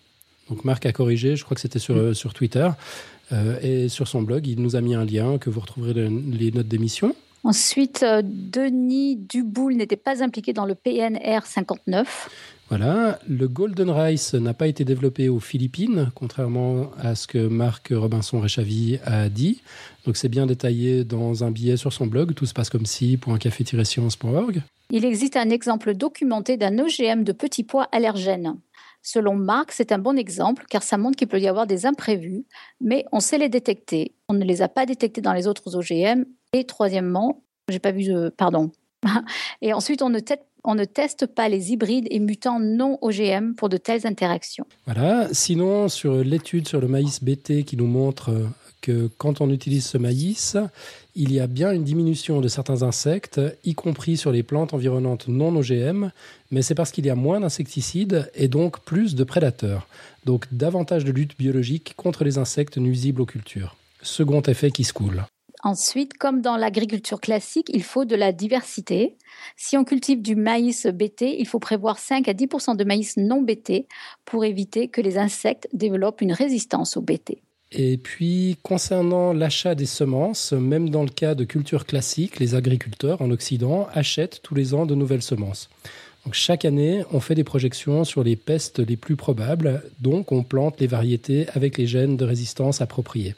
Donc 0.49 0.65
Marc 0.65 0.86
a 0.86 0.91
corrigé, 0.91 1.36
je 1.36 1.45
crois 1.45 1.55
que 1.55 1.61
c'était 1.61 1.80
sur, 1.80 1.95
mm. 1.95 2.13
sur 2.13 2.34
Twitter. 2.34 2.69
Euh, 3.32 3.59
et 3.61 3.89
sur 3.89 4.07
son 4.07 4.21
blog, 4.21 4.47
il 4.47 4.61
nous 4.61 4.75
a 4.75 4.82
mis 4.82 4.95
un 4.95 5.05
lien 5.05 5.38
que 5.38 5.49
vous 5.49 5.59
retrouverez 5.59 5.93
dans 5.93 6.21
les 6.32 6.51
notes 6.51 6.67
d'émission. 6.67 7.15
Ensuite, 7.43 8.03
euh, 8.03 8.21
Denis 8.23 9.15
Duboul 9.15 9.75
n'était 9.75 9.95
pas 9.95 10.23
impliqué 10.23 10.53
dans 10.53 10.65
le 10.65 10.75
PNR 10.75 11.45
59. 11.45 12.30
Voilà, 12.69 13.19
le 13.30 13.47
Golden 13.47 13.89
Rice 13.89 14.34
n'a 14.34 14.53
pas 14.53 14.67
été 14.67 14.84
développé 14.84 15.30
aux 15.30 15.39
Philippines, 15.39 16.11
contrairement 16.13 16.91
à 16.99 17.15
ce 17.15 17.25
que 17.25 17.47
Marc 17.47 17.93
Robinson 17.95 18.41
Réchavy 18.41 18.99
a 19.05 19.30
dit. 19.30 19.61
Donc 20.05 20.17
c'est 20.17 20.28
bien 20.28 20.45
détaillé 20.45 21.05
dans 21.05 21.45
un 21.45 21.51
billet 21.51 21.78
sur 21.78 21.93
son 21.93 22.07
blog, 22.07 22.34
tout 22.34 22.45
se 22.45 22.53
passe 22.53 22.69
comme 22.69 22.86
si 22.86 23.15
pour 23.15 23.32
un 23.32 23.38
café-science.org. 23.38 24.61
Il 24.89 25.05
existe 25.05 25.38
un 25.38 25.49
exemple 25.49 25.93
documenté 25.93 26.57
d'un 26.57 26.78
OGM 26.80 27.23
de 27.23 27.32
petits 27.32 27.63
pois 27.63 27.88
allergènes. 27.93 28.55
Selon 29.10 29.36
Marc, 29.36 29.72
c'est 29.72 29.93
un 29.93 29.99
bon 29.99 30.18
exemple 30.18 30.66
car 30.70 30.84
ça 30.84 30.97
montre 30.97 31.16
qu'il 31.16 31.30
peut 31.30 31.39
y 31.39 31.47
avoir 31.47 31.66
des 31.66 31.86
imprévus, 31.86 32.43
mais 32.82 33.05
on 33.14 33.22
sait 33.22 33.38
les 33.38 33.47
détecter. 33.47 34.14
On 34.28 34.34
ne 34.34 34.43
les 34.43 34.62
a 34.62 34.68
pas 34.68 34.86
détectés 34.86 35.22
dans 35.22 35.32
les 35.32 35.47
autres 35.47 35.78
OGM. 35.78 36.26
Et 36.51 36.66
troisièmement, 36.66 37.41
j'ai 37.70 37.80
pas 37.80 37.93
vu, 37.93 38.12
pardon. 38.36 38.70
Et 39.62 39.72
ensuite, 39.72 40.01
on 40.01 40.10
ne, 40.10 40.20
on 40.66 40.76
ne 40.76 40.84
teste 40.84 41.26
pas 41.26 41.47
les 41.47 41.72
hybrides 41.72 42.08
et 42.12 42.20
mutants 42.20 42.60
non 42.60 42.97
OGM 43.01 43.53
pour 43.53 43.70
de 43.70 43.78
telles 43.78 44.05
interactions. 44.05 44.66
Voilà. 44.84 45.30
Sinon, 45.32 45.88
sur 45.88 46.16
l'étude 46.16 46.68
sur 46.68 46.82
le 46.82 46.89
maïs 46.89 47.24
BT 47.24 47.64
qui 47.64 47.78
nous 47.78 47.88
montre 47.88 48.34
que 48.82 49.09
quand 49.17 49.41
on 49.41 49.49
utilise 49.49 49.86
ce 49.86 49.97
maïs, 49.97 50.57
il 51.15 51.32
y 51.34 51.39
a 51.39 51.47
bien 51.47 51.71
une 51.71 51.84
diminution 51.84 52.41
de 52.41 52.47
certains 52.47 52.84
insectes, 52.84 53.41
y 53.63 53.73
compris 53.73 54.17
sur 54.17 54.32
les 54.32 54.43
plantes 54.43 54.73
environnantes 54.73 55.28
non 55.28 55.55
OGM, 55.55 56.11
mais 56.51 56.61
c'est 56.61 56.75
parce 56.75 56.91
qu'il 56.91 57.05
y 57.05 57.09
a 57.09 57.15
moins 57.15 57.39
d'insecticides 57.39 58.30
et 58.36 58.47
donc 58.47 58.80
plus 58.82 59.15
de 59.15 59.23
prédateurs. 59.23 59.88
Donc 60.25 60.45
davantage 60.51 61.05
de 61.05 61.11
lutte 61.11 61.38
biologique 61.38 61.93
contre 61.95 62.23
les 62.23 62.38
insectes 62.38 62.78
nuisibles 62.78 63.21
aux 63.21 63.25
cultures. 63.25 63.75
Second 64.01 64.41
effet 64.41 64.71
qui 64.71 64.84
se 64.84 64.93
coule. 64.93 65.23
Ensuite, 65.63 66.17
comme 66.17 66.41
dans 66.41 66.55
l'agriculture 66.55 67.19
classique, 67.19 67.69
il 67.73 67.84
faut 67.84 68.05
de 68.05 68.15
la 68.15 68.32
diversité. 68.32 69.17
Si 69.55 69.75
on 69.75 69.84
cultive 69.84 70.21
du 70.21 70.36
maïs 70.36 70.86
BT, 70.86 71.36
il 71.39 71.47
faut 71.47 71.59
prévoir 71.59 71.97
5 71.97 72.28
à 72.28 72.34
10% 72.34 72.75
de 72.75 72.84
maïs 72.84 73.17
non 73.17 73.41
BT 73.41 73.88
pour 74.23 74.45
éviter 74.45 74.88
que 74.88 75.01
les 75.01 75.17
insectes 75.17 75.67
développent 75.73 76.21
une 76.21 76.32
résistance 76.32 76.95
au 76.95 77.01
BT. 77.01 77.41
Et 77.72 77.97
puis, 77.97 78.57
concernant 78.63 79.34
l'achat 79.34 79.76
des 79.76 79.86
semences, 79.86 80.53
même 80.53 80.89
dans 80.89 81.03
le 81.03 81.09
cas 81.09 81.36
de 81.36 81.43
culture 81.43 81.86
classique, 81.86 82.39
les 82.39 82.55
agriculteurs 82.55 83.22
en 83.22 83.30
Occident 83.30 83.88
achètent 83.93 84.39
tous 84.41 84.55
les 84.55 84.74
ans 84.74 84.86
de 84.86 84.95
nouvelles 84.95 85.22
semences. 85.22 85.70
Donc, 86.26 86.34
chaque 86.34 86.63
année, 86.63 87.03
on 87.11 87.20
fait 87.20 87.36
des 87.36 87.43
projections 87.43 88.05
sur 88.05 88.24
les 88.24 88.38
pestes 88.38 88.80
les 88.80 88.95
plus 88.95 89.18
probables, 89.18 89.84
donc 89.99 90.32
on 90.32 90.43
plante 90.43 90.80
les 90.80 90.88
variétés 90.88 91.47
avec 91.53 91.78
les 91.78 91.88
gènes 91.88 92.15
de 92.15 92.26
résistance 92.26 92.82
appropriés. 92.82 93.36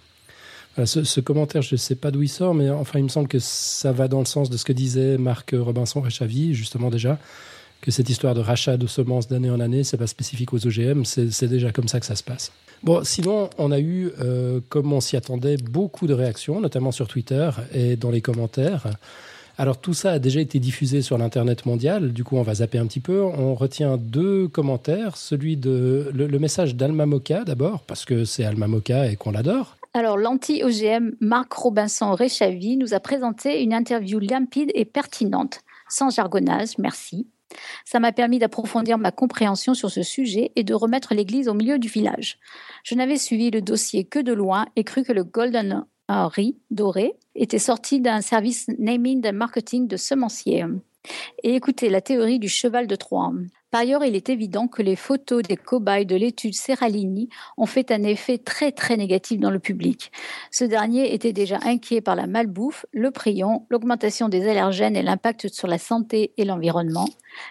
ce, 0.86 1.20
commentaire, 1.20 1.64
je 1.64 1.74
ne 1.74 1.78
sais 1.78 1.96
pas 1.96 2.12
d'où 2.12 2.22
il 2.22 2.30
sort, 2.30 2.54
mais 2.54 2.70
enfin, 2.70 3.00
il 3.00 3.04
me 3.04 3.10
semble 3.10 3.28
que 3.28 3.40
ça 3.40 3.92
va 3.92 4.08
dans 4.08 4.20
le 4.20 4.26
sens 4.26 4.50
de 4.50 4.58
ce 4.58 4.64
que 4.66 4.74
disait 4.74 5.18
Marc 5.18 5.56
Robinson 5.58 6.02
Réchavy, 6.02 6.54
justement 6.54 6.90
déjà, 6.92 7.18
que 7.82 7.92
cette 7.92 8.10
histoire 8.10 8.36
de 8.36 8.42
rachat 8.42 8.78
de 8.78 8.88
semences 8.88 9.28
d'année 9.28 9.50
en 9.50 9.60
année, 9.60 9.84
c'est 9.84 9.98
pas 9.98 10.08
spécifique 10.08 10.54
aux 10.54 10.66
OGM, 10.66 11.04
c'est 11.06 11.48
déjà 11.48 11.72
comme 11.72 11.88
ça 11.88 12.00
que 12.00 12.06
ça 12.06 12.16
se 12.16 12.24
passe. 12.24 12.52
Bon, 12.84 13.04
sinon, 13.04 13.50
on 13.58 13.72
a 13.72 13.80
eu, 13.80 14.12
euh, 14.22 14.62
comme 14.70 14.94
on 14.94 15.02
s'y 15.02 15.18
attendait, 15.18 15.58
beaucoup 15.58 16.08
de 16.08 16.14
réactions, 16.14 16.62
notamment 16.62 16.92
sur 16.92 17.08
Twitter 17.08 17.50
et 17.74 17.96
dans 17.96 18.12
les 18.12 18.22
commentaires. 18.22 18.88
Alors 19.58 19.78
tout 19.78 19.94
ça 19.94 20.12
a 20.12 20.20
déjà 20.20 20.40
été 20.40 20.58
diffusé 20.58 21.02
sur 21.02 21.18
l'internet 21.18 21.66
mondial. 21.66 22.14
Du 22.14 22.24
coup, 22.24 22.38
on 22.38 22.44
va 22.44 22.56
zapper 22.56 22.78
un 22.78 22.88
petit 22.88 23.02
peu. 23.02 23.22
On 23.22 23.56
retient 23.56 23.98
deux 23.98 24.48
commentaires. 24.48 25.18
Celui 25.18 25.58
de 25.58 26.10
le, 26.14 26.40
message 26.40 26.78
d'Alma 26.78 27.06
Moka 27.06 27.44
d'abord, 27.44 27.82
parce 27.82 28.06
que 28.06 28.24
c'est 28.24 28.46
Alma 28.46 28.68
Moka 28.68 29.12
et 29.12 29.18
qu'on 29.18 29.32
l'adore. 29.32 29.76
Alors, 29.94 30.18
l'anti-OGM 30.18 31.16
Marc 31.20 31.52
Robinson 31.52 32.14
Réchavy 32.14 32.78
nous 32.78 32.94
a 32.94 33.02
présenté 33.02 33.62
une 33.62 33.74
interview 33.74 34.20
limpide 34.20 34.72
et 34.76 34.86
pertinente, 34.86 35.60
sans 35.90 36.10
jargonnage, 36.10 36.78
merci. 36.78 37.28
Ça 37.86 38.00
m'a 38.00 38.12
permis 38.12 38.40
d'approfondir 38.40 38.98
ma 38.98 39.12
compréhension 39.12 39.74
sur 39.74 39.90
ce 39.90 40.04
sujet 40.04 40.52
et 40.56 40.64
de 40.64 40.74
remettre 40.74 41.14
l'église 41.14 41.48
au 41.48 41.54
milieu 41.54 41.80
du 41.80 41.88
village. 41.88 42.38
Je 42.84 42.96
n'avais 42.96 43.18
suivi 43.18 43.52
le 43.52 43.62
dossier 43.62 44.04
que 44.04 44.20
de 44.20 44.34
loin 44.34 44.68
et 44.76 44.84
cru 44.84 45.04
que 45.04 45.14
le 45.14 45.24
Golden 45.24 45.86
Riz 46.08 46.58
doré 46.72 47.16
était 47.36 47.60
sorti 47.60 48.02
d'un 48.02 48.22
service 48.22 48.68
naming 48.80 49.26
and 49.28 49.34
marketing 49.34 49.88
de 49.88 49.98
semencier. 49.98 50.66
Et 51.44 51.56
écoutez 51.56 51.90
la 51.90 52.02
théorie 52.02 52.40
du 52.40 52.50
cheval 52.50 52.88
de 52.88 52.96
Troie. 52.96 53.32
Par 53.72 53.82
ailleurs, 53.82 54.04
il 54.04 54.16
est 54.16 54.30
évident 54.30 54.68
que 54.68 54.82
les 54.82 54.96
photos 54.96 55.44
des 55.44 55.56
cobayes 55.56 56.06
de 56.06 56.16
l'étude 56.16 56.56
Serralini 56.56 57.30
ont 57.56 57.68
fait 57.68 57.92
un 57.92 58.02
effet 58.02 58.40
très 58.40 58.72
très 58.72 58.98
négatif 58.98 59.40
dans 59.40 59.52
le 59.52 59.60
public. 59.60 60.12
Ce 60.50 60.64
dernier 60.64 61.14
était 61.14 61.34
déjà 61.34 61.60
inquiet 61.64 62.02
par 62.02 62.16
la 62.16 62.26
malbouffe, 62.26 62.88
le 62.92 63.12
prion, 63.12 63.68
l'augmentation 63.70 64.28
des 64.28 64.48
allergènes 64.48 64.96
et 64.96 65.04
l'impact 65.04 65.50
sur 65.50 65.68
la 65.68 65.78
santé 65.78 66.34
et 66.38 66.46
l'environnement, 66.46 67.08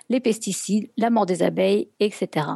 les 0.08 0.18
pesticides, 0.18 0.90
la 0.96 1.10
mort 1.10 1.26
des 1.26 1.44
abeilles, 1.44 1.88
etc. 2.00 2.46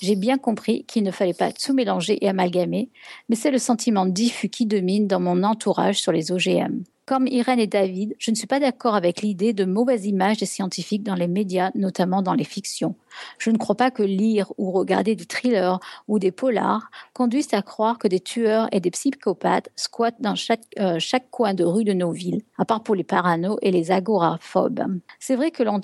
J'ai 0.00 0.14
bien 0.14 0.38
compris 0.38 0.84
qu'il 0.84 1.02
ne 1.02 1.10
fallait 1.10 1.34
pas 1.34 1.52
tout 1.52 1.72
mélanger 1.72 2.24
et 2.24 2.28
amalgamer, 2.28 2.90
mais 3.28 3.36
c'est 3.36 3.50
le 3.50 3.58
sentiment 3.58 4.06
diffus 4.06 4.48
qui 4.48 4.66
domine 4.66 5.08
dans 5.08 5.20
mon 5.20 5.42
entourage 5.42 6.00
sur 6.00 6.12
les 6.12 6.30
OGM. 6.30 6.84
Comme 7.06 7.28
Irène 7.28 7.60
et 7.60 7.68
David, 7.68 8.16
je 8.18 8.32
ne 8.32 8.36
suis 8.36 8.48
pas 8.48 8.58
d'accord 8.58 8.96
avec 8.96 9.22
l'idée 9.22 9.52
de 9.52 9.64
mauvaise 9.64 10.06
image 10.06 10.38
des 10.38 10.46
scientifiques 10.46 11.04
dans 11.04 11.14
les 11.14 11.28
médias, 11.28 11.70
notamment 11.76 12.20
dans 12.20 12.34
les 12.34 12.42
fictions. 12.42 12.96
Je 13.38 13.50
ne 13.50 13.58
crois 13.58 13.76
pas 13.76 13.92
que 13.92 14.02
lire 14.02 14.52
ou 14.58 14.72
regarder 14.72 15.14
des 15.14 15.24
thrillers 15.24 15.78
ou 16.08 16.18
des 16.18 16.32
polars 16.32 16.90
conduisent 17.12 17.54
à 17.54 17.62
croire 17.62 17.98
que 17.98 18.08
des 18.08 18.18
tueurs 18.18 18.66
et 18.72 18.80
des 18.80 18.90
psychopathes 18.90 19.70
squattent 19.76 20.20
dans 20.20 20.34
chaque, 20.34 20.62
euh, 20.80 20.98
coin 21.30 21.54
de 21.54 21.62
rue 21.62 21.84
de 21.84 21.92
nos 21.92 22.10
villes, 22.10 22.42
à 22.58 22.64
part 22.64 22.82
pour 22.82 22.96
les 22.96 23.04
parano 23.04 23.56
et 23.62 23.70
les 23.70 23.92
agoraphobes. 23.92 24.82
C'est 25.20 25.36
vrai 25.36 25.52
que 25.52 25.62
l'on 25.62 25.76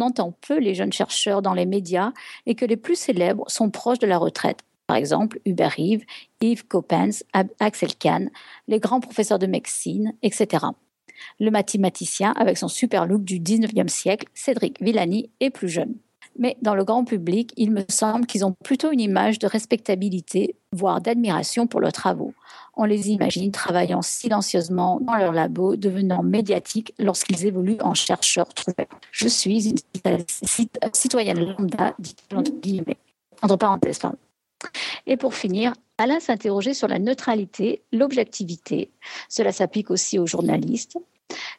entend 0.00 0.32
peu 0.40 0.58
les 0.58 0.74
jeunes 0.74 0.94
chercheurs 0.94 1.42
dans 1.42 1.52
les 1.52 1.66
médias 1.66 2.12
et 2.46 2.54
que 2.54 2.64
les 2.64 2.78
plus 2.78 2.96
célèbres 2.96 3.44
sont 3.46 3.68
proches 3.68 3.98
de 3.98 4.06
la 4.06 4.16
retraite 4.16 4.60
par 4.92 4.98
exemple 4.98 5.40
Hubert 5.46 5.72
Reeve, 5.78 6.04
Yves 6.42 6.66
Coppens, 6.66 7.22
Axel 7.60 7.94
Kahn, 7.94 8.28
les 8.68 8.78
grands 8.78 9.00
professeurs 9.00 9.38
de 9.38 9.46
médecine, 9.46 10.12
etc. 10.22 10.66
Le 11.40 11.50
mathématicien 11.50 12.32
avec 12.32 12.58
son 12.58 12.68
super 12.68 13.06
look 13.06 13.24
du 13.24 13.40
19e 13.40 13.88
siècle, 13.88 14.28
Cédric 14.34 14.82
Villani, 14.82 15.30
est 15.40 15.48
plus 15.48 15.70
jeune. 15.70 15.94
Mais 16.38 16.58
dans 16.60 16.74
le 16.74 16.84
grand 16.84 17.06
public, 17.06 17.54
il 17.56 17.70
me 17.70 17.84
semble 17.88 18.26
qu'ils 18.26 18.44
ont 18.44 18.52
plutôt 18.52 18.92
une 18.92 19.00
image 19.00 19.38
de 19.38 19.46
respectabilité, 19.46 20.56
voire 20.72 21.00
d'admiration 21.00 21.66
pour 21.66 21.80
leurs 21.80 21.92
travaux. 21.92 22.34
On 22.76 22.84
les 22.84 23.08
imagine 23.08 23.50
travaillant 23.50 24.02
silencieusement 24.02 25.00
dans 25.00 25.16
leur 25.16 25.32
labo, 25.32 25.74
devenant 25.74 26.22
médiatiques 26.22 26.92
lorsqu'ils 26.98 27.46
évoluent 27.46 27.80
en 27.80 27.94
chercheurs 27.94 28.50
Je 29.10 29.28
suis 29.28 29.70
une 29.70 29.78
citoyenne 30.92 31.40
lambda, 31.40 31.94
dit 31.98 32.14
entre 33.40 33.56
parenthèses. 33.56 34.00
Et 35.06 35.16
pour 35.16 35.34
finir, 35.34 35.72
Alain 35.98 36.20
s'interrogeait 36.20 36.74
sur 36.74 36.88
la 36.88 36.98
neutralité, 36.98 37.82
l'objectivité. 37.92 38.90
Cela 39.28 39.52
s'applique 39.52 39.90
aussi 39.90 40.18
aux 40.18 40.26
journalistes. 40.26 40.98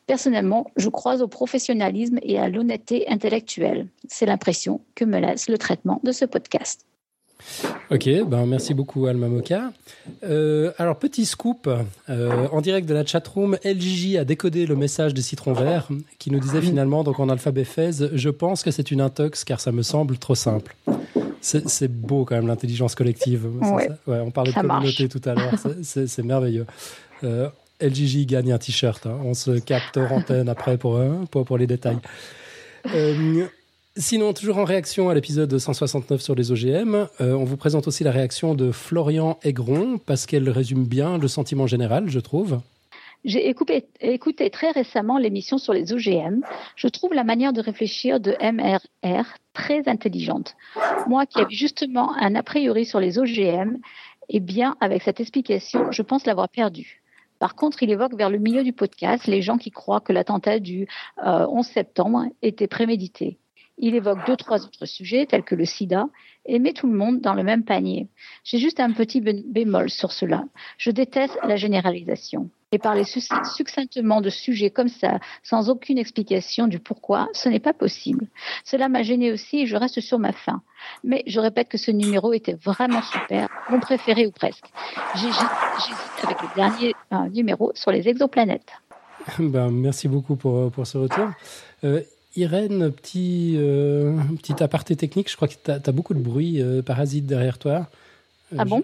Personnellement, 0.05 0.71
je 0.75 0.89
crois 0.89 1.21
au 1.21 1.27
professionnalisme 1.27 2.19
et 2.21 2.37
à 2.37 2.49
l'honnêteté 2.49 3.07
intellectuelle. 3.07 3.87
C'est 4.07 4.25
l'impression 4.25 4.81
que 4.95 5.05
me 5.05 5.19
laisse 5.19 5.49
le 5.49 5.57
traitement 5.57 5.99
de 6.03 6.11
ce 6.11 6.25
podcast. 6.25 6.85
Ok, 7.91 8.09
ben 8.27 8.45
merci 8.45 8.73
beaucoup 8.73 9.05
Alma 9.07 9.27
Moka. 9.27 9.73
Euh, 10.23 10.71
alors 10.77 10.97
petit 10.97 11.25
scoop, 11.25 11.69
euh, 12.09 12.47
en 12.51 12.61
direct 12.61 12.87
de 12.87 12.93
la 12.93 13.05
chatroom, 13.05 13.57
LJJ 13.63 14.15
a 14.15 14.25
décodé 14.25 14.65
le 14.65 14.75
message 14.75 15.13
de 15.13 15.21
Citron 15.21 15.53
Vert 15.53 15.89
qui 16.19 16.31
nous 16.31 16.39
disait 16.39 16.61
finalement, 16.61 17.03
donc 17.03 17.19
en 17.19 17.29
alphabet 17.29 17.65
fez, 17.65 17.91
je 18.13 18.29
pense 18.29 18.63
que 18.63 18.71
c'est 18.71 18.91
une 18.91 19.01
intox 19.01 19.43
car 19.43 19.59
ça 19.59 19.71
me 19.71 19.83
semble 19.83 20.17
trop 20.17 20.35
simple. 20.35 20.75
C'est 21.43 21.87
beau 21.91 22.23
quand 22.25 22.35
même 22.35 22.47
l'intelligence 22.47 22.95
collective. 22.95 23.47
on 24.07 24.31
parlait 24.31 24.51
de 24.51 24.59
communauté 24.59 25.09
tout 25.09 25.21
à 25.25 25.33
l'heure, 25.33 25.53
c'est 25.83 26.23
merveilleux. 26.23 26.65
Euh, 27.23 27.49
LGJ 27.81 28.25
gagne 28.25 28.51
un 28.51 28.57
t-shirt. 28.57 29.05
Hein. 29.05 29.17
On 29.23 29.33
se 29.33 29.51
capte 29.59 29.97
hors 29.97 30.11
antenne 30.11 30.49
après 30.49 30.77
pour, 30.77 30.95
euh, 30.95 31.15
pour, 31.31 31.45
pour 31.45 31.57
les 31.57 31.67
détails. 31.67 31.99
Euh, 32.93 33.45
sinon, 33.97 34.33
toujours 34.33 34.57
en 34.57 34.65
réaction 34.65 35.09
à 35.09 35.13
l'épisode 35.13 35.57
169 35.57 36.21
sur 36.21 36.35
les 36.35 36.51
OGM, 36.51 37.07
on 37.19 37.43
vous 37.43 37.57
présente 37.57 37.87
aussi 37.87 38.03
la 38.03 38.11
réaction 38.11 38.55
de 38.55 38.71
Florian 38.71 39.37
Aigron 39.43 39.99
parce 40.05 40.25
qu'elle 40.25 40.49
résume 40.49 40.85
bien 40.85 41.17
le 41.17 41.27
sentiment 41.27 41.67
général, 41.67 42.09
je 42.09 42.19
trouve. 42.19 42.59
J'ai 43.25 43.47
écouté, 43.47 44.49
très 44.49 44.71
récemment 44.71 45.17
l'émission 45.17 45.57
sur 45.57 45.73
les 45.73 45.93
OGM. 45.93 46.41
Je 46.75 46.87
trouve 46.87 47.13
la 47.13 47.23
manière 47.23 47.53
de 47.53 47.61
réfléchir 47.61 48.19
de 48.19 48.35
MRR 48.41 49.25
très 49.53 49.87
intelligente. 49.87 50.55
Moi 51.07 51.25
qui 51.25 51.39
avais 51.39 51.53
justement 51.53 52.13
un 52.17 52.35
a 52.35 52.43
priori 52.43 52.85
sur 52.85 52.99
les 52.99 53.19
OGM, 53.19 53.77
eh 54.29 54.39
bien, 54.39 54.75
avec 54.81 55.03
cette 55.03 55.19
explication, 55.19 55.91
je 55.91 56.01
pense 56.01 56.25
l'avoir 56.25 56.49
perdu. 56.49 57.01
Par 57.39 57.55
contre, 57.55 57.83
il 57.83 57.91
évoque 57.91 58.15
vers 58.15 58.29
le 58.29 58.37
milieu 58.39 58.63
du 58.63 58.73
podcast 58.73 59.27
les 59.27 59.41
gens 59.41 59.57
qui 59.57 59.71
croient 59.71 60.01
que 60.01 60.13
l'attentat 60.13 60.59
du 60.59 60.87
11 61.17 61.25
euh, 61.25 61.61
septembre 61.73 62.25
était 62.41 62.67
prémédité. 62.67 63.37
Il 63.77 63.95
évoque 63.95 64.25
deux, 64.27 64.35
trois 64.35 64.65
autres 64.65 64.85
sujets 64.85 65.25
tels 65.25 65.43
que 65.43 65.55
le 65.55 65.65
sida 65.65 66.07
et 66.45 66.59
met 66.59 66.73
tout 66.73 66.87
le 66.87 66.97
monde 66.97 67.21
dans 67.21 67.33
le 67.33 67.43
même 67.43 67.63
panier. 67.63 68.07
J'ai 68.43 68.59
juste 68.59 68.79
un 68.79 68.91
petit 68.91 69.19
bémol 69.21 69.89
sur 69.89 70.11
cela. 70.11 70.43
Je 70.77 70.91
déteste 70.91 71.37
la 71.43 71.55
généralisation. 71.55 72.49
Et 72.73 72.79
parler 72.79 73.03
succinctement 73.03 74.19
de 74.19 74.31
sujets 74.31 74.71
comme 74.71 74.87
ça, 74.87 75.19
sans 75.43 75.69
aucune 75.69 75.99
explication 75.99 76.65
du 76.65 76.79
pourquoi, 76.79 77.29
ce 77.33 77.47
n'est 77.47 77.59
pas 77.59 77.71
possible. 77.71 78.25
Cela 78.65 78.89
m'a 78.89 79.03
gêné 79.03 79.31
aussi 79.31 79.59
et 79.59 79.65
je 79.67 79.75
reste 79.75 80.01
sur 80.01 80.17
ma 80.17 80.31
faim. 80.31 80.63
Mais 81.03 81.21
je 81.27 81.39
répète 81.39 81.69
que 81.69 81.77
ce 81.77 81.91
numéro 81.91 82.33
était 82.33 82.55
vraiment 82.55 83.03
super, 83.03 83.47
mon 83.69 83.79
préféré 83.79 84.25
ou 84.25 84.31
presque. 84.31 84.65
J'hésite 85.13 85.37
avec 86.23 86.41
le 86.41 86.47
dernier 86.55 86.95
euh, 87.11 87.29
numéro 87.29 87.71
sur 87.75 87.91
les 87.91 88.07
exoplanètes. 88.09 88.71
Ben, 89.37 89.69
merci 89.69 90.07
beaucoup 90.07 90.35
pour, 90.35 90.71
pour 90.71 90.87
ce 90.87 90.97
retour. 90.97 91.27
Euh, 91.83 92.01
Irène, 92.35 92.91
petit, 92.91 93.53
euh, 93.55 94.17
petit 94.41 94.63
aparté 94.63 94.95
technique, 94.95 95.29
je 95.29 95.35
crois 95.35 95.47
que 95.47 95.53
tu 95.63 95.69
as, 95.69 95.91
beaucoup 95.91 96.15
de 96.15 96.19
bruit 96.19 96.59
parasite 96.83 97.27
derrière 97.27 97.59
toi. 97.59 97.87
Ah 98.57 98.65
bon? 98.65 98.83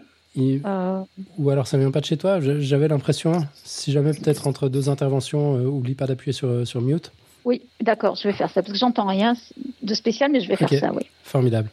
Ou 1.38 1.50
alors 1.50 1.68
ça 1.68 1.78
vient 1.78 1.92
pas 1.92 2.02
de 2.02 2.06
chez 2.06 2.18
toi 2.18 2.40
J'avais 2.40 2.88
l'impression, 2.88 3.46
si 3.64 3.92
jamais 3.92 4.12
peut-être 4.12 4.48
entre 4.48 4.70
deux 4.70 4.90
interventions, 4.90 5.56
oublie 5.56 5.96
pas 5.96 6.08
d'appuyer 6.08 6.34
sur, 6.34 6.66
sur 6.68 6.82
mute. 6.82 7.12
Oui, 7.46 7.62
d'accord, 7.82 8.16
je 8.16 8.28
vais 8.28 8.34
faire 8.34 8.50
ça, 8.50 8.62
parce 8.62 8.74
que 8.74 8.78
j'entends 8.78 9.08
rien 9.08 9.34
de 9.82 9.94
spécial, 9.94 10.32
mais 10.32 10.42
je 10.42 10.48
vais 10.48 10.56
faire 10.56 10.70
ça, 10.70 10.92
oui. 10.94 11.04
Formidable. 11.24 11.70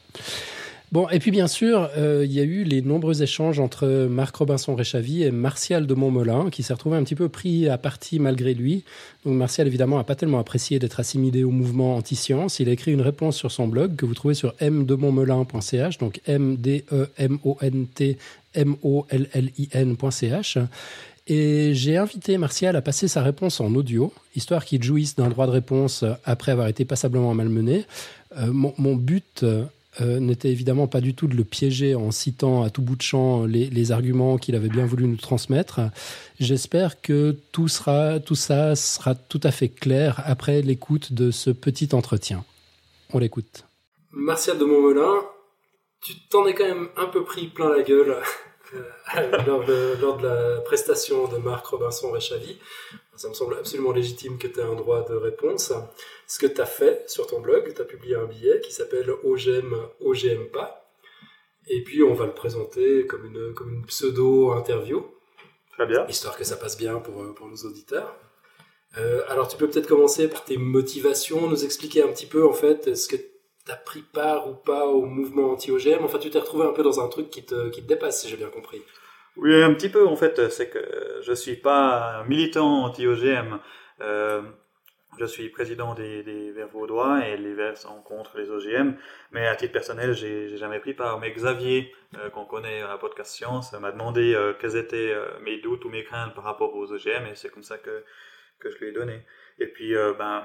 Bon, 0.93 1.09
et 1.09 1.18
puis 1.18 1.32
bien 1.32 1.49
sûr, 1.49 1.91
euh, 1.97 2.24
il 2.24 2.32
y 2.32 2.39
a 2.39 2.45
eu 2.45 2.62
les 2.62 2.80
nombreux 2.80 3.20
échanges 3.20 3.59
entre 3.59 4.07
Marc 4.09 4.37
Robinson-Réchavy 4.37 5.24
et 5.24 5.32
Martial 5.32 5.89
de 5.89 5.95
Montmelin, 5.95 6.49
qui 6.49 6.62
s'est 6.62 6.72
retrouvé 6.72 6.97
un 6.97 7.03
petit 7.03 7.16
peu 7.16 7.28
pris 7.28 7.68
à 7.68 7.76
partie 7.76 8.20
malgré 8.20 8.55
lui. 8.55 8.84
Donc 9.24 9.34
Martial, 9.34 9.66
évidemment, 9.66 9.97
n'a 9.97 10.05
pas 10.05 10.14
tellement 10.14 10.39
apprécié 10.39 10.78
d'être 10.78 11.01
assimilé 11.01 11.43
au 11.43 11.51
mouvement 11.51 11.97
anti-science. 11.97 12.61
Il 12.61 12.68
a 12.68 12.72
écrit 12.72 12.93
une 12.93 13.01
réponse 13.01 13.37
sur 13.37 13.51
son 13.51 13.66
blog 13.66 13.97
que 13.97 14.07
vous 14.07 14.14
trouvez 14.14 14.34
sur 14.34 14.55
mdemontmelin.ch, 14.61 15.99
donc 15.99 16.20
M-D-E-M-O-N-T 16.26 18.18
M-O-L-L-I-N.ch. 18.55 20.59
Et 21.28 21.74
j'ai 21.74 21.97
invité 21.97 22.39
Martial 22.39 22.76
à 22.76 22.80
passer 22.80 23.09
sa 23.09 23.22
réponse 23.22 23.61
en 23.61 23.74
audio, 23.74 24.12
histoire 24.37 24.64
qu'il 24.64 24.84
jouisse 24.84 25.16
d'un 25.16 25.28
droit 25.28 25.47
de 25.47 25.51
réponse 25.51 26.05
après 26.24 26.53
avoir 26.53 26.68
été 26.68 26.84
passablement 26.84 27.34
malmené. 27.34 27.84
Euh, 28.39 28.53
mon, 28.53 28.72
mon, 28.78 28.95
but 28.95 29.45
euh, 30.01 30.21
n'était 30.21 30.51
évidemment 30.51 30.87
pas 30.87 31.01
du 31.01 31.15
tout 31.15 31.27
de 31.27 31.35
le 31.35 31.45
piéger 31.45 31.95
en 31.95 32.11
citant 32.11 32.63
à 32.63 32.71
tout 32.71 32.83
bout 32.83 32.97
de 32.97 33.03
champ 33.03 33.47
les, 33.47 33.93
arguments 33.93 34.37
qu'il 34.37 34.55
avait 34.55 34.69
bien 34.69 34.85
voulu 34.85 35.07
nous 35.07 35.17
transmettre. 35.17 35.81
J'espère 36.39 37.01
que 37.01 37.37
tout, 37.53 37.69
sera, 37.69 38.21
tout 38.21 38.35
ça 38.35 38.75
sera 38.77 39.15
tout 39.15 39.41
à 39.43 39.51
fait 39.51 39.69
clair 39.69 40.21
après 40.25 40.61
l'écoute 40.61 41.13
de 41.13 41.31
ce 41.31 41.51
petit 41.51 41.95
entretien. 41.95 42.45
On 43.13 43.19
l'écoute. 43.19 43.65
Martial 44.11 44.59
de 44.59 44.65
Montmelin, 44.65 45.25
tu 46.03 46.15
t'en 46.29 46.47
es 46.47 46.55
quand 46.55 46.67
même 46.67 46.89
un 46.97 47.07
peu 47.07 47.25
pris 47.25 47.49
plein 47.49 47.71
la 47.71 47.83
gueule 47.83 48.17
euh, 49.17 49.45
lors, 49.47 49.65
de, 49.65 50.27
la 50.27 50.61
prestation 50.61 51.29
de 51.29 51.39
Marc 51.39 51.67
Robinson 51.67 52.11
Réchavy. 52.11 52.59
Ça 53.17 53.29
me 53.29 53.35
semble 53.35 53.55
absolument 53.55 53.93
légitime 53.93 54.39
que 54.39 54.47
tu 54.47 54.61
aies 54.61 54.64
un 54.64 54.75
droit 54.75 55.05
de 55.05 55.14
réponse. 55.14 55.73
Ce 56.27 56.39
que 56.39 56.47
tu 56.47 56.61
as 56.61 56.67
fait 56.67 57.09
sur 57.09 57.27
ton 57.27 57.41
blog, 57.41 57.73
tu 57.75 57.81
as 57.81 57.85
publié 57.85 58.17
un 58.17 58.27
billet 58.27 58.61
qui 58.61 58.73
s'appelle 58.73 59.11
OGM, 59.25 59.75
OGM 60.01 60.47
pas. 60.53 60.93
Et 61.69 61.83
puis 61.83 62.03
on 62.03 62.14
va 62.14 62.27
le 62.27 62.35
présenter 62.35 63.07
comme 63.07 63.25
une, 63.25 63.55
comme 63.55 63.73
une 63.73 63.87
pseudo-interview. 63.87 65.05
Très 65.73 65.87
bien. 65.87 66.07
Histoire 66.07 66.37
que 66.37 66.45
ça 66.45 66.57
passe 66.57 66.77
bien 66.77 66.99
pour, 66.99 67.35
pour 67.35 67.49
nos 67.49 67.57
auditeurs. 67.57 68.14
Euh, 68.99 69.23
alors 69.29 69.49
tu 69.49 69.57
peux 69.57 69.69
peut-être 69.69 69.89
commencer 69.89 70.29
par 70.29 70.45
tes 70.45 70.57
motivations, 70.57 71.49
nous 71.49 71.64
expliquer 71.64 72.03
un 72.03 72.09
petit 72.09 72.27
peu 72.27 72.47
en 72.47 72.53
fait 72.53 72.95
ce 72.95 73.09
que 73.09 73.17
tu 73.17 73.73
as 73.73 73.77
pris 73.77 74.01
part 74.01 74.49
ou 74.49 74.55
pas 74.55 74.87
au 74.87 75.05
mouvement 75.05 75.51
anti-OGM. 75.53 76.05
Enfin 76.05 76.19
tu 76.19 76.31
t'es 76.31 76.39
retrouvé 76.39 76.64
un 76.67 76.73
peu 76.73 76.83
dans 76.83 77.01
un 77.01 77.09
truc 77.09 77.31
qui 77.31 77.45
te, 77.45 77.69
qui 77.71 77.83
te 77.83 77.89
dépasse 77.89 78.23
si 78.23 78.29
j'ai 78.29 78.37
bien 78.37 78.49
compris. 78.49 78.83
Oui, 79.37 79.62
un 79.62 79.74
petit 79.74 79.89
peu 79.89 80.07
en 80.07 80.16
fait. 80.16 80.51
C'est 80.51 80.68
que 80.70 81.20
je 81.22 81.32
suis 81.32 81.57
pas 81.57 82.24
militant 82.26 82.84
anti-OGM. 82.84 83.59
Euh, 84.01 84.43
je 85.18 85.24
suis 85.24 85.49
président 85.49 85.95
des, 85.95 86.22
des 86.22 86.53
Verts 86.53 86.68
vaudois 86.68 87.26
et 87.26 87.37
les 87.37 87.55
Verts 87.55 87.78
sont 87.78 88.03
contre 88.03 88.37
les 88.39 88.51
OGM. 88.51 88.95
Mais 89.32 89.47
à 89.47 89.57
titre 89.57 89.72
personnel, 89.72 90.12
j'ai 90.12 90.57
jamais 90.57 90.78
pris 90.78 90.95
part. 90.95 91.18
Mais 91.20 91.30
Xavier, 91.30 91.93
euh, 92.18 92.28
qu'on 92.30 92.45
connaît 92.45 92.82
à 92.82 92.89
la 92.89 92.99
podcast 92.99 93.32
Science, 93.32 93.72
m'a 93.72 93.93
demandé 93.93 94.34
euh, 94.34 94.53
quels 94.59 94.76
étaient 94.76 95.12
euh, 95.12 95.26
mes 95.41 95.59
doutes 95.61 95.84
ou 95.84 95.89
mes 95.89 96.05
craintes 96.05 96.34
par 96.34 96.45
rapport 96.45 96.74
aux 96.74 96.93
OGM 96.93 97.26
et 97.30 97.34
c'est 97.34 97.49
comme 97.49 97.62
ça 97.62 97.78
que, 97.78 98.05
que 98.59 98.70
je 98.70 98.76
lui 98.78 98.89
ai 98.89 98.93
donné. 98.93 99.24
Et 99.59 99.66
puis, 99.66 99.95
ben, 100.18 100.45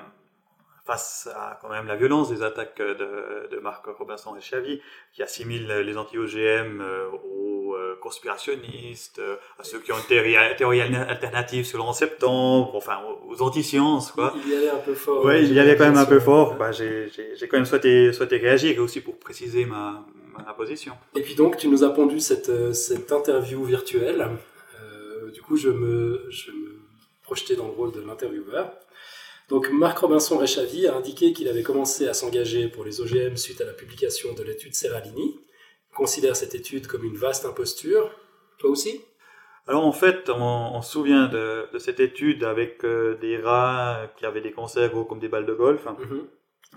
face 0.85 1.29
à 1.35 1.59
quand 1.61 1.69
même 1.69 1.87
la 1.87 1.95
violence 1.95 2.29
des 2.29 2.43
attaques 2.43 2.79
de, 2.81 3.47
de 3.49 3.59
Marc 3.59 3.85
Robinson 3.85 4.35
et 4.35 4.41
Chavi, 4.41 4.81
qui 5.13 5.23
assimile 5.23 5.67
les 5.67 5.97
anti-OGM 5.97 6.81
aux 7.13 7.75
conspirationnistes, 8.01 9.21
à 9.59 9.63
ceux 9.63 9.79
qui 9.79 9.91
ont 9.91 9.97
une 9.97 10.55
théorie, 10.55 10.81
alternative 10.81 11.65
sur 11.65 11.77
le 11.77 11.83
11 11.83 11.95
septembre, 11.95 12.75
enfin 12.75 12.99
aux 13.27 13.41
anti-sciences. 13.41 14.11
Quoi. 14.11 14.33
Il 14.43 14.51
y 14.51 14.55
allait 14.55 14.69
un 14.69 14.77
peu 14.77 14.93
fort. 14.93 15.23
Oui, 15.23 15.43
il 15.43 15.53
y 15.53 15.59
allait 15.59 15.75
quand 15.75 15.85
même 15.85 15.97
un 15.97 16.05
peu 16.05 16.19
fort. 16.19 16.55
Bah, 16.55 16.71
j'ai 16.71 17.09
quand 17.49 17.57
même 17.57 17.65
souhaité, 17.65 18.11
souhaité 18.13 18.37
réagir 18.37 18.75
et 18.75 18.79
aussi 18.79 19.01
pour 19.01 19.17
préciser 19.17 19.65
ma, 19.65 20.05
ma, 20.33 20.53
position. 20.53 20.93
Et 21.15 21.21
puis 21.21 21.35
donc, 21.35 21.57
tu 21.57 21.67
nous 21.67 21.83
as 21.83 21.89
pondu 21.91 22.19
cette, 22.19 22.73
cette 22.73 23.11
interview 23.11 23.63
virtuelle. 23.63 24.27
Euh, 24.81 25.31
du 25.31 25.41
coup, 25.41 25.55
je 25.55 25.69
me, 25.69 26.25
je 26.29 26.51
me 26.51 26.79
projetais 27.23 27.55
dans 27.55 27.65
le 27.65 27.71
rôle 27.71 27.91
de 27.91 28.01
l'intervieweur. 28.01 28.71
Donc 29.51 29.69
Marc 29.69 29.99
Robinson 29.99 30.37
Réchavy 30.37 30.87
a 30.87 30.95
indiqué 30.95 31.33
qu'il 31.33 31.49
avait 31.49 31.61
commencé 31.61 32.07
à 32.07 32.13
s'engager 32.13 32.69
pour 32.69 32.85
les 32.85 33.01
OGM 33.01 33.35
suite 33.35 33.59
à 33.59 33.65
la 33.65 33.73
publication 33.73 34.33
de 34.33 34.43
l'étude 34.43 34.73
Serralini. 34.73 35.41
Il 35.91 35.93
considère 35.93 36.37
cette 36.37 36.55
étude 36.55 36.87
comme 36.87 37.03
une 37.03 37.17
vaste 37.17 37.45
imposture. 37.45 38.09
Toi 38.59 38.69
aussi? 38.69 39.01
Alors 39.67 39.85
en 39.85 39.91
fait, 39.91 40.29
on, 40.29 40.81
se 40.81 40.89
souvient 40.89 41.27
de, 41.27 41.65
cette 41.79 41.99
étude 41.99 42.45
avec 42.45 42.85
euh, 42.85 43.17
des 43.17 43.37
rats 43.37 44.09
qui 44.15 44.25
avaient 44.25 44.39
des 44.39 44.53
cancers 44.53 44.89
gros 44.89 45.03
comme 45.03 45.19
des 45.19 45.27
balles 45.27 45.45
de 45.45 45.53
golf. 45.53 45.85
Mhm. 45.85 46.27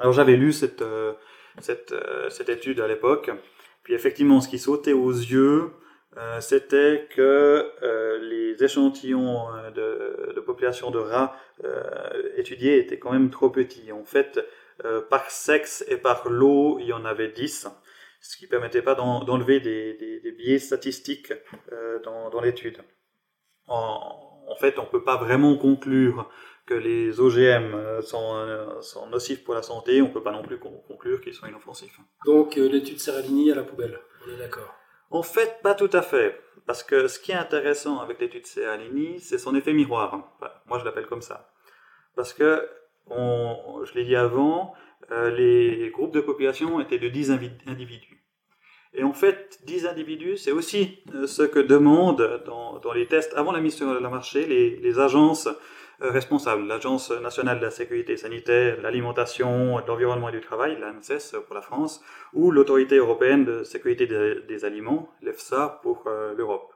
Alors 0.01 0.13
j'avais 0.13 0.37
lu 0.37 0.53
cette, 0.53 0.83
euh, 0.83 1.13
cette, 1.61 1.93
euh, 1.93 2.29
cette, 2.29 2.49
étude 2.49 2.81
à 2.81 2.89
l'époque. 2.89 3.31
Puis 3.85 3.95
effectivement, 3.95 4.41
ce 4.41 4.49
qui 4.49 4.59
sautait 4.59 4.93
aux 4.93 5.13
yeux, 5.13 5.71
c'était 6.41 7.09
que 7.11 7.71
les 8.21 8.63
échantillons 8.63 9.47
de, 9.75 10.33
de, 10.35 10.41
population 10.41 10.91
de 10.91 10.99
rats 10.99 11.37
étudiés 12.37 12.79
étaient 12.79 12.99
quand 12.99 13.13
même 13.13 13.31
trop 13.31 13.51
petits. 13.51 13.91
En 13.93 14.05
fait, 14.05 14.41
par 15.11 15.31
sexe 15.31 15.85
et 15.89 15.97
par 15.97 16.29
lot, 16.29 16.79
il 16.81 16.87
y 16.87 16.93
en 16.93 17.05
avait 17.05 17.29
10 17.29 17.67
ce 18.25 18.39
qui 18.39 18.45
ne 18.45 18.49
permettait 18.49 18.81
pas 18.81 18.95
d'enlever 18.95 19.61
des, 19.61 20.35
biais 20.39 20.59
statistiques 20.59 21.33
euh, 21.73 22.01
dans, 22.03 22.41
l'étude. 22.41 22.79
En, 23.67 24.57
fait, 24.59 24.79
on 24.79 24.85
ne 24.85 24.89
peut 24.89 25.05
pas 25.05 25.19
vraiment 25.19 25.57
conclure 25.57 26.31
que 26.65 26.73
les 26.73 27.21
OGM 27.21 27.75
euh, 27.75 28.01
euh, 28.01 28.81
sont, 28.81 29.07
nocifs 29.09 29.45
pour 29.45 29.53
la 29.53 29.63
santé, 29.63 30.01
on 30.01 30.09
ne 30.09 30.13
peut 30.13 30.23
pas 30.23 30.33
non 30.33 30.43
plus 30.43 30.59
conclure 30.59 31.21
qu'ils 31.21 31.35
sont 31.35 31.47
inoffensifs. 31.47 32.01
Donc 32.25 32.57
l'étude 32.57 32.99
Serralini 32.99 33.53
à 33.53 33.57
la 33.57 33.63
poubelle, 33.63 34.01
on 34.27 34.35
est 34.35 34.39
d'accord 34.39 34.75
En 35.15 35.23
fait, 35.23 35.61
pas 35.63 35.77
tout 35.77 35.91
à 35.93 36.03
fait. 36.03 36.41
Parce 36.67 36.83
que 36.83 37.07
ce 37.07 37.21
qui 37.21 37.31
est 37.31 37.37
intéressant 37.37 38.01
avec 38.01 38.19
l'étude 38.21 38.47
Serralini, 38.47 39.21
c'est 39.21 39.39
son 39.39 39.55
effet 39.55 39.73
miroir. 39.73 40.37
moi, 40.67 40.81
je 40.81 40.85
l'appelle 40.85 41.07
comme 41.07 41.23
ça. 41.23 41.53
Parce 42.17 42.33
que, 42.33 42.69
je 43.09 43.95
l'ai 43.95 44.05
dit 44.05 44.17
avant, 44.17 44.75
les 45.11 45.89
groupes 45.95 46.13
de 46.13 46.21
population 46.21 46.81
étaient 46.81 46.99
de 46.99 47.09
10 47.09 47.31
individus. 47.67 48.27
Et 48.93 49.05
en 49.05 49.13
fait, 49.13 49.61
10 49.67 49.87
individus, 49.87 50.37
c'est 50.37 50.51
aussi 50.51 50.99
euh, 51.15 51.27
ce 51.27 51.43
que 51.43 51.59
demandent 51.59 52.43
dans, 52.47 52.93
les 52.93 53.07
tests 53.07 53.35
avant 53.35 53.51
la 53.51 53.61
mise 53.61 53.75
sur 53.75 53.93
le 53.93 54.09
marché 54.09 54.47
les, 54.47 54.99
agences 55.01 55.49
euh, 55.49 55.53
responsables. 56.11 56.67
L'Agence 56.67 57.11
nationale 57.11 57.59
de 57.59 57.65
la 57.65 57.71
sécurité 57.71 58.17
sanitaire, 58.17 58.81
l'alimentation, 58.83 59.79
l'environnement 59.87 60.29
et 60.29 60.33
du 60.33 60.41
travail, 60.41 60.79
l'ANSES 60.81 61.37
pour 61.47 61.55
la 61.55 61.63
France, 61.63 62.03
ou 62.33 62.51
l'Autorité 62.51 62.97
européenne 62.97 63.45
de 63.45 63.65
sécurité 63.65 64.07
des, 64.07 64.65
aliments, 64.65 65.11
l'EFSA 65.23 65.81
pour 65.83 66.05
euh, 66.07 66.35
l'Europe. 66.35 66.73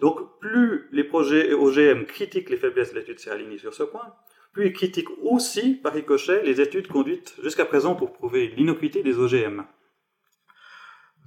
Donc, 0.00 0.38
plus 0.40 0.88
les 0.92 1.04
projets 1.04 1.52
OGM 1.52 2.04
critiquent 2.04 2.50
les 2.50 2.56
faiblesses 2.56 2.92
de 2.92 2.98
l'étude 2.98 3.18
Serralini 3.18 3.58
sur 3.58 3.74
ce 3.74 3.84
point, 3.84 4.14
plus 4.52 4.66
ils 4.66 4.72
critiquent 4.72 5.10
aussi, 5.22 5.74
par 5.74 5.92
ricochet, 5.92 6.42
les 6.42 6.60
études 6.60 6.88
conduites 6.88 7.34
jusqu'à 7.42 7.64
présent 7.64 7.94
pour 7.94 8.12
prouver 8.12 8.48
l'innocuité 8.56 9.02
des 9.02 9.18
OGM. 9.18 9.64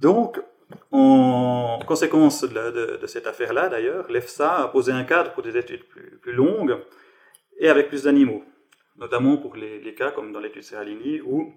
Donc, 0.00 0.40
en 0.90 1.78
conséquence 1.86 2.44
de, 2.44 3.00
cette 3.06 3.26
affaire-là, 3.26 3.68
d'ailleurs, 3.68 4.10
l'EFSA 4.10 4.64
a 4.64 4.68
posé 4.68 4.92
un 4.92 5.04
cadre 5.04 5.32
pour 5.32 5.42
des 5.42 5.56
études 5.56 5.84
plus, 5.84 6.32
longues 6.32 6.78
et 7.58 7.68
avec 7.68 7.88
plus 7.88 8.04
d'animaux, 8.04 8.42
notamment 8.96 9.36
pour 9.36 9.56
les, 9.56 9.94
cas 9.94 10.10
comme 10.10 10.32
dans 10.32 10.40
l'étude 10.40 10.62
Serralini 10.62 11.20
où 11.20 11.52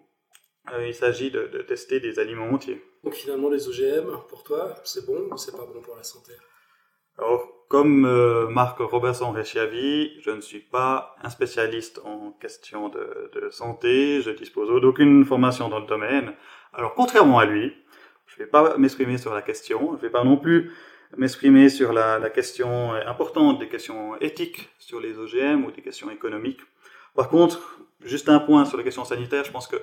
euh, 0.74 0.88
il 0.88 0.94
s'agit 0.94 1.32
de, 1.32 1.46
tester 1.68 2.00
des 2.00 2.20
aliments 2.20 2.50
entiers. 2.52 2.82
Donc 3.04 3.14
finalement, 3.14 3.50
les 3.50 3.68
OGM, 3.68 4.12
pour 4.30 4.44
toi, 4.44 4.76
c'est 4.84 5.06
bon 5.06 5.28
ou 5.32 5.38
c'est 5.38 5.56
pas 5.56 5.66
bon 5.66 5.82
pour 5.82 5.96
la 5.96 6.04
santé? 6.04 6.34
Alors, 7.18 7.66
comme 7.68 8.06
euh, 8.06 8.48
Marc 8.48 8.78
Robertson 8.80 9.32
Rechiavi, 9.32 10.20
je 10.22 10.32
ne 10.32 10.42
suis 10.42 10.60
pas 10.60 11.16
un 11.24 11.30
spécialiste 11.30 12.00
en 12.06 12.32
question 12.32 12.90
de, 12.90 13.32
de 13.34 13.50
santé, 13.50 14.22
je 14.22 14.32
dispose 14.32 14.70
d'aucune 14.82 15.26
formation 15.26 15.68
dans 15.70 15.80
le 15.80 15.88
domaine. 15.88 16.34
Alors, 16.74 16.94
contrairement 16.94 17.40
à 17.40 17.46
lui, 17.46 17.74
je 18.28 18.36
ne 18.36 18.46
vais 18.46 18.50
pas 18.50 18.78
m'exprimer 18.78 19.18
sur 19.18 19.34
la 19.34 19.42
question, 19.42 19.92
je 19.92 19.98
ne 19.98 20.02
vais 20.02 20.10
pas 20.10 20.24
non 20.24 20.38
plus 20.38 20.72
m'exprimer 21.18 21.70
sur 21.70 21.94
la, 21.94 22.30
question 22.30 22.94
importante 22.94 23.60
des 23.60 23.68
questions 23.68 24.16
éthiques 24.20 24.70
sur 24.80 25.00
les 25.00 25.18
OGM 25.18 25.66
ou 25.66 25.72
des 25.72 25.82
questions 25.82 26.10
économiques. 26.10 26.62
Par 27.16 27.30
contre, 27.30 27.80
juste 28.04 28.30
un 28.30 28.40
point 28.40 28.66
sur 28.66 28.78
la 28.78 28.84
question 28.84 29.06
sanitaire, 29.06 29.44
je 29.44 29.52
pense 29.52 29.68
qu'il 29.68 29.80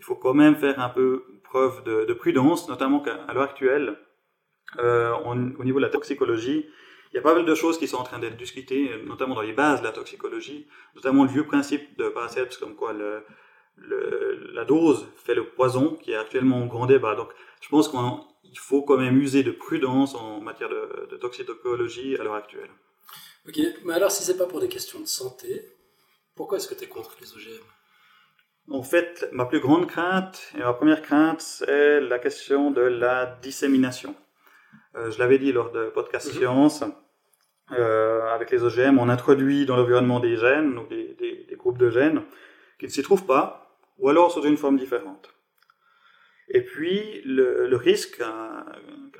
faut 0.00 0.14
quand 0.14 0.34
même 0.34 0.56
faire 0.56 0.78
un 0.80 0.88
peu 0.88 1.24
preuve 1.44 1.82
de, 1.84 2.04
de 2.04 2.12
prudence, 2.14 2.68
notamment 2.68 3.00
qu'à 3.00 3.18
l'heure 3.32 3.44
actuelle, 3.44 3.96
euh, 4.78 5.12
au 5.58 5.64
niveau 5.64 5.78
de 5.78 5.84
la 5.84 5.90
toxicologie, 5.90 6.66
il 7.12 7.16
y 7.16 7.18
a 7.18 7.22
pas 7.22 7.34
mal 7.34 7.44
de 7.44 7.54
choses 7.54 7.76
qui 7.78 7.88
sont 7.88 7.96
en 7.96 8.04
train 8.04 8.20
d'être 8.20 8.36
discutées, 8.36 8.90
notamment 9.04 9.34
dans 9.34 9.42
les 9.42 9.52
bases 9.52 9.80
de 9.80 9.86
la 9.86 9.92
toxicologie, 9.92 10.68
notamment 10.94 11.24
le 11.24 11.30
vieux 11.30 11.44
principe 11.44 11.98
de 11.98 12.08
Paracelsus 12.08 12.56
comme 12.58 12.76
quoi 12.76 12.92
la 12.92 14.64
dose 14.64 15.08
fait 15.16 15.34
le 15.34 15.44
poison, 15.44 15.96
qui 15.96 16.12
est 16.12 16.16
actuellement 16.16 16.62
en 16.62 16.66
grand 16.66 16.86
débat. 16.86 17.16
Donc, 17.16 17.30
je 17.60 17.68
pense 17.68 17.88
qu'il 18.50 18.58
faut 18.58 18.82
quand 18.82 18.98
même 18.98 19.16
user 19.16 19.42
de 19.44 19.52
prudence 19.52 20.14
en 20.14 20.40
matière 20.40 20.68
de, 20.68 21.16
toxicologie 21.16 22.16
à 22.16 22.24
l'heure 22.24 22.34
actuelle. 22.34 22.70
Ok, 23.48 23.58
mais 23.84 23.94
alors 23.94 24.10
si 24.10 24.24
c'est 24.24 24.36
pas 24.36 24.46
pour 24.46 24.60
des 24.60 24.68
questions 24.68 25.00
de 25.00 25.06
santé, 25.06 25.62
pourquoi 26.34 26.58
est-ce 26.58 26.68
que 26.68 26.74
tu 26.74 26.84
es 26.84 26.88
contre 26.88 27.16
les 27.20 27.32
OGM 27.32 27.64
En 28.70 28.82
fait, 28.82 29.28
ma 29.32 29.46
plus 29.46 29.60
grande 29.60 29.86
crainte, 29.86 30.52
et 30.56 30.58
ma 30.58 30.72
première 30.72 31.00
crainte, 31.00 31.40
c'est 31.40 32.00
la 32.00 32.18
question 32.18 32.70
de 32.72 32.82
la 32.82 33.38
dissémination. 33.40 34.14
Euh, 34.96 35.10
je 35.10 35.18
l'avais 35.20 35.38
dit 35.38 35.52
lors 35.52 35.70
de 35.70 35.88
podcast 35.90 36.26
mhm. 36.26 36.38
science, 36.38 36.84
euh, 37.72 38.34
avec 38.34 38.50
les 38.50 38.64
OGM, 38.64 38.98
on 38.98 39.08
introduit 39.08 39.64
dans 39.64 39.76
l'environnement 39.76 40.18
des 40.18 40.36
gènes, 40.36 40.76
ou 40.76 40.86
des, 40.88 41.14
des 41.48 41.56
groupes 41.56 41.78
de 41.78 41.88
gènes, 41.88 42.22
qui 42.80 42.86
ne 42.86 42.90
s'y 42.90 43.02
trouvent 43.02 43.26
pas, 43.26 43.78
ou 43.98 44.08
alors 44.08 44.32
sous 44.32 44.42
une 44.42 44.56
forme 44.56 44.76
différente. 44.76 45.32
Et 46.52 46.62
puis, 46.62 47.22
le, 47.24 47.76
risque, 47.76 48.20
à, 48.20 48.66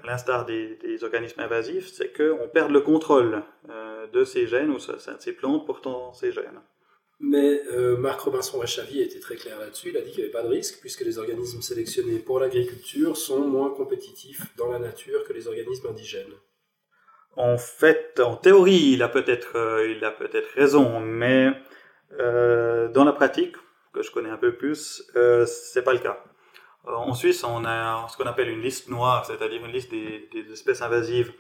l'instar 0.05 0.47
des, 0.47 1.05
organismes 1.05 1.41
invasifs, 1.41 1.89
c'est 1.93 2.13
qu'on 2.13 2.49
perde 2.49 2.73
le 2.73 2.81
contrôle 2.81 3.43
euh, 3.71 4.09
de 4.09 4.25
ces 4.25 4.49
gènes 4.49 4.71
ou 4.71 4.79
de 4.79 5.19
ces 5.19 5.33
plantes 5.33 5.65
portant 5.65 6.13
ces 6.13 6.33
gènes. 6.33 6.61
Mais 7.21 7.63
euh, 7.71 7.97
Marc 7.97 8.21
Robinson 8.21 8.59
Rachavi 8.59 9.01
était 9.01 9.21
très 9.21 9.37
clair 9.37 9.59
là-dessus. 9.61 9.91
Il 9.91 9.97
a 9.97 10.01
dit 10.01 10.11
qu'il 10.11 10.25
n'y 10.25 10.31
avait 10.31 10.33
pas 10.33 10.43
de 10.43 10.49
risque 10.49 10.81
puisque 10.81 11.03
les 11.03 11.19
organismes 11.19 11.63
sélectionnés 11.63 12.19
pour 12.19 12.41
l'agriculture 12.41 13.17
sont 13.17 13.47
moins 13.47 13.71
compétitifs 13.71 14.43
dans 14.57 14.73
la 14.73 14.79
nature 14.79 15.23
que 15.25 15.33
les 15.33 15.47
organismes 15.47 15.89
indigènes. 15.89 16.35
En 17.37 17.59
fait, 17.59 18.19
en 18.19 18.37
théorie, 18.37 18.93
il 18.95 19.03
a 19.05 19.09
peut-être 19.09 19.57
euh, 19.57 19.89
il 19.89 20.05
a 20.05 20.11
peut-être 20.11 20.49
raison, 20.57 20.99
mais 20.99 21.53
dans 22.19 23.05
la 23.05 23.13
pratique, 23.13 23.55
que 23.95 24.03
je 24.03 24.11
connais 24.11 24.31
un 24.31 24.37
peu 24.37 24.57
plus, 24.57 25.05
c'est 25.47 25.83
pas 25.85 25.93
le 25.93 26.01
cas. 26.01 26.25
Euh, 26.87 26.93
en 26.93 27.15
Suisse, 27.15 27.45
on 27.45 27.65
a 27.65 28.07
ce 28.09 28.17
qu'on 28.17 28.25
appelle 28.25 28.49
une 28.49 28.63
liste 28.63 28.89
noire, 28.89 29.25
c'est-à-dire 29.27 29.65
une 29.65 29.73
liste 29.73 29.91
des, 29.91 30.29
espèces 30.53 30.83
invasives 30.83 31.33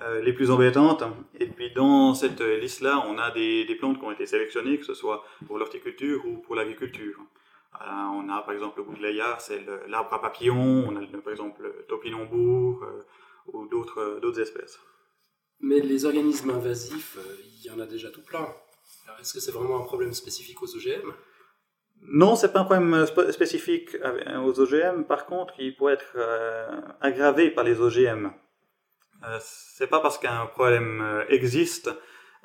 euh, 0.00 0.20
les 0.20 0.32
plus 0.32 0.50
embêtantes. 0.50 1.04
Et 1.38 1.46
puis 1.46 1.72
dans 1.72 2.14
cette 2.14 2.40
liste-là, 2.40 3.04
on 3.06 3.18
a 3.18 3.30
des, 3.30 3.76
plantes 3.78 3.98
qui 3.98 4.04
ont 4.04 4.12
été 4.12 4.26
sélectionnées, 4.26 4.78
que 4.78 4.84
ce 4.84 4.94
soit 4.94 5.24
pour 5.46 5.58
l'horticulture 5.58 6.24
ou 6.26 6.38
pour 6.38 6.54
l'agriculture. 6.56 7.18
on 7.80 8.28
a 8.28 8.42
par 8.42 8.52
exemple 8.52 8.78
le 8.78 8.84
gougléa, 8.84 9.36
c'est 9.38 9.64
l'arbre 9.88 10.12
à 10.14 10.20
papillons, 10.20 10.88
on 10.88 10.96
a 10.96 11.06
par 11.20 11.32
exemple 11.32 11.62
le 11.62 11.86
topinambour 11.88 12.84
ou 13.52 13.66
d'autres 13.66 14.40
espèces. 14.40 14.78
Mais 15.60 15.80
les 15.80 16.04
organismes 16.04 16.50
invasifs, 16.50 17.18
il 17.56 17.66
y 17.66 17.70
en 17.70 17.80
a 17.80 17.86
déjà 17.86 18.10
tout 18.10 18.22
plein. 18.22 18.48
Est-ce 19.20 19.34
que 19.34 19.40
c'est 19.40 19.52
vraiment 19.52 19.80
un 19.80 19.84
problème 19.84 20.12
spécifique 20.12 20.62
aux 20.62 20.76
OGM 20.76 21.12
non, 22.02 22.36
c'est 22.36 22.52
pas 22.52 22.60
un 22.60 22.64
problème 22.64 23.06
spécifique 23.30 23.96
aux 24.42 24.60
OGM. 24.60 25.04
Par 25.04 25.26
contre, 25.26 25.54
il 25.58 25.76
peut 25.76 25.90
être 25.90 26.12
euh, 26.16 26.80
aggravé 27.00 27.50
par 27.50 27.64
les 27.64 27.80
OGM. 27.80 28.30
Euh, 29.24 29.38
c'est 29.40 29.88
pas 29.88 30.00
parce 30.00 30.18
qu'un 30.18 30.46
problème 30.46 31.02
euh, 31.02 31.24
existe 31.28 31.90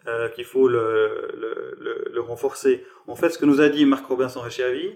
euh, 0.08 0.30
qu'il 0.30 0.46
faut 0.46 0.68
le, 0.68 2.20
renforcer. 2.20 2.86
En 3.08 3.16
fait, 3.16 3.30
ce 3.30 3.38
que 3.38 3.46
nous 3.46 3.62
a 3.62 3.70
dit 3.70 3.86
Marc 3.86 4.06
Robinson 4.06 4.42
Rechiavi, 4.42 4.96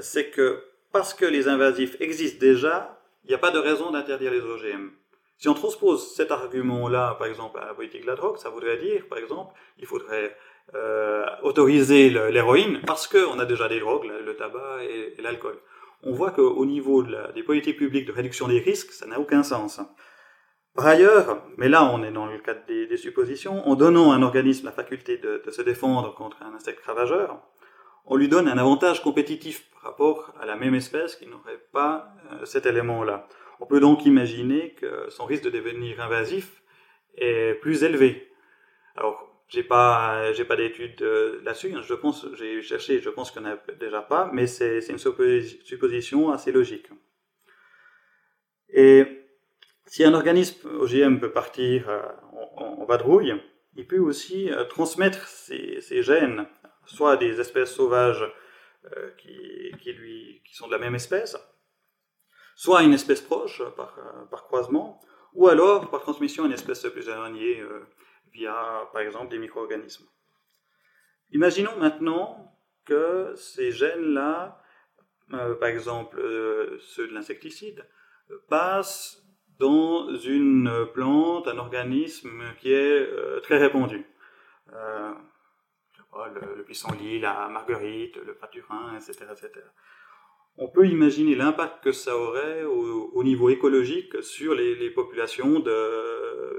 c'est 0.00 0.30
que 0.30 0.62
parce 0.92 1.12
que 1.12 1.26
les 1.26 1.46
invasifs 1.46 2.00
existent 2.00 2.40
déjà, 2.40 3.02
il 3.24 3.28
n'y 3.28 3.34
a 3.34 3.38
pas 3.38 3.50
de 3.50 3.58
raison 3.58 3.90
d'interdire 3.90 4.32
les 4.32 4.40
OGM. 4.40 4.90
Si 5.36 5.48
on 5.48 5.54
transpose 5.54 6.14
cet 6.14 6.30
argument-là, 6.30 7.16
par 7.18 7.26
exemple, 7.26 7.58
à 7.58 7.66
la 7.66 7.74
politique 7.74 8.02
de 8.02 8.06
la 8.06 8.14
drogue, 8.16 8.38
ça 8.38 8.48
voudrait 8.48 8.78
dire, 8.78 9.06
par 9.08 9.18
exemple, 9.18 9.54
il 9.78 9.84
faudrait 9.84 10.24
euh, 10.24 10.34
autoriser 11.42 12.10
l'héroïne 12.10 12.80
parce 12.86 13.06
qu'on 13.06 13.38
a 13.38 13.44
déjà 13.44 13.68
des 13.68 13.80
drogues, 13.80 14.10
le, 14.24 14.36
tabac 14.36 14.82
et, 14.84 15.22
l'alcool. 15.22 15.58
On 16.02 16.12
voit 16.12 16.30
qu'au 16.30 16.66
niveau 16.66 17.02
des 17.34 17.42
politiques 17.42 17.78
publiques 17.78 18.06
de 18.06 18.12
réduction 18.12 18.48
des 18.48 18.58
risques, 18.58 18.92
ça 18.92 19.06
n'a 19.06 19.18
aucun 19.20 19.42
sens. 19.42 19.80
Par 20.76 20.88
ailleurs, 20.88 21.42
mais 21.56 21.70
là 21.70 21.84
on 21.84 22.02
est 22.02 22.10
dans 22.10 22.26
le 22.26 22.38
cadre 22.38 22.60
des, 22.66 22.96
suppositions, 22.98 23.66
en 23.66 23.76
donnant 23.76 24.12
à 24.12 24.16
un 24.16 24.22
organisme 24.22 24.66
la 24.66 24.72
faculté 24.72 25.16
de, 25.16 25.42
se 25.50 25.62
défendre 25.62 26.14
contre 26.14 26.42
un 26.42 26.54
insecte 26.54 26.84
ravageur, 26.84 27.40
on 28.04 28.16
lui 28.16 28.28
donne 28.28 28.46
un 28.46 28.58
avantage 28.58 29.02
compétitif 29.02 29.70
par 29.72 29.90
rapport 29.90 30.34
à 30.38 30.44
la 30.44 30.54
même 30.54 30.74
espèce 30.74 31.16
qui 31.16 31.26
n'aurait 31.26 31.62
pas 31.72 32.12
euh, 32.30 32.44
cet 32.44 32.66
élément-là. 32.66 33.26
On 33.58 33.66
peut 33.66 33.80
donc 33.80 34.04
imaginer 34.04 34.74
que 34.74 35.06
son 35.08 35.24
risque 35.24 35.44
de 35.44 35.50
devenir 35.50 36.00
invasif 36.00 36.62
est 37.16 37.54
plus 37.54 37.82
élevé. 37.82 38.30
Alors, 38.96 39.25
j'ai 39.48 39.62
pas, 39.62 40.32
j'ai 40.32 40.44
pas 40.44 40.56
d'études 40.56 41.00
euh, 41.02 41.40
là-dessus. 41.44 41.72
Hein. 41.74 41.82
Je 41.82 41.94
pense, 41.94 42.26
j'ai 42.34 42.62
cherché, 42.62 43.00
je 43.00 43.10
pense 43.10 43.30
qu'on 43.30 43.44
a 43.44 43.56
déjà 43.78 44.02
pas, 44.02 44.28
mais 44.32 44.46
c'est 44.46 44.80
une 44.88 44.98
supposition 44.98 46.32
assez 46.32 46.52
logique. 46.52 46.88
Et 48.68 49.04
si 49.86 50.02
un 50.02 50.14
organisme 50.14 50.68
OGM 50.80 51.18
peut 51.18 51.30
partir 51.30 51.88
euh, 51.88 52.02
en, 52.56 52.84
vadrouille, 52.86 53.40
il 53.76 53.86
peut 53.86 53.98
aussi 53.98 54.50
euh, 54.50 54.64
transmettre 54.64 55.28
ses, 55.28 55.80
gènes, 56.02 56.46
soit 56.84 57.12
à 57.12 57.16
des 57.16 57.40
espèces 57.40 57.72
sauvages 57.72 58.24
qui, 59.18 59.92
lui, 59.92 60.42
qui 60.44 60.54
sont 60.54 60.68
de 60.68 60.72
la 60.72 60.78
même 60.78 60.94
espèce, 60.94 61.36
soit 62.54 62.78
à 62.78 62.82
une 62.84 62.92
espèce 62.92 63.20
proche 63.20 63.60
par 63.74 64.44
croisement, 64.44 65.00
ou 65.34 65.48
alors 65.48 65.90
par 65.90 66.02
transmission 66.02 66.44
à 66.44 66.46
une 66.46 66.52
espèce 66.52 66.86
plus 66.86 67.08
éloignée 67.08 67.64
via, 68.32 68.88
par 68.92 69.02
exemple, 69.02 69.28
des 69.30 69.38
micro-organismes. 69.38 70.06
Imaginons 71.32 71.76
maintenant 71.78 72.56
que 72.84 73.34
ces 73.34 73.72
gènes-là, 73.72 74.62
euh, 75.32 75.54
par 75.56 75.68
exemple 75.68 76.18
euh, 76.20 76.78
ceux 76.78 77.08
de 77.08 77.14
l'insecticide, 77.14 77.84
passent 78.48 79.22
dans 79.58 80.14
une 80.14 80.86
plante, 80.94 81.48
un 81.48 81.58
organisme 81.58 82.42
qui 82.60 82.72
est 82.72 83.00
euh, 83.00 83.40
très 83.40 83.58
répandu. 83.58 84.06
le, 84.72 86.56
le 86.56 86.64
pissenlit, 86.64 87.20
la 87.20 87.48
marguerite, 87.48 88.16
le 88.16 88.34
pâturin, 88.34 88.96
etc., 88.96 89.26
etc. 89.32 89.50
On 90.58 90.68
peut 90.68 90.86
imaginer 90.86 91.34
l'impact 91.34 91.84
que 91.84 91.92
ça 91.92 92.16
aurait 92.16 92.64
au, 92.64 93.22
niveau 93.22 93.50
écologique 93.50 94.22
sur 94.22 94.54
les, 94.54 94.74
les 94.74 94.90
populations 94.90 95.60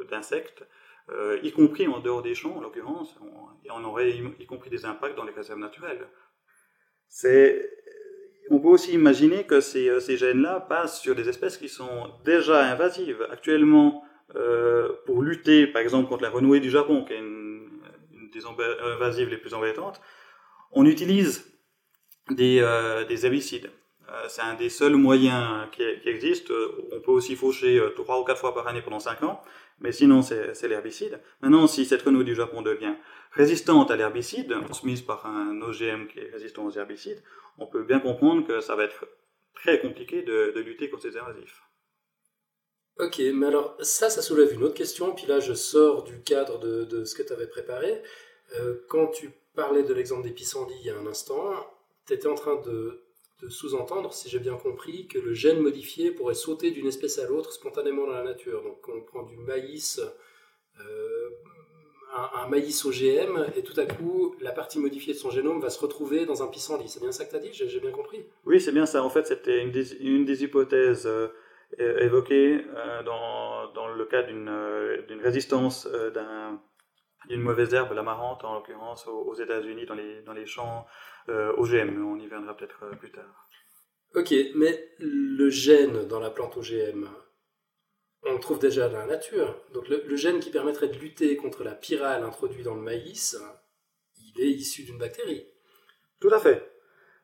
d'insectes 0.09 0.63
euh, 1.09 1.39
y 1.41 1.51
compris 1.51 1.87
en 1.87 1.99
dehors 1.99 2.21
des 2.21 2.35
champs 2.35 2.57
en 2.57 2.61
l'occurrence, 2.61 3.17
et 3.63 3.71
on 3.71 3.83
aurait 3.85 4.11
y, 4.11 4.45
compris 4.45 4.69
des 4.69 4.85
impacts 4.85 5.15
dans 5.15 5.23
les 5.23 5.31
réserves 5.31 5.59
naturelles. 5.59 6.05
on 8.49 8.59
peut 8.59 8.67
aussi 8.67 8.93
imaginer 8.93 9.45
que 9.45 9.61
ces, 9.61 9.87
euh, 9.89 9.99
ces 10.01 10.17
gènes-là 10.17 10.59
passent 10.59 10.99
sur 10.99 11.15
des 11.15 11.29
espèces 11.29 11.57
qui 11.57 11.69
sont 11.69 12.11
déjà 12.25 12.65
invasives. 12.65 13.25
Actuellement, 13.31 14.03
euh, 14.35 14.91
pour 15.05 15.21
lutter 15.21 15.67
par 15.67 15.81
exemple 15.81 16.09
contre 16.09 16.23
la 16.23 16.29
renouée 16.29 16.59
du 16.59 16.69
Japon, 16.69 17.05
qui 17.05 17.13
est 17.13 17.19
une, 17.19 17.69
des 18.33 18.45
invasives 18.45 19.29
les 19.29 19.37
plus 19.37 19.53
embêtantes, 19.53 20.01
on 20.71 20.85
utilise 20.85 21.45
des, 22.29 22.59
des 23.07 23.25
herbicides. 23.25 23.71
C'est 24.27 24.41
un 24.41 24.53
des 24.53 24.69
seuls 24.69 24.95
moyens 24.95 25.67
qui, 25.71 25.83
qui 26.01 26.09
existent. 26.09 26.53
On 26.91 26.99
peut 27.01 27.11
aussi 27.11 27.35
faucher 27.35 27.81
trois 27.95 28.19
ou 28.19 28.23
quatre 28.23 28.39
fois 28.39 28.53
par 28.53 28.67
année 28.67 28.81
pendant 28.81 28.99
cinq 28.99 29.23
ans, 29.23 29.41
mais 29.79 29.91
sinon 29.91 30.21
c'est 30.21 30.67
l'herbicide. 30.67 31.19
Maintenant, 31.41 31.67
si 31.67 31.85
cette 31.85 32.01
renouille 32.01 32.25
du 32.25 32.35
Japon 32.35 32.61
devient 32.61 32.95
résistante 33.31 33.91
à 33.91 33.95
l'herbicide, 33.95 34.53
transmise 34.65 35.01
par 35.01 35.25
un 35.25 35.61
OGM 35.61 36.07
qui 36.07 36.19
est 36.19 36.31
résistant 36.31 36.65
aux 36.65 36.71
herbicides, 36.71 37.21
on 37.57 37.67
peut 37.67 37.83
bien 37.83 37.99
comprendre 37.99 38.45
que 38.45 38.59
ça 38.61 38.75
va 38.75 38.83
être 38.83 39.05
très 39.53 39.79
compliqué 39.79 40.23
de, 40.23 40.53
lutter 40.59 40.89
contre 40.89 41.03
ces 41.03 41.17
invasifs. 41.17 41.61
Ok, 42.99 43.21
mais 43.33 43.47
alors 43.47 43.77
ça, 43.81 44.09
ça 44.09 44.21
soulève 44.21 44.53
une 44.53 44.63
autre 44.63 44.73
question, 44.73 45.13
puis 45.13 45.27
là 45.27 45.39
je 45.39 45.53
sors 45.53 46.03
du 46.03 46.21
cadre 46.21 46.57
de, 46.59 47.03
ce 47.03 47.13
que 47.15 47.21
tu 47.21 47.33
avais 47.33 47.47
préparé. 47.47 48.01
Euh, 48.59 48.85
quand 48.87 49.07
tu 49.07 49.31
parlais 49.55 49.83
de 49.83 49.93
l'exemple 49.93 50.23
des 50.23 50.33
pissenlits 50.33 50.77
il 50.79 50.85
y 50.85 50.89
a 50.89 50.97
un 50.97 51.05
instant, 51.05 51.53
tu 52.07 52.13
étais 52.13 52.27
en 52.27 52.35
train 52.35 52.55
de, 52.61 53.03
sous-entendre, 53.49 54.13
si 54.13 54.29
j'ai 54.29 54.39
bien 54.39 54.55
compris, 54.55 55.07
que 55.07 55.19
le 55.19 55.33
gène 55.33 55.59
modifié 55.59 56.11
pourrait 56.11 56.33
sauter 56.33 56.71
d'une 56.71 56.87
espèce 56.87 57.19
à 57.19 57.27
l'autre 57.27 57.51
spontanément 57.51 58.07
dans 58.07 58.13
la 58.13 58.23
nature. 58.23 58.63
Donc 58.63 58.87
on 58.87 59.01
prend 59.01 59.23
du 59.23 59.37
maïs, 59.37 60.01
euh, 60.79 61.29
un, 62.15 62.47
maïs 62.47 62.83
OGM, 62.85 63.51
et 63.55 63.63
tout 63.63 63.79
à 63.79 63.85
coup, 63.85 64.35
la 64.41 64.51
partie 64.51 64.79
modifiée 64.79 65.13
de 65.13 65.19
son 65.19 65.29
génome 65.29 65.61
va 65.61 65.69
se 65.69 65.79
retrouver 65.79 66.25
dans 66.25 66.41
un 66.41 66.47
pissenlit. 66.47 66.89
C'est 66.89 67.01
bien 67.01 67.11
ça 67.11 67.25
que 67.25 67.31
tu 67.31 67.35
as 67.35 67.39
dit? 67.39 67.49
J'ai 67.53 67.79
bien 67.79 67.91
compris? 67.91 68.25
Oui, 68.45 68.59
c'est 68.59 68.71
bien 68.71 68.85
ça. 68.85 69.03
En 69.03 69.09
fait, 69.09 69.27
c'était 69.27 69.61
une, 69.61 70.25
des 70.25 70.43
hypothèses. 70.43 71.07
Euh, 71.81 71.99
évoqué 71.99 72.65
euh, 72.75 73.03
dans, 73.03 73.69
dans, 73.73 73.89
le 73.89 74.05
cas 74.05 74.23
d'une 74.23 74.49
résistance 75.21 75.85
euh, 75.91 76.09
d'une 77.29 77.41
mauvaise 77.41 77.73
herbe, 77.73 77.93
l'amarante 77.93 78.43
en 78.43 78.53
l'occurrence 78.53 79.07
aux, 79.07 79.33
États-Unis 79.35 79.85
dans 79.85 79.95
les, 79.95 80.21
dans 80.21 80.33
les 80.33 80.45
champs 80.45 80.85
OGM. 81.27 82.05
On 82.05 82.17
y 82.19 82.27
viendra 82.27 82.55
peut-être 82.55 82.89
plus 82.99 83.11
tard. 83.11 83.47
Ok, 84.15 84.33
mais 84.55 84.89
le 84.99 85.49
gène 85.49 86.07
dans 86.07 86.19
la 86.19 86.29
plante 86.29 86.57
OGM, 86.57 87.07
on 88.23 88.33
le 88.33 88.39
trouve 88.39 88.59
déjà 88.59 88.89
dans 88.89 88.97
la 88.97 89.05
nature. 89.05 89.61
Donc 89.73 89.89
le, 89.89 90.03
le, 90.07 90.15
gène 90.15 90.39
qui 90.39 90.49
permettrait 90.49 90.87
de 90.87 90.97
lutter 90.97 91.35
contre 91.35 91.63
la 91.63 91.75
pyrale 91.75 92.23
introduite 92.23 92.65
dans 92.65 92.75
le 92.75 92.81
maïs, 92.81 93.37
il 94.17 94.41
est 94.41 94.49
issu 94.49 94.83
d'une 94.83 94.97
bactérie. 94.97 95.45
Tout 96.19 96.33
à 96.33 96.39
fait. 96.39 96.71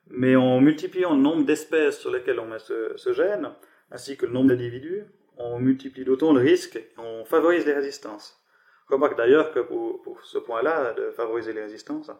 Mais 0.07 0.35
en 0.35 0.59
multipliant 0.59 1.15
le 1.15 1.21
nombre 1.21 1.45
d'espèces 1.45 1.99
sur 1.99 2.11
lesquelles 2.11 2.39
on 2.39 2.47
met 2.47 2.59
ce, 2.59 2.93
ce 2.95 3.13
gène, 3.13 3.53
ainsi 3.89 4.17
que 4.17 4.25
le 4.25 4.33
nombre 4.33 4.49
d'individus, 4.49 5.05
on 5.37 5.59
multiplie 5.59 6.05
d'autant 6.05 6.33
le 6.33 6.41
risque 6.41 6.75
et 6.75 6.89
on 6.97 7.25
favorise 7.25 7.65
les 7.65 7.73
résistances. 7.73 8.42
Remarque 8.87 9.17
d'ailleurs 9.17 9.53
que 9.53 9.59
pour, 9.59 10.19
ce 10.23 10.37
point-là, 10.37 10.93
de 10.93 11.11
favoriser 11.11 11.53
les 11.53 11.61
résistances, 11.61 12.11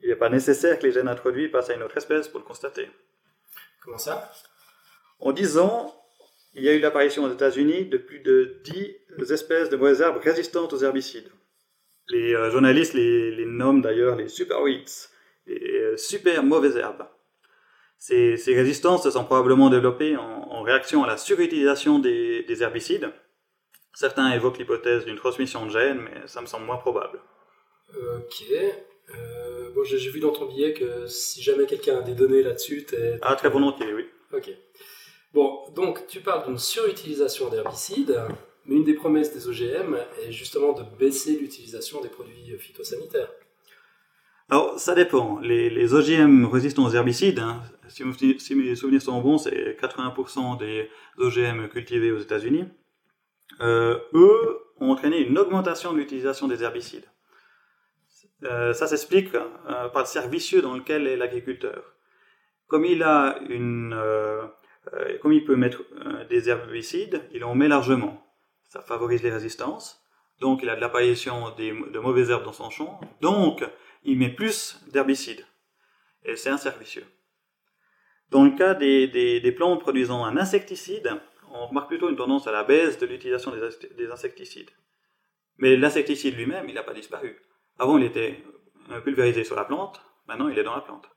il 0.00 0.08
n'est 0.08 0.16
pas 0.16 0.28
nécessaire 0.28 0.78
que 0.78 0.86
les 0.86 0.92
gènes 0.92 1.08
introduits 1.08 1.48
passent 1.48 1.70
à 1.70 1.74
une 1.74 1.82
autre 1.82 1.96
espèce 1.96 2.28
pour 2.28 2.40
le 2.40 2.46
constater. 2.46 2.88
Comment 3.82 3.98
ça? 3.98 4.30
En 5.18 5.32
10 5.32 5.58
ans, 5.58 5.94
il 6.54 6.62
y 6.62 6.68
a 6.68 6.74
eu 6.74 6.80
l'apparition 6.80 7.24
aux 7.24 7.32
États-Unis 7.32 7.86
de 7.86 7.98
plus 7.98 8.20
de 8.20 8.60
10 8.64 9.32
espèces 9.32 9.70
de 9.70 9.76
mauvaises 9.76 10.00
herbes 10.00 10.20
résistantes 10.22 10.72
aux 10.72 10.78
herbicides. 10.78 11.30
Les 12.10 12.34
euh, 12.34 12.50
journalistes 12.50 12.94
les, 12.94 13.32
les 13.32 13.44
nomment 13.44 13.82
d'ailleurs 13.82 14.16
les 14.16 14.28
super 14.28 14.62
weeds, 14.62 15.08
les 15.46 15.80
euh, 15.80 15.96
super 15.96 16.42
mauvaises 16.42 16.76
herbes. 16.76 17.06
Ces, 17.98 18.36
résistances 18.54 19.02
se 19.02 19.10
sont 19.10 19.24
probablement 19.24 19.70
développées 19.70 20.16
en, 20.16 20.62
réaction 20.62 21.02
à 21.02 21.06
la 21.06 21.16
surutilisation 21.16 21.98
des, 21.98 22.62
herbicides. 22.62 23.10
Certains 23.94 24.32
évoquent 24.32 24.58
l'hypothèse 24.58 25.04
d'une 25.04 25.16
transmission 25.16 25.66
de 25.66 25.70
gènes, 25.70 26.00
mais 26.00 26.26
ça 26.26 26.40
me 26.40 26.46
semble 26.46 26.66
moins 26.66 26.76
probable. 26.76 27.20
Ok. 27.94 28.44
Euh, 29.14 29.70
bon, 29.74 29.84
j'ai 29.84 30.10
vu 30.10 30.20
dans 30.20 30.32
ton 30.32 30.46
billet 30.46 30.74
que 30.74 31.06
si 31.06 31.42
jamais 31.42 31.66
quelqu'un 31.66 31.98
a 31.98 32.02
des 32.02 32.14
données 32.14 32.42
là-dessus, 32.42 32.84
t'es... 32.84 33.18
Ah, 33.22 33.34
très 33.34 33.48
volontiers, 33.48 33.92
oui. 33.94 34.06
Ok. 34.32 34.50
Bon, 35.32 35.62
donc 35.74 36.06
tu 36.06 36.20
parles 36.20 36.46
d'une 36.46 36.58
surutilisation 36.58 37.48
d'herbicides, 37.48 38.20
mais 38.66 38.76
une 38.76 38.84
des 38.84 38.94
promesses 38.94 39.32
des 39.32 39.48
OGM 39.48 39.96
est 40.22 40.32
justement 40.32 40.72
de 40.72 40.82
baisser 40.98 41.38
l'utilisation 41.38 42.00
des 42.00 42.08
produits 42.08 42.56
phytosanitaires. 42.58 43.30
Alors, 44.50 44.78
ça 44.78 44.94
dépend. 44.94 45.38
Les, 45.40 45.92
OGM 45.92 46.46
résistants 46.46 46.86
aux 46.86 46.90
herbicides, 46.90 47.40
hein, 47.40 47.62
si, 47.88 48.54
mes 48.54 48.74
souvenirs 48.74 49.02
sont 49.02 49.20
bons, 49.20 49.38
c'est 49.38 49.78
80% 49.78 50.58
des 50.58 50.88
OGM 51.18 51.68
cultivés 51.68 52.12
aux 52.12 52.18
États-Unis. 52.18 52.64
Euh, 53.60 53.98
eux 54.14 54.60
ont 54.80 54.90
entraîné 54.90 55.20
une 55.20 55.38
augmentation 55.38 55.92
de 55.92 55.98
l'utilisation 55.98 56.48
des 56.48 56.62
herbicides. 56.62 57.06
Euh, 58.44 58.72
ça 58.72 58.86
s'explique 58.86 59.34
euh, 59.34 59.88
par 59.88 60.02
le 60.02 60.06
cercle 60.06 60.30
vicieux 60.30 60.62
dans 60.62 60.74
lequel 60.74 61.06
est 61.06 61.16
l'agriculteur. 61.16 61.94
Comme 62.68 62.84
il 62.84 63.02
a 63.02 63.38
une, 63.48 63.98
comme 65.22 65.32
il 65.32 65.42
peut 65.44 65.56
mettre 65.56 65.82
des 66.28 66.50
herbicides, 66.50 67.22
il 67.32 67.42
en 67.44 67.54
met 67.54 67.66
largement. 67.66 68.22
Ça 68.68 68.82
favorise 68.82 69.22
les 69.22 69.30
résistances. 69.30 70.04
Donc, 70.40 70.62
il 70.62 70.68
a 70.68 70.76
de 70.76 70.80
l'apparition 70.82 71.54
de 71.56 71.98
mauvaises 71.98 72.28
herbes 72.28 72.44
dans 72.44 72.52
son 72.52 72.68
champ. 72.68 73.00
Donc, 73.22 73.64
il 74.04 74.18
met 74.18 74.28
plus 74.28 74.78
d'herbicides. 74.92 75.46
Et 76.24 76.36
c'est 76.36 76.50
un 76.50 76.58
cercle. 76.58 76.84
Dans 78.30 78.44
le 78.44 78.50
cas 78.50 78.74
des, 78.74 79.52
plantes 79.56 79.80
produisant 79.80 80.24
un 80.24 80.36
insecticide, 80.36 81.10
on 81.52 81.66
remarque 81.66 81.88
plutôt 81.88 82.08
une 82.08 82.16
tendance 82.16 82.46
à 82.46 82.52
la 82.52 82.64
baisse 82.64 82.98
de 82.98 83.06
l'utilisation 83.06 83.52
des, 83.96 84.10
insecticides. 84.10 84.70
Mais 85.58 85.76
l'insecticide 85.76 86.36
lui-même, 86.36 86.68
il 86.68 86.74
n'a 86.74 86.82
pas 86.82 86.94
disparu. 86.94 87.36
Avant, 87.78 87.98
il 87.98 88.04
était 88.04 88.42
pulvérisé 89.04 89.44
sur 89.44 89.56
la 89.56 89.64
plante, 89.64 90.00
maintenant, 90.26 90.48
il 90.48 90.58
est 90.58 90.64
dans 90.64 90.74
la 90.74 90.82
plante. 90.82 91.08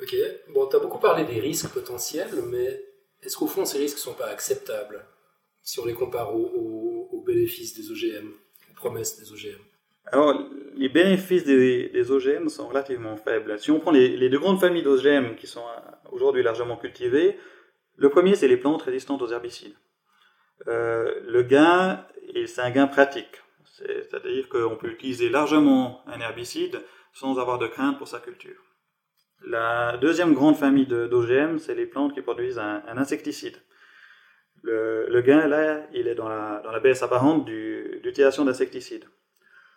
Ok, 0.00 0.14
bon, 0.50 0.66
tu 0.68 0.76
as 0.76 0.80
beaucoup 0.80 0.98
parlé 0.98 1.24
des 1.24 1.40
risques 1.40 1.72
potentiels, 1.72 2.42
mais 2.46 2.82
est-ce 3.22 3.36
qu'au 3.36 3.46
fond, 3.46 3.64
ces 3.64 3.78
risques 3.78 3.96
ne 3.96 4.02
sont 4.02 4.14
pas 4.14 4.28
acceptables 4.28 5.04
si 5.62 5.78
on 5.78 5.84
les 5.84 5.94
compare 5.94 6.34
aux, 6.34 7.08
aux 7.12 7.22
bénéfices 7.22 7.74
des 7.74 7.90
OGM, 7.90 8.30
aux 8.70 8.74
promesses 8.74 9.18
des 9.18 9.30
OGM 9.32 9.60
alors, 10.12 10.34
les 10.76 10.88
bénéfices 10.88 11.44
des, 11.44 12.10
OGM 12.10 12.48
sont 12.48 12.68
relativement 12.68 13.16
faibles. 13.16 13.58
Si 13.58 13.70
on 13.70 13.80
prend 13.80 13.90
les, 13.90 14.28
deux 14.28 14.38
grandes 14.38 14.60
familles 14.60 14.82
d'OGM 14.82 15.36
qui 15.36 15.46
sont 15.46 15.60
euh, 15.60 15.90
aujourd'hui 16.10 16.42
largement 16.42 16.76
cultivées, 16.76 17.36
le 18.00 18.08
premier, 18.08 18.34
c'est 18.34 18.48
les 18.48 18.56
plantes 18.56 18.82
résistantes 18.82 19.20
aux 19.20 19.28
herbicides. 19.28 19.76
Euh, 20.68 21.20
le 21.26 21.42
gain, 21.42 22.06
c'est 22.46 22.62
un 22.62 22.70
gain 22.70 22.86
pratique. 22.86 23.42
C'est-à-dire 23.76 24.48
qu'on 24.48 24.76
peut 24.76 24.88
utiliser 24.88 25.28
largement 25.28 26.02
un 26.06 26.18
herbicide 26.18 26.82
sans 27.12 27.38
avoir 27.38 27.58
de 27.58 27.66
crainte 27.66 27.98
pour 27.98 28.08
sa 28.08 28.18
culture. 28.18 28.62
La 29.46 29.98
deuxième 29.98 30.32
grande 30.32 30.56
famille 30.56 30.86
d'OGM, 30.86 31.58
c'est 31.58 31.74
les 31.74 31.86
plantes 31.86 32.14
qui 32.14 32.22
produisent 32.22 32.58
un, 32.58 32.82
insecticide. 32.88 33.56
Le, 34.62 35.20
gain, 35.20 35.46
là, 35.46 35.86
il 35.92 36.08
est 36.08 36.14
dans 36.14 36.28
la, 36.28 36.80
baisse 36.82 37.02
apparente 37.02 37.44
d'utilisation 37.44 38.46
d'insecticides. 38.46 39.04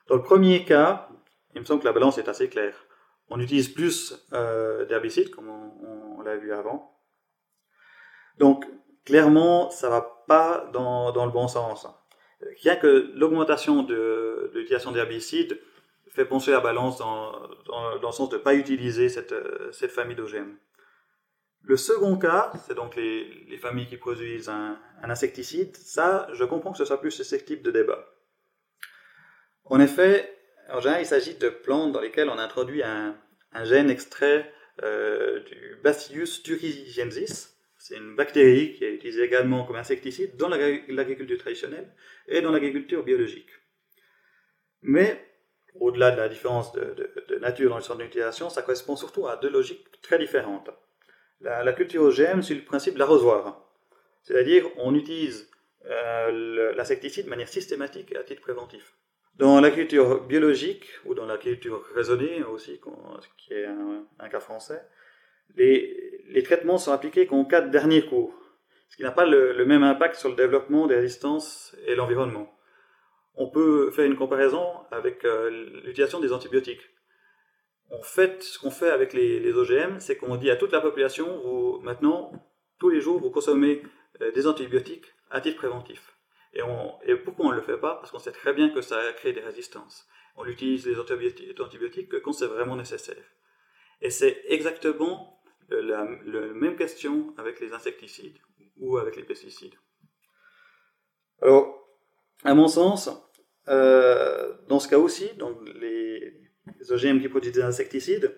Dans 0.07 0.15
le 0.15 0.23
premier 0.23 0.63
cas, 0.63 1.09
il 1.55 1.61
me 1.61 1.65
semble 1.65 1.81
que 1.81 1.87
la 1.87 1.93
balance 1.93 2.17
est 2.17 2.29
assez 2.29 2.47
claire. 2.47 2.85
On 3.29 3.39
utilise 3.39 3.67
plus 3.67 4.25
euh, 4.31 4.85
d'herbicides, 4.85 5.29
comme 5.29 5.49
on, 5.49 6.21
l'a 6.21 6.37
vu 6.37 6.53
avant. 6.53 6.92
Donc, 8.37 8.65
clairement, 9.05 9.69
ça 9.69 9.89
va 9.89 10.25
pas 10.27 10.69
dans, 10.73 11.25
le 11.25 11.31
bon 11.31 11.47
sens. 11.47 11.87
Rien 12.61 12.75
que 12.75 13.11
l'augmentation 13.15 13.83
de, 13.83 14.51
l'utilisation 14.53 14.91
d'herbicides 14.91 15.59
fait 16.09 16.25
pencher 16.25 16.51
la 16.51 16.59
balance 16.59 16.97
dans, 16.97 17.31
le 18.01 18.11
sens 18.11 18.29
de 18.29 18.37
ne 18.37 18.41
pas 18.41 18.53
utiliser 18.53 19.09
cette, 19.09 19.33
famille 19.89 20.15
d'OGM. 20.15 20.55
Le 21.65 21.77
second 21.77 22.17
cas, 22.17 22.51
c'est 22.67 22.75
donc 22.75 22.95
les, 22.95 23.57
familles 23.61 23.87
qui 23.87 23.97
produisent 23.97 24.49
un, 24.49 24.77
un, 25.01 25.09
insecticide. 25.09 25.75
Ça, 25.77 26.27
je 26.33 26.43
comprends 26.43 26.71
que 26.71 26.77
ce 26.77 26.85
soit 26.85 26.99
plus 26.99 27.11
susceptible 27.11 27.61
de 27.61 27.71
débat. 27.71 28.05
En 29.65 29.79
effet, 29.79 30.37
en 30.69 30.79
général, 30.79 31.01
il 31.01 31.05
s'agit 31.05 31.35
de 31.35 31.49
plantes 31.49 31.91
dans 31.91 32.01
lesquelles 32.01 32.29
on 32.29 32.37
introduit 32.37 32.83
un, 32.83 33.15
gène 33.63 33.89
extrait 33.89 34.51
euh, 34.81 35.39
du 35.43 35.77
Bacillus 35.83 36.41
thuringiensis. 36.43 37.52
C'est 37.83 37.97
une 37.97 38.15
bactérie 38.15 38.71
qui 38.71 38.85
est 38.85 38.93
utilisée 38.93 39.23
également 39.23 39.65
comme 39.65 39.75
insecticide 39.75 40.37
dans 40.37 40.47
l'agriculture 40.47 41.37
traditionnelle 41.37 41.93
et 42.29 42.39
dans 42.39 42.49
l'agriculture 42.49 43.03
biologique. 43.03 43.49
Mais, 44.83 45.21
au-delà 45.75 46.11
de 46.11 46.15
la 46.15 46.29
différence 46.29 46.71
de, 46.71 47.37
nature 47.41 47.69
dans 47.69 47.75
le 47.75 47.81
centre 47.81 47.99
d'utilisation, 47.99 48.49
ça 48.49 48.61
correspond 48.61 48.95
surtout 48.95 49.27
à 49.27 49.35
deux 49.35 49.49
logiques 49.49 49.85
très 50.01 50.17
différentes. 50.17 50.69
La, 51.41 51.73
culture 51.73 52.03
OGM 52.03 52.41
suit 52.41 52.55
le 52.55 52.63
principe 52.63 52.93
de 52.93 52.99
l'arrosoir, 52.99 53.69
c'est-à-dire 54.21 54.65
on 54.77 54.95
utilise 54.95 55.51
euh, 55.85 56.71
l'insecticide 56.77 57.25
de 57.25 57.29
manière 57.29 57.49
systématique 57.49 58.13
et 58.13 58.15
à 58.15 58.23
titre 58.23 58.39
préventif. 58.39 58.95
Dans 59.35 59.59
l'agriculture 59.59 60.23
biologique 60.23 60.85
ou 61.03 61.15
dans 61.15 61.25
l'agriculture 61.25 61.83
raisonnée 61.93 62.43
aussi, 62.43 62.79
qui 63.37 63.53
est 63.53 63.65
un, 63.65 64.29
cas 64.29 64.39
français, 64.39 64.81
les, 65.55 66.43
traitements 66.43 66.77
sont 66.77 66.91
appliqués 66.91 67.27
qu'en 67.27 67.45
cas 67.45 67.61
de 67.61 67.69
dernier 67.69 68.05
cours, 68.05 68.33
ce 68.89 68.97
qui 68.97 69.03
n'a 69.03 69.11
pas 69.11 69.25
le, 69.25 69.65
même 69.65 69.83
impact 69.83 70.15
sur 70.15 70.29
le 70.29 70.35
développement 70.35 70.87
des 70.87 70.95
résistances 70.95 71.75
et 71.87 71.95
l'environnement. 71.95 72.49
On 73.35 73.49
peut 73.49 73.91
faire 73.91 74.05
une 74.05 74.15
comparaison 74.15 74.65
avec 74.91 75.25
euh, 75.25 75.49
l'utilisation 75.83 76.19
des 76.19 76.33
antibiotiques. 76.33 76.87
En 77.89 78.01
fait, 78.01 78.43
ce 78.43 78.59
qu'on 78.59 78.71
fait 78.71 78.89
avec 78.89 79.13
les, 79.13 79.51
OGM, 79.53 79.99
c'est 79.99 80.17
qu'on 80.17 80.35
dit 80.35 80.51
à 80.51 80.55
toute 80.55 80.71
la 80.71 80.81
population, 80.81 81.41
vous, 81.43 81.79
maintenant, 81.81 82.31
tous 82.79 82.89
les 82.89 83.01
jours, 83.01 83.19
vous 83.19 83.31
consommez 83.31 83.81
euh, 84.21 84.31
des 84.31 84.45
antibiotiques 84.45 85.05
à 85.31 85.41
titre 85.41 85.57
préventif. 85.57 86.13
Et, 86.53 87.15
pourquoi 87.15 87.47
on 87.47 87.51
ne 87.51 87.55
le 87.55 87.61
fait 87.61 87.77
pas? 87.77 87.95
Parce 87.95 88.11
qu'on 88.11 88.19
sait 88.19 88.31
très 88.31 88.53
bien 88.53 88.69
que 88.69 88.81
ça 88.81 89.01
crée 89.13 89.33
des 89.33 89.41
résistances. 89.41 90.07
On 90.35 90.45
utilise 90.45 90.85
les 90.85 90.99
antibiotiques 90.99 92.21
quand 92.21 92.33
c'est 92.33 92.45
vraiment 92.45 92.75
nécessaire. 92.75 93.23
Et 94.01 94.09
c'est 94.09 94.43
exactement 94.47 95.32
la, 95.69 96.05
même 96.53 96.75
question 96.75 97.33
avec 97.37 97.59
les 97.59 97.73
insecticides 97.73 98.37
ou 98.77 98.97
avec 98.97 99.15
les 99.15 99.23
pesticides. 99.23 99.75
Alors, 101.41 101.87
à 102.43 102.53
mon 102.53 102.67
sens, 102.67 103.09
dans 103.67 104.79
ce 104.79 104.87
cas 104.87 104.97
aussi, 104.97 105.33
donc 105.35 105.57
les, 105.75 106.39
OGM 106.89 107.19
qui 107.19 107.29
produisent 107.29 107.53
des 107.53 107.61
insecticides, 107.61 108.35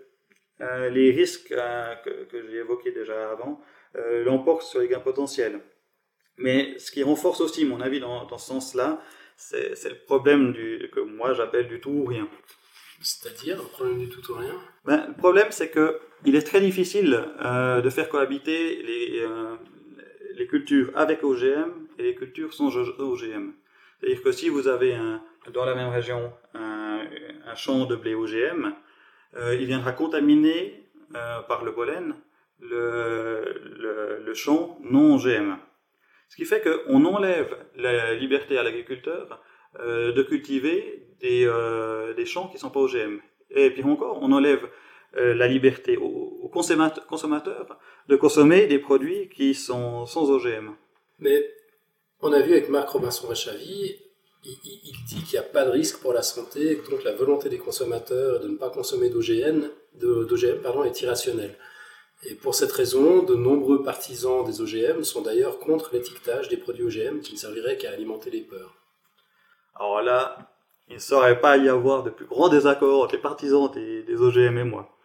les 0.60 1.12
risques 1.12 1.50
que, 1.50 2.24
que 2.26 2.48
j'ai 2.48 2.58
évoqués 2.58 2.92
déjà 2.92 3.32
avant 3.32 3.62
l'emportent 3.94 4.64
sur 4.64 4.80
les 4.80 4.88
gains 4.88 5.00
potentiels. 5.00 5.62
Mais 6.38 6.78
ce 6.80 6.92
qui 6.92 7.04
renforce 7.04 7.42
aussi 7.42 7.66
mon 7.66 7.82
avis 7.82 8.00
dans, 8.00 8.38
ce 8.38 8.46
sens-là, 8.46 9.02
c'est 9.38 9.90
le 9.90 10.04
problème 10.06 10.54
du, 10.54 10.90
que 10.94 11.00
moi 11.00 11.34
j'appelle 11.34 11.68
du 11.68 11.80
tout 11.80 11.92
ou 11.92 12.06
rien. 12.06 12.28
C'est-à-dire 13.02 13.58
le 13.58 13.64
problème 13.64 14.00
du 14.00 14.10
tout 14.10 14.32
ou 14.32 14.36
rien 14.36 14.60
ben, 14.86 15.06
Le 15.08 15.14
problème, 15.14 15.48
c'est 15.50 15.70
que 15.70 16.00
il 16.26 16.36
est 16.36 16.42
très 16.42 16.60
difficile 16.60 17.24
euh, 17.44 17.82
de 17.82 17.90
faire 17.90 18.10
cohabiter 18.10 18.82
les, 18.82 19.20
euh, 19.22 19.56
les 20.36 20.48
cultures 20.48 20.92
avec 20.96 21.24
OGM 21.24 21.72
et 22.00 22.04
les 22.04 22.16
cultures 22.16 22.54
sans 22.54 22.76
OGM. 22.76 23.52
C'est-à-dire 24.00 24.24
que 24.24 24.32
si 24.32 24.50
vous 24.50 24.68
avez 24.68 24.96
un, 24.96 25.22
dans 25.54 25.66
la 25.66 25.76
même 25.76 25.90
région 25.90 26.34
un, 26.54 27.02
un 27.46 27.56
champ 27.56 27.86
de 27.86 27.96
blé 27.96 28.16
OGM, 28.16 28.74
euh, 29.36 29.56
il 29.60 29.68
viendra 29.68 29.92
contaminer 29.92 30.82
par 31.48 31.64
le 31.64 31.74
pollen 31.74 32.16
le, 32.60 33.62
le, 33.78 34.24
le 34.26 34.34
champ 34.34 34.78
non 34.84 35.16
OGM. 35.16 35.56
Ce 36.28 36.36
qui 36.36 36.46
fait 36.46 36.62
qu'on 36.62 37.06
enlève 37.06 37.56
la 37.76 38.16
liberté 38.16 38.58
à 38.58 38.64
l'agriculteur 38.64 39.42
euh, 39.80 40.12
de 40.12 40.24
cultiver 40.24 41.08
des, 41.20 41.46
euh, 41.46 42.26
champs 42.26 42.48
qui 42.48 42.56
ne 42.56 42.60
sont 42.60 42.70
pas 42.70 42.80
OGM. 42.80 43.20
Et 43.52 43.70
puis 43.72 43.84
encore, 43.84 44.20
on 44.22 44.32
enlève 44.32 44.68
euh, 45.18 45.34
la 45.34 45.48
liberté 45.48 45.98
aux, 45.98 46.50
consommateurs 46.52 47.78
de 48.08 48.16
consommer 48.16 48.68
des 48.68 48.80
produits 48.80 49.30
qui 49.30 49.54
sont 49.54 50.06
sans 50.06 50.30
OGM. 50.32 50.72
Mais 51.20 51.44
on 52.22 52.32
a 52.32 52.42
vu 52.42 52.54
avec 52.54 52.70
Marc 52.70 52.90
Robinson-Rachavi, 52.90 53.98
il, 54.46 54.58
il, 54.64 55.06
dit 55.08 55.22
qu'il 55.24 55.34
n'y 55.34 55.46
a 55.46 55.50
pas 55.50 55.66
de 55.66 55.72
risque 55.72 56.00
pour 56.00 56.14
la 56.14 56.22
santé, 56.22 56.82
donc 56.90 57.04
la 57.04 57.14
volonté 57.14 57.50
des 57.50 57.58
consommateurs 57.58 58.40
de 58.40 58.48
ne 58.48 58.56
pas 58.56 58.70
consommer 58.70 59.10
d'OGM 59.10 59.70
est 60.86 61.02
irrationnelle. 61.02 61.58
Et 62.24 62.36
pour 62.36 62.56
cette 62.56 62.72
raison, 62.72 63.24
de 63.24 63.36
nombreux 63.36 63.84
partisans 63.84 64.46
des 64.46 64.62
OGM 64.62 65.04
sont 65.04 65.22
d'ailleurs 65.22 65.60
contre 65.60 65.92
l'étiquetage 65.94 66.48
des 66.48 66.58
produits 66.58 66.84
OGM 66.84 67.20
qui 67.20 67.34
ne 67.34 67.38
serviraient 67.38 67.78
qu'à 67.78 67.92
alimenter 67.92 68.30
les 68.30 68.42
peurs. 68.42 68.85
Alors 69.76 70.02
là, 70.02 70.38
il 70.88 70.96
ne 70.96 71.00
saurait 71.00 71.40
pas 71.40 71.58
y 71.58 71.68
avoir 71.70 72.04
de 72.04 72.10
plus 72.10 72.26
grand 72.26 72.50
désaccord 72.50 73.04
entre 73.04 73.16
les 73.16 73.22
partisans 73.22 73.72
des, 73.72 74.16
OGM 74.16 74.58
et 74.58 74.64
moi. 74.64 74.98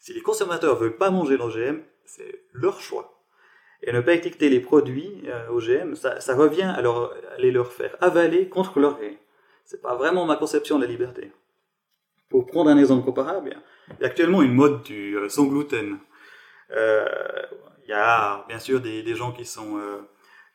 Si 0.00 0.12
les 0.12 0.22
consommateurs 0.22 0.76
veulent 0.76 0.96
pas 0.96 1.10
manger 1.10 1.36
d'OGM, 1.36 1.82
c'est 2.04 2.42
leur 2.52 2.80
choix. 2.80 3.22
Et 3.82 3.92
ne 3.92 4.00
pas 4.00 4.14
étiqueter 4.14 4.48
les 4.48 4.60
produits 4.60 5.22
euh, 5.26 5.50
OGM, 5.50 5.94
ça, 5.94 6.34
revient 6.34 6.62
à, 6.62 6.80
leur, 6.82 7.14
les 7.38 7.52
leur 7.52 7.72
faire 7.72 7.96
avaler 8.00 8.48
contre 8.48 8.80
leur 8.80 8.96
gré. 8.96 9.18
C'est 9.64 9.82
pas 9.82 9.94
vraiment 9.94 10.24
ma 10.24 10.36
conception 10.36 10.78
de 10.78 10.84
la 10.84 10.90
liberté. 10.90 11.30
Pour 12.28 12.46
prendre 12.46 12.70
un 12.70 12.78
exemple 12.78 13.04
comparable, 13.04 13.56
il 13.88 14.00
y 14.00 14.04
a 14.04 14.06
actuellement 14.06 14.42
une 14.42 14.54
mode 14.54 14.82
du 14.82 15.16
euh, 15.16 15.28
sans 15.28 15.44
gluten. 15.44 15.98
Euh, 16.70 17.06
il 17.84 17.90
y 17.90 17.94
a 17.94 18.44
bien 18.48 18.58
sûr 18.58 18.80
des, 18.80 19.02
des 19.02 19.14
gens 19.14 19.32
qui 19.32 19.44
sont, 19.44 19.78
euh, 19.78 20.00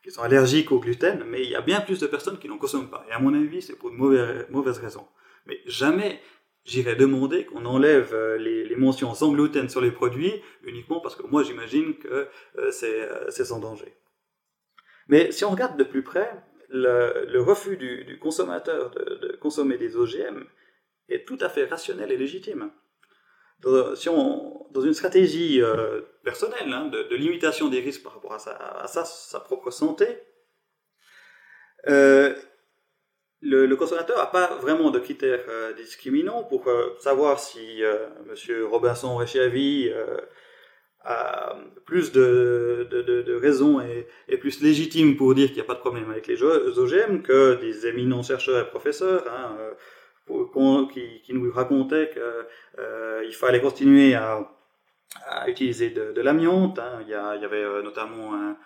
qui 0.04 0.12
sont 0.12 0.22
allergiques 0.22 0.70
au 0.70 0.78
gluten, 0.78 1.24
mais 1.26 1.42
il 1.42 1.50
y 1.50 1.56
a 1.56 1.62
bien 1.62 1.80
plus 1.80 1.98
de 1.98 2.06
personnes 2.06 2.38
qui 2.38 2.46
n'en 2.46 2.58
consomment 2.58 2.90
pas. 2.90 3.04
Et 3.08 3.12
à 3.12 3.18
mon 3.18 3.34
avis, 3.34 3.62
c'est 3.62 3.74
pour 3.74 3.88
une 3.88 3.96
mauvaise, 3.96 4.46
mauvaise 4.50 4.78
raison. 4.78 5.08
Mais 5.46 5.58
jamais 5.66 6.20
j'irai 6.64 6.94
demander 6.94 7.44
qu'on 7.46 7.64
enlève 7.64 8.14
euh, 8.14 8.36
les, 8.36 8.76
mentions 8.76 9.14
sans 9.14 9.32
gluten 9.32 9.68
sur 9.68 9.80
les 9.80 9.90
produits 9.90 10.32
uniquement 10.62 11.00
parce 11.00 11.14
que 11.16 11.26
moi 11.26 11.42
j'imagine 11.42 11.96
que 11.96 12.28
c'est 12.70 13.44
sans 13.44 13.60
danger. 13.60 13.96
Mais 15.08 15.32
si 15.32 15.44
on 15.44 15.50
regarde 15.50 15.78
de 15.78 15.84
plus 15.84 16.02
près, 16.02 16.30
le, 16.68 17.40
refus 17.40 17.76
du, 17.76 18.18
consommateur 18.18 18.90
de, 18.90 19.28
de, 19.28 19.36
consommer 19.36 19.78
des 19.78 19.96
OGM 19.96 20.44
est 21.08 21.26
tout 21.26 21.38
à 21.40 21.48
fait 21.48 21.64
rationnel 21.64 22.10
et 22.12 22.16
légitime 22.16 22.70
dans, 23.60 23.94
si 23.94 24.08
on, 24.08 24.66
dans 24.70 24.80
une 24.80 24.94
stratégie 24.94 25.62
euh, 25.62 26.00
personnelle 26.24 26.72
hein, 26.72 26.86
de, 26.86 27.14
limitation 27.14 27.68
des 27.68 27.80
risques 27.80 28.02
par 28.02 28.14
rapport 28.14 28.34
à 28.34 28.86
sa, 28.88 29.40
propre 29.40 29.70
santé, 29.70 30.06
euh, 31.88 32.34
le, 33.40 33.72
consommateur 33.76 34.16
n'a 34.16 34.26
pas 34.26 34.56
vraiment 34.56 34.90
de 34.90 34.98
critères 34.98 35.44
euh, 35.48 35.72
discriminants 35.74 36.44
pour 36.44 36.68
savoir 36.98 37.38
si 37.38 37.82
M. 37.82 38.64
Robinson 38.70 39.16
Rechiavi 39.16 39.92
a 41.04 41.56
plus 41.84 42.12
de, 42.12 42.88
de, 42.90 43.34
raisons 43.34 43.80
et 44.28 44.38
plus 44.38 44.62
légitime 44.62 45.16
pour 45.16 45.34
dire 45.34 45.48
qu'il 45.48 45.56
n'y 45.56 45.62
a 45.62 45.66
pas 45.66 45.74
de 45.74 45.80
problème 45.80 46.10
avec 46.10 46.26
les 46.26 46.42
OGM 46.42 47.20
que 47.22 47.60
des 47.60 47.86
éminents 47.86 48.22
chercheurs 48.22 48.66
et 48.66 48.70
professeurs. 48.70 49.24
Hein, 49.30 49.56
qui, 50.92 51.32
nous 51.32 51.52
racontait 51.52 52.10
qu'il 52.10 52.22
euh, 52.78 53.32
fallait 53.32 53.60
continuer 53.60 54.14
à, 54.14 54.50
à 55.26 55.48
utiliser 55.48 55.90
de, 55.90 56.12
de 56.12 56.20
l'amiante. 56.20 56.78
Hein. 56.78 57.00
Il, 57.02 57.08
y 57.08 57.14
avait 57.14 57.62
euh, 57.62 57.82
notamment 57.82 58.34
un, 58.34 58.56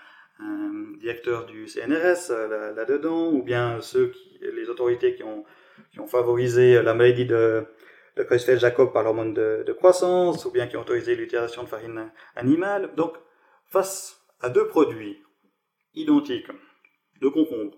un, 0.40 0.96
directeur 0.98 1.46
du 1.46 1.66
CNRS 1.66 2.30
euh, 2.30 2.74
là-dedans, 2.74 3.30
ou 3.32 3.42
bien 3.42 3.80
ceux 3.80 4.12
les 4.40 4.68
autorités 4.68 5.14
qui 5.14 5.22
ont, 5.22 5.44
favorisé 6.06 6.82
la 6.82 6.94
maladie 6.94 7.26
de, 7.26 7.64
de 8.16 8.22
Creutzfeldt-Jacob 8.22 8.92
par 8.92 9.02
l'hormone 9.02 9.34
de, 9.34 9.72
croissance, 9.72 10.44
ou 10.44 10.50
bien 10.50 10.66
qui 10.66 10.76
ont 10.76 10.80
autorisé 10.80 11.14
l'utilisation 11.14 11.64
de 11.64 11.68
farine 11.68 12.10
animale. 12.34 12.94
Donc, 12.96 13.14
face 13.66 14.20
à 14.40 14.48
deux 14.48 14.66
produits 14.68 15.22
identiques 15.94 16.50
de 17.20 17.28
concombre, 17.28 17.76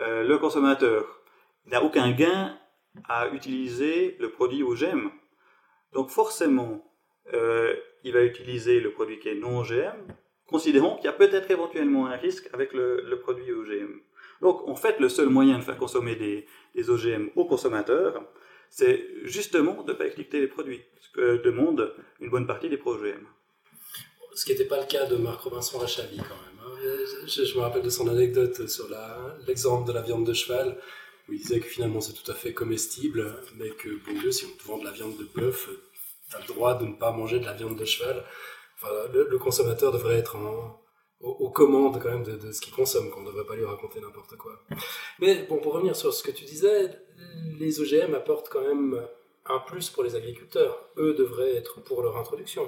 euh, 0.00 0.24
le 0.24 0.38
consommateur 0.38 1.04
n'a 1.66 1.82
aucun 1.82 2.10
gain 2.12 2.58
à 3.08 3.28
utiliser 3.28 4.16
le 4.20 4.30
produit 4.30 4.62
OGM. 4.62 5.10
Donc 5.92 6.10
forcément, 6.10 6.91
euh, 7.32 7.74
il 8.04 8.12
va 8.12 8.22
utiliser 8.22 8.80
le 8.80 8.90
produit 8.90 9.18
qui 9.18 9.28
est 9.28 9.34
non 9.34 9.60
OGM, 9.60 10.12
considérant 10.46 10.96
qu'il 10.96 11.06
y 11.06 11.08
a 11.08 11.12
peut-être 11.12 11.50
éventuellement 11.50 12.06
un 12.06 12.16
risque 12.16 12.48
avec 12.52 12.72
le, 12.72 13.18
produit 13.22 13.52
OGM. 13.52 14.00
Donc 14.40 14.68
en 14.68 14.74
fait, 14.74 14.98
le 15.00 15.08
seul 15.08 15.28
moyen 15.28 15.58
de 15.58 15.62
faire 15.62 15.76
consommer 15.76 16.16
des, 16.16 16.90
OGM 16.90 17.28
aux 17.36 17.44
consommateurs, 17.44 18.22
c'est 18.68 19.06
justement 19.24 19.82
de 19.82 19.92
ne 19.92 19.96
pas 19.96 20.06
étiqueter 20.06 20.40
les 20.40 20.48
produits, 20.48 20.82
ce 21.00 21.10
que 21.12 21.48
une 22.20 22.30
bonne 22.30 22.46
partie 22.46 22.68
des 22.68 22.76
pro-OGM. 22.76 23.26
Ce 24.34 24.44
qui 24.46 24.52
n'était 24.52 24.64
pas 24.64 24.80
le 24.80 24.86
cas 24.86 25.04
de 25.06 25.16
Marc 25.16 25.42
Robinson 25.42 25.78
Rachavi 25.78 26.16
quand 26.16 26.22
même. 26.22 26.58
Hein. 26.64 27.26
Je, 27.26 27.44
je, 27.44 27.56
me 27.56 27.60
rappelle 27.60 27.82
de 27.82 27.90
son 27.90 28.08
anecdote 28.08 28.66
sur 28.66 28.88
l'exemple 29.46 29.86
de 29.86 29.92
la 29.92 30.00
viande 30.00 30.26
de 30.26 30.32
cheval 30.32 30.78
où 31.28 31.34
il 31.34 31.38
disait 31.38 31.60
que 31.60 31.66
finalement 31.66 32.00
c'est 32.00 32.14
tout 32.14 32.30
à 32.30 32.34
fait 32.34 32.52
comestible, 32.54 33.36
mais 33.56 33.70
que 33.70 33.90
bon 33.90 34.18
Dieu, 34.20 34.32
si 34.32 34.46
on 34.46 34.56
te 34.56 34.66
vend 34.66 34.78
de 34.78 34.84
la 34.84 34.90
viande 34.90 35.16
de 35.18 35.24
bœuf, 35.24 35.68
le 36.40 36.46
droit 36.46 36.74
de 36.74 36.86
ne 36.86 36.94
pas 36.94 37.12
manger 37.12 37.40
de 37.40 37.46
la 37.46 37.52
viande 37.52 37.76
de 37.76 37.84
cheval. 37.84 38.24
Le, 39.12 39.38
consommateur 39.38 39.92
devrait 39.92 40.18
être 40.18 40.36
aux, 41.20 41.50
commandes 41.50 42.00
quand 42.02 42.10
même 42.10 42.24
de, 42.24 42.50
ce 42.50 42.60
qu'il 42.60 42.72
consomme, 42.72 43.10
qu'on 43.10 43.20
ne 43.20 43.26
devrait 43.26 43.44
pas 43.44 43.54
lui 43.54 43.64
raconter 43.64 44.00
n'importe 44.00 44.36
quoi. 44.36 44.52
Mais 45.20 45.46
bon, 45.48 45.58
pour 45.58 45.74
revenir 45.74 45.94
sur 45.94 46.12
ce 46.12 46.22
que 46.22 46.32
tu 46.32 46.44
disais, 46.44 46.90
les 47.60 47.80
OGM 47.80 48.14
apportent 48.14 48.48
quand 48.48 48.66
même 48.66 49.00
un 49.46 49.58
plus 49.60 49.90
pour 49.90 50.02
les 50.02 50.16
agriculteurs. 50.16 50.88
Eux 50.96 51.14
devraient 51.14 51.54
être 51.54 51.80
pour 51.82 52.02
leur 52.02 52.16
introduction. 52.16 52.66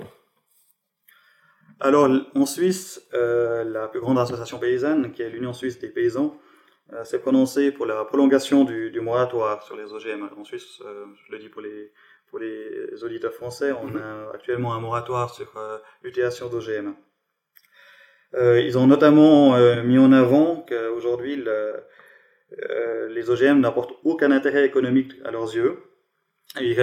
Alors, 1.80 2.08
en 2.34 2.46
Suisse, 2.46 3.06
euh, 3.14 3.64
la 3.64 3.88
plus 3.88 4.00
grande 4.00 4.18
association 4.18 4.58
paysanne, 4.58 5.12
qui 5.12 5.22
est 5.22 5.30
l'Union 5.30 5.52
suisse 5.52 5.78
des 5.78 5.88
paysans, 5.88 6.38
euh, 6.92 7.02
s'est 7.04 7.18
prononcé 7.18 7.72
pour 7.72 7.86
la 7.86 8.04
prolongation 8.04 8.64
du, 8.64 8.90
du, 8.90 9.00
moratoire 9.00 9.62
sur 9.62 9.76
les 9.76 9.92
OGM. 9.92 10.28
En 10.36 10.44
Suisse, 10.44 10.80
euh, 10.84 11.06
je 11.26 11.32
le 11.32 11.38
dis 11.38 11.48
pour 11.48 11.62
les, 11.62 11.92
pour 12.34 12.40
les 12.40 13.04
auditeurs 13.04 13.32
français, 13.32 13.70
on 13.70 13.86
mhm. 13.86 13.96
a 13.96 14.30
actuellement 14.34 14.74
un 14.74 14.80
moratoire 14.80 15.32
sur 15.32 15.56
euh, 15.56 15.78
l'utilisation 16.02 16.48
d'OGM. 16.48 16.96
ils 18.66 18.76
ont 18.76 18.88
notamment 18.88 19.56
mis 19.84 19.98
en 19.98 20.10
avant 20.10 20.66
qu'aujourd'hui, 20.68 21.36
les 23.16 23.30
OGM 23.30 23.60
n'apportent 23.60 23.94
aucun 24.02 24.32
intérêt 24.32 24.66
économique 24.66 25.12
à 25.24 25.30
leurs 25.30 25.54
yeux. 25.54 25.78
ils, 26.60 26.74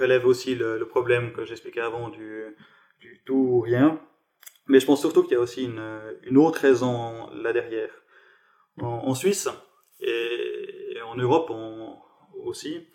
relèvent, 0.00 0.26
aussi 0.26 0.54
le, 0.54 0.86
problème 0.86 1.32
que 1.32 1.44
j'expliquais 1.44 1.80
avant 1.80 2.08
du, 2.10 2.44
du, 3.00 3.20
tout 3.26 3.46
ou 3.54 3.60
rien. 3.60 4.00
Mais 4.68 4.78
je 4.78 4.86
pense 4.86 5.00
surtout 5.00 5.24
qu'il 5.24 5.32
y 5.32 5.40
a 5.40 5.40
aussi 5.40 5.64
une, 5.64 5.82
une 6.22 6.38
autre 6.38 6.60
raison 6.60 7.28
là 7.42 7.52
derrière 7.52 7.90
en, 8.80 9.16
Suisse 9.16 9.48
et, 9.98 10.98
en 11.04 11.16
Europe 11.16 11.50
aussi, 12.44 12.86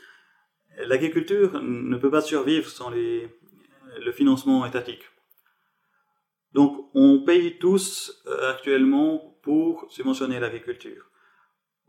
l'agriculture 0.78 1.62
ne 1.62 1.98
peut 1.98 2.12
pas 2.12 2.22
survivre 2.22 2.70
sans 2.70 2.90
les, 2.90 3.28
le 4.00 4.12
financement 4.12 4.66
étatique. 4.66 5.04
Donc 6.54 6.90
on 6.94 7.24
paye 7.24 7.58
tous 7.58 8.22
euh, 8.28 8.52
actuellement 8.52 9.38
pour 9.42 9.88
subventionner 9.90 10.40
l'agriculture. 10.40 11.10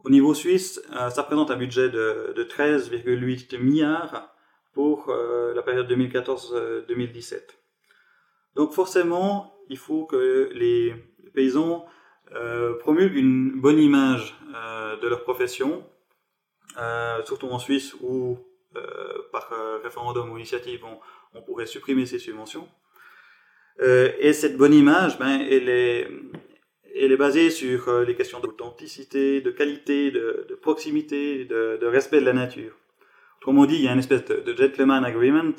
Au 0.04 0.10
niveau 0.10 0.34
suisse, 0.34 0.82
euh, 0.94 1.08
ça 1.08 1.22
représente 1.22 1.50
un 1.50 1.56
budget 1.56 1.88
de, 1.88 2.34
de 2.36 2.44
13,8 2.44 3.58
milliards 3.58 4.34
pour 4.74 5.08
euh, 5.08 5.54
la 5.54 5.62
période 5.62 5.90
2014-2017. 5.90 7.40
Donc 8.54 8.72
forcément, 8.72 9.54
il 9.70 9.78
faut 9.78 10.04
que 10.04 10.50
les 10.52 10.94
paysans 11.32 11.86
euh, 12.34 12.78
promulgue 12.78 13.16
une 13.16 13.58
bonne 13.60 13.78
image 13.78 14.36
de 15.02 15.08
leur 15.08 15.24
profession, 15.24 15.84
surtout 17.24 17.48
en 17.48 17.58
Suisse 17.58 17.94
où 18.00 18.38
par 19.32 19.50
référendum 19.82 20.30
ou 20.30 20.36
initiative 20.36 20.84
on, 21.34 21.42
pourrait 21.42 21.66
supprimer 21.66 22.06
ces 22.06 22.18
subventions. 22.18 22.68
et 23.80 24.32
cette 24.32 24.56
bonne 24.56 24.74
image, 24.74 25.18
ben, 25.18 25.40
elle 25.40 25.68
est, 25.68 26.08
elle 26.94 27.12
est 27.12 27.16
basée 27.16 27.50
sur 27.50 28.00
les 28.06 28.14
questions 28.14 28.40
d'authenticité, 28.40 29.40
de 29.40 29.50
qualité, 29.50 30.10
de, 30.10 30.58
proximité, 30.62 31.44
de, 31.44 31.86
respect 31.86 32.20
de 32.20 32.26
la 32.26 32.32
nature. 32.32 32.72
Autrement 33.38 33.66
dit, 33.66 33.74
il 33.74 33.82
y 33.82 33.88
a 33.88 33.92
une 33.92 33.98
espèce 33.98 34.24
de, 34.24 34.56
gentleman 34.56 35.04
agreement, 35.04 35.52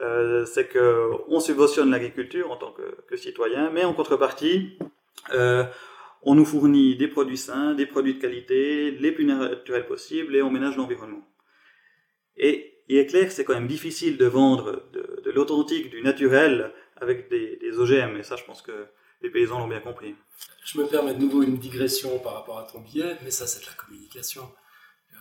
euh, 0.00 0.44
c'est 0.44 0.68
qu'on 0.68 1.40
subventionne 1.40 1.90
l'agriculture 1.90 2.50
en 2.50 2.56
tant 2.56 2.72
que, 2.72 2.96
que, 3.06 3.16
citoyen, 3.16 3.70
mais 3.70 3.84
en 3.84 3.94
contrepartie, 3.94 4.76
euh, 5.32 5.64
on 6.22 6.34
nous 6.34 6.44
fournit 6.44 6.96
des 6.96 7.06
produits 7.06 7.36
sains, 7.36 7.74
des 7.74 7.86
produits 7.86 8.14
de 8.14 8.20
qualité, 8.20 8.90
les 8.90 9.12
plus 9.12 9.24
naturels 9.24 9.86
possibles, 9.86 10.34
et 10.34 10.42
on 10.42 10.50
ménage 10.50 10.76
l'environnement. 10.76 11.22
Et 12.36 12.82
il 12.88 12.98
est 12.98 13.06
clair 13.06 13.26
que 13.26 13.32
c'est 13.32 13.44
quand 13.44 13.54
même 13.54 13.68
difficile 13.68 14.16
de 14.16 14.26
vendre 14.26 14.88
de, 14.92 15.30
l'authentique, 15.30 15.90
du 15.90 16.02
naturel, 16.02 16.72
avec 16.96 17.28
des, 17.28 17.56
des, 17.56 17.78
OGM, 17.78 18.16
et 18.16 18.22
ça 18.22 18.36
je 18.36 18.44
pense 18.44 18.62
que 18.62 18.86
les 19.22 19.30
paysans 19.30 19.58
l'ont 19.58 19.68
bien 19.68 19.80
compris. 19.80 20.14
Je 20.64 20.78
me 20.78 20.86
permets 20.86 21.14
de 21.14 21.20
nouveau 21.20 21.42
une 21.42 21.56
digression 21.56 22.18
par 22.18 22.34
rapport 22.34 22.58
à 22.58 22.64
ton 22.64 22.80
billet, 22.80 23.16
mais 23.22 23.30
ça 23.30 23.46
c'est 23.46 23.60
de 23.60 23.66
la 23.66 23.72
communication. 23.72 24.48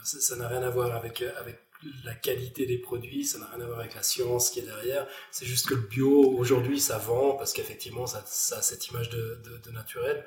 Ça 0.04 0.36
n'a 0.36 0.50
rien 0.50 0.62
à 0.62 0.70
voir 0.70 0.94
avec, 0.94 1.22
avec 1.22 1.58
la 2.04 2.14
qualité 2.14 2.66
des 2.66 2.78
produits, 2.78 3.26
ça 3.26 3.40
n'a 3.40 3.48
rien 3.48 3.62
à 3.62 3.68
voir 3.68 3.80
avec 3.80 3.96
la 3.96 4.04
science 4.04 4.50
qui 4.50 4.60
est 4.60 4.64
derrière. 4.64 5.08
C'est 5.32 5.46
juste 5.46 5.68
que 5.68 5.76
le 5.76 5.82
bio, 5.82 6.36
aujourd'hui, 6.38 6.80
ça 6.80 6.98
vend 6.98 7.34
parce 7.34 7.54
qu'effectivement, 7.54 8.06
ça, 8.06 8.20
a 8.20 8.62
cette 8.62 8.88
image 8.88 9.10
de, 9.10 9.72
naturel. 9.72 10.26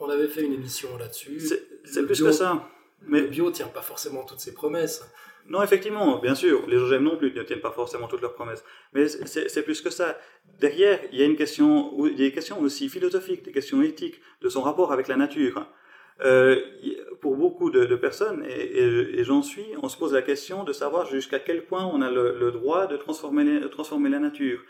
On, 0.00 0.08
avait 0.08 0.28
fait 0.28 0.42
une 0.42 0.52
émission 0.52 0.96
là-dessus. 0.96 1.40
C'est 1.84 2.04
plus 2.04 2.22
que 2.22 2.32
ça. 2.32 2.68
Mais 3.02 3.20
le 3.20 3.28
bio 3.28 3.50
tient 3.50 3.68
pas 3.68 3.82
forcément 3.82 4.24
toutes 4.24 4.40
ses 4.40 4.52
promesses. 4.52 5.04
Non, 5.48 5.62
effectivement, 5.62 6.18
bien 6.18 6.34
sûr, 6.34 6.66
les 6.68 6.76
OGM 6.76 7.02
non 7.02 7.16
plus 7.16 7.32
ne 7.32 7.42
tiennent 7.42 7.60
pas 7.60 7.70
forcément 7.70 8.06
toutes 8.06 8.20
leurs 8.20 8.34
promesses. 8.34 8.64
Mais 8.92 9.08
c'est 9.08 9.62
plus 9.62 9.80
que 9.80 9.90
ça. 9.90 10.18
Derrière, 10.60 11.00
il 11.10 11.18
y 11.18 11.22
a 11.22 11.24
une 11.24 11.36
question, 11.36 12.06
il 12.06 12.12
y 12.12 12.26
a 12.26 12.28
des 12.28 12.32
questions 12.32 12.60
aussi 12.60 12.88
philosophiques, 12.88 13.44
des 13.44 13.52
questions 13.52 13.80
éthiques, 13.82 14.20
de 14.42 14.48
son 14.48 14.62
rapport 14.62 14.92
avec 14.92 15.08
la 15.08 15.16
nature. 15.16 15.66
Euh, 16.24 16.60
pour 17.20 17.36
beaucoup 17.36 17.70
de, 17.70 17.94
personnes, 17.96 18.44
et, 18.44 19.22
j'en 19.24 19.42
suis, 19.42 19.66
on 19.82 19.88
se 19.88 19.96
pose 19.96 20.12
la 20.12 20.22
question 20.22 20.64
de 20.64 20.72
savoir 20.72 21.06
jusqu'à 21.06 21.38
quel 21.38 21.64
point 21.64 21.84
on 21.84 22.02
a 22.02 22.10
le, 22.10 22.50
droit 22.50 22.86
de 22.86 22.96
transformer, 22.96 23.60
la 24.10 24.18
nature. 24.18 24.60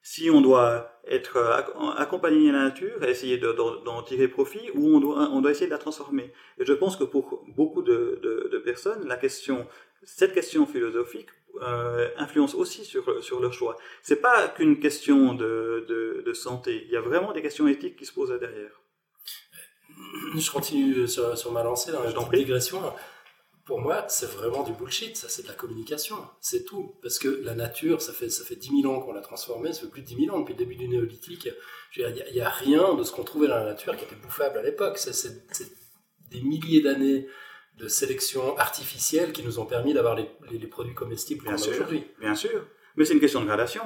Si 0.00 0.30
on 0.30 0.40
doit 0.40 1.00
être 1.06 1.36
accompagner 1.98 2.52
la 2.52 2.64
nature 2.64 3.02
essayer 3.04 3.38
d'en 3.38 4.02
tirer 4.02 4.28
profit, 4.28 4.70
ou 4.74 4.96
on 4.96 5.00
doit, 5.00 5.28
on 5.32 5.40
doit 5.42 5.50
essayer 5.50 5.66
de 5.66 5.72
la 5.72 5.78
transformer. 5.78 6.32
Et 6.58 6.64
je 6.64 6.72
pense 6.72 6.96
que 6.96 7.04
pour 7.04 7.44
beaucoup 7.48 7.82
de, 7.82 8.62
personnes, 8.64 9.06
la 9.06 9.16
question, 9.16 9.66
cette 10.04 10.32
question 10.32 10.66
philosophique 10.66 11.28
euh, 11.62 12.08
influence 12.16 12.54
aussi 12.54 12.84
sur, 12.84 13.22
sur 13.22 13.40
leur 13.40 13.52
choix. 13.52 13.76
C'est 14.02 14.20
pas 14.20 14.48
qu'une 14.48 14.78
question 14.78 15.34
de, 15.34 16.22
de 16.24 16.32
santé. 16.32 16.84
Il 16.86 16.92
y 16.92 16.96
a 16.96 17.00
vraiment 17.00 17.32
des 17.32 17.42
questions 17.42 17.66
éthiques 17.66 17.96
qui 17.96 18.06
se 18.06 18.12
posent 18.12 18.36
derrière. 18.38 18.80
je 20.36 20.50
continue 20.50 21.08
sur, 21.08 21.36
sur 21.36 21.52
ma 21.52 21.62
lancée 21.62 21.90
dans 21.92 22.02
la 22.02 22.12
digression. 22.36 22.80
Pour 23.68 23.80
moi, 23.80 24.06
c'est 24.08 24.30
vraiment 24.30 24.62
du 24.62 24.72
bullshit. 24.72 25.16
Ça, 25.16 25.28
c'est 25.28 25.42
de 25.42 25.48
la 25.48 25.54
communication. 25.54 26.16
C'est 26.40 26.64
tout. 26.64 26.96
Parce 27.02 27.18
que 27.18 27.28
la 27.44 27.54
nature, 27.54 28.00
ça 28.00 28.14
fait, 28.14 28.30
ça 28.30 28.44
fait 28.44 28.56
10 28.56 28.82
000 28.82 28.90
ans 28.90 29.00
qu'on 29.00 29.12
l'a 29.12 29.20
transformée. 29.20 29.72
Ça 29.74 29.82
fait 29.82 29.88
plus 29.88 30.00
de 30.00 30.06
10 30.06 30.24
000 30.24 30.34
ans 30.34 30.40
depuis 30.40 30.54
le 30.54 30.58
début 30.58 30.76
du 30.76 30.88
néolithique. 30.88 31.50
Il 31.96 32.32
n'y 32.32 32.40
a, 32.40 32.48
rien 32.48 32.94
de 32.94 33.02
ce 33.02 33.12
qu'on 33.12 33.24
trouvait 33.24 33.48
dans 33.48 33.56
la 33.56 33.64
nature 33.64 33.94
qui 33.96 34.04
était 34.04 34.16
bouffable 34.16 34.56
à 34.56 34.62
l'époque. 34.62 34.96
C'est 34.96 35.42
des 36.30 36.40
milliers 36.40 36.80
d'années 36.80 37.26
de 37.78 37.88
sélection 37.88 38.56
artificielle 38.58 39.32
qui 39.32 39.44
nous 39.44 39.58
ont 39.58 39.66
permis 39.66 39.94
d'avoir 39.94 40.16
les, 40.16 40.28
les, 40.50 40.66
produits 40.66 40.94
comestibles 40.94 41.44
qu'on 41.44 41.52
a 41.52 41.54
aujourd'hui. 41.54 42.04
Bien 42.20 42.34
sûr. 42.34 42.66
Mais 42.96 43.04
c'est 43.04 43.14
une 43.14 43.20
question 43.20 43.40
de 43.40 43.46
gradation. 43.46 43.82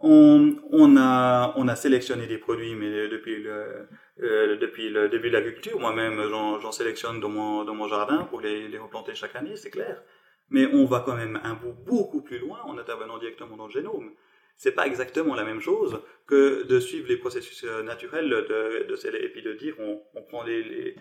On, 0.00 0.56
on, 0.72 0.96
a, 0.96 1.54
on 1.56 1.68
a 1.68 1.76
sélectionné 1.76 2.26
des 2.26 2.38
produits, 2.38 2.74
mais 2.74 3.08
depuis 3.08 3.42
le, 3.42 3.88
euh, 4.22 4.56
depuis 4.56 4.90
le 4.90 5.08
début 5.08 5.28
de 5.28 5.34
l'agriculture. 5.34 5.78
Moi-même, 5.78 6.20
j'en 6.30 6.72
sélectionne 6.72 7.20
dans 7.20 7.28
mon, 7.28 7.64
dans 7.64 7.74
mon 7.74 7.88
jardin 7.88 8.24
pour 8.24 8.40
les, 8.40 8.68
les 8.68 8.78
replanter 8.78 9.14
chaque 9.14 9.36
année, 9.36 9.56
c'est 9.56 9.70
clair. 9.70 10.02
Mais 10.50 10.66
on 10.66 10.84
va 10.84 11.00
quand 11.00 11.14
même 11.16 11.40
un 11.42 11.54
bout 11.54 11.74
beaucoup 11.86 12.20
plus 12.20 12.38
loin 12.38 12.60
en 12.64 12.76
intervenant 12.76 13.18
directement 13.18 13.56
dans 13.56 13.66
le 13.66 13.72
génome. 13.72 14.10
C'est 14.56 14.72
pas 14.72 14.86
exactement 14.86 15.34
la 15.34 15.44
même 15.44 15.60
chose 15.60 16.00
que 16.26 16.62
de 16.64 16.80
suivre 16.80 17.08
les 17.08 17.16
processus 17.16 17.64
euh, 17.64 17.82
naturels 17.82 18.30
de, 18.30 18.86
de 18.88 19.16
et 19.16 19.28
puis 19.28 19.42
de 19.42 19.52
dire 19.52 19.74
on, 19.78 20.02
on 20.14 20.22
prend 20.22 20.44
euh, 20.46 20.94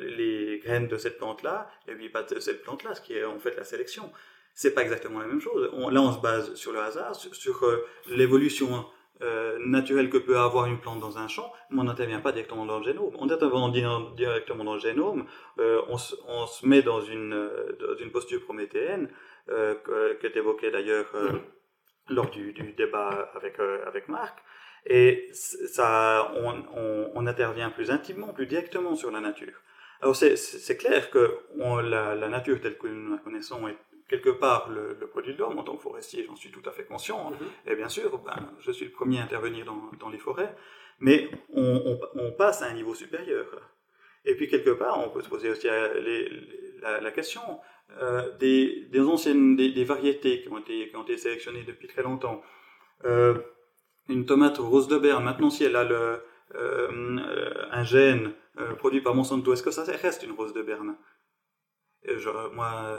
les, 0.00 0.58
graines 0.64 0.88
de 0.88 0.96
cette 0.96 1.18
plante-là 1.18 1.68
et 1.86 1.94
puis 1.94 2.08
pas 2.08 2.22
de 2.22 2.40
cette 2.40 2.62
plante-là, 2.62 2.94
ce 2.94 3.00
qui 3.00 3.14
est 3.14 3.24
en 3.24 3.38
fait 3.38 3.56
la 3.56 3.64
sélection. 3.64 4.10
C'est 4.54 4.74
pas 4.74 4.82
exactement 4.82 5.20
la 5.20 5.26
même 5.26 5.40
chose. 5.40 5.68
On, 5.74 5.90
là, 5.90 6.00
on 6.00 6.12
se 6.12 6.20
base 6.20 6.54
sur 6.54 6.72
le 6.72 6.78
hasard, 6.78 7.14
sur, 7.14 7.34
sur 7.34 7.62
l'évolution 8.08 8.86
euh, 9.22 9.56
naturel 9.60 10.10
que 10.10 10.18
peut 10.18 10.38
avoir 10.38 10.66
une 10.66 10.78
plante 10.78 11.00
dans 11.00 11.16
un 11.16 11.26
champ, 11.26 11.50
mais 11.70 11.80
on 11.80 11.84
n'intervient 11.84 12.20
pas 12.20 12.32
directement 12.32 12.66
dans 12.66 12.78
le 12.78 12.84
génome. 12.84 13.14
En 13.18 13.30
intervenant 13.30 13.70
directement 13.70 14.64
dans 14.64 14.74
le 14.74 14.80
génome, 14.80 15.24
euh, 15.58 15.80
on, 15.88 15.96
se, 15.96 16.66
met 16.66 16.82
dans 16.82 17.00
une, 17.00 17.32
euh, 17.32 17.76
dans 17.80 17.96
une 17.96 18.10
posture 18.10 18.42
prométhéenne, 18.42 19.08
euh, 19.48 19.74
que, 19.74 20.26
tu 20.26 20.38
évoquais 20.38 20.70
d'ailleurs 20.70 21.06
lors 22.08 22.30
du, 22.30 22.52
du, 22.52 22.72
débat 22.72 23.30
avec, 23.34 23.58
avec 23.86 24.08
Marc, 24.08 24.38
et 24.88 25.28
ça, 25.32 26.32
on, 26.36 27.10
on, 27.14 27.26
intervient 27.26 27.70
plus 27.70 27.90
intimement, 27.90 28.28
plus 28.28 28.46
directement 28.46 28.94
sur 28.94 29.10
la 29.10 29.20
nature. 29.20 29.60
Alors 30.00 30.14
c'est 30.14 30.76
clair 30.76 31.10
que 31.10 31.40
la, 31.56 32.14
la, 32.14 32.28
nature 32.28 32.60
telle 32.60 32.78
que 32.78 32.86
nous 32.86 33.12
la 33.12 33.18
connaissons 33.18 33.66
est 33.66 33.76
quelque 34.08 34.30
part 34.30 34.68
le, 34.68 34.94
produit 35.08 35.34
de 35.34 35.38
l'homme 35.38 35.58
en 35.58 35.64
tant 35.64 35.74
que 35.76 35.82
forestier, 35.82 36.24
j'en 36.26 36.36
suis 36.36 36.50
tout 36.50 36.62
à 36.68 36.70
fait 36.70 36.84
conscient. 36.84 37.30
Mhm. 37.30 37.36
Et 37.66 37.74
bien 37.74 37.88
sûr, 37.88 38.18
ben, 38.18 38.36
je 38.60 38.70
suis 38.70 38.84
le 38.84 38.92
premier 38.92 39.18
à 39.18 39.24
intervenir 39.24 39.64
dans, 39.64 39.90
dans 39.98 40.08
les 40.08 40.18
forêts, 40.18 40.54
mais 41.00 41.28
on, 41.52 41.98
on, 42.14 42.32
passe 42.32 42.62
à 42.62 42.66
un 42.66 42.74
niveau 42.74 42.94
supérieur. 42.94 43.46
Et 44.24 44.34
puis 44.34 44.48
quelque 44.48 44.70
part, 44.70 44.98
on 45.04 45.10
peut 45.10 45.22
se 45.22 45.28
poser 45.28 45.50
aussi 45.50 45.68
euh, 45.68 46.28
la, 46.80 47.00
la, 47.00 47.10
question 47.10 47.42
euh, 48.00 48.36
des, 48.38 48.88
anciennes 49.00 49.56
des, 49.56 49.84
variétés 49.84 50.42
qui 50.42 50.48
ont 50.48 50.58
été 50.58 50.88
qui 50.88 50.96
ont 50.96 51.02
été 51.02 51.16
sélectionnées 51.16 51.64
depuis 51.64 51.88
très 51.88 52.02
longtemps. 52.02 52.42
Euh, 53.04 53.38
une 54.08 54.26
tomate 54.26 54.58
rose 54.58 54.88
de 54.88 54.98
Berne, 54.98 55.24
maintenant 55.24 55.50
si 55.50 55.64
elle 55.64 55.76
a 55.76 55.84
le, 55.84 56.22
un 57.72 57.82
gène 57.84 58.32
produit 58.78 59.00
par 59.00 59.14
Monsanto, 59.14 59.52
est-ce 59.52 59.62
que 59.62 59.70
ça 59.70 59.82
reste 59.84 60.22
une 60.22 60.32
rose 60.32 60.52
de 60.52 60.62
Berne? 60.62 60.96
Moi 62.54 62.98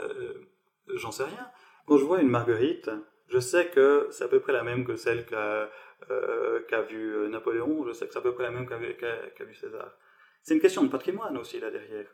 J'en 0.94 1.10
sais 1.10 1.24
rien. 1.24 1.50
Quand 1.86 1.96
je 1.96 2.04
vois 2.04 2.20
une 2.20 2.28
marguerite, 2.28 2.90
je 3.28 3.38
sais 3.38 3.68
que 3.68 4.08
c'est 4.10 4.24
à 4.24 4.28
peu 4.28 4.40
près 4.40 4.52
la 4.52 4.62
même 4.62 4.84
que 4.84 4.96
celle 4.96 5.26
qu'a 5.26 5.70
euh, 6.10 6.82
vu 6.88 7.14
euh, 7.14 7.28
Napoléon, 7.28 7.84
je 7.86 7.92
sais 7.92 8.06
que 8.06 8.12
c'est 8.12 8.18
à 8.18 8.22
peu 8.22 8.34
près 8.34 8.44
la 8.44 8.50
même 8.50 8.66
qu'a 8.66 8.76
vu 8.76 9.54
César. 9.54 9.96
C'est 10.42 10.54
une 10.54 10.60
question 10.60 10.82
de 10.82 10.88
patrimoine 10.88 11.36
aussi 11.36 11.60
là 11.60 11.70
derrière. 11.70 12.06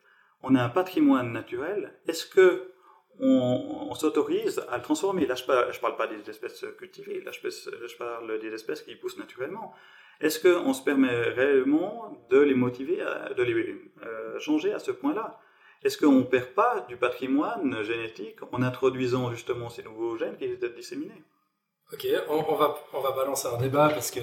On 0.46 0.54
a 0.54 0.62
un 0.62 0.68
patrimoine 0.68 1.32
naturel. 1.32 1.94
Est-ce 2.06 2.26
que 2.26 2.70
on, 3.18 3.94
s'autorise 3.94 4.64
à 4.70 4.76
le 4.76 4.82
transformer? 4.82 5.26
Là, 5.26 5.34
je 5.36 5.44
ne 5.44 5.80
parle, 5.80 5.96
pas 5.96 6.06
des 6.06 6.28
espèces 6.28 6.64
cultivées, 6.78 7.22
là, 7.22 7.30
je, 7.30 7.96
parle 7.96 8.38
des 8.40 8.52
espèces 8.52 8.82
qui 8.82 8.96
poussent 8.96 9.18
naturellement. 9.18 9.72
Est-ce 10.20 10.40
qu'on 10.40 10.72
se 10.72 10.82
permet 10.82 11.08
réellement 11.08 12.26
de 12.30 12.38
les 12.38 12.54
motiver, 12.54 13.04
de 13.36 13.42
les 13.42 13.54
euh, 14.04 14.38
changer 14.38 14.72
à 14.72 14.78
ce 14.78 14.90
point-là? 14.90 15.38
Est-ce 15.82 15.98
qu'on 15.98 16.12
ne 16.12 16.22
perd 16.22 16.48
pas 16.54 16.84
du 16.88 16.96
patrimoine 16.96 17.82
génétique 17.82 18.38
en 18.52 18.62
introduisant 18.62 19.30
justement 19.30 19.68
ces 19.68 19.82
nouveaux 19.82 20.16
gènes 20.16 20.36
qui 20.36 20.44
être 20.44 20.74
disséminés? 20.74 21.22
Ok, 21.92 22.06
on, 22.28 22.54
va, 22.54 22.74
on 22.92 23.00
va 23.00 23.12
balancer 23.12 23.48
un 23.48 23.58
débat 23.58 23.88
parce 23.90 24.10
que 24.10 24.20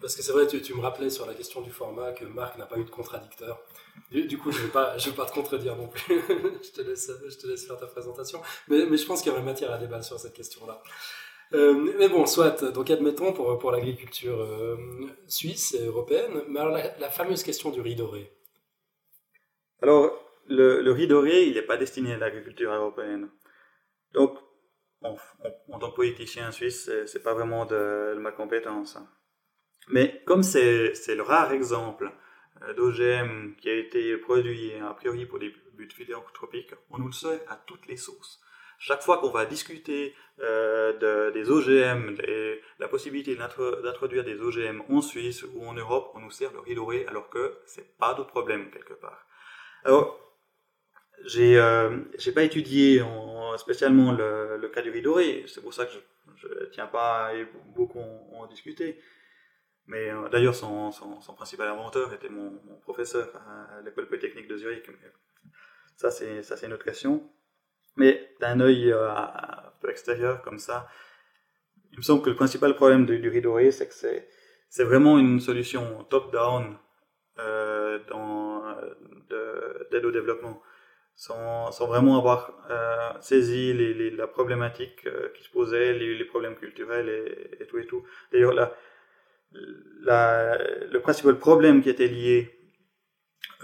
parce 0.00 0.14
que 0.14 0.22
c'est 0.22 0.32
vrai, 0.32 0.46
tu, 0.46 0.74
me 0.74 0.80
rappelais 0.80 1.10
sur 1.10 1.26
la 1.26 1.34
question 1.34 1.60
du 1.60 1.70
format 1.70 2.12
que 2.12 2.24
Marc 2.24 2.56
n'a 2.56 2.66
pas 2.66 2.78
eu 2.78 2.84
de 2.84 2.90
contradicteur. 2.90 3.60
Du, 4.12 4.38
coup, 4.38 4.52
je 4.52 4.60
ne 4.60 4.66
vais, 4.66 4.70
pas, 4.70 4.96
te 4.96 5.32
contredire 5.32 5.74
non 5.74 5.88
plus. 5.88 6.20
je, 6.28 6.70
te 6.70 6.82
laisse, 6.82 7.66
faire 7.66 7.78
ta 7.78 7.86
présentation. 7.86 8.40
Mais, 8.68 8.96
je 8.96 9.06
pense 9.06 9.22
qu'il 9.22 9.32
y 9.32 9.34
aurait 9.34 9.44
matière 9.44 9.72
à 9.72 9.78
débat 9.78 10.02
sur 10.02 10.18
cette 10.20 10.34
question-là. 10.34 10.80
Euh, 11.54 11.72
mais 11.98 12.08
bon, 12.08 12.26
soit, 12.26 12.62
donc 12.72 12.90
admettons 12.90 13.32
pour, 13.32 13.72
l'agriculture 13.72 14.40
euh, 14.40 14.76
suisse 15.26 15.74
et 15.74 15.86
européenne, 15.86 16.42
mais 16.48 16.60
alors 16.60 16.76
la, 16.76 17.10
fameuse 17.10 17.42
question 17.42 17.70
du 17.70 17.80
riz 17.80 17.96
doré. 17.96 18.30
Alors, 19.82 20.12
le, 20.46 20.90
riz 20.92 21.08
doré, 21.08 21.46
il 21.46 21.54
n'est 21.54 21.62
pas 21.62 21.76
destiné 21.76 22.14
à 22.14 22.18
l'agriculture 22.18 22.72
européenne. 22.72 23.30
Donc, 24.12 24.38
en, 25.02 25.16
tant 25.78 25.90
que 25.90 25.96
politicien 25.96 26.52
suisse, 26.52 26.88
c'est 27.06 27.22
pas 27.22 27.34
vraiment 27.34 27.66
de, 27.66 28.14
ma 28.18 28.30
compétence. 28.30 28.96
Mais 29.90 30.22
comme 30.26 30.42
c'est 30.42 30.92
le 31.14 31.22
rare 31.22 31.52
exemple 31.52 32.10
euh, 32.62 32.74
d'OGM 32.74 33.54
qui 33.56 33.68
a 33.68 33.74
été 33.74 34.16
produit 34.16 34.72
a 34.74 34.92
priori 34.94 35.26
pour 35.26 35.38
des 35.38 35.54
buts 35.74 35.88
philanthropiques, 35.94 36.74
on 36.90 36.98
nous 36.98 37.06
le 37.06 37.12
sait 37.12 37.40
à 37.48 37.56
toutes 37.66 37.86
les 37.86 37.96
sauces. 37.96 38.40
Chaque 38.80 39.02
fois 39.02 39.18
qu'on 39.18 39.30
va 39.30 39.44
discuter 39.44 40.14
euh, 40.40 41.30
des 41.32 41.50
OGM, 41.50 42.16
la 42.78 42.88
possibilité 42.88 43.34
d'introduire 43.34 44.22
des 44.22 44.40
OGM 44.40 44.82
en 44.88 45.00
Suisse 45.00 45.44
ou 45.54 45.66
en 45.66 45.74
Europe, 45.74 46.12
on 46.14 46.20
nous 46.20 46.30
sert 46.30 46.52
le 46.52 46.60
riz 46.60 46.76
doré 46.76 47.04
alors 47.08 47.28
que 47.28 47.58
c'est 47.66 47.96
pas 47.96 48.14
de 48.14 48.22
problème 48.22 48.70
quelque 48.70 48.94
part. 48.94 49.26
Alors, 49.84 50.20
j'ai 51.24 51.60
j'ai 52.18 52.30
pas 52.30 52.44
étudié 52.44 53.02
spécialement 53.56 54.12
le, 54.12 54.70
cas 54.72 54.82
du 54.82 54.90
riz 54.90 55.44
c'est 55.48 55.60
pour 55.60 55.74
ça 55.74 55.86
que 55.86 55.92
je, 56.36 56.46
ne 56.46 56.66
tiens 56.66 56.86
pas 56.86 57.28
à 57.28 57.32
beaucoup 57.74 57.98
en, 57.98 58.46
discuter. 58.46 59.00
Mais 59.88 60.10
d'ailleurs, 60.30 60.54
son, 60.54 60.92
son, 60.92 61.34
principal 61.34 61.68
inventeur 61.68 62.12
était 62.12 62.28
mon, 62.28 62.52
professeur 62.82 63.28
à 63.36 63.80
l'école 63.82 64.06
polytechnique 64.06 64.46
de 64.46 64.56
Zurich. 64.56 64.84
c'est 65.96 66.42
ça, 66.42 66.56
c'est 66.56 66.66
une 66.66 66.72
autre 66.74 66.84
question. 66.84 67.28
Mais 67.96 68.34
d'un 68.40 68.60
œil 68.60 68.92
un 68.92 69.72
peu 69.80 69.90
extérieur 69.90 70.42
comme 70.42 70.58
ça, 70.58 70.88
il 71.92 71.98
me 71.98 72.02
semble 72.02 72.22
que 72.22 72.30
le 72.30 72.36
principal 72.36 72.76
problème 72.76 73.06
du, 73.06 73.18
du 73.18 73.28
riz 73.30 73.72
c'est 73.72 73.88
que 73.88 73.94
c'est 73.94 74.28
c'est 74.68 74.84
vraiment 74.84 75.18
une 75.18 75.40
solution 75.40 76.04
top-down 76.04 76.76
euh, 77.38 77.98
d'aide 79.90 80.04
au 80.04 80.10
développement, 80.10 80.62
sans, 81.14 81.72
sans 81.72 81.86
vraiment 81.86 82.18
avoir 82.18 82.52
euh, 82.70 83.10
saisi 83.20 83.72
les, 83.72 84.10
la 84.10 84.26
problématique 84.26 85.06
euh, 85.06 85.28
qui 85.34 85.42
se 85.42 85.50
posait, 85.50 85.94
les, 85.94 86.24
problèmes 86.24 86.56
culturels 86.56 87.08
et, 87.60 87.66
tout 87.66 87.78
et 87.78 87.86
tout. 87.86 88.04
D'ailleurs, 88.32 88.52
la, 88.52 88.74
le 89.52 90.98
principal 90.98 91.38
problème 91.38 91.82
qui 91.82 91.90
était 91.90 92.08
lié 92.08 92.54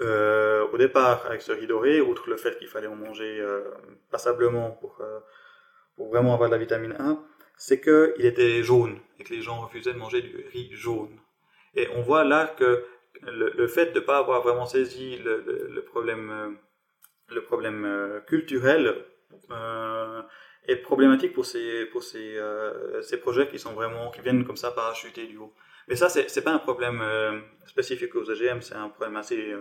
euh, 0.01 0.67
au 0.73 0.79
départ 0.79 1.27
avec 1.27 1.43
ce 1.43 1.53
riz 1.53 1.67
doré, 1.67 2.01
outre 2.01 2.29
le 2.29 2.37
fait 2.37 2.59
qu'il 2.59 2.69
fallait 2.69 2.87
en 2.87 2.97
manger 2.97 3.41
euh, 3.41 3.63
passablement 4.11 4.73
pour, 4.73 5.01
pour 5.97 6.09
vraiment 6.09 6.35
avoir 6.35 6.49
de 6.49 6.55
la 6.55 6.61
vitamine 6.61 6.97
A, 6.99 7.19
c'est 7.57 7.81
qu'il 7.81 8.27
était 8.27 8.63
jaune 8.63 8.99
et 9.19 9.25
que 9.25 9.33
les 9.33 9.41
gens 9.41 9.61
refusaient 9.61 9.93
de 9.93 9.99
manger 9.99 10.23
du 10.23 10.45
riz 10.53 10.71
jaune. 10.73 11.21
Et 11.75 11.89
on 11.95 12.03
voit 12.03 12.25
là 12.25 12.47
que 12.47 12.85
le, 13.23 13.67
fait 13.67 13.87
de 13.93 14.01
ne 14.01 14.05
pas 14.05 14.19
avoir 14.19 14.43
vraiment 14.43 14.67
saisi 14.67 15.19
le, 15.19 15.83
problème, 15.83 16.57
le 17.29 17.43
problème 17.43 17.85
euh, 17.85 18.21
culturel 18.21 19.05
euh, 19.51 20.23
est 20.67 20.77
problématique 20.77 21.33
pour 21.33 21.47
ces, 21.47 21.87
pour 21.87 22.03
ces, 22.03 22.37
euh, 22.37 23.03
ces 23.03 23.19
projets 23.19 23.49
qui 23.49 23.59
sont 23.59 23.73
vraiment 23.73 24.11
qui 24.11 24.21
viennent 24.21 24.45
comme 24.45 24.57
ça 24.57 24.71
parachuter 24.71 25.27
du 25.27 25.37
haut. 25.37 25.55
Mais 25.89 25.97
ça, 25.97 26.09
c'est 26.09 26.43
pas 26.43 26.53
un 26.53 26.59
problème 26.59 27.03
spécifique 27.67 28.15
aux 28.15 28.31
AGM, 28.31 28.63
c'est 28.63 28.75
un 28.75 28.89
problème 28.89 29.17
assez 29.17 29.55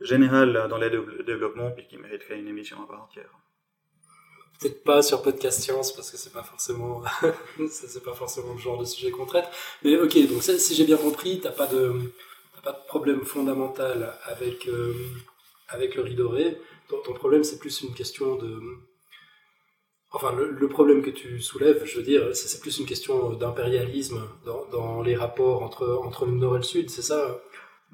général 0.00 0.66
dans 0.68 0.76
l'aide 0.76 0.94
au 0.94 1.22
développement 1.22 1.70
puis 1.70 1.86
qui 1.86 1.96
mériterait 1.96 2.38
une 2.38 2.48
émission 2.48 2.82
à 2.82 2.86
part 2.86 3.02
entière. 3.02 3.30
Peut-être 4.60 4.84
pas 4.84 5.02
sur 5.02 5.22
podcast 5.22 5.60
science 5.60 5.94
parce 5.94 6.10
que 6.10 6.16
c'est 6.16 6.32
pas 6.32 6.42
forcément 6.42 7.02
pas 8.04 8.14
forcément 8.14 8.52
le 8.52 8.58
genre 8.58 8.78
de 8.78 8.84
sujet 8.84 9.10
qu'on 9.10 9.26
traite. 9.26 9.46
Mais 9.82 9.96
ok 9.96 10.28
donc 10.28 10.42
si 10.42 10.74
j'ai 10.74 10.84
bien 10.84 10.96
compris 10.96 11.40
t'as 11.40 11.50
pas 11.50 11.66
de 11.66 11.92
pas 12.62 12.72
de 12.72 12.86
problème 12.86 13.24
fondamental 13.24 14.14
avec 14.24 14.68
euh, 14.68 14.94
avec 15.68 15.94
le 15.96 16.02
riz 16.02 16.14
doré. 16.14 16.58
Ton, 16.88 17.14
problème 17.14 17.44
c'est 17.44 17.58
plus 17.58 17.82
une 17.82 17.94
question 17.94 18.36
de 18.36 18.60
enfin 20.14 20.32
le, 20.34 20.68
problème 20.68 21.02
que 21.02 21.10
tu 21.10 21.40
soulèves 21.40 21.82
je 21.84 21.98
veux 21.98 22.02
dire 22.02 22.34
c'est 22.34 22.60
plus 22.60 22.78
une 22.78 22.86
question 22.86 23.32
d'impérialisme 23.34 24.22
dans, 24.46 24.64
dans, 24.72 25.02
les 25.02 25.14
rapports 25.14 25.62
entre 25.62 26.00
entre 26.04 26.26
le 26.26 26.32
nord 26.32 26.54
et 26.54 26.58
le 26.58 26.64
sud 26.64 26.90
c'est 26.90 27.02
ça? 27.02 27.40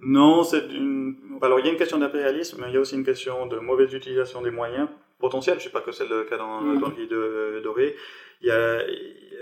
Non 0.03 0.45
c'est 0.45 0.67
une 0.73 1.17
alors 1.43 1.59
il 1.59 1.67
y 1.67 1.69
a 1.69 1.73
une 1.73 1.79
question 1.79 1.99
d'impérialisme 1.99 2.59
mais 2.61 2.69
il 2.69 2.75
y 2.75 2.77
a 2.77 2.81
aussi 2.81 2.95
une 2.95 3.05
question 3.05 3.47
de 3.47 3.59
mauvaise 3.59 3.93
utilisation 3.93 4.43
des 4.43 4.51
moyens 4.51 4.89
potentiel. 5.21 5.57
Je 5.59 5.61
ne 5.61 5.65
sais 5.65 5.73
pas 5.73 5.83
que 5.83 5.93
c'est 5.93 6.09
le 6.09 6.25
cas 6.25 6.39
dans, 6.39 6.61
mm. 6.61 6.81
dans 6.81 6.89
le 6.89 7.07
de 7.07 7.61
doré. 7.63 7.95
Il 8.43 8.49
y 8.49 8.51
a 8.51 8.55
euh, 8.55 8.83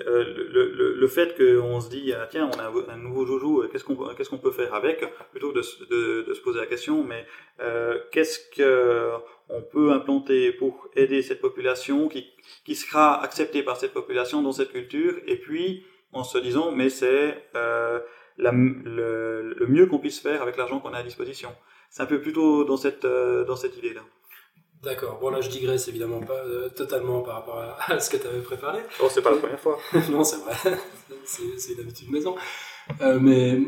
le, 0.06 0.72
le, 0.72 0.94
le, 0.94 1.06
fait 1.06 1.36
qu'on 1.36 1.80
se 1.80 1.88
dit 1.88 2.12
ah, 2.12 2.26
tiens 2.28 2.50
on 2.52 2.58
a 2.58 2.92
un 2.92 2.96
nouveau 2.96 3.24
joujou 3.24 3.62
qu'est-ce 3.70 3.84
qu'on 3.84 3.94
qu'est-ce 4.14 4.28
qu'on 4.28 4.38
peut 4.38 4.50
faire 4.50 4.74
avec? 4.74 5.04
Plutôt 5.30 5.52
que 5.52 5.58
de, 5.58 6.22
de, 6.22 6.34
se 6.34 6.40
poser 6.40 6.58
la 6.58 6.66
question 6.66 7.04
mais 7.04 7.24
euh, 7.60 7.98
qu'est-ce 8.10 8.40
que 8.56 9.10
on 9.48 9.62
peut 9.62 9.92
implanter 9.92 10.52
pour 10.52 10.88
aider 10.96 11.22
cette 11.22 11.40
population 11.40 12.08
qui 12.08 12.26
qui 12.64 12.74
sera 12.74 13.22
acceptée 13.22 13.62
par 13.62 13.76
cette 13.76 13.92
population 13.92 14.42
dans 14.42 14.52
cette 14.52 14.72
culture 14.72 15.14
et 15.26 15.36
puis 15.36 15.84
en 16.12 16.24
se 16.24 16.38
disant 16.38 16.72
mais 16.72 16.88
c'est 16.88 17.48
euh, 17.54 18.00
le, 18.36 19.54
le, 19.54 19.66
mieux 19.66 19.86
qu'on 19.86 19.98
puisse 19.98 20.20
faire 20.20 20.42
avec 20.42 20.56
l'argent 20.56 20.80
qu'on 20.80 20.92
a 20.92 20.98
à 20.98 21.02
disposition 21.02 21.50
c'est 21.90 22.02
un 22.02 22.06
peu 22.06 22.20
plutôt 22.20 22.64
dans 22.64 22.76
cette 22.76 23.04
euh, 23.04 23.44
dans 23.44 23.56
cette 23.56 23.76
idée 23.76 23.94
là 23.94 24.02
D'accord. 24.82 25.18
Bon, 25.20 25.30
là, 25.30 25.40
je 25.40 25.50
digresse 25.50 25.88
évidemment 25.88 26.20
pas 26.20 26.34
euh, 26.34 26.68
totalement 26.68 27.22
par 27.22 27.34
rapport 27.34 27.58
à, 27.58 27.98
ce 28.00 28.10
que 28.10 28.16
tu 28.16 28.26
avais 28.26 28.40
préparé. 28.40 28.80
Oh, 29.02 29.08
c'est 29.10 29.22
pas 29.22 29.30
la 29.30 29.38
première 29.38 29.58
fois. 29.58 29.78
non, 30.10 30.22
c'est 30.22 30.36
vrai. 30.36 30.78
c'est 31.24 31.74
d'habitude 31.74 32.10
maison. 32.10 32.36
Euh, 33.00 33.18
mais, 33.20 33.58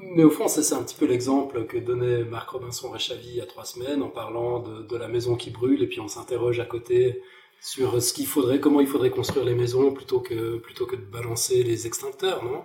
mais 0.00 0.24
au 0.24 0.30
fond, 0.30 0.48
c'est 0.48 0.74
un 0.74 0.82
petit 0.82 0.96
peu 0.96 1.04
l'exemple 1.04 1.66
que 1.66 1.76
donnait 1.76 2.24
Marc 2.24 2.48
Robinson 2.48 2.90
Réchavy 2.90 3.28
il 3.28 3.36
y 3.36 3.40
a 3.40 3.46
trois 3.46 3.66
semaines 3.66 4.02
en 4.02 4.08
parlant 4.08 4.60
de, 4.60 4.82
de 4.82 4.96
la 4.96 5.08
maison 5.08 5.36
qui 5.36 5.50
brûle 5.50 5.82
et 5.82 5.86
puis 5.86 6.00
on 6.00 6.08
s'interroge 6.08 6.58
à 6.58 6.64
côté 6.64 7.22
sur 7.60 8.00
ce 8.02 8.12
qu'il 8.12 8.26
faudrait, 8.26 8.60
comment 8.60 8.80
il 8.80 8.86
faudrait 8.86 9.10
construire 9.10 9.44
les 9.44 9.54
maisons 9.54 9.92
plutôt 9.92 10.20
que, 10.20 10.58
plutôt 10.58 10.86
que 10.86 10.96
de 10.96 11.04
balancer 11.04 11.62
les 11.62 11.86
extincteurs, 11.86 12.44
non? 12.44 12.64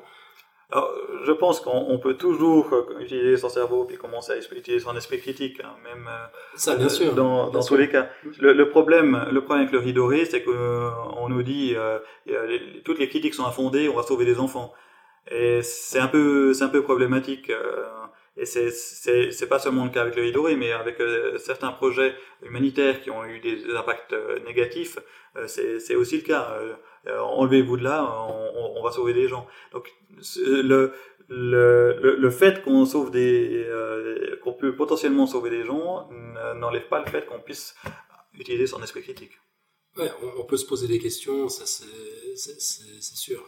Je 1.23 1.31
pense 1.31 1.59
qu'on 1.59 1.99
peut 1.99 2.15
toujours 2.15 2.73
utiliser 2.99 3.37
son 3.37 3.49
cerveau 3.49 3.85
puis 3.85 3.97
commencer 3.97 4.31
à 4.31 4.37
utiliser 4.37 4.79
son 4.79 4.95
esprit 4.97 5.19
critique, 5.19 5.61
hein, 5.63 5.75
même 5.83 6.07
euh, 6.07 6.25
ça, 6.55 6.75
bien 6.75 6.89
sûr, 6.89 7.13
dans, 7.13 7.51
dans 7.51 7.63
tous 7.63 7.75
les 7.75 7.89
cas. 7.89 8.09
Le, 8.39 8.69
problème, 8.69 9.27
le 9.31 9.41
problème 9.41 9.67
avec 9.67 9.71
le 9.71 9.79
riz 9.79 9.93
doré, 9.93 10.25
c'est 10.25 10.43
qu'on 10.43 10.51
euh, 10.51 11.29
nous 11.29 11.43
dit 11.43 11.75
euh, 11.75 11.99
toutes 12.83 12.97
les 12.97 13.07
critiques 13.07 13.35
sont 13.35 13.45
infondées, 13.45 13.87
on 13.87 13.95
va 13.95 14.03
sauver 14.03 14.25
des 14.25 14.39
enfants, 14.39 14.73
et 15.29 15.61
c'est 15.61 15.99
un 15.99 16.07
peu, 16.07 16.53
c'est 16.53 16.63
un 16.63 16.69
peu 16.69 16.81
problématique. 16.81 17.51
Et 18.35 18.45
c'est 18.45 18.71
c'est 18.71 19.47
pas 19.47 19.59
seulement 19.59 19.85
le 19.85 19.91
cas 19.91 20.01
avec 20.01 20.15
le 20.15 20.23
riz 20.23 20.31
doré, 20.31 20.55
mais 20.55 20.71
avec 20.71 21.01
certains 21.37 21.71
projets 21.71 22.15
humanitaires 22.41 23.01
qui 23.01 23.11
ont 23.11 23.23
eu 23.25 23.39
des, 23.39 23.75
impacts 23.75 24.15
négatifs, 24.45 24.97
c'est 25.45 25.95
aussi 25.95 26.17
le 26.17 26.23
cas. 26.23 26.59
Enlevez-vous 27.05 27.77
de 27.77 27.83
là, 27.83 28.03
on, 28.27 28.79
on, 28.79 28.83
va 28.83 28.91
sauver 28.91 29.13
des 29.13 29.27
gens. 29.27 29.45
Donc 29.71 29.91
le, 30.37 30.93
le, 31.29 32.15
le, 32.17 32.29
fait 32.29 32.61
qu'on 32.63 32.85
sauve 32.85 33.11
des, 33.11 33.65
euh, 33.67 34.37
qu'on 34.43 34.53
peut 34.53 34.75
potentiellement 34.75 35.25
sauver 35.25 35.49
des 35.49 35.63
gens 35.63 36.09
n'enlève 36.55 36.87
pas 36.87 36.99
le 36.99 37.09
fait 37.09 37.25
qu'on 37.25 37.39
puisse 37.39 37.75
utiliser 38.33 38.67
son 38.67 38.81
esprit 38.83 39.01
critique. 39.01 39.31
Ouais, 39.97 40.11
on, 40.37 40.43
peut 40.43 40.57
se 40.57 40.65
poser 40.65 40.87
des 40.87 40.99
questions, 40.99 41.49
ça 41.49 41.65
c'est 41.65 43.15
sûr. 43.15 43.43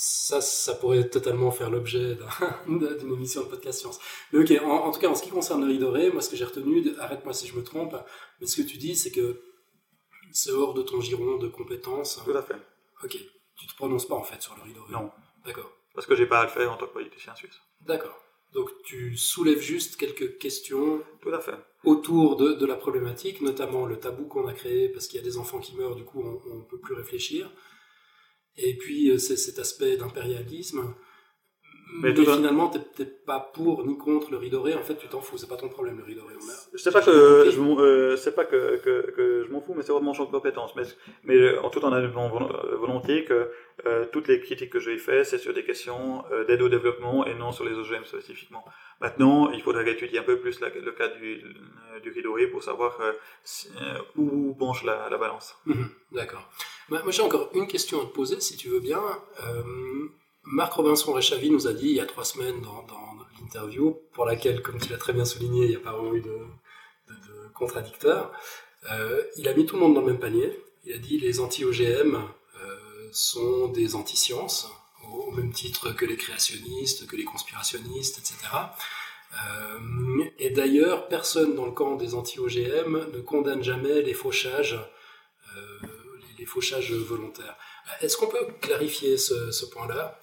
Ça, 0.00 0.40
ça 0.40 0.74
pourrait 0.74 1.08
totalement 1.08 1.50
faire 1.50 1.70
l'objet 1.70 2.16
d'une 2.68 3.12
émission 3.12 3.42
de 3.42 3.48
podcast 3.48 3.80
science. 3.80 3.98
Mais 4.32 4.38
ok, 4.38 4.62
en, 4.64 4.92
tout 4.92 5.00
cas, 5.00 5.08
en 5.08 5.16
ce 5.16 5.24
qui 5.24 5.30
concerne 5.30 5.62
le 5.62 5.66
riz 5.72 5.78
doré, 5.78 6.10
moi 6.10 6.22
ce 6.22 6.30
que 6.30 6.36
j'ai 6.36 6.44
retenu, 6.44 6.84
arrête-moi 7.00 7.32
si 7.32 7.48
je 7.48 7.56
me 7.56 7.64
trompe, 7.64 7.96
mais 8.40 8.46
ce 8.46 8.62
que 8.62 8.66
tu 8.66 8.76
dis, 8.76 8.94
c'est 8.94 9.10
que 9.10 9.42
c'est 10.30 10.52
hors 10.52 10.72
de 10.72 10.82
ton 10.82 11.00
giron 11.00 11.36
de 11.38 11.48
compétences. 11.48 12.22
Tout 12.24 12.30
à 12.30 12.42
fait. 12.42 12.54
Ok. 13.02 13.16
Tu 13.56 13.66
te 13.66 13.74
prononces 13.74 14.06
pas 14.06 14.14
en 14.14 14.22
fait 14.22 14.40
sur 14.40 14.54
le 14.56 14.62
rideau 14.62 14.82
Non. 14.88 15.10
D'accord. 15.44 15.72
Parce 15.94 16.06
que 16.06 16.14
j'ai 16.14 16.26
pas 16.26 16.40
à 16.40 16.44
le 16.44 16.50
faire 16.50 16.70
en 16.70 16.76
tant 16.76 16.86
que 16.86 16.92
politicien 16.92 17.34
suisse. 17.34 17.58
D'accord. 17.80 18.22
Donc 18.52 18.70
tu 18.84 19.16
soulèves 19.16 19.60
juste 19.60 19.96
quelques 19.96 20.38
questions 20.38 21.02
Tout 21.20 21.30
à 21.30 21.40
fait. 21.40 21.56
autour 21.82 22.36
de, 22.36 22.52
de 22.52 22.66
la 22.66 22.76
problématique, 22.76 23.40
notamment 23.40 23.84
le 23.84 23.98
tabou 23.98 24.26
qu'on 24.26 24.46
a 24.46 24.52
créé 24.52 24.88
parce 24.90 25.08
qu'il 25.08 25.18
y 25.18 25.22
a 25.22 25.24
des 25.24 25.38
enfants 25.38 25.58
qui 25.58 25.74
meurent, 25.74 25.96
du 25.96 26.04
coup 26.04 26.22
on 26.22 26.54
ne 26.54 26.62
peut 26.62 26.78
plus 26.78 26.94
réfléchir. 26.94 27.50
Et 28.58 28.74
puis 28.76 29.10
euh, 29.10 29.18
c'est 29.18 29.36
cet 29.36 29.58
aspect 29.58 29.96
d'impérialisme 29.96 30.94
mais, 31.94 32.14
finalement, 32.14 32.68
tu 32.70 32.78
n'es 32.98 33.06
pas 33.06 33.40
pour 33.40 33.86
ni 33.86 33.96
contre 33.96 34.30
le 34.30 34.36
riz 34.36 34.50
doré. 34.50 34.74
En 34.74 34.82
fait, 34.82 34.96
tu 34.96 35.08
t'en 35.08 35.20
fous. 35.20 35.38
C'est 35.38 35.48
pas 35.48 35.56
ton 35.56 35.68
problème, 35.68 35.98
le 35.98 36.04
riz 36.04 36.14
doré. 36.14 36.34
Je 36.72 36.78
sais 36.78 36.92
pas 36.92 37.00
que 37.00 37.50
je, 37.50 37.60
euh, 37.60 38.16
sais 38.16 38.32
pas 38.32 38.44
que, 38.44 38.76
que, 38.76 39.10
que 39.10 39.44
je 39.46 39.52
m'en 39.52 39.60
fous, 39.60 39.74
mais 39.74 39.82
c'est 39.82 39.92
vraiment 39.92 40.12
champ 40.12 40.26
de 40.26 40.30
compétence. 40.30 40.74
Mais, 40.76 40.82
mais 41.24 41.58
en 41.58 41.70
tout 41.70 41.84
en 41.84 41.96
ayant 41.96 42.28
volonté 42.78 43.24
que 43.24 43.50
euh, 43.86 44.04
toutes 44.12 44.28
les 44.28 44.40
critiques 44.40 44.70
que 44.70 44.80
j'ai 44.80 44.98
faites, 44.98 45.26
c'est 45.26 45.38
sur 45.38 45.54
des 45.54 45.64
questions 45.64 46.24
euh, 46.30 46.44
d'aide 46.44 46.62
au 46.62 46.68
développement 46.68 47.26
et 47.26 47.34
non 47.34 47.52
sur 47.52 47.64
les 47.64 47.72
OGM 47.74 48.04
spécifiquement. 48.04 48.64
Maintenant, 49.00 49.50
il 49.50 49.62
faudrait 49.62 49.90
étudier 49.90 50.18
un 50.18 50.24
peu 50.24 50.38
plus 50.38 50.60
le 50.60 50.92
cas 50.92 51.08
du, 51.08 51.42
du 52.02 52.10
riz 52.10 52.22
doré 52.22 52.46
pour 52.48 52.62
savoir 52.62 52.98
où 54.16 54.54
penche 54.54 54.84
la, 54.84 55.08
la 55.08 55.18
balance. 55.18 55.56
Mhm. 55.66 55.88
D'accord. 56.12 56.48
Moi, 56.90 57.02
j'ai 57.08 57.22
encore 57.22 57.50
une 57.54 57.66
question 57.66 58.00
à 58.02 58.04
te 58.04 58.12
poser, 58.12 58.40
si 58.40 58.56
tu 58.56 58.68
veux 58.68 58.80
bien. 58.80 59.00
Marc 60.50 60.72
Robinson 60.72 61.12
Réchavy 61.12 61.50
nous 61.50 61.66
a 61.66 61.74
dit 61.74 61.88
il 61.88 61.96
y 61.96 62.00
a 62.00 62.06
trois 62.06 62.24
semaines 62.24 62.62
dans, 62.62 62.86
l'interview, 63.40 64.00
pour 64.12 64.24
laquelle, 64.24 64.62
comme 64.62 64.80
tu 64.80 64.90
l'as 64.90 64.98
très 64.98 65.12
bien 65.12 65.24
souligné, 65.24 65.64
il 65.64 65.70
n'y 65.70 65.76
a 65.76 65.80
pas 65.80 65.94
eu 66.12 66.20
de, 66.20 66.38
contradicteur, 67.54 68.32
euh, 68.90 69.22
il 69.36 69.48
a 69.48 69.54
mis 69.54 69.66
tout 69.66 69.74
le 69.74 69.82
monde 69.82 69.94
dans 69.94 70.00
le 70.00 70.06
même 70.06 70.20
panier. 70.20 70.58
Il 70.84 70.94
a 70.94 70.98
dit 70.98 71.18
les 71.18 71.40
anti-OGM 71.40 72.14
euh, 72.14 73.08
sont 73.12 73.68
des 73.68 73.94
anti-sciences, 73.94 74.70
au, 75.12 75.32
même 75.32 75.52
titre 75.52 75.90
que 75.90 76.04
les 76.04 76.16
créationnistes, 76.16 77.06
que 77.06 77.16
les 77.16 77.24
conspirationnistes, 77.24 78.18
etc. 78.18 78.36
Euh, 79.32 80.24
et 80.38 80.50
d'ailleurs, 80.50 81.08
personne 81.08 81.56
dans 81.56 81.66
le 81.66 81.72
camp 81.72 81.96
des 81.96 82.14
anti-OGM 82.14 83.10
ne 83.12 83.20
condamne 83.20 83.62
jamais 83.62 84.02
les 84.02 84.14
fauchages, 84.14 84.78
les, 86.38 86.46
fauchages 86.46 86.92
volontaires. 86.92 87.56
Est-ce 88.00 88.16
qu'on 88.16 88.28
peut 88.28 88.46
clarifier 88.60 89.18
ce 89.18 89.66
point-là? 89.66 90.18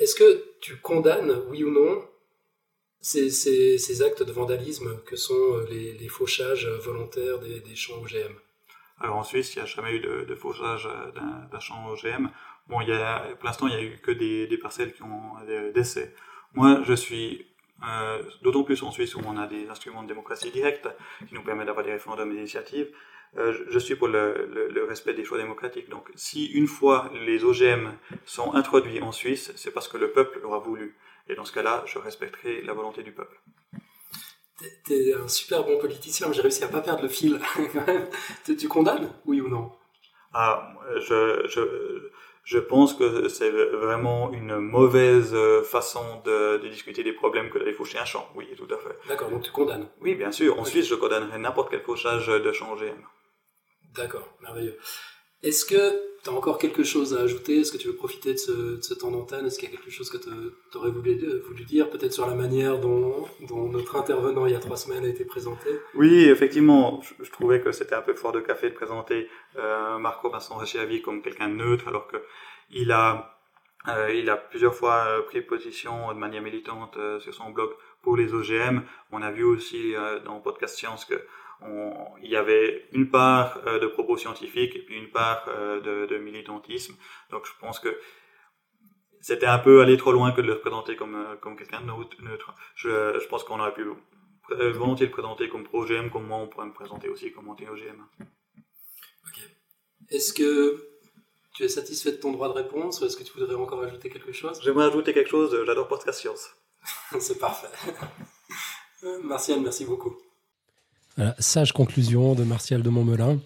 Est-ce 0.00 0.14
que 0.14 0.44
tu 0.60 0.76
condamnes, 0.78 1.42
oui 1.48 1.62
ou 1.62 1.70
non, 1.70 2.04
ces, 3.00 4.02
actes 4.02 4.22
de 4.22 4.32
vandalisme 4.32 5.00
que 5.06 5.16
sont 5.16 5.58
les, 5.70 6.08
fauchages 6.08 6.66
volontaires 6.66 7.38
des, 7.38 7.76
champs 7.76 8.00
OGM 8.02 8.34
Alors 8.98 9.16
en 9.16 9.24
Suisse, 9.24 9.54
il 9.54 9.58
n'y 9.58 9.62
a 9.62 9.66
jamais 9.66 9.92
eu 9.92 10.00
de, 10.00 10.34
fauchage 10.34 10.88
d'un 11.14 11.60
champ 11.60 11.90
OGM. 11.90 12.28
Bon, 12.68 12.80
il 12.80 12.88
y 12.88 12.92
a, 12.92 13.20
pour 13.36 13.46
l'instant, 13.46 13.68
il 13.68 13.76
n'y 13.76 13.80
a 13.80 13.82
eu 13.82 13.98
que 13.98 14.10
des, 14.10 14.46
des 14.46 14.58
parcelles 14.58 14.92
qui 14.92 15.02
ont 15.02 15.44
des 15.46 15.72
décès. 15.72 16.14
Moi, 16.54 16.82
je 16.84 16.94
suis 16.94 17.46
euh, 17.88 18.22
d'autant 18.42 18.62
plus 18.62 18.82
en 18.82 18.90
Suisse 18.90 19.14
où 19.14 19.20
on 19.26 19.38
a 19.38 19.46
des 19.46 19.68
instruments 19.68 20.02
de 20.02 20.08
démocratie 20.08 20.50
directe 20.50 20.88
qui 21.26 21.34
nous 21.34 21.42
permettent 21.42 21.66
d'avoir 21.66 21.84
des 21.84 21.92
référendums 21.92 22.30
et 22.30 22.34
des 22.34 22.40
initiatives. 22.40 22.88
Euh, 23.36 23.52
je 23.70 23.78
suis 23.78 23.94
pour 23.94 24.08
le, 24.08 24.68
le, 24.72 24.84
respect 24.84 25.14
des 25.14 25.24
choix 25.24 25.38
démocratiques. 25.38 25.88
Donc, 25.88 26.10
si 26.16 26.46
une 26.46 26.66
fois 26.66 27.10
les 27.14 27.44
OGM 27.44 27.92
sont 28.24 28.54
introduits 28.54 29.00
en 29.02 29.12
Suisse, 29.12 29.52
c'est 29.54 29.70
parce 29.70 29.86
que 29.86 29.96
le 29.96 30.10
peuple 30.10 30.40
l'aura 30.42 30.58
voulu. 30.58 30.96
Et 31.28 31.34
dans 31.36 31.44
ce 31.44 31.52
cas-là, 31.52 31.84
je 31.86 31.98
respecterai 31.98 32.62
la 32.62 32.72
volonté 32.72 33.02
du 33.04 33.12
peuple. 33.12 33.40
T'es 34.84 35.14
un 35.14 35.28
super 35.28 35.64
bon 35.64 35.78
politicien, 35.78 36.26
mais 36.28 36.34
j'ai 36.34 36.42
réussi 36.42 36.64
à 36.64 36.68
pas 36.68 36.80
perdre 36.80 37.02
le 37.02 37.08
fil. 37.08 37.40
tu 38.58 38.68
condamnes, 38.68 39.10
oui 39.26 39.40
ou 39.40 39.48
non? 39.48 39.70
Ah, 40.32 40.74
je, 40.96 41.46
je, 41.48 42.10
je 42.44 42.58
pense 42.58 42.94
que 42.94 43.28
c'est 43.28 43.50
vraiment 43.50 44.32
une 44.32 44.58
mauvaise 44.58 45.36
façon 45.64 46.20
de, 46.24 46.58
discuter 46.68 47.04
des 47.04 47.12
problèmes 47.12 47.48
que 47.48 47.58
d'aller 47.58 47.72
faucher 47.72 47.98
un 47.98 48.04
champ. 48.04 48.28
Oui, 48.34 48.48
tout 48.56 48.68
à 48.74 48.76
fait. 48.76 48.96
D'accord, 49.08 49.30
donc 49.30 49.42
tu 49.42 49.52
condamnes 49.52 49.88
Oui, 50.00 50.16
bien 50.16 50.32
sûr. 50.32 50.58
En 50.58 50.64
Suisse, 50.64 50.88
je 50.88 50.96
condamnerais 50.96 51.38
n'importe 51.38 51.70
quel 51.70 51.82
fauchage 51.82 52.26
de 52.26 52.52
champ 52.52 52.72
OGM. 52.72 53.00
D'accord, 53.94 54.34
merveilleux. 54.40 54.76
Est-ce 55.42 55.64
que 55.64 56.10
tu 56.22 56.28
as 56.28 56.32
encore 56.32 56.58
quelque 56.58 56.84
chose 56.84 57.16
à 57.16 57.22
ajouter? 57.22 57.60
Est-ce 57.60 57.72
que 57.72 57.78
tu 57.78 57.88
veux 57.88 57.94
profiter 57.94 58.34
de 58.34 58.38
ce, 58.38 58.94
temps 58.94 59.10
d'antenne? 59.10 59.46
Est-ce 59.46 59.58
qu'il 59.58 59.70
y 59.70 59.72
a 59.72 59.76
quelque 59.76 59.90
chose 59.90 60.10
que 60.10 60.18
tu 60.18 60.28
aurais 60.76 60.90
voulu, 60.90 61.18
voulu, 61.46 61.64
dire, 61.64 61.88
peut-être 61.88 62.12
sur 62.12 62.26
la 62.26 62.34
manière 62.34 62.78
dont, 62.78 63.26
notre 63.48 63.96
intervenant 63.96 64.44
il 64.44 64.52
y 64.52 64.54
a 64.54 64.58
trois 64.58 64.76
semaines 64.76 65.04
a 65.04 65.08
été 65.08 65.24
présenté? 65.24 65.70
Oui, 65.94 66.24
effectivement, 66.24 67.00
je, 67.22 67.30
trouvais 67.30 67.60
que 67.62 67.72
c'était 67.72 67.94
un 67.94 68.02
peu 68.02 68.14
fort 68.14 68.32
de 68.32 68.40
café 68.40 68.68
de 68.68 68.74
présenter 68.74 69.28
euh, 69.56 69.98
Marco 69.98 70.28
Vincent 70.28 70.56
Rechiavi 70.56 71.00
comme 71.00 71.22
quelqu'un 71.22 71.48
de 71.48 71.54
neutre, 71.54 71.88
alors 71.88 72.06
qu'il 72.06 72.92
a, 72.92 73.38
euh, 73.88 74.12
il 74.14 74.28
a 74.28 74.36
plusieurs 74.36 74.74
fois 74.74 75.06
euh, 75.06 75.22
pris 75.22 75.40
position 75.40 76.12
de 76.12 76.18
manière 76.18 76.42
militante 76.42 76.98
sur 77.20 77.32
son 77.32 77.48
blog 77.48 77.70
pour 78.02 78.18
les 78.18 78.34
OGM. 78.34 78.82
On 79.10 79.22
a 79.22 79.30
vu 79.30 79.44
aussi 79.44 79.94
dans 80.26 80.38
Podcast 80.40 80.76
Science 80.76 81.06
que 81.06 81.14
il 82.22 82.30
y 82.30 82.36
avait 82.36 82.86
une 82.92 83.10
part 83.10 83.60
euh, 83.66 83.78
de 83.78 83.86
propos 83.86 84.16
scientifiques 84.16 84.76
et 84.76 84.80
puis 84.80 84.96
une 84.96 85.10
part 85.10 85.44
euh, 85.48 86.06
de, 86.06 86.18
militantisme. 86.18 86.94
Donc 87.30 87.46
je 87.46 87.52
pense 87.60 87.78
que 87.78 87.98
c'était 89.20 89.46
un 89.46 89.58
peu 89.58 89.82
aller 89.82 89.96
trop 89.96 90.12
loin 90.12 90.32
que 90.32 90.40
de 90.40 90.46
le 90.46 90.58
présenter 90.58 90.96
comme, 90.96 91.14
euh, 91.14 91.36
comme 91.36 91.56
quelqu'un 91.56 91.80
de 91.80 91.86
neutre. 91.86 92.54
Je, 92.74 93.18
je 93.18 93.26
pense 93.28 93.44
qu'on 93.44 93.60
aurait 93.60 93.74
pu 93.74 93.84
volontiers 94.48 95.06
le 95.06 95.12
présenter 95.12 95.48
comme 95.48 95.64
pro-OGM, 95.64 96.10
comme 96.10 96.26
moi 96.26 96.38
on 96.38 96.48
pourrait 96.48 96.66
me 96.66 96.72
présenter 96.72 97.08
aussi 97.08 97.32
comme 97.32 97.48
anti-OGM. 97.48 98.02
Ok. 98.20 99.40
Est-ce 100.08 100.32
que 100.32 100.88
tu 101.54 101.64
es 101.64 101.68
satisfait 101.68 102.12
de 102.12 102.16
ton 102.16 102.32
droit 102.32 102.48
de 102.48 102.54
réponse 102.54 103.00
ou 103.00 103.04
est-ce 103.04 103.16
que 103.16 103.22
tu 103.22 103.32
voudrais 103.32 103.54
encore 103.54 103.82
ajouter 103.82 104.08
quelque 104.08 104.32
chose? 104.32 104.60
J'aimerais 104.62 104.86
ajouter 104.86 105.12
quelque 105.12 105.30
chose, 105.30 105.56
j'adore 105.66 105.88
podcast 105.88 106.20
science. 106.20 106.50
C'est 107.20 107.38
parfait. 107.38 107.68
Martial, 109.22 109.60
merci 109.60 109.84
beaucoup 109.84 110.16
sage 111.38 111.72
conclusion 111.72 112.34
de 112.34 112.44
Martial 112.44 112.82
de 112.82 112.88
Montmelin. 112.88 113.38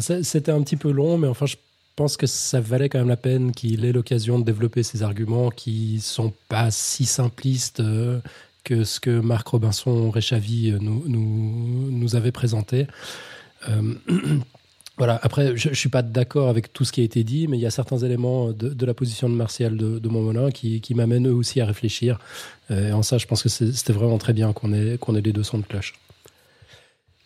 C'était 0.00 0.50
un 0.50 0.62
petit 0.62 0.76
peu 0.76 0.90
long, 0.90 1.18
mais 1.18 1.28
enfin, 1.28 1.46
je 1.46 1.56
pense 1.96 2.16
que 2.16 2.26
ça 2.26 2.60
valait 2.60 2.88
quand 2.88 2.98
même 2.98 3.08
la 3.08 3.16
peine 3.16 3.52
qu'il 3.52 3.84
ait 3.84 3.92
l'occasion 3.92 4.38
de 4.38 4.44
développer 4.44 4.82
ses 4.82 5.02
arguments 5.02 5.50
qui 5.50 6.00
sont 6.00 6.32
pas 6.48 6.70
si 6.70 7.04
simplistes 7.04 7.80
euh, 7.80 8.20
que 8.64 8.84
ce 8.84 8.98
que 8.98 9.20
Marc 9.20 9.46
Robinson 9.48 10.10
Réchavy 10.10 10.70
euh, 10.70 10.78
nous, 10.80 11.04
nous, 11.06 11.90
nous 11.90 12.16
avait 12.16 12.32
présenté. 12.32 12.88
Euh, 13.68 13.94
voilà, 14.98 15.20
après, 15.22 15.56
je 15.56 15.68
ne 15.68 15.74
suis 15.74 15.88
pas 15.88 16.02
d'accord 16.02 16.48
avec 16.48 16.72
tout 16.72 16.84
ce 16.84 16.90
qui 16.90 17.00
a 17.00 17.04
été 17.04 17.22
dit, 17.22 17.46
mais 17.46 17.58
il 17.58 17.60
y 17.60 17.66
a 17.66 17.70
certains 17.70 17.98
éléments 17.98 18.50
de, 18.50 18.86
la 18.86 18.94
position 18.94 19.28
de 19.28 19.34
Martial 19.34 19.76
de, 19.76 20.00
de 20.00 20.08
Montmelin 20.08 20.50
qui, 20.50 20.80
qui 20.80 20.94
m'amènent 20.94 21.28
eux 21.28 21.34
aussi 21.34 21.60
à 21.60 21.66
réfléchir. 21.66 22.18
et 22.70 22.92
en 22.92 23.02
ça, 23.02 23.18
je 23.18 23.26
pense 23.26 23.42
que 23.42 23.48
c'était 23.48 23.92
vraiment 23.92 24.18
très 24.18 24.32
bien 24.32 24.52
qu'on 24.52 24.72
ait, 24.72 24.98
qu'on 24.98 25.14
ait 25.14 25.20
les 25.20 25.32
deux 25.32 25.44
sons 25.44 25.58
de 25.58 25.64
cloche. 25.64 25.94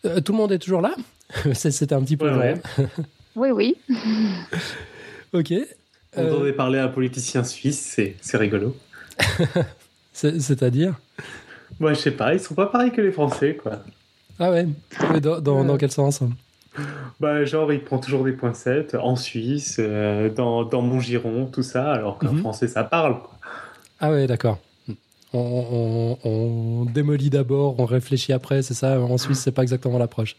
Euh, 0.05 0.21
tout 0.21 0.31
le 0.31 0.37
monde 0.37 0.51
est 0.51 0.59
toujours 0.59 0.81
là? 0.81 0.95
C'était 1.53 1.93
un 1.93 2.01
petit 2.01 2.17
peu 2.17 2.29
vrai. 2.29 2.61
oui, 3.35 3.51
oui. 3.51 3.75
ok. 5.33 5.53
On 6.15 6.21
euh... 6.21 6.39
devait 6.39 6.53
parler 6.53 6.79
à 6.79 6.85
un 6.85 6.89
politicien 6.89 7.43
suisse, 7.43 7.99
c'est 8.21 8.37
rigolo. 8.37 8.75
C'est-à-dire? 10.13 10.99
Moi, 11.79 11.93
je 11.93 11.99
sais 11.99 12.11
pas, 12.11 12.33
ils 12.33 12.39
sont 12.39 12.55
pas 12.55 12.65
pareils 12.65 12.91
que 12.91 13.01
les 13.01 13.11
Français, 13.11 13.55
quoi. 13.55 13.83
Ah 14.39 14.51
ouais? 14.51 14.67
Dans, 15.21 15.39
dans, 15.41 15.77
quel 15.77 15.91
sens? 15.91 16.21
Bah, 17.19 17.43
genre, 17.45 17.71
il 17.73 17.83
prend 17.83 17.99
toujours 17.99 18.23
des 18.23 18.31
poincettes 18.31 18.95
en 18.95 19.15
Suisse, 19.15 19.77
euh, 19.79 20.29
dans, 20.29 20.63
dans, 20.63 20.81
mon 20.81 20.99
giron, 20.99 21.45
tout 21.45 21.63
ça, 21.63 21.91
alors 21.91 22.17
qu'en 22.17 22.33
mhm. 22.33 22.39
français, 22.39 22.67
ça 22.67 22.83
parle. 22.83 23.19
Quoi. 23.19 23.31
Ah 23.99 24.11
ouais, 24.11 24.27
d'accord 24.27 24.59
on, 25.33 26.85
démolit 26.91 27.29
d'abord, 27.29 27.79
on 27.79 27.85
réfléchit 27.85 28.33
après, 28.33 28.61
c'est 28.61 28.73
ça 28.73 28.99
En 28.99 29.17
Suisse, 29.17 29.39
c'est 29.39 29.51
pas 29.51 29.61
exactement 29.61 29.97
l'approche. 29.97 30.35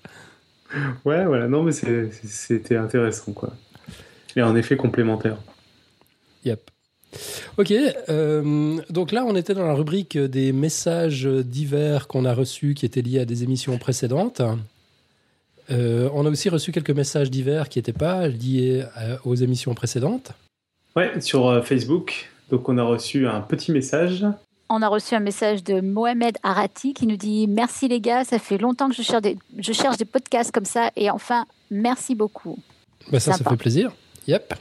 Ouais, 1.04 1.24
voilà, 1.24 1.48
non, 1.48 1.62
mais 1.62 1.72
c'était 1.72 2.76
intéressant, 2.76 3.32
quoi. 3.32 3.50
Et 4.36 4.42
en 4.42 4.54
effet 4.56 4.76
complémentaire. 4.76 5.38
Yep. 6.44 6.70
Ok, 7.56 7.72
euh, 8.08 8.76
donc 8.88 9.10
là 9.10 9.24
on 9.26 9.34
était 9.34 9.52
dans 9.52 9.66
la 9.66 9.74
rubrique 9.74 10.16
des 10.16 10.52
messages 10.52 11.26
divers 11.26 12.06
qu'on 12.06 12.24
a 12.24 12.32
reçus 12.32 12.74
qui 12.74 12.86
étaient 12.86 13.02
liés 13.02 13.18
à 13.18 13.24
des 13.24 13.42
émissions 13.42 13.76
précédentes. 13.78 14.40
Euh, 15.72 16.08
on 16.14 16.24
a 16.24 16.30
aussi 16.30 16.48
reçu 16.48 16.70
quelques 16.70 16.90
messages 16.90 17.28
divers 17.28 17.68
qui 17.68 17.80
n'étaient 17.80 17.92
pas 17.92 18.28
liés 18.28 18.84
aux 19.24 19.34
émissions 19.34 19.74
précédentes. 19.74 20.32
Ouais, 20.94 21.20
sur 21.20 21.64
Facebook. 21.66 22.30
Donc 22.50 22.68
on 22.68 22.78
a 22.78 22.84
reçu 22.84 23.26
un 23.26 23.40
petit 23.40 23.72
message 23.72 24.24
on 24.70 24.82
a 24.82 24.88
reçu 24.88 25.14
un 25.14 25.20
message 25.20 25.62
de 25.64 25.80
Mohamed 25.80 26.38
Arati 26.42 26.94
qui 26.94 27.06
nous 27.06 27.16
dit 27.16 27.46
Merci 27.48 27.88
les 27.88 28.00
gars, 28.00 28.24
ça 28.24 28.38
fait 28.38 28.56
longtemps 28.56 28.88
que 28.88 28.94
je 28.94 29.02
cherche 29.02 29.22
des, 29.22 29.36
je 29.58 29.72
cherche 29.72 29.96
des 29.96 30.04
podcasts 30.04 30.52
comme 30.52 30.64
ça 30.64 30.90
et 30.96 31.10
enfin, 31.10 31.44
merci 31.70 32.14
beaucoup. 32.14 32.56
Bah 33.10 33.20
ça, 33.20 33.32
ça 33.32 33.44
fait 33.50 33.56
plaisir. 33.56 33.92
Yep. 34.28 34.54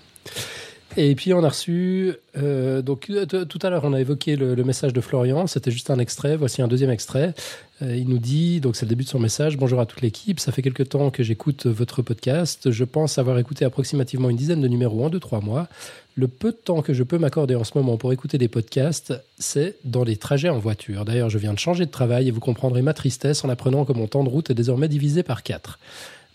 Et 0.98 1.14
puis 1.14 1.34
on 1.34 1.44
a 1.44 1.50
reçu, 1.50 2.14
euh, 2.38 2.82
donc 2.82 3.12
tout 3.48 3.60
à 3.62 3.70
l'heure 3.70 3.84
on 3.84 3.94
a 3.94 4.00
évoqué 4.00 4.36
le, 4.36 4.56
message 4.64 4.92
de 4.92 5.02
Florian, 5.02 5.46
c'était 5.46 5.72
juste 5.72 5.92
un 5.92 6.00
extrait, 6.00 6.36
voici 6.36 6.62
un 6.62 6.68
deuxième 6.68 6.90
extrait. 6.90 7.34
Euh, 7.82 7.96
il 7.96 8.10
nous 8.10 8.18
dit, 8.18 8.60
donc 8.60 8.76
c'est 8.76 8.86
le 8.86 8.90
début 8.90 9.04
de 9.04 9.10
son 9.10 9.20
message, 9.20 9.58
bonjour 9.58 9.80
à 9.80 9.86
toute 9.86 10.02
l'équipe, 10.02 10.40
ça 10.40 10.52
fait 10.52 10.64
quelque 10.64 10.84
temps 10.84 11.12
que 11.12 11.22
j'écoute 11.22 11.68
votre 11.68 12.02
podcast, 12.02 12.72
je 12.72 12.84
pense 12.84 13.20
avoir 13.20 13.38
écouté 13.38 13.66
approximativement 13.66 14.30
une 14.30 14.38
dizaine 14.38 14.62
de 14.62 14.68
numéros 14.68 15.06
en 15.06 15.10
deux, 15.10 15.20
trois 15.20 15.42
mois. 15.42 15.68
Le 16.16 16.28
peu 16.28 16.52
de 16.52 16.58
temps 16.58 16.82
que 16.82 16.94
je 16.94 17.04
peux 17.04 17.18
m'accorder 17.18 17.56
en 17.56 17.64
ce 17.64 17.78
moment 17.78 17.96
pour 17.96 18.12
écouter 18.12 18.38
des 18.38 18.50
podcasts, 18.50 19.14
c'est 19.38 19.76
dans 19.86 20.04
les 20.04 20.18
trajets 20.18 20.50
en 20.50 20.60
voiture. 20.60 21.06
D'ailleurs, 21.06 21.30
je 21.30 21.38
viens 21.38 21.54
de 21.54 21.60
changer 21.60 21.86
de 21.86 21.92
travail 21.92 22.28
et 22.28 22.32
vous 22.32 22.42
comprendrez 22.42 22.82
ma 22.82 22.94
tristesse 22.94 23.46
en 23.46 23.50
apprenant 23.50 23.86
que 23.86 23.94
mon 23.94 24.08
temps 24.08 24.24
de 24.26 24.30
route 24.30 24.50
est 24.50 24.56
désormais 24.56 24.90
divisé 24.90 25.24
par 25.24 25.44
quatre. 25.44 25.80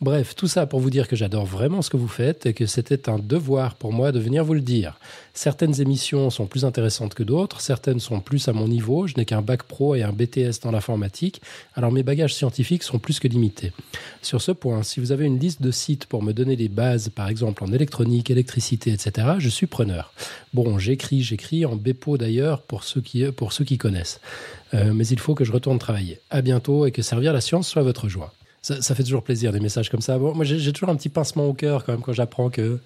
Bref, 0.01 0.35
tout 0.35 0.49
ça 0.49 0.67
pour 0.67 0.81
vous 0.81 0.91
dire 0.91 1.07
que 1.07 1.15
j'adore 1.15 1.47
vraiment 1.47 1.81
ce 1.81 1.89
que 1.89 1.97
vous 1.97 2.09
faites 2.09 2.47
et 2.47 2.53
que 2.53 2.67
c'était 2.67 3.09
un 3.09 3.21
devoir 3.21 3.77
pour 3.77 3.93
moi 3.93 4.11
de 4.11 4.19
venir 4.19 4.45
vous 4.45 4.55
le 4.55 4.61
dire. 4.61 4.99
Certaines 5.35 5.81
émissions 5.81 6.31
sont 6.31 6.47
plus 6.47 6.65
intéressantes 6.65 7.15
que 7.15 7.23
d'autres, 7.23 7.61
certaines 7.61 8.01
sont 8.01 8.21
plus 8.21 8.49
à 8.49 8.53
mon 8.53 8.67
niveau, 8.67 9.07
je 9.07 9.15
n'ai 9.17 9.25
qu'un 9.25 9.41
bac 9.41 9.63
pro 9.63 9.95
et 9.95 10.03
un 10.03 10.13
BTS 10.13 10.61
dans 10.63 10.73
l'informatique, 10.73 11.41
alors 11.75 11.93
mes 11.93 12.03
bagages 12.03 12.35
scientifiques 12.35 12.83
sont 12.83 12.99
plus 12.99 13.21
que 13.21 13.29
limités. 13.29 13.73
Sur 14.21 14.43
ce 14.43 14.51
point, 14.51 14.83
si 14.83 14.99
vous 14.99 15.13
avez 15.13 15.27
une 15.27 15.39
liste 15.39 15.63
de 15.63 15.71
sites 15.71 16.07
pour 16.07 16.25
me 16.25 16.33
donner 16.33 16.57
des 16.57 16.69
bases, 16.69 17.09
par 17.09 17.29
exemple 17.29 17.63
en 17.63 17.73
électronique, 17.73 18.31
électricité, 18.31 18.93
etc., 18.93 19.29
je 19.39 19.49
suis 19.49 19.69
preneur. 19.69 20.13
Bon, 20.55 20.77
j'écris, 20.77 21.23
j'écris, 21.23 21.65
en 21.67 21.77
BEPO 21.77 22.19
d'ailleurs, 22.19 22.63
pour, 22.63 22.83
ceux 22.83 23.01
qui, 23.01 23.25
pour 23.31 23.53
ceux 23.53 23.65
qui 23.65 23.79
connaissent. 23.79 24.21
Euh, 24.75 24.93
mais 24.93 25.07
il 25.07 25.21
faut 25.21 25.37
que 25.37 25.45
je 25.45 25.53
retourne 25.53 25.79
travailler. 25.79 26.19
À 26.31 26.43
bientôt 26.43 26.85
et 26.85 26.91
que 26.91 27.01
servir 27.01 27.33
la 27.33 27.41
science 27.41 27.69
soit 27.69 27.83
votre 27.83 28.09
joie 28.09 28.35
ça, 28.65 28.95
fait 28.95 29.03
toujours 29.03 29.23
plaisir 29.23 29.53
des 29.53 29.61
messages 29.61 29.91
comme 29.91 30.01
ça. 30.01 30.17
moi, 30.19 30.45
j'ai 30.45 30.73
toujours 30.73 30.89
un 30.89 30.97
petit 30.97 31.11
pincement 31.11 31.47
au 31.47 31.53
cœur 31.53 31.85
quand 31.85 31.93
même 31.93 32.01
quand 32.01 32.15
j'apprends 32.15 32.49
que, 32.49 32.79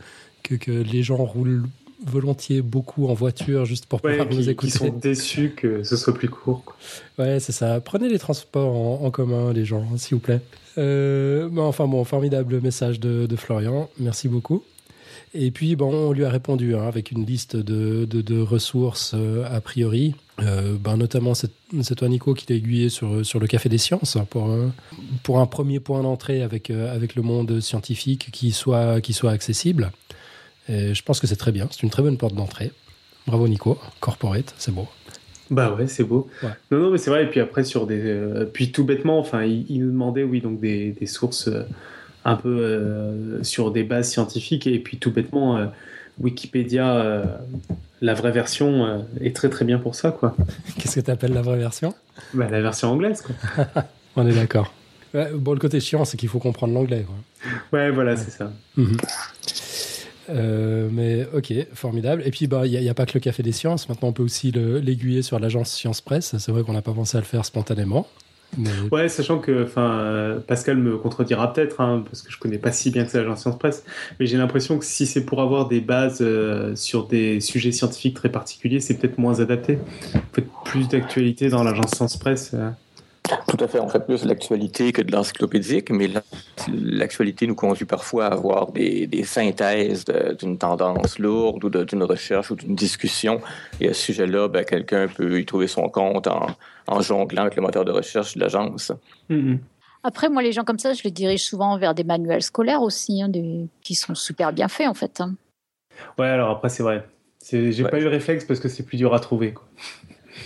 que, 0.42 0.70
les 0.70 1.02
gens 1.02 1.24
roulent 1.24 1.64
volontiers 2.04 2.62
beaucoup 2.62 3.08
en 3.08 3.14
voiture 3.14 3.64
juste 3.64 3.86
pour 3.86 4.00
pouvoir 4.00 4.28
nous 4.28 4.48
écouter. 4.48 4.72
Ils 4.72 4.78
sont 4.78 4.88
déçus 4.88 5.52
que 5.56 5.82
ce 5.82 5.96
soit 5.96 6.14
plus 6.14 6.28
court. 6.28 6.64
Ouais, 7.18 7.38
c'est 7.40 7.52
ça. 7.52 7.80
Prenez 7.80 8.08
les 8.08 8.18
transports 8.18 9.04
en, 9.04 9.10
commun, 9.10 9.52
les 9.52 9.64
gens, 9.64 9.84
s'il 9.96 10.16
vous 10.16 10.20
plaît. 10.20 10.40
Euh, 10.78 11.48
enfin 11.58 11.86
bon, 11.86 12.02
formidable 12.04 12.60
message 12.60 12.98
de, 13.00 13.36
Florian. 13.36 13.88
Merci 13.98 14.28
beaucoup. 14.28 14.62
Et 15.34 15.50
puis, 15.50 15.76
bon, 15.76 15.92
on 15.92 16.12
lui 16.12 16.24
a 16.24 16.30
répondu 16.30 16.74
hein, 16.74 16.86
avec 16.86 17.10
une 17.10 17.24
liste 17.24 17.56
de, 17.56 18.04
de, 18.04 18.40
ressources 18.40 19.12
euh, 19.14 19.44
a 19.50 19.60
priori. 19.60 20.14
Euh, 20.40 20.76
ben, 20.78 20.96
notamment, 20.96 21.34
c'est 21.34 21.94
toi, 21.94 22.08
Nico, 22.08 22.34
qui 22.34 22.46
t'a 22.46 22.54
aiguillé 22.54 22.88
sur, 22.88 23.24
sur 23.24 23.40
le 23.40 23.46
Café 23.46 23.68
des 23.68 23.78
Sciences 23.78 24.18
pour, 24.30 24.48
pour 25.22 25.40
un 25.40 25.46
premier 25.46 25.80
point 25.80 26.02
d'entrée 26.02 26.42
avec, 26.42 26.70
euh, 26.70 26.94
avec 26.94 27.14
le 27.14 27.22
monde 27.22 27.60
scientifique 27.60 28.30
qui 28.32 28.52
soit, 28.52 29.00
qui 29.00 29.12
soit 29.12 29.32
accessible. 29.32 29.90
Et 30.68 30.94
je 30.94 31.02
pense 31.02 31.20
que 31.20 31.26
c'est 31.26 31.36
très 31.36 31.52
bien. 31.52 31.68
C'est 31.70 31.82
une 31.82 31.90
très 31.90 32.02
bonne 32.02 32.16
porte 32.16 32.34
d'entrée. 32.34 32.72
Bravo, 33.26 33.48
Nico. 33.48 33.78
Corporate, 34.00 34.54
c'est 34.58 34.74
beau. 34.74 34.88
Bah 35.50 35.74
ouais, 35.74 35.86
c'est 35.86 36.04
beau. 36.04 36.28
Non, 36.70 36.78
non, 36.78 36.90
mais 36.90 36.98
c'est 36.98 37.10
vrai. 37.10 37.24
Et 37.24 37.26
puis 37.26 37.40
après, 37.40 37.64
sur 37.64 37.86
des. 37.86 38.00
Euh, 38.04 38.44
puis 38.44 38.70
tout 38.70 38.84
bêtement, 38.84 39.18
enfin, 39.18 39.44
il, 39.44 39.80
nous 39.80 39.90
demandait, 39.90 40.22
oui, 40.22 40.40
donc 40.40 40.60
des, 40.60 40.92
des 40.92 41.06
sources 41.06 41.48
euh, 41.48 41.62
un 42.24 42.36
peu 42.36 42.48
euh, 42.48 43.42
sur 43.42 43.70
des 43.70 43.84
bases 43.84 44.10
scientifiques. 44.10 44.66
Et 44.66 44.78
puis 44.78 44.98
tout 44.98 45.10
bêtement, 45.10 45.58
Wikipédia, 46.20 47.24
la 48.00 48.14
vraie 48.14 48.32
version 48.32 49.04
est 49.20 49.34
très 49.34 49.48
très 49.48 49.64
bien 49.64 49.78
pour 49.78 49.94
ça, 49.94 50.10
quoi. 50.10 50.36
Qu'est-ce 50.78 50.96
que 50.96 51.04
tu 51.04 51.10
appelles 51.10 51.32
la 51.32 51.42
vraie 51.42 51.58
version? 51.58 51.94
Bah, 52.34 52.48
La 52.50 52.60
version 52.60 52.90
anglaise, 52.90 53.22
quoi. 53.22 53.66
On 54.16 54.26
est 54.26 54.34
d'accord. 54.34 54.72
bon, 55.14 55.52
le 55.52 55.60
côté 55.60 55.80
chiant, 55.80 56.04
c'est 56.04 56.16
qu'il 56.16 56.28
faut 56.28 56.40
comprendre 56.40 56.74
l'anglais, 56.74 57.06
quoi. 57.06 57.16
Ouais, 57.72 57.90
voilà, 57.90 58.16
c'est 58.16 58.30
ça. 58.30 58.52
Mhm. 58.76 58.96
Euh, 60.30 60.88
mais 60.90 61.26
ok, 61.32 61.52
formidable. 61.72 62.22
Et 62.24 62.30
puis, 62.30 62.46
bah, 62.46 62.66
il 62.66 62.78
n'y 62.78 62.88
a, 62.88 62.94
pas 62.94 63.06
que 63.06 63.12
le 63.14 63.20
Café 63.20 63.42
des 63.42 63.52
Sciences. 63.52 63.88
Maintenant, 63.88 64.08
on 64.08 64.12
peut 64.12 64.22
aussi 64.22 64.52
l'aiguiller 64.52 65.22
sur 65.22 65.38
l'agence 65.38 65.70
Science 65.70 66.00
Presse. 66.00 66.36
C'est 66.38 66.52
vrai 66.52 66.62
qu'on 66.62 66.72
n'a 66.72 66.82
pas 66.82 66.92
pensé 66.92 67.16
à 67.16 67.20
le 67.20 67.26
faire 67.26 67.44
spontanément. 67.44 68.06
Ouais, 68.90 69.08
sachant 69.08 69.38
que 69.38 69.64
enfin, 69.64 70.40
Pascal 70.46 70.78
me 70.78 70.96
contredira 70.96 71.52
peut-être, 71.52 71.80
hein, 71.80 72.02
parce 72.04 72.22
que 72.22 72.32
je 72.32 72.38
connais 72.38 72.58
pas 72.58 72.72
si 72.72 72.90
bien 72.90 73.04
que 73.04 73.10
ça 73.10 73.18
l'agence 73.18 73.42
Science 73.42 73.58
Presse, 73.58 73.84
mais 74.18 74.26
j'ai 74.26 74.36
l'impression 74.36 74.78
que 74.78 74.84
si 74.84 75.06
c'est 75.06 75.24
pour 75.24 75.42
avoir 75.42 75.68
des 75.68 75.80
bases 75.80 76.18
euh, 76.20 76.74
sur 76.74 77.06
des 77.06 77.40
sujets 77.40 77.72
scientifiques 77.72 78.14
très 78.14 78.30
particuliers, 78.30 78.80
c'est 78.80 78.94
peut-être 78.94 79.18
moins 79.18 79.40
adapté. 79.40 79.78
Peut-être 80.32 80.48
plus 80.64 80.88
d'actualité 80.88 81.50
dans 81.50 81.62
l'agence 81.62 81.90
Science 81.94 82.16
Presse. 82.16 82.52
Euh. 82.54 82.70
Tout 83.48 83.64
à 83.64 83.68
fait. 83.68 83.80
On 83.80 83.88
fait 83.88 84.04
plus 84.04 84.22
de 84.22 84.28
l'actualité 84.28 84.92
que 84.92 85.02
de 85.02 85.12
l'encyclopédique, 85.12 85.90
mais 85.90 86.08
l'actualité 86.68 87.46
nous 87.46 87.54
conduit 87.54 87.84
parfois 87.84 88.26
à 88.26 88.32
avoir 88.32 88.72
des, 88.72 89.24
synthèses 89.24 90.04
d'une 90.38 90.58
tendance 90.58 91.18
lourde 91.18 91.64
ou 91.64 91.70
d'une 91.70 92.02
recherche 92.02 92.50
ou 92.50 92.56
d'une 92.56 92.74
discussion. 92.74 93.40
Et 93.80 93.88
à 93.88 93.94
ce 93.94 94.02
sujet-là, 94.02 94.48
ben, 94.48 94.64
quelqu'un 94.64 95.08
peut 95.08 95.40
y 95.40 95.44
trouver 95.44 95.66
son 95.66 95.88
compte 95.88 96.26
en, 96.26 97.00
jonglant 97.00 97.42
avec 97.42 97.56
le 97.56 97.62
moteur 97.62 97.84
de 97.84 97.92
recherche 97.92 98.34
de 98.34 98.40
l'agence. 98.40 98.92
Mm-hmm. 99.30 99.58
Après, 100.04 100.28
moi, 100.28 100.42
les 100.42 100.52
gens 100.52 100.64
comme 100.64 100.78
ça, 100.78 100.94
je 100.94 101.02
les 101.02 101.10
dirige 101.10 101.44
souvent 101.44 101.76
vers 101.76 101.94
des 101.94 102.04
manuels 102.04 102.42
scolaires 102.42 102.82
aussi, 102.82 103.20
hein, 103.22 103.30
qui 103.82 103.94
sont 103.94 104.14
super 104.14 104.52
bien 104.52 104.68
faits, 104.68 104.88
en 104.88 104.94
fait. 104.94 105.20
Hein. 105.20 105.34
Ouais, 106.18 106.28
alors 106.28 106.50
après, 106.50 106.68
c'est 106.68 106.82
vrai. 106.82 107.04
J'ai 107.50 107.84
pas 107.84 107.98
eu 107.98 108.02
le 108.02 108.08
réflexe 108.08 108.44
parce 108.44 108.60
que 108.60 108.68
c'est 108.68 108.82
plus 108.82 108.96
dur 108.96 109.14
à 109.14 109.20
trouver. 109.20 109.52
Quoi. 109.52 109.64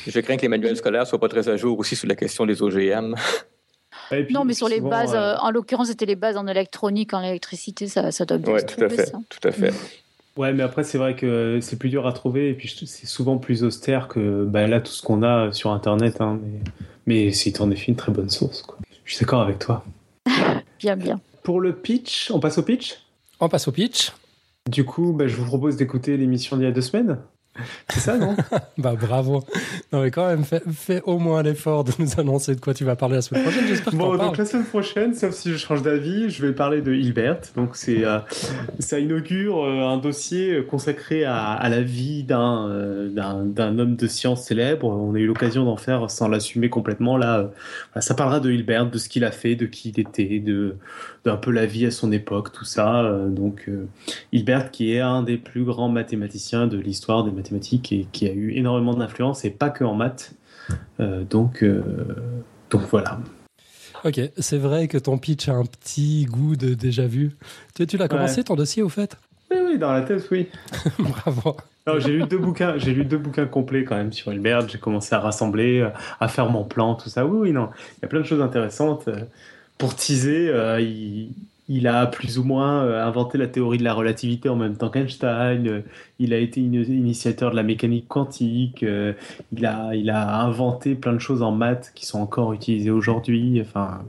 Je 0.07 0.21
crains 0.21 0.37
que 0.37 0.43
les 0.43 0.49
manuels 0.49 0.77
scolaires 0.77 1.03
ne 1.03 1.07
soient 1.07 1.21
pas 1.21 1.29
très 1.29 1.49
à 1.49 1.57
jour 1.57 1.79
aussi 1.79 1.97
sur 1.97 2.09
la 2.09 2.17
question 2.17 2.47
des 2.47 2.63
OGM. 2.63 3.15
non, 4.31 4.45
mais 4.45 4.55
sur 4.55 4.69
les 4.69 4.81
bases, 4.81 5.15
euh, 5.15 5.37
en 5.41 5.51
l'occurrence, 5.51 5.89
c'était 5.89 6.07
les 6.07 6.17
bases 6.17 6.37
en 6.37 6.47
électronique, 6.47 7.15
en 7.15 7.23
électricité, 7.23 7.89
ça, 7.89 8.11
ça 8.11 8.25
doit 8.25 8.39
bien 8.39 8.55
Oui, 8.55 8.61
tout 8.67 8.83
à 8.85 8.89
fait. 8.89 9.07
Ça. 9.07 9.19
Tout 9.29 9.49
à 9.49 9.53
fait. 9.53 9.73
Ouais, 10.37 10.53
mais 10.53 10.63
après, 10.63 10.83
c'est 10.83 10.99
vrai 10.99 11.15
que 11.15 11.59
c'est 11.61 11.79
plus 11.79 11.91
dur 11.91 12.07
à 12.07 12.13
trouver 12.13 12.49
et 12.49 12.55
puis 12.55 12.75
c'est 12.87 13.07
souvent 13.07 13.37
plus 13.37 13.65
austère 13.65 14.09
que 14.09 14.45
bah, 14.45 14.67
là, 14.67 14.81
tout 14.81 14.93
ce 14.93 15.03
qu'on 15.03 15.23
a 15.23 15.53
sur 15.53 15.71
Internet. 15.71 16.21
Hein, 16.21 16.41
mais 16.43 16.61
mais 17.07 17.33
c'est 17.33 17.61
en 17.61 17.71
effet 17.71 17.87
une 17.89 17.97
très 17.97 18.13
bonne 18.13 18.31
source. 18.31 18.63
Quoi. 18.63 18.79
Je 19.05 19.15
suis 19.15 19.25
d'accord 19.25 19.43
avec 19.43 19.59
toi. 19.59 19.85
bien, 20.79 20.97
bien. 20.97 21.21
Pour 21.43 21.61
le 21.61 21.75
pitch, 21.75 22.31
on 22.31 22.41
passe 22.41 22.59
au 22.59 22.63
pitch? 22.63 22.99
On 23.41 23.49
passe 23.49 23.67
au 23.69 23.73
pitch. 23.73 24.13
Du 24.71 24.85
coup, 24.85 25.13
bah, 25.13 25.27
je 25.27 25.35
vous 25.37 25.45
propose 25.45 25.77
d'écouter 25.77 26.17
l'émission 26.17 26.57
d'il 26.57 26.65
y 26.65 26.69
a 26.69 26.73
deux 26.73 26.83
semaines. 26.83 27.19
C'est 27.91 28.01
ça, 28.01 28.17
non 28.17 28.35
Bah 28.79 28.95
bravo. 28.99 29.45
Non 29.93 30.03
mais 30.03 30.11
quand 30.11 30.27
même, 30.27 30.45
fais, 30.45 31.03
au 31.05 31.19
moins 31.19 31.43
l'effort 31.43 31.85
de 31.85 31.93
nous 31.99 32.19
annoncer 32.19 32.55
de 32.55 32.61
quoi 32.61 32.73
tu 32.73 32.85
vas 32.85 32.97
parler 32.97 33.17
la 33.17 33.23
semaine 33.23 33.43
prochaine. 33.43 33.67
J'espère 33.67 33.93
que 33.93 33.99
Bon, 33.99 34.17
donc 34.17 34.39
la 34.39 34.45
semaine 34.47 34.65
prochaine, 34.65 35.15
sauf 35.15 35.35
si 35.35 35.53
je 35.53 35.57
change 35.59 35.83
d'avis, 35.83 36.31
je 36.31 36.45
vais 36.45 36.53
parler 36.53 36.81
de 36.81 36.95
Hilbert. 36.95 37.41
Donc 37.55 37.77
c'est, 37.77 38.05
euh, 38.05 38.21
ça 38.79 38.99
inaugure 38.99 39.65
euh, 39.65 39.83
un 39.83 39.99
dossier 39.99 40.65
consacré 40.65 41.25
à, 41.25 41.69
la 41.69 41.83
vie 41.83 42.27
euh, 42.31 43.09
d'un, 43.09 43.45
d'un, 43.45 43.79
homme 43.79 43.97
de 43.97 44.07
science 44.07 44.45
célèbre. 44.45 44.87
On 44.87 45.15
a 45.15 45.19
eu 45.19 45.27
l'occasion 45.27 45.65
d'en 45.65 45.77
faire 45.77 46.11
sans 46.11 46.29
l'assumer 46.29 46.71
complètement. 46.71 47.19
Là, 47.19 47.51
ça 48.01 48.15
parlera 48.15 48.41
de 48.41 48.51
Hilbert, 48.51 48.91
de 48.91 48.99
ce 48.99 49.09
qu'il 49.09 49.25
a 49.25 49.31
fait, 49.31 49.57
de 49.57 49.67
qui 49.67 49.91
il 49.91 50.01
était, 50.01 50.39
de 50.41 50.77
d'un 51.25 51.37
peu 51.37 51.51
la 51.51 51.67
vie 51.67 51.87
à 51.87 51.91
son 51.91 52.11
époque, 52.11 52.53
tout 52.53 52.65
ça. 52.65 53.03
donc 53.29 53.71
Hilbert, 54.33 54.71
qui 54.71 54.93
est 54.93 55.01
un 55.01 55.23
des 55.23 55.37
plus 55.37 55.65
grands 55.65 55.89
mathématiciens 55.89 56.67
de 56.67 56.79
l'histoire 56.79 57.23
des 57.23 57.31
mathématiques 57.31 57.93
et 57.93 58.07
qui 58.13 58.27
a 58.27 58.33
eu 58.33 58.53
énormément 58.53 58.95
d'influence 58.95 59.45
et 59.45 59.51
pas 59.51 59.71
que 59.71 59.85
en 59.85 59.95
maths. 59.95 60.35
Euh, 61.01 61.25
donc, 61.25 61.63
euh, 61.63 61.83
donc 62.71 62.83
voilà. 62.91 63.19
Ok, 64.05 64.21
c'est 64.39 64.59
vrai 64.59 64.89
que 64.89 64.99
ton 64.99 65.19
pitch 65.19 65.49
a 65.49 65.53
un 65.53 65.65
petit 65.65 66.25
goût 66.25 66.57
de 66.57 66.75
déjà 66.75 67.07
vu. 67.07 67.33
Tu, 67.75 67.87
tu 67.87 67.97
l'as 67.97 68.09
commencé 68.09 68.43
ton 68.43 68.57
dossier 68.57 68.83
au 68.83 68.89
fait? 68.89 69.17
Oui, 69.51 69.59
oui, 69.65 69.79
dans 69.79 69.93
la 69.93 70.03
thèse, 70.03 70.27
oui. 70.31 70.49
Bravo. 70.99 71.57
j'ai 71.99 72.13
lu 72.13 72.25
deux 72.27 72.39
bouquins, 72.39 72.79
j'ai 72.79 72.95
lu 72.95 73.05
deux 73.05 73.19
bouquins 73.19 73.47
complets 73.47 73.85
quand 73.85 73.97
même 73.97 74.13
sur 74.13 74.33
Hilbert. 74.33 74.69
J'ai 74.69 74.79
commencé 74.79 75.15
à 75.15 75.21
rassembler, 75.21 75.89
à 76.19 76.29
faire 76.29 76.49
mon 76.49 76.65
plan, 76.65 76.95
tout 76.95 77.11
ça. 77.11 77.27
Oui, 77.27 77.39
oui, 77.39 77.53
non, 77.53 77.69
il 77.99 78.03
y 78.03 78.05
a 78.07 78.09
plein 78.09 78.21
de 78.21 78.27
choses 78.27 78.41
intéressantes. 78.41 79.09
Pour 79.79 79.97
teaser, 79.97 80.49
euh, 80.49 80.81
il, 80.81 81.31
il 81.69 81.87
a 81.87 82.07
plus 82.07 82.39
ou 82.39 82.45
moins 82.45 82.85
euh, 82.85 83.07
inventé 83.07 83.39
la 83.39 83.47
théorie 83.47 83.79
de 83.79 83.85
la 83.85 83.95
relativité 83.95 84.49
en 84.49 84.57
même 84.57 84.77
temps 84.77 84.91
qu'Einstein. 84.91 85.67
Euh, 85.67 85.81
il 86.19 86.35
a 86.35 86.39
été 86.39 86.61
initiateur 86.61 87.51
de 87.51 87.57
la 87.57 87.63
mécanique 87.63 88.09
quantique. 88.09 88.83
Euh, 88.83 89.13
il 89.57 89.65
a, 89.65 89.95
il 89.95 90.11
a 90.11 90.41
inventé 90.41 90.95
plein 90.95 91.13
de 91.13 91.19
choses 91.19 91.43
en 91.43 91.51
maths 91.53 91.93
qui 91.95 92.05
sont 92.05 92.21
encore 92.21 92.53
utilisées 92.53 92.91
aujourd'hui. 92.91 93.61
Enfin, 93.61 94.03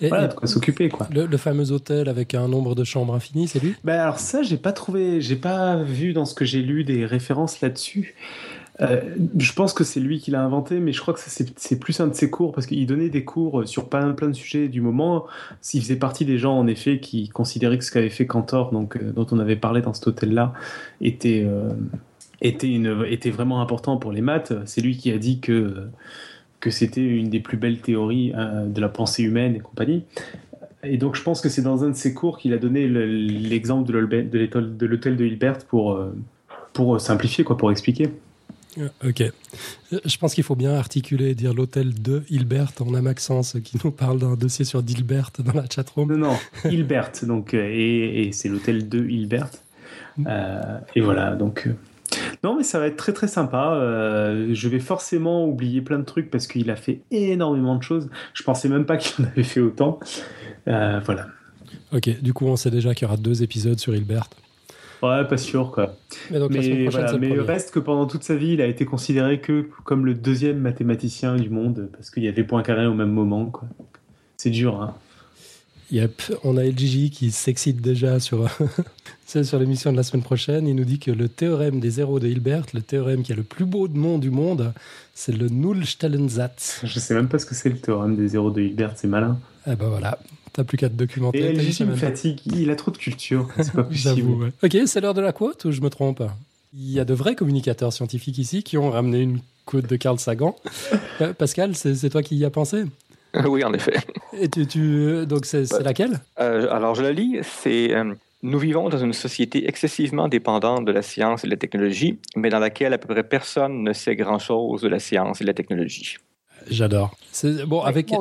voilà, 0.00 0.28
de 0.28 0.34
quoi 0.34 0.46
s'occuper, 0.46 0.88
quoi. 0.90 1.08
Le, 1.12 1.36
fameux 1.36 1.72
hôtel 1.72 2.08
avec 2.08 2.34
un 2.34 2.46
nombre 2.46 2.74
de 2.74 2.84
chambres 2.84 3.14
infini, 3.14 3.48
c'est 3.48 3.60
lui? 3.60 3.74
Ben 3.84 3.98
alors 3.98 4.18
ça, 4.18 4.42
j'ai 4.42 4.56
pas 4.56 4.72
trouvé, 4.72 5.20
j'ai 5.20 5.36
pas 5.36 5.76
vu 5.76 6.12
dans 6.12 6.24
ce 6.24 6.34
que 6.34 6.44
j'ai 6.44 6.62
lu 6.62 6.84
des 6.84 7.04
références 7.04 7.60
là-dessus. 7.60 8.14
Euh, 8.82 9.00
je 9.38 9.52
pense 9.52 9.72
que 9.72 9.84
c'est 9.84 10.00
lui 10.00 10.18
qui 10.18 10.30
l'a 10.30 10.42
inventé, 10.42 10.80
mais 10.80 10.92
je 10.92 11.00
crois 11.00 11.14
que 11.14 11.20
c'est 11.20 11.78
plus 11.78 12.00
un 12.00 12.08
de 12.08 12.14
ses 12.14 12.30
cours 12.30 12.52
parce 12.52 12.66
qu'il 12.66 12.84
donnait 12.86 13.10
des 13.10 13.24
cours 13.24 13.66
sur 13.66 13.88
plein, 13.88 14.12
de 14.12 14.32
sujets 14.32 14.68
du 14.68 14.80
moment. 14.80 15.26
S'il 15.60 15.82
faisait 15.82 15.96
partie 15.96 16.24
des 16.24 16.38
gens, 16.38 16.58
en 16.58 16.66
effet, 16.66 16.98
qui 16.98 17.28
considéraient 17.28 17.78
que 17.78 17.84
ce 17.84 17.92
qu'avait 17.92 18.10
fait 18.10 18.26
Cantor, 18.26 18.72
donc, 18.72 18.96
euh, 18.96 19.12
dont 19.12 19.26
on 19.30 19.38
avait 19.38 19.56
parlé 19.56 19.82
dans 19.82 19.94
cet 19.94 20.06
hôtel-là, 20.08 20.52
était, 21.00 21.44
euh, 21.46 21.70
était, 22.40 23.30
vraiment 23.30 23.60
important 23.60 23.98
pour 23.98 24.10
les 24.10 24.20
maths. 24.20 24.52
C'est 24.64 24.80
lui 24.80 24.96
qui 24.96 25.12
a 25.12 25.18
dit 25.18 25.38
que, 25.38 25.88
que 26.58 26.70
c'était 26.70 27.04
une 27.04 27.30
des 27.30 27.40
plus 27.40 27.56
belles 27.56 27.78
théories 27.78 28.32
de 28.66 28.80
la 28.80 28.88
pensée 28.88 29.22
humaine 29.22 29.54
et 29.54 29.60
compagnie. 29.60 30.04
Et 30.82 30.96
donc, 30.96 31.14
je 31.14 31.22
pense 31.22 31.40
que 31.40 31.48
c'est 31.48 31.62
dans 31.62 31.84
un 31.84 31.90
de 31.90 31.96
ses 31.96 32.14
cours 32.14 32.38
qu'il 32.38 32.52
a 32.52 32.58
donné 32.58 32.88
l'exemple 32.88 33.92
de 33.92 34.86
l'hôtel 34.86 35.16
de 35.16 35.24
Hilbert 35.24 35.58
pour, 35.68 36.00
pour 36.72 37.00
simplifier, 37.00 37.44
quoi, 37.44 37.56
pour 37.56 37.70
expliquer. 37.70 38.08
Euh, 38.78 38.88
ok. 39.04 39.22
Je 40.04 40.16
pense 40.18 40.34
qu'il 40.34 40.44
faut 40.44 40.54
bien 40.54 40.74
articuler 40.74 41.30
et 41.30 41.34
dire 41.34 41.54
l'hôtel 41.54 42.00
de 42.00 42.22
Hilbert. 42.30 42.72
On 42.80 42.94
a 42.94 43.02
Maxence 43.02 43.56
qui 43.62 43.78
nous 43.84 43.90
parle 43.90 44.18
d'un 44.18 44.34
dossier 44.34 44.64
sur 44.64 44.82
Dilbert 44.82 45.30
dans 45.38 45.52
la 45.52 45.64
chatroom. 45.68 46.10
Non, 46.12 46.28
non, 46.28 46.70
Hilbert. 46.70 47.12
donc, 47.22 47.54
euh, 47.54 47.68
et, 47.70 48.30
c'est 48.32 48.48
l'hôtel 48.48 48.88
de 48.88 49.04
Hilbert. 49.04 49.50
Mm. 50.16 50.26
Euh, 50.28 50.78
et 50.94 51.00
voilà, 51.00 51.34
donc. 51.34 51.68
non, 52.42 52.56
mais 52.56 52.62
ça 52.62 52.78
va 52.78 52.86
être 52.86 52.96
très 52.96 53.12
très 53.12 53.28
sympa. 53.28 53.74
je 54.50 54.68
vais 54.68 54.80
forcément 54.80 55.46
oublier 55.46 55.82
plein 55.82 55.98
de 55.98 56.04
trucs 56.04 56.30
parce 56.30 56.46
qu'il 56.46 56.70
a 56.70 56.76
fait 56.76 57.00
énormément 57.10 57.76
de 57.76 57.82
choses. 57.82 58.08
Je 58.34 58.42
pensais 58.42 58.68
même 58.68 58.86
pas 58.86 58.96
qu'il 58.98 59.24
en 59.24 59.28
avait 59.28 59.44
fait 59.44 59.60
autant. 59.60 59.98
voilà. 60.66 61.26
Ok, 61.92 62.20
du 62.22 62.32
coup, 62.32 62.46
on 62.46 62.56
sait 62.56 62.70
déjà 62.70 62.94
qu'il 62.94 63.06
y 63.06 63.10
aura 63.10 63.18
deux 63.18 63.42
épisodes 63.42 63.78
sur 63.78 63.94
Hilbert. 63.94 64.28
Ouais, 65.02 65.26
pas 65.26 65.36
sûr 65.36 65.70
quoi. 65.72 65.96
Mais, 66.30 66.38
donc, 66.38 66.52
mais, 66.52 66.86
voilà, 66.86 67.18
mais 67.18 67.32
reste 67.32 67.72
que 67.72 67.80
pendant 67.80 68.06
toute 68.06 68.22
sa 68.22 68.36
vie, 68.36 68.52
il 68.52 68.60
a 68.60 68.66
été 68.66 68.84
considéré 68.84 69.40
que 69.40 69.68
comme 69.84 70.06
le 70.06 70.14
deuxième 70.14 70.58
mathématicien 70.58 71.36
du 71.36 71.50
monde 71.50 71.88
parce 71.92 72.10
qu'il 72.10 72.22
y 72.22 72.28
avait 72.28 72.44
Poincaré 72.44 72.86
au 72.86 72.94
même 72.94 73.10
moment. 73.10 73.46
Quoi. 73.46 73.68
C'est 74.36 74.50
dur. 74.50 74.80
Hein. 74.80 74.94
Yep, 75.92 76.22
on 76.42 76.56
a 76.56 76.64
LGJ 76.64 77.10
qui 77.10 77.30
s'excite 77.30 77.82
déjà 77.82 78.18
sur, 78.18 78.48
sur 79.26 79.58
l'émission 79.58 79.92
de 79.92 79.96
la 79.98 80.02
semaine 80.02 80.22
prochaine. 80.22 80.66
Il 80.66 80.74
nous 80.74 80.86
dit 80.86 80.98
que 80.98 81.10
le 81.10 81.28
théorème 81.28 81.80
des 81.80 81.90
zéros 81.90 82.18
de 82.18 82.28
Hilbert, 82.28 82.64
le 82.72 82.80
théorème 82.80 83.22
qui 83.22 83.32
a 83.32 83.36
le 83.36 83.42
plus 83.42 83.66
beau 83.66 83.88
nom 83.88 84.18
du 84.18 84.30
monde, 84.30 84.72
c'est 85.14 85.36
le 85.36 85.48
Nullstellensatz. 85.48 86.80
Je 86.84 86.98
sais 86.98 87.14
même 87.14 87.28
pas 87.28 87.38
ce 87.38 87.44
que 87.44 87.54
c'est 87.54 87.68
le 87.68 87.76
théorème 87.76 88.16
des 88.16 88.28
zéros 88.28 88.50
de 88.50 88.62
Hilbert, 88.62 88.94
c'est 88.96 89.06
malin. 89.06 89.38
Eh 89.66 89.76
ben 89.76 89.88
voilà, 89.88 90.18
T'as 90.52 90.64
plus 90.64 90.76
qu'à 90.76 90.88
te 90.88 90.94
documenter. 90.94 91.38
Et 91.38 91.52
LG 91.52 91.86
me 91.86 91.94
fatigue, 91.96 92.40
il 92.46 92.70
a 92.70 92.76
trop 92.76 92.90
de 92.90 92.98
culture, 92.98 93.48
c'est 93.56 93.72
pas 93.72 93.82
possible. 93.84 94.52
Ok, 94.62 94.76
c'est 94.86 95.00
l'heure 95.00 95.14
de 95.14 95.22
la 95.22 95.32
quote 95.32 95.64
ou 95.64 95.72
je 95.72 95.80
me 95.80 95.88
trompe? 95.88 96.22
Il 96.74 96.90
y 96.90 97.00
a 97.00 97.04
de 97.04 97.14
vrais 97.14 97.34
communicateurs 97.34 97.92
scientifiques 97.92 98.38
ici 98.38 98.62
qui 98.62 98.76
ont 98.78 98.90
ramené 98.90 99.20
une 99.20 99.40
quote 99.64 99.86
de 99.86 99.96
Carl 99.96 100.18
Sagan. 100.18 100.56
Euh, 101.20 101.34
Pascal, 101.34 101.76
c'est 101.76 102.08
toi 102.08 102.22
qui 102.22 102.36
y 102.36 102.44
as 102.44 102.50
pensé? 102.50 102.84
Oui, 103.44 103.62
en 103.64 103.72
effet. 103.74 103.94
Et 104.38 104.48
tu, 104.48 105.26
donc 105.26 105.44
c'est 105.46 105.70
laquelle? 105.82 106.20
euh, 106.40 106.68
Alors 106.70 106.94
je 106.94 107.02
la 107.02 107.12
lis, 107.12 107.38
c'est 107.42 107.94
euh, 107.94 108.14
Nous 108.42 108.58
vivons 108.58 108.88
dans 108.88 108.98
une 108.98 109.12
société 109.12 109.68
excessivement 109.68 110.26
dépendante 110.28 110.84
de 110.86 110.90
la 110.92 111.02
science 111.02 111.44
et 111.44 111.46
de 111.46 111.52
la 111.52 111.58
technologie, 111.58 112.18
mais 112.34 112.48
dans 112.48 112.58
laquelle 112.58 112.92
à 112.94 112.98
peu 112.98 113.08
près 113.12 113.22
personne 113.22 113.82
ne 113.84 113.92
sait 113.92 114.16
grand-chose 114.16 114.80
de 114.82 114.88
la 114.88 114.98
science 114.98 115.40
et 115.40 115.44
de 115.44 115.48
la 115.48 115.54
technologie. 115.54 116.16
J'adore. 116.70 117.16
Bon, 117.66 117.80
avec, 117.80 118.12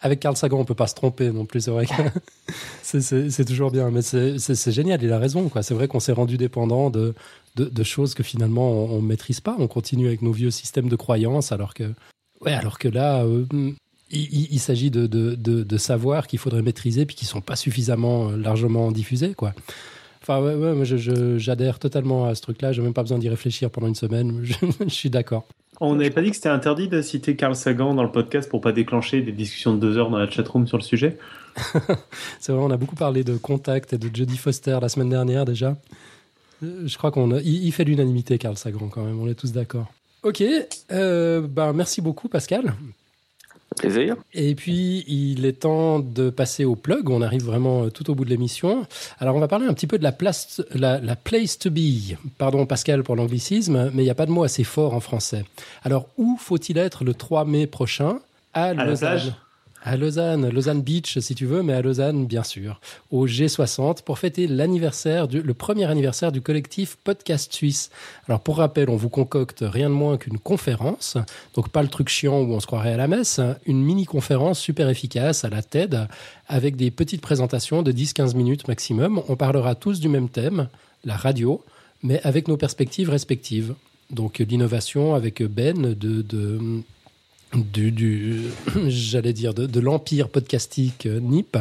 avec 0.00 0.20
Carl 0.20 0.36
Sagan, 0.36 0.58
on 0.58 0.64
peut 0.64 0.74
pas 0.74 0.86
se 0.86 0.94
tromper 0.94 1.30
non 1.30 1.46
plus, 1.46 1.62
c'est 1.62 1.70
vrai 1.70 1.86
c'est 2.82 3.44
toujours 3.44 3.70
bien. 3.70 3.90
Mais 3.90 4.02
c'est 4.02 4.72
génial, 4.72 5.02
il 5.02 5.12
a 5.12 5.18
raison. 5.18 5.50
C'est 5.62 5.74
vrai 5.74 5.88
qu'on 5.88 6.00
s'est 6.00 6.12
rendu 6.12 6.36
dépendant 6.36 6.90
de, 6.90 7.14
de, 7.56 7.82
choses 7.82 8.14
que 8.14 8.22
finalement 8.22 8.70
on 8.70 9.00
ne 9.00 9.06
maîtrise 9.06 9.40
pas. 9.40 9.56
On 9.58 9.68
continue 9.68 10.06
avec 10.06 10.22
nos 10.22 10.32
vieux 10.32 10.50
systèmes 10.50 10.88
de 10.88 10.96
croyances, 10.96 11.52
alors 11.52 11.74
que, 11.74 11.92
ouais, 12.40 12.52
alors 12.52 12.78
que 12.78 12.88
là, 12.88 13.24
euh, 13.24 13.44
il, 14.10 14.58
s'agit 14.60 14.90
de, 14.90 15.06
de, 15.06 15.34
de, 15.34 15.78
savoir 15.78 16.26
qu'il 16.26 16.38
faudrait 16.38 16.62
maîtriser 16.62 17.06
puis 17.06 17.16
qui 17.16 17.24
sont 17.24 17.40
pas 17.40 17.56
suffisamment 17.56 18.30
euh, 18.30 18.36
largement 18.36 18.90
diffusés, 18.92 19.34
quoi. 19.34 19.54
Enfin, 20.28 20.42
ouais, 20.42 20.56
ouais, 20.56 20.84
j'adhère 21.38 21.78
totalement 21.78 22.26
à 22.26 22.34
ce 22.34 22.42
truc-là. 22.42 22.72
J'ai 22.72 22.82
même 22.82 22.94
pas 22.94 23.02
besoin 23.02 23.18
d'y 23.18 23.28
réfléchir 23.28 23.70
pendant 23.70 23.86
une 23.86 23.94
semaine. 23.94 24.40
Je, 24.42 24.54
je 24.80 24.88
suis 24.88 25.08
d'accord. 25.08 25.46
On 25.80 25.94
n'avait 25.94 26.10
pas 26.10 26.20
dit 26.20 26.30
que 26.30 26.36
c'était 26.36 26.48
interdit 26.48 26.88
de 26.88 27.00
citer 27.00 27.36
Carl 27.36 27.54
Sagan 27.54 27.94
dans 27.94 28.02
le 28.02 28.10
podcast 28.10 28.50
pour 28.50 28.60
pas 28.60 28.72
déclencher 28.72 29.20
des 29.22 29.30
discussions 29.30 29.74
de 29.74 29.78
deux 29.78 29.98
heures 29.98 30.10
dans 30.10 30.18
la 30.18 30.28
chatroom 30.28 30.66
sur 30.66 30.78
le 30.78 30.82
sujet? 30.82 31.16
c'est 32.40 32.50
vrai, 32.50 32.60
on 32.60 32.70
a 32.72 32.76
beaucoup 32.76 32.96
parlé 32.96 33.22
de 33.22 33.36
Contact 33.36 33.92
et 33.92 33.98
de 33.98 34.10
Jodie 34.12 34.36
Foster 34.36 34.76
la 34.82 34.88
semaine 34.88 35.10
dernière 35.10 35.44
déjà. 35.44 35.76
Euh, 36.64 36.82
je 36.86 36.98
crois 36.98 37.12
qu'on 37.12 37.38
il, 37.38 37.70
fait 37.70 37.84
l'unanimité 37.84 38.36
Carl 38.38 38.56
Sagan 38.56 38.88
quand 38.88 39.04
même. 39.04 39.20
On 39.20 39.28
est 39.28 39.34
tous 39.34 39.52
d'accord. 39.52 39.92
Ok, 40.24 40.42
euh, 40.90 41.46
ben 41.46 41.72
merci 41.72 42.00
beaucoup 42.00 42.28
Pascal. 42.28 42.74
Plaisir. 43.78 44.16
Et 44.32 44.54
puis, 44.54 45.04
il 45.06 45.44
est 45.44 45.60
temps 45.60 45.98
de 45.98 46.30
passer 46.30 46.64
au 46.64 46.76
plug. 46.76 47.10
On 47.10 47.22
arrive 47.22 47.44
vraiment 47.44 47.84
euh, 47.84 47.90
tout 47.90 48.10
au 48.10 48.14
bout 48.14 48.24
de 48.24 48.30
l'émission. 48.30 48.86
Alors, 49.18 49.36
on 49.36 49.40
va 49.40 49.48
parler 49.48 49.66
un 49.66 49.74
petit 49.74 49.86
peu 49.86 49.98
de 49.98 50.02
la 50.02 50.12
place, 50.12 50.62
la, 50.74 50.98
place 51.16 51.58
to 51.58 51.70
be. 51.70 52.16
Pardon, 52.38 52.64
Pascal, 52.66 53.02
pour 53.02 53.16
l'anglicisme, 53.16 53.90
mais 53.92 54.02
il 54.02 54.06
n'y 54.06 54.10
a 54.10 54.14
pas 54.14 54.26
de 54.26 54.30
mot 54.32 54.44
assez 54.44 54.64
fort 54.64 54.94
en 54.94 55.00
français. 55.00 55.44
Alors, 55.82 56.08
où 56.16 56.36
faut-il 56.38 56.78
être 56.78 57.04
le 57.04 57.14
3 57.14 57.44
mai 57.44 57.66
prochain? 57.66 58.20
À, 58.54 58.66
à 58.66 58.74
Lausanne. 58.74 59.34
À 59.88 59.96
Lausanne, 59.96 60.48
Lausanne 60.48 60.82
Beach 60.82 61.16
si 61.20 61.36
tu 61.36 61.46
veux, 61.46 61.62
mais 61.62 61.72
à 61.72 61.80
Lausanne 61.80 62.26
bien 62.26 62.42
sûr, 62.42 62.80
au 63.12 63.28
G60 63.28 64.02
pour 64.02 64.18
fêter 64.18 64.48
l'anniversaire, 64.48 65.28
le 65.30 65.54
premier 65.54 65.84
anniversaire 65.84 66.32
du 66.32 66.40
collectif 66.40 66.98
Podcast 67.04 67.52
Suisse. 67.54 67.90
Alors 68.26 68.40
pour 68.40 68.56
rappel, 68.56 68.90
on 68.90 68.96
vous 68.96 69.10
concocte 69.10 69.62
rien 69.62 69.88
de 69.88 69.94
moins 69.94 70.18
qu'une 70.18 70.40
conférence, 70.40 71.16
donc 71.54 71.68
pas 71.68 71.82
le 71.82 71.88
truc 71.88 72.08
chiant 72.08 72.40
où 72.40 72.52
on 72.52 72.58
se 72.58 72.66
croirait 72.66 72.94
à 72.94 72.96
la 72.96 73.06
messe, 73.06 73.40
une 73.64 73.80
mini-conférence 73.80 74.58
super 74.58 74.88
efficace 74.88 75.44
à 75.44 75.50
la 75.50 75.62
TED 75.62 76.08
avec 76.48 76.74
des 76.74 76.90
petites 76.90 77.22
présentations 77.22 77.84
de 77.84 77.92
10-15 77.92 78.34
minutes 78.34 78.66
maximum. 78.66 79.22
On 79.28 79.36
parlera 79.36 79.76
tous 79.76 80.00
du 80.00 80.08
même 80.08 80.28
thème, 80.28 80.66
la 81.04 81.14
radio, 81.14 81.64
mais 82.02 82.20
avec 82.24 82.48
nos 82.48 82.56
perspectives 82.56 83.08
respectives. 83.08 83.76
Donc 84.10 84.40
l'innovation 84.40 85.14
avec 85.14 85.44
Ben 85.44 85.94
de 85.94 86.82
du, 87.54 88.42
j'allais 88.88 89.32
dire, 89.32 89.54
de, 89.54 89.80
l'empire 89.80 90.28
podcastique 90.28 91.06
euh, 91.06 91.20
NIP, 91.20 91.56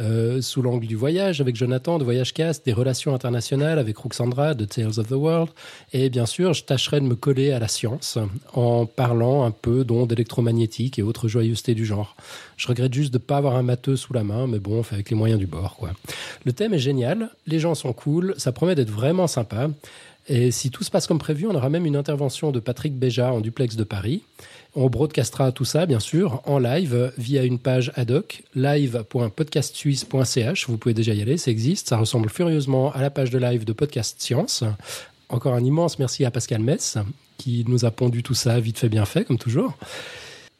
euh, 0.00 0.40
sous 0.40 0.62
l'angle 0.62 0.86
du 0.86 0.94
voyage 0.94 1.40
avec 1.40 1.56
Jonathan 1.56 1.98
de 1.98 2.04
Voyage 2.04 2.32
Cast, 2.32 2.64
des 2.64 2.72
relations 2.72 3.14
internationales 3.14 3.80
avec 3.80 3.96
Roxandra 3.98 4.54
de 4.54 4.64
Tales 4.64 4.98
of 4.98 5.08
the 5.08 5.12
World. 5.12 5.50
Et 5.92 6.08
bien 6.08 6.24
sûr, 6.24 6.54
je 6.54 6.62
tâcherai 6.62 7.00
de 7.00 7.06
me 7.06 7.16
coller 7.16 7.50
à 7.50 7.58
la 7.58 7.66
science 7.66 8.16
en 8.52 8.86
parlant 8.86 9.44
un 9.44 9.50
peu 9.50 9.84
d'ondes 9.84 10.12
électromagnétiques 10.12 11.00
et 11.00 11.02
autres 11.02 11.26
joyeusetés 11.26 11.74
du 11.74 11.84
genre. 11.84 12.14
Je 12.56 12.68
regrette 12.68 12.94
juste 12.94 13.12
de 13.12 13.18
ne 13.18 13.22
pas 13.22 13.38
avoir 13.38 13.56
un 13.56 13.62
matheux 13.62 13.96
sous 13.96 14.12
la 14.12 14.22
main, 14.22 14.46
mais 14.46 14.60
bon, 14.60 14.78
on 14.78 14.82
fait 14.84 14.94
avec 14.94 15.10
les 15.10 15.16
moyens 15.16 15.40
du 15.40 15.46
bord. 15.46 15.76
Quoi. 15.76 15.90
Le 16.44 16.52
thème 16.52 16.74
est 16.74 16.78
génial, 16.78 17.30
les 17.46 17.58
gens 17.58 17.74
sont 17.74 17.92
cool, 17.92 18.34
ça 18.36 18.52
promet 18.52 18.76
d'être 18.76 18.90
vraiment 18.90 19.26
sympa. 19.26 19.68
Et 20.28 20.50
si 20.50 20.70
tout 20.70 20.84
se 20.84 20.90
passe 20.90 21.06
comme 21.06 21.18
prévu, 21.18 21.46
on 21.46 21.54
aura 21.54 21.70
même 21.70 21.86
une 21.86 21.96
intervention 21.96 22.52
de 22.52 22.60
Patrick 22.60 22.94
Béja 22.94 23.32
en 23.32 23.40
duplex 23.40 23.76
de 23.76 23.84
Paris. 23.84 24.22
On 24.74 24.88
broadcastera 24.88 25.52
tout 25.52 25.64
ça, 25.64 25.86
bien 25.86 26.00
sûr, 26.00 26.42
en 26.44 26.58
live 26.58 27.12
via 27.16 27.44
une 27.44 27.58
page 27.58 27.92
ad 27.96 28.10
hoc, 28.10 28.42
live.podcastsuisse.ch. 28.54 30.68
Vous 30.68 30.76
pouvez 30.76 30.94
déjà 30.94 31.14
y 31.14 31.22
aller, 31.22 31.38
ça 31.38 31.50
existe. 31.50 31.88
Ça 31.88 31.96
ressemble 31.96 32.28
furieusement 32.28 32.92
à 32.92 33.00
la 33.00 33.10
page 33.10 33.30
de 33.30 33.38
live 33.38 33.64
de 33.64 33.72
Podcast 33.72 34.20
Science. 34.20 34.64
Encore 35.30 35.54
un 35.54 35.64
immense 35.64 35.98
merci 35.98 36.24
à 36.24 36.30
Pascal 36.30 36.60
Mess, 36.60 36.98
qui 37.38 37.64
nous 37.66 37.84
a 37.84 37.90
pondu 37.90 38.22
tout 38.22 38.34
ça 38.34 38.60
vite 38.60 38.78
fait, 38.78 38.88
bien 38.88 39.04
fait, 39.04 39.24
comme 39.24 39.38
toujours. 39.38 39.74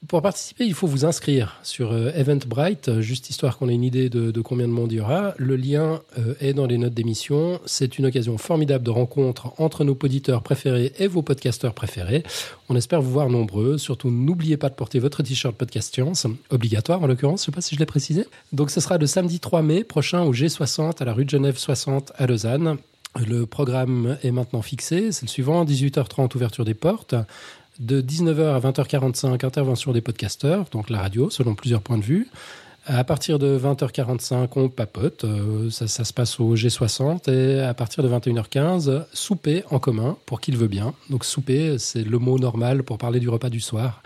Pour 0.07 0.23
participer, 0.23 0.65
il 0.65 0.75
faut 0.75 0.87
vous 0.87 1.05
inscrire 1.05 1.59
sur 1.65 1.93
euh, 1.93 2.13
Eventbrite, 2.15 2.89
euh, 2.89 3.01
juste 3.01 3.31
histoire 3.31 3.59
qu'on 3.59 3.69
ait 3.69 3.75
une 3.75 3.83
idée 3.83 4.09
de, 4.09 4.41
combien 4.41 4.69
de 4.69 4.73
monde 4.73 4.93
il 4.93 4.99
y 4.99 5.01
aura. 5.01 5.35
Le 5.39 5.57
lien 5.57 6.01
euh, 6.19 6.35
est 6.41 6.55
dans 6.55 6.67
les 6.67 6.79
notes 6.79 6.95
d'émission. 6.95 7.61
C'est 7.67 7.99
une 7.99 8.07
occasion 8.07 8.39
formidable 8.39 8.85
de 8.85 8.91
rencontre 8.91 9.53
entre 9.59 9.83
nos 9.83 9.99
auditeurs 10.01 10.43
préférés 10.43 10.93
et 11.01 11.09
vos 11.09 11.23
podcasteurs 11.23 11.75
préférés. 11.75 12.23
On 12.69 12.77
espère 12.77 13.03
vous 13.03 13.11
voir 13.11 13.29
nombreux. 13.29 13.77
Surtout, 13.77 14.09
n'oubliez 14.09 14.57
pas 14.57 14.69
de 14.69 14.75
porter 14.77 15.01
votre 15.01 15.25
t-shirt 15.25 15.57
Podcast 15.57 15.93
Science, 15.93 16.29
obligatoire 16.51 17.03
en 17.03 17.09
l'occurrence, 17.09 17.41
je 17.41 17.51
ne 17.51 17.53
sais 17.53 17.57
pas 17.57 17.61
si 17.61 17.75
je 17.75 17.81
l'ai 17.81 17.87
précisé. 17.87 18.25
Donc 18.53 18.71
ce 18.71 18.81
sera 18.81 18.99
le 18.99 19.07
samedi 19.09 19.41
3 19.41 19.63
mai 19.63 19.83
prochain 19.83 20.23
au 20.23 20.33
G60 20.33 21.03
à 21.03 21.05
la 21.05 21.13
rue 21.13 21.25
de 21.25 21.31
Genève 21.31 21.59
60 21.59 22.13
à 22.17 22.27
Lausanne. 22.29 22.79
Le 23.27 23.47
programme 23.47 24.17
est 24.23 24.31
maintenant 24.31 24.63
fixé, 24.63 25.11
c'est 25.13 25.23
le 25.23 25.29
suivant, 25.29 25.65
18h30 25.65 26.37
ouverture 26.37 26.65
des 26.65 26.75
portes, 26.75 27.17
de 27.79 28.01
19h 28.01 28.55
à 28.55 28.61
20h45, 28.61 29.45
intervention 29.45 29.93
des 29.93 30.01
podcasteurs, 30.01 30.67
donc 30.71 30.91
la 30.91 31.01
radio, 31.01 31.31
selon 31.31 31.55
plusieurs 31.55 31.81
points 31.81 31.99
de 31.99 32.03
vue. 32.03 32.29
À 32.87 33.05
partir 33.05 33.39
de 33.39 33.59
20h45, 33.59 34.49
on 34.57 34.69
papote, 34.71 35.25
euh, 35.25 35.69
ça, 35.71 35.87
se 35.87 36.13
passe 36.13 36.41
au 36.41 36.57
G60, 36.57 37.31
et 37.31 37.61
à 37.61 37.75
partir 37.75 38.03
de 38.03 38.09
21h15, 38.09 39.05
souper 39.13 39.63
en 39.71 39.79
commun, 39.79 40.17
pour 40.25 40.41
qui 40.41 40.53
le 40.53 40.59
veut 40.59 40.69
bien. 40.69 40.95
Donc 41.11 41.25
souper, 41.25 41.79
c'est 41.79 42.03
le 42.03 42.19
mot 42.19 42.39
normal 42.39 42.83
pour 42.83 42.97
parler 42.97 43.21
du 43.21 43.29
repas 43.29 43.51
du 43.51 43.61
soir, 43.61 44.03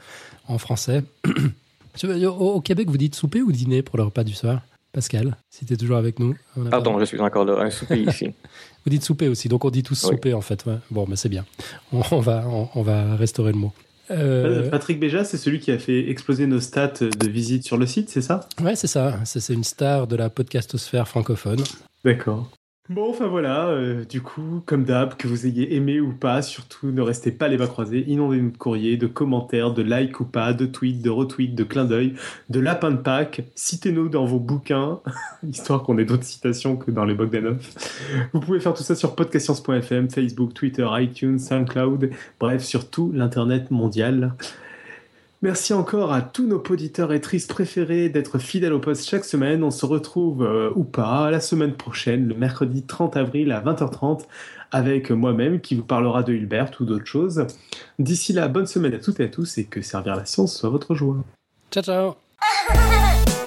en 0.48 0.58
français. 0.58 1.04
au 2.04 2.60
Québec, 2.60 2.88
vous 2.90 2.98
dites 2.98 3.14
souper 3.14 3.40
ou 3.40 3.52
dîner 3.52 3.82
pour 3.82 3.96
le 3.98 4.04
repas 4.04 4.24
du 4.24 4.34
soir? 4.34 4.62
Pascal, 4.92 5.36
si 5.48 5.64
tu 5.64 5.72
es 5.72 5.76
toujours 5.76 5.96
avec 5.96 6.18
nous. 6.18 6.36
Pardon, 6.70 6.98
je 6.98 7.06
suis 7.06 7.20
encore 7.20 7.46
là, 7.46 7.62
un 7.62 7.70
souper 7.70 8.00
ici. 8.08 8.34
Vous 8.84 8.90
dites 8.90 9.02
souper 9.02 9.28
aussi, 9.28 9.48
donc 9.48 9.64
on 9.64 9.70
dit 9.70 9.82
tous 9.82 9.94
souper 9.94 10.34
en 10.34 10.42
fait. 10.42 10.64
Bon, 10.90 11.06
mais 11.08 11.16
c'est 11.16 11.30
bien. 11.30 11.46
On, 11.92 12.20
va, 12.20 12.44
on, 12.74 12.82
va 12.82 13.16
restaurer 13.16 13.52
le 13.52 13.58
mot. 13.58 13.72
Euh, 14.10 14.68
Patrick 14.68 15.00
Béja, 15.00 15.24
c'est 15.24 15.38
celui 15.38 15.60
qui 15.60 15.70
a 15.70 15.78
fait 15.78 16.10
exploser 16.10 16.46
nos 16.46 16.60
stats 16.60 16.92
de 17.00 17.28
visite 17.28 17.64
sur 17.64 17.78
le 17.78 17.86
site, 17.86 18.10
c'est 18.10 18.20
ça? 18.20 18.40
Ouais, 18.62 18.76
c'est 18.76 18.86
ça. 18.86 19.20
C'est 19.24 19.54
une 19.54 19.64
star 19.64 20.06
de 20.06 20.16
la 20.16 20.28
podcastosphère 20.28 21.08
francophone. 21.08 21.62
D'accord. 22.04 22.50
Bon, 22.92 23.08
enfin 23.08 23.26
voilà, 23.26 23.68
euh, 23.68 24.04
du 24.04 24.20
coup, 24.20 24.62
comme 24.66 24.84
d'hab, 24.84 25.14
que 25.14 25.26
vous 25.26 25.46
ayez 25.46 25.74
aimé 25.76 25.98
ou 25.98 26.12
pas, 26.12 26.42
surtout 26.42 26.90
ne 26.90 27.00
restez 27.00 27.32
pas 27.32 27.48
les 27.48 27.56
bras 27.56 27.66
croisés, 27.66 28.04
inondez-nous 28.06 28.50
de 28.50 28.56
courriers, 28.58 28.98
de 28.98 29.06
commentaires, 29.06 29.72
de 29.72 29.80
likes 29.80 30.20
ou 30.20 30.26
pas, 30.26 30.52
de 30.52 30.66
tweets, 30.66 31.00
de 31.00 31.08
retweets, 31.08 31.54
de 31.54 31.64
clins 31.64 31.86
d'œil, 31.86 32.12
de 32.50 32.60
lapins 32.60 32.90
de 32.90 32.98
Pâques, 32.98 33.44
citez-nous 33.54 34.10
dans 34.10 34.26
vos 34.26 34.38
bouquins, 34.38 35.00
histoire 35.48 35.84
qu'on 35.84 35.96
ait 35.96 36.04
d'autres 36.04 36.24
citations 36.24 36.76
que 36.76 36.90
dans 36.90 37.06
les 37.06 37.14
Bogdanov. 37.14 37.66
Vous 38.34 38.40
pouvez 38.40 38.60
faire 38.60 38.74
tout 38.74 38.82
ça 38.82 38.94
sur 38.94 39.14
podcastscience.fm, 39.14 40.10
Facebook, 40.10 40.52
Twitter, 40.52 40.86
iTunes, 40.92 41.38
SoundCloud, 41.38 42.10
bref, 42.38 42.62
sur 42.62 42.90
tout 42.90 43.10
l'internet 43.14 43.70
mondial. 43.70 44.34
Merci 45.42 45.72
encore 45.72 46.12
à 46.12 46.22
tous 46.22 46.46
nos 46.46 46.62
auditeurs 46.70 47.12
et 47.12 47.20
tristes 47.20 47.50
préférés 47.50 48.08
d'être 48.08 48.38
fidèles 48.38 48.72
au 48.72 48.78
poste 48.78 49.08
chaque 49.08 49.24
semaine. 49.24 49.64
On 49.64 49.72
se 49.72 49.84
retrouve 49.84 50.44
euh, 50.44 50.70
ou 50.76 50.84
pas 50.84 51.32
la 51.32 51.40
semaine 51.40 51.74
prochaine, 51.74 52.28
le 52.28 52.36
mercredi 52.36 52.84
30 52.84 53.16
avril 53.16 53.50
à 53.50 53.60
20h30, 53.60 54.20
avec 54.70 55.10
moi-même 55.10 55.60
qui 55.60 55.74
vous 55.74 55.82
parlera 55.82 56.22
de 56.22 56.32
Hilbert 56.32 56.70
ou 56.78 56.84
d'autres 56.84 57.06
choses. 57.06 57.44
D'ici 57.98 58.32
là, 58.32 58.46
bonne 58.46 58.66
semaine 58.66 58.94
à 58.94 58.98
toutes 58.98 59.18
et 59.18 59.24
à 59.24 59.28
tous 59.28 59.58
et 59.58 59.64
que 59.64 59.82
servir 59.82 60.14
la 60.14 60.24
science 60.26 60.56
soit 60.56 60.70
votre 60.70 60.94
joie. 60.94 61.16
Ciao 61.72 61.82
ciao 61.82 62.14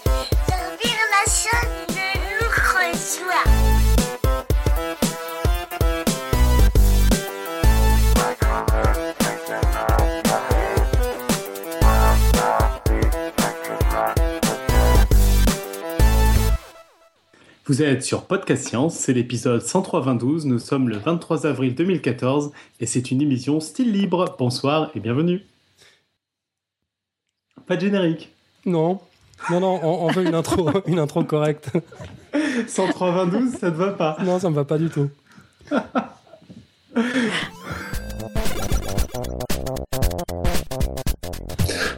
Vous 17.67 17.81
êtes 17.81 18.03
sur 18.03 18.25
Podcast 18.25 18.67
Science, 18.67 18.95
c'est 18.95 19.13
l'épisode 19.13 19.59
103-22, 19.59 20.45
nous 20.45 20.59
sommes 20.59 20.87
le 20.87 20.97
23 20.97 21.47
avril 21.47 21.73
2014 21.73 22.51
et 22.79 22.85
c'est 22.85 23.09
une 23.09 23.23
émission 23.23 23.59
style 23.59 23.91
libre. 23.91 24.35
Bonsoir 24.37 24.91
et 24.93 24.99
bienvenue. 24.99 25.41
Pas 27.65 27.75
de 27.75 27.81
générique. 27.81 28.31
Non, 28.67 28.99
non, 29.49 29.61
non, 29.61 29.79
on, 29.83 30.11
veut 30.11 30.27
une 30.27 30.35
intro, 30.35 30.69
une 30.85 30.99
intro 30.99 31.23
correcte. 31.23 31.71
103-22, 32.35 33.57
ça 33.57 33.71
ne 33.71 33.75
va 33.75 33.93
pas. 33.93 34.17
Non, 34.23 34.37
ça 34.37 34.47
ne 34.47 34.51
me 34.51 34.57
va 34.57 34.65
pas 34.65 34.77
du 34.77 34.89
tout. 34.89 35.09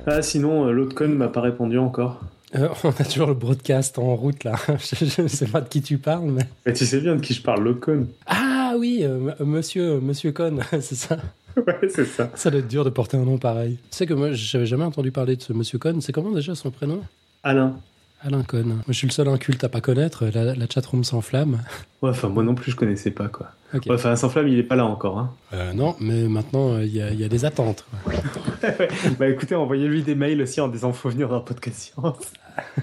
ah, 0.06 0.22
sinon, 0.22 0.68
euh, 0.68 0.72
l'autre 0.72 0.96
con 0.96 1.10
m'a 1.10 1.28
pas 1.28 1.42
répondu 1.42 1.78
encore. 1.78 2.22
Euh, 2.56 2.70
on 2.84 2.90
a 2.90 3.04
toujours 3.04 3.28
le 3.28 3.34
broadcast 3.34 4.00
en 4.00 4.16
route 4.16 4.44
là. 4.44 4.56
je 4.68 5.22
ne 5.22 5.28
sais 5.28 5.48
pas 5.48 5.62
de 5.62 5.68
qui 5.68 5.82
tu 5.82 5.98
parles, 5.98 6.30
mais. 6.32 6.48
Mais 6.66 6.74
tu 6.74 6.86
sais 6.86 7.02
bien 7.02 7.16
de 7.16 7.22
qui 7.22 7.34
je 7.34 7.42
parle, 7.42 7.64
le 7.64 7.74
con. 7.74 8.08
Ah 8.26 8.76
oui, 8.78 9.00
euh, 9.02 9.34
monsieur, 9.40 10.00
monsieur 10.00 10.32
con, 10.32 10.60
c'est 10.72 10.96
ça. 10.96 11.18
ouais, 11.58 11.90
c'est 11.90 12.06
ça. 12.06 12.30
Ça 12.36 12.50
doit 12.50 12.60
être 12.60 12.68
dur 12.68 12.86
de 12.86 12.90
porter 12.90 13.18
un 13.18 13.26
nom 13.26 13.38
pareil. 13.38 13.78
Tu 13.92 13.98
sais 13.98 14.06
que 14.06 14.14
moi, 14.14 14.32
j'avais 14.32 14.66
jamais 14.66 14.86
entendu 14.86 15.12
parler 15.12 15.36
de 15.36 15.42
ce 15.42 15.54
monsieur 15.54 15.78
Cohn. 15.78 16.00
C'est 16.02 16.14
comment 16.14 16.32
déjà 16.32 16.56
son 16.56 16.72
prénom? 16.72 17.02
Alain. 17.44 17.76
Alain 18.22 18.44
Cohn. 18.44 18.68
Moi, 18.68 18.84
je 18.88 18.94
suis 18.94 19.08
le 19.08 19.14
seul 19.14 19.28
inculte 19.28 19.64
à 19.64 19.70
pas 19.70 19.82
connaître. 19.82 20.26
La, 20.26 20.56
la 20.56 20.68
chatroom 20.70 21.04
s'enflamme. 21.04 21.62
Ouais, 22.04 22.12
enfin, 22.12 22.30
moi 22.30 22.44
non 22.44 22.54
plus, 22.54 22.74
je 22.74 22.76
connaissais 22.76 23.10
pas, 23.10 23.28
quoi. 23.28 23.48
Okay. 23.74 23.90
Ouais, 23.90 23.96
enfin, 23.96 24.16
s'enflamme, 24.16 24.48
il 24.48 24.60
est 24.60 24.64
pas 24.64 24.76
là 24.76 24.86
encore. 24.86 25.18
Hein. 25.18 25.34
Euh, 25.54 25.74
non, 25.74 25.96
mais 26.00 26.28
maintenant, 26.28 26.78
il 26.78 26.96
y, 26.96 27.00
y, 27.00 27.24
a 27.24 27.28
des 27.28 27.44
attentes. 27.44 27.86
bah 29.18 29.28
écoutez, 29.28 29.56
envoyez-lui 29.56 30.04
des 30.04 30.14
mails 30.14 30.40
aussi 30.44 30.62
en 30.62 30.68
disant 30.68 30.94
faut 30.94 31.10
venir 31.10 31.28
dans 31.28 31.42
podcast 31.42 31.76
science. 31.76 32.32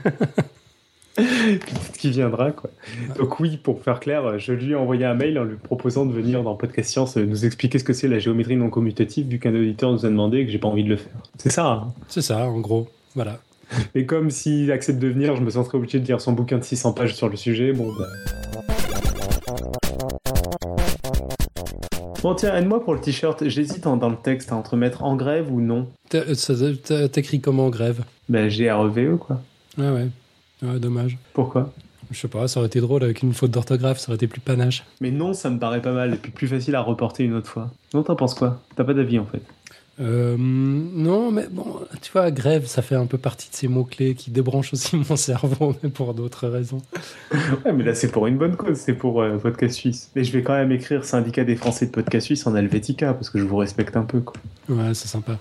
Peut-être 1.14 1.92
qu'il 1.96 2.10
viendra, 2.10 2.50
quoi. 2.50 2.70
Donc 3.16 3.38
oui, 3.38 3.56
pour 3.56 3.82
faire 3.82 4.00
clair, 4.00 4.38
je 4.38 4.52
lui 4.52 4.72
ai 4.72 4.74
envoyé 4.74 5.04
un 5.04 5.14
mail 5.14 5.38
en 5.38 5.44
lui 5.44 5.56
proposant 5.56 6.06
de 6.06 6.12
venir 6.12 6.42
dans 6.42 6.56
Podcast 6.56 6.90
Science 6.90 7.16
nous 7.16 7.44
expliquer 7.44 7.78
ce 7.78 7.84
que 7.84 7.92
c'est 7.92 8.08
la 8.08 8.18
géométrie 8.18 8.56
non 8.56 8.68
commutative, 8.68 9.28
vu 9.28 9.38
qu'un 9.38 9.54
auditeur 9.54 9.92
nous 9.92 10.04
a 10.04 10.08
demandé 10.08 10.38
et 10.38 10.46
que 10.46 10.50
j'ai 10.50 10.58
pas 10.58 10.68
envie 10.68 10.82
de 10.82 10.88
le 10.88 10.96
faire. 10.96 11.12
C'est 11.38 11.50
ça, 11.50 11.66
hein 11.66 11.92
C'est 12.08 12.22
ça, 12.22 12.46
en 12.46 12.58
gros. 12.58 12.88
Voilà. 13.14 13.38
Et 13.94 14.06
comme 14.06 14.30
s'il 14.30 14.72
accepte 14.72 14.98
de 14.98 15.08
venir, 15.08 15.36
je 15.36 15.42
me 15.42 15.50
sentirais 15.50 15.78
obligé 15.78 16.00
de 16.00 16.06
lire 16.06 16.20
son 16.20 16.32
bouquin 16.32 16.58
de 16.58 16.64
600 16.64 16.92
pages 16.92 17.14
sur 17.14 17.28
le 17.28 17.36
sujet, 17.36 17.72
bon 17.72 17.92
bah... 17.98 18.06
Bon 22.22 22.34
tiens, 22.34 22.56
aide-moi 22.56 22.82
pour 22.82 22.94
le 22.94 23.00
t-shirt. 23.00 23.46
J'hésite 23.48 23.84
dans 23.84 24.08
le 24.08 24.16
texte 24.16 24.50
à 24.50 24.56
entre 24.56 24.76
mettre 24.76 25.02
en 25.02 25.14
grève 25.14 25.52
ou 25.52 25.60
non. 25.60 25.88
T'écris 26.08 27.40
comment 27.40 27.66
en 27.66 27.70
grève? 27.70 28.02
Ben 28.30 28.48
G-R-E-V-E 28.48 29.16
quoi. 29.16 29.42
Ah 29.78 29.92
ouais. 29.92 30.06
Ouais, 30.62 30.78
dommage. 30.78 31.18
Pourquoi? 31.34 31.70
Je 32.10 32.20
sais 32.20 32.28
pas, 32.28 32.48
ça 32.48 32.60
aurait 32.60 32.68
été 32.68 32.80
drôle 32.80 33.02
avec 33.02 33.22
une 33.22 33.32
faute 33.34 33.50
d'orthographe, 33.50 33.98
ça 33.98 34.08
aurait 34.08 34.16
été 34.16 34.26
plus 34.26 34.40
panache. 34.40 34.84
Mais 35.00 35.10
non, 35.10 35.32
ça 35.32 35.50
me 35.50 35.58
paraît 35.58 35.82
pas 35.82 35.92
mal, 35.92 36.14
et 36.14 36.16
puis 36.16 36.30
plus 36.30 36.46
facile 36.46 36.74
à 36.76 36.80
reporter 36.80 37.24
une 37.24 37.34
autre 37.34 37.48
fois. 37.48 37.70
Non, 37.92 38.02
t'en 38.02 38.14
penses 38.14 38.34
quoi? 38.34 38.60
T'as 38.76 38.84
pas 38.84 38.94
d'avis 38.94 39.18
en 39.18 39.26
fait 39.26 39.42
euh, 40.00 40.36
non, 40.38 41.30
mais 41.30 41.46
bon, 41.50 41.80
tu 42.02 42.10
vois, 42.12 42.30
grève, 42.30 42.66
ça 42.66 42.82
fait 42.82 42.96
un 42.96 43.06
peu 43.06 43.18
partie 43.18 43.48
de 43.50 43.54
ces 43.54 43.68
mots-clés 43.68 44.14
qui 44.14 44.30
débranchent 44.30 44.72
aussi 44.72 44.96
mon 45.08 45.16
cerveau, 45.16 45.76
mais 45.82 45.90
pour 45.90 46.14
d'autres 46.14 46.48
raisons. 46.48 46.82
ouais, 47.64 47.72
mais 47.72 47.84
là, 47.84 47.94
c'est 47.94 48.10
pour 48.10 48.26
une 48.26 48.36
bonne 48.36 48.56
cause, 48.56 48.76
c'est 48.76 48.94
pour 48.94 49.22
euh, 49.22 49.38
Podcast 49.38 49.74
Suisse. 49.74 50.10
Mais 50.16 50.24
je 50.24 50.32
vais 50.32 50.42
quand 50.42 50.54
même 50.54 50.72
écrire 50.72 51.04
Syndicat 51.04 51.44
des 51.44 51.56
Français 51.56 51.86
de 51.86 51.90
Podcast 51.90 52.26
Suisse 52.26 52.46
en 52.46 52.54
Helvetica, 52.56 53.14
parce 53.14 53.30
que 53.30 53.38
je 53.38 53.44
vous 53.44 53.56
respecte 53.56 53.96
un 53.96 54.04
peu, 54.04 54.20
quoi. 54.20 54.36
Ouais, 54.68 54.94
c'est 54.94 55.08
sympa. 55.08 55.38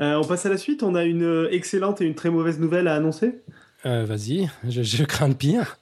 Euh, 0.00 0.16
on 0.16 0.24
passe 0.24 0.46
à 0.46 0.48
la 0.48 0.58
suite. 0.58 0.82
On 0.82 0.94
a 0.94 1.04
une 1.04 1.48
excellente 1.50 2.00
et 2.00 2.04
une 2.04 2.14
très 2.14 2.30
mauvaise 2.30 2.58
nouvelle 2.58 2.88
à 2.88 2.94
annoncer. 2.94 3.34
Euh, 3.86 4.04
Vas-y, 4.06 4.48
je, 4.68 4.82
je, 4.82 5.04
crains 5.04 5.28
le 5.28 5.34
pire. 5.34 5.78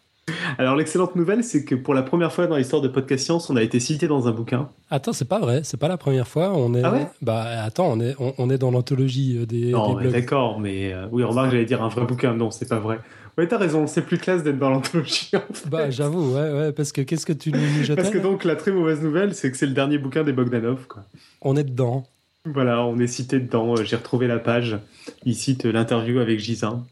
Alors 0.59 0.76
l'excellente 0.76 1.16
nouvelle, 1.16 1.43
c'est 1.43 1.64
que 1.64 1.74
pour 1.74 1.94
la 1.94 2.02
première 2.02 2.32
fois 2.32 2.47
dans 2.47 2.56
l'histoire 2.56 2.82
de 2.82 2.89
Podcast 2.89 3.24
Science, 3.24 3.51
on 3.51 3.56
a 3.56 3.62
été 3.62 3.80
cité 3.80 4.06
dans 4.06 4.28
un 4.28 4.32
bouquin. 4.32 4.68
Attends, 4.90 5.12
c'est 5.12 5.28
pas 5.28 5.39
vrai, 5.39 5.62
c'est 5.64 5.78
pas 5.78 5.89
la 5.89 5.97
première 5.97 6.28
fois. 6.28 6.52
On 6.55 6.74
est, 6.74 6.82
ah 6.82 6.93
ouais? 6.93 7.06
bah 7.22 7.44
attends, 7.64 7.90
on 7.90 8.01
est, 8.01 8.14
on, 8.18 8.34
on 8.39 8.51
est 8.51 8.59
dans 8.59 8.70
l'anthologie 8.70 9.44
des. 9.47 9.70
Non, 9.70 9.94
d'accord, 9.94 10.60
mais 10.60 10.93
euh, 10.93 11.06
oui, 11.10 11.24
remarque, 11.24 11.51
j'allais 11.51 11.64
dire 11.64 11.82
un 11.82 11.89
vrai 11.89 12.05
bouquin. 12.06 12.34
Non, 12.34 12.51
c'est 12.51 12.68
pas 12.68 12.78
vrai. 12.78 13.01
Ouais, 13.39 13.48
t'as 13.48 13.56
raison, 13.56 13.86
c'est 13.86 14.02
plus 14.02 14.18
classe 14.18 14.43
d'être 14.43 14.59
dans 14.59 14.70
l'anthologie. 14.70 15.30
En 15.34 15.52
fait. 15.52 15.68
Bah 15.68 15.90
j'avoue, 15.90 16.34
ouais, 16.34 16.52
ouais, 16.52 16.72
parce 16.72 16.93
que 16.93 17.01
qu'est-ce 17.01 17.26
que 17.26 17.32
tu 17.32 17.51
nous 17.51 17.82
jetais 17.82 17.97
Parce 17.97 18.10
que 18.10 18.18
donc 18.18 18.44
la 18.44 18.56
très 18.56 18.72
mauvaise 18.72 19.01
nouvelle, 19.01 19.34
c'est 19.34 19.51
que 19.51 19.56
c'est 19.56 19.66
le 19.66 19.74
dernier 19.74 19.98
bouquin 19.98 20.22
des 20.22 20.32
Bogdanov, 20.32 20.86
quoi. 20.86 21.05
On 21.40 21.56
est 21.56 21.64
dedans. 21.64 22.05
Voilà, 22.44 22.85
on 22.85 22.98
est 22.98 23.06
cité 23.06 23.39
dedans. 23.39 23.77
J'ai 23.77 23.97
retrouvé 23.97 24.27
la 24.27 24.39
page. 24.39 24.78
Il 25.24 25.35
cite 25.35 25.64
l'interview 25.64 26.19
avec 26.19 26.40
Gisin. 26.40 26.85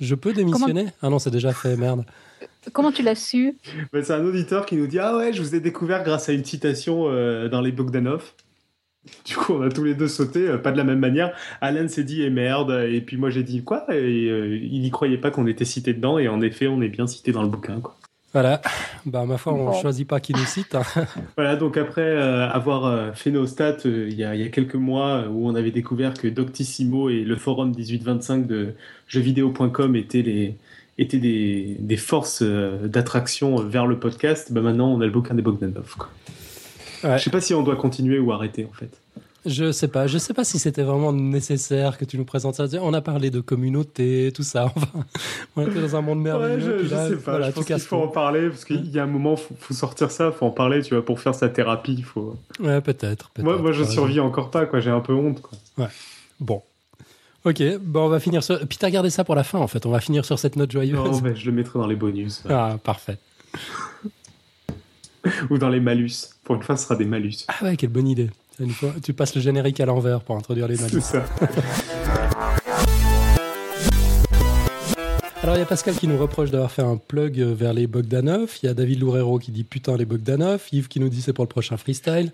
Je 0.00 0.14
peux 0.14 0.32
démissionner? 0.32 0.82
Comment... 0.82 0.92
Ah 1.02 1.08
non, 1.08 1.18
c'est 1.18 1.30
déjà 1.30 1.52
fait, 1.52 1.76
merde. 1.76 2.04
Comment 2.72 2.92
tu 2.92 3.02
l'as 3.02 3.14
su? 3.14 3.56
Ben, 3.92 4.04
C'est 4.04 4.12
un 4.12 4.24
auditeur 4.24 4.66
qui 4.66 4.76
nous 4.76 4.86
dit 4.86 4.98
Ah 4.98 5.16
ouais, 5.16 5.32
je 5.32 5.40
vous 5.40 5.54
ai 5.54 5.60
découvert 5.60 6.04
grâce 6.04 6.28
à 6.28 6.32
une 6.32 6.44
citation 6.44 7.06
euh, 7.08 7.48
dans 7.48 7.60
les 7.60 7.72
Bogdanov. 7.72 8.32
Du 9.24 9.36
coup, 9.36 9.54
on 9.54 9.62
a 9.62 9.68
tous 9.70 9.84
les 9.84 9.94
deux 9.94 10.08
sauté, 10.08 10.48
euh, 10.48 10.58
pas 10.58 10.72
de 10.72 10.76
la 10.76 10.84
même 10.84 10.98
manière. 10.98 11.34
Alan 11.60 11.88
s'est 11.88 12.04
dit, 12.04 12.22
et 12.22 12.30
merde. 12.30 12.86
Et 12.90 13.00
puis 13.00 13.16
moi, 13.16 13.30
j'ai 13.30 13.44
dit, 13.44 13.62
quoi? 13.62 13.86
Et 13.94 14.28
euh, 14.28 14.56
il 14.56 14.80
n'y 14.80 14.90
croyait 14.90 15.16
pas 15.18 15.30
qu'on 15.30 15.46
était 15.46 15.64
cité 15.64 15.94
dedans. 15.94 16.18
Et 16.18 16.28
en 16.28 16.40
effet, 16.42 16.66
on 16.66 16.82
est 16.82 16.88
bien 16.88 17.06
cité 17.06 17.32
dans 17.32 17.42
le 17.42 17.48
bouquin, 17.48 17.80
quoi. 17.80 17.96
Voilà, 18.36 18.60
bah 19.06 19.24
ma 19.24 19.38
foi, 19.38 19.54
on 19.54 19.74
ne 19.74 19.80
choisit 19.80 20.06
pas 20.06 20.20
qui 20.20 20.34
nous 20.34 20.44
cite. 20.44 20.74
Hein. 20.74 20.82
voilà, 21.38 21.56
donc 21.56 21.78
après 21.78 22.02
euh, 22.02 22.46
avoir 22.50 22.84
euh, 22.84 23.12
fait 23.14 23.30
nos 23.30 23.46
stats 23.46 23.86
euh, 23.86 24.08
il 24.10 24.12
y, 24.12 24.18
y, 24.18 24.24
a 24.24 24.48
quelques 24.50 24.74
mois 24.74 25.24
où 25.26 25.48
on 25.48 25.54
avait 25.54 25.70
découvert 25.70 26.12
que 26.12 26.28
Doctissimo 26.28 27.08
et 27.08 27.22
le 27.22 27.36
forum 27.36 27.70
1825 27.70 28.46
de 28.46 28.74
jeuxvideo.com 29.08 29.96
étaient, 29.96 30.20
les, 30.20 30.54
étaient 30.98 31.16
des, 31.16 31.78
des 31.78 31.96
forces 31.96 32.42
d'attraction 32.42 33.56
vers 33.56 33.86
le 33.86 33.98
podcast, 33.98 34.52
bah 34.52 34.60
maintenant 34.60 34.92
on 34.92 35.00
a 35.00 35.06
le 35.06 35.12
bouquin 35.12 35.34
des 35.34 35.40
Bogdanov. 35.40 35.94
Ouais. 37.04 37.16
Je 37.16 37.22
sais 37.22 37.30
pas 37.30 37.40
si 37.40 37.54
on 37.54 37.62
doit 37.62 37.76
continuer 37.76 38.18
ou 38.18 38.32
arrêter 38.32 38.68
en 38.70 38.74
fait. 38.74 39.00
Je 39.46 39.70
sais 39.70 39.88
pas. 39.88 40.08
Je 40.08 40.18
sais 40.18 40.34
pas 40.34 40.44
si 40.44 40.58
c'était 40.58 40.82
vraiment 40.82 41.12
nécessaire 41.12 41.98
que 41.98 42.04
tu 42.04 42.18
nous 42.18 42.24
présentes 42.24 42.56
ça. 42.56 42.66
On 42.82 42.92
a 42.92 43.00
parlé 43.00 43.30
de 43.30 43.40
communauté, 43.40 44.32
tout 44.34 44.42
ça. 44.42 44.66
Enfin, 44.76 45.04
on 45.54 45.62
était 45.62 45.80
dans 45.80 45.96
un 45.96 46.00
monde 46.00 46.20
merveilleux. 46.20 46.78
Ouais, 46.78 46.84
je, 46.84 46.94
là, 46.94 47.08
sais 47.08 47.16
pas. 47.16 47.30
Voilà, 47.32 47.50
je 47.50 47.54
pense 47.54 47.64
qu'il 47.64 47.78
faut 47.78 47.96
en 47.96 48.08
parler 48.08 48.48
parce 48.48 48.64
qu'il 48.64 48.90
y 48.90 48.98
a 48.98 49.04
un 49.04 49.06
moment, 49.06 49.36
faut, 49.36 49.54
faut 49.58 49.74
sortir 49.74 50.10
ça, 50.10 50.32
faut 50.32 50.46
en 50.46 50.50
parler. 50.50 50.82
Tu 50.82 50.94
vois, 50.94 51.04
pour 51.04 51.20
faire 51.20 51.34
sa 51.34 51.48
thérapie, 51.48 52.02
faut. 52.02 52.36
Ouais, 52.60 52.80
peut-être. 52.80 53.30
Peut 53.30 53.42
moi, 53.42 53.56
moi, 53.58 53.72
je 53.72 53.84
survis 53.84 54.20
encore 54.20 54.50
pas. 54.50 54.66
Quoi, 54.66 54.80
j'ai 54.80 54.90
un 54.90 55.00
peu 55.00 55.14
honte. 55.14 55.40
Quoi. 55.40 55.58
Ouais. 55.78 55.90
Bon. 56.40 56.62
Ok, 57.44 57.62
bon, 57.80 58.06
on 58.06 58.08
va 58.08 58.18
finir 58.18 58.42
sur. 58.42 58.58
Puis 58.66 58.78
t'as 58.78 58.90
gardé 58.90 59.10
ça 59.10 59.22
pour 59.22 59.36
la 59.36 59.44
fin, 59.44 59.60
en 59.60 59.68
fait. 59.68 59.86
On 59.86 59.90
va 59.90 60.00
finir 60.00 60.24
sur 60.24 60.38
cette 60.38 60.56
note 60.56 60.72
joyeuse. 60.72 60.96
Non, 60.96 61.20
mais 61.20 61.36
je 61.36 61.46
le 61.46 61.52
mettrai 61.52 61.78
dans 61.78 61.86
les 61.86 61.94
bonus. 61.94 62.42
Ouais. 62.44 62.52
Ah, 62.52 62.76
parfait. 62.82 63.18
Ou 65.50 65.58
dans 65.58 65.68
les 65.68 65.80
malus. 65.80 66.30
Pour 66.44 66.56
une 66.56 66.62
fois, 66.62 66.76
ce 66.76 66.84
sera 66.84 66.96
des 66.96 67.04
malus. 67.04 67.44
Ah 67.48 67.64
ouais, 67.64 67.76
quelle 67.76 67.90
bonne 67.90 68.08
idée. 68.08 68.30
Une 68.58 68.70
fois, 68.70 68.94
tu 69.02 69.12
passes 69.12 69.34
le 69.34 69.40
générique 69.40 69.80
à 69.80 69.86
l'envers 69.86 70.22
pour 70.22 70.36
introduire 70.36 70.68
les 70.68 70.76
malus. 70.76 70.92
C'est 70.92 71.00
ça. 71.00 71.24
Alors 75.42 75.56
il 75.56 75.58
y 75.60 75.62
a 75.62 75.66
Pascal 75.66 75.94
qui 75.94 76.08
nous 76.08 76.18
reproche 76.18 76.50
d'avoir 76.50 76.72
fait 76.72 76.82
un 76.82 76.96
plug 76.96 77.38
vers 77.38 77.72
les 77.72 77.86
Bogdanov. 77.86 78.58
Il 78.62 78.66
y 78.66 78.68
a 78.68 78.74
David 78.74 79.00
Loureiro 79.00 79.38
qui 79.38 79.52
dit 79.52 79.62
putain 79.62 79.96
les 79.96 80.04
Bogdanov. 80.04 80.64
Yves 80.72 80.88
qui 80.88 80.98
nous 80.98 81.08
dit 81.08 81.22
c'est 81.22 81.32
pour 81.32 81.44
le 81.44 81.48
prochain 81.48 81.76
freestyle. 81.76 82.32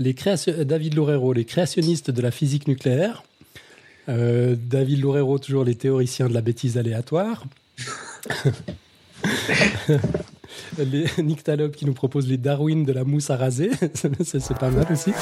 Les 0.00 0.14
création... 0.14 0.52
David 0.64 0.94
Loureiro, 0.94 1.32
les 1.32 1.44
créationnistes 1.44 2.10
de 2.10 2.20
la 2.20 2.32
physique 2.32 2.66
nucléaire. 2.66 3.22
Euh, 4.08 4.56
David 4.58 5.02
Loureiro, 5.02 5.38
toujours 5.38 5.62
les 5.64 5.76
théoriciens 5.76 6.28
de 6.28 6.34
la 6.34 6.40
bêtise 6.40 6.78
aléatoire. 6.78 7.44
les 10.78 11.06
Nick 11.22 11.42
qui 11.76 11.86
nous 11.86 11.94
propose 11.94 12.28
les 12.28 12.38
Darwin 12.38 12.84
de 12.84 12.92
la 12.92 13.04
mousse 13.04 13.30
à 13.30 13.36
raser. 13.36 13.70
c'est 14.24 14.58
pas 14.58 14.70
mal 14.70 14.86
aussi. 14.90 15.12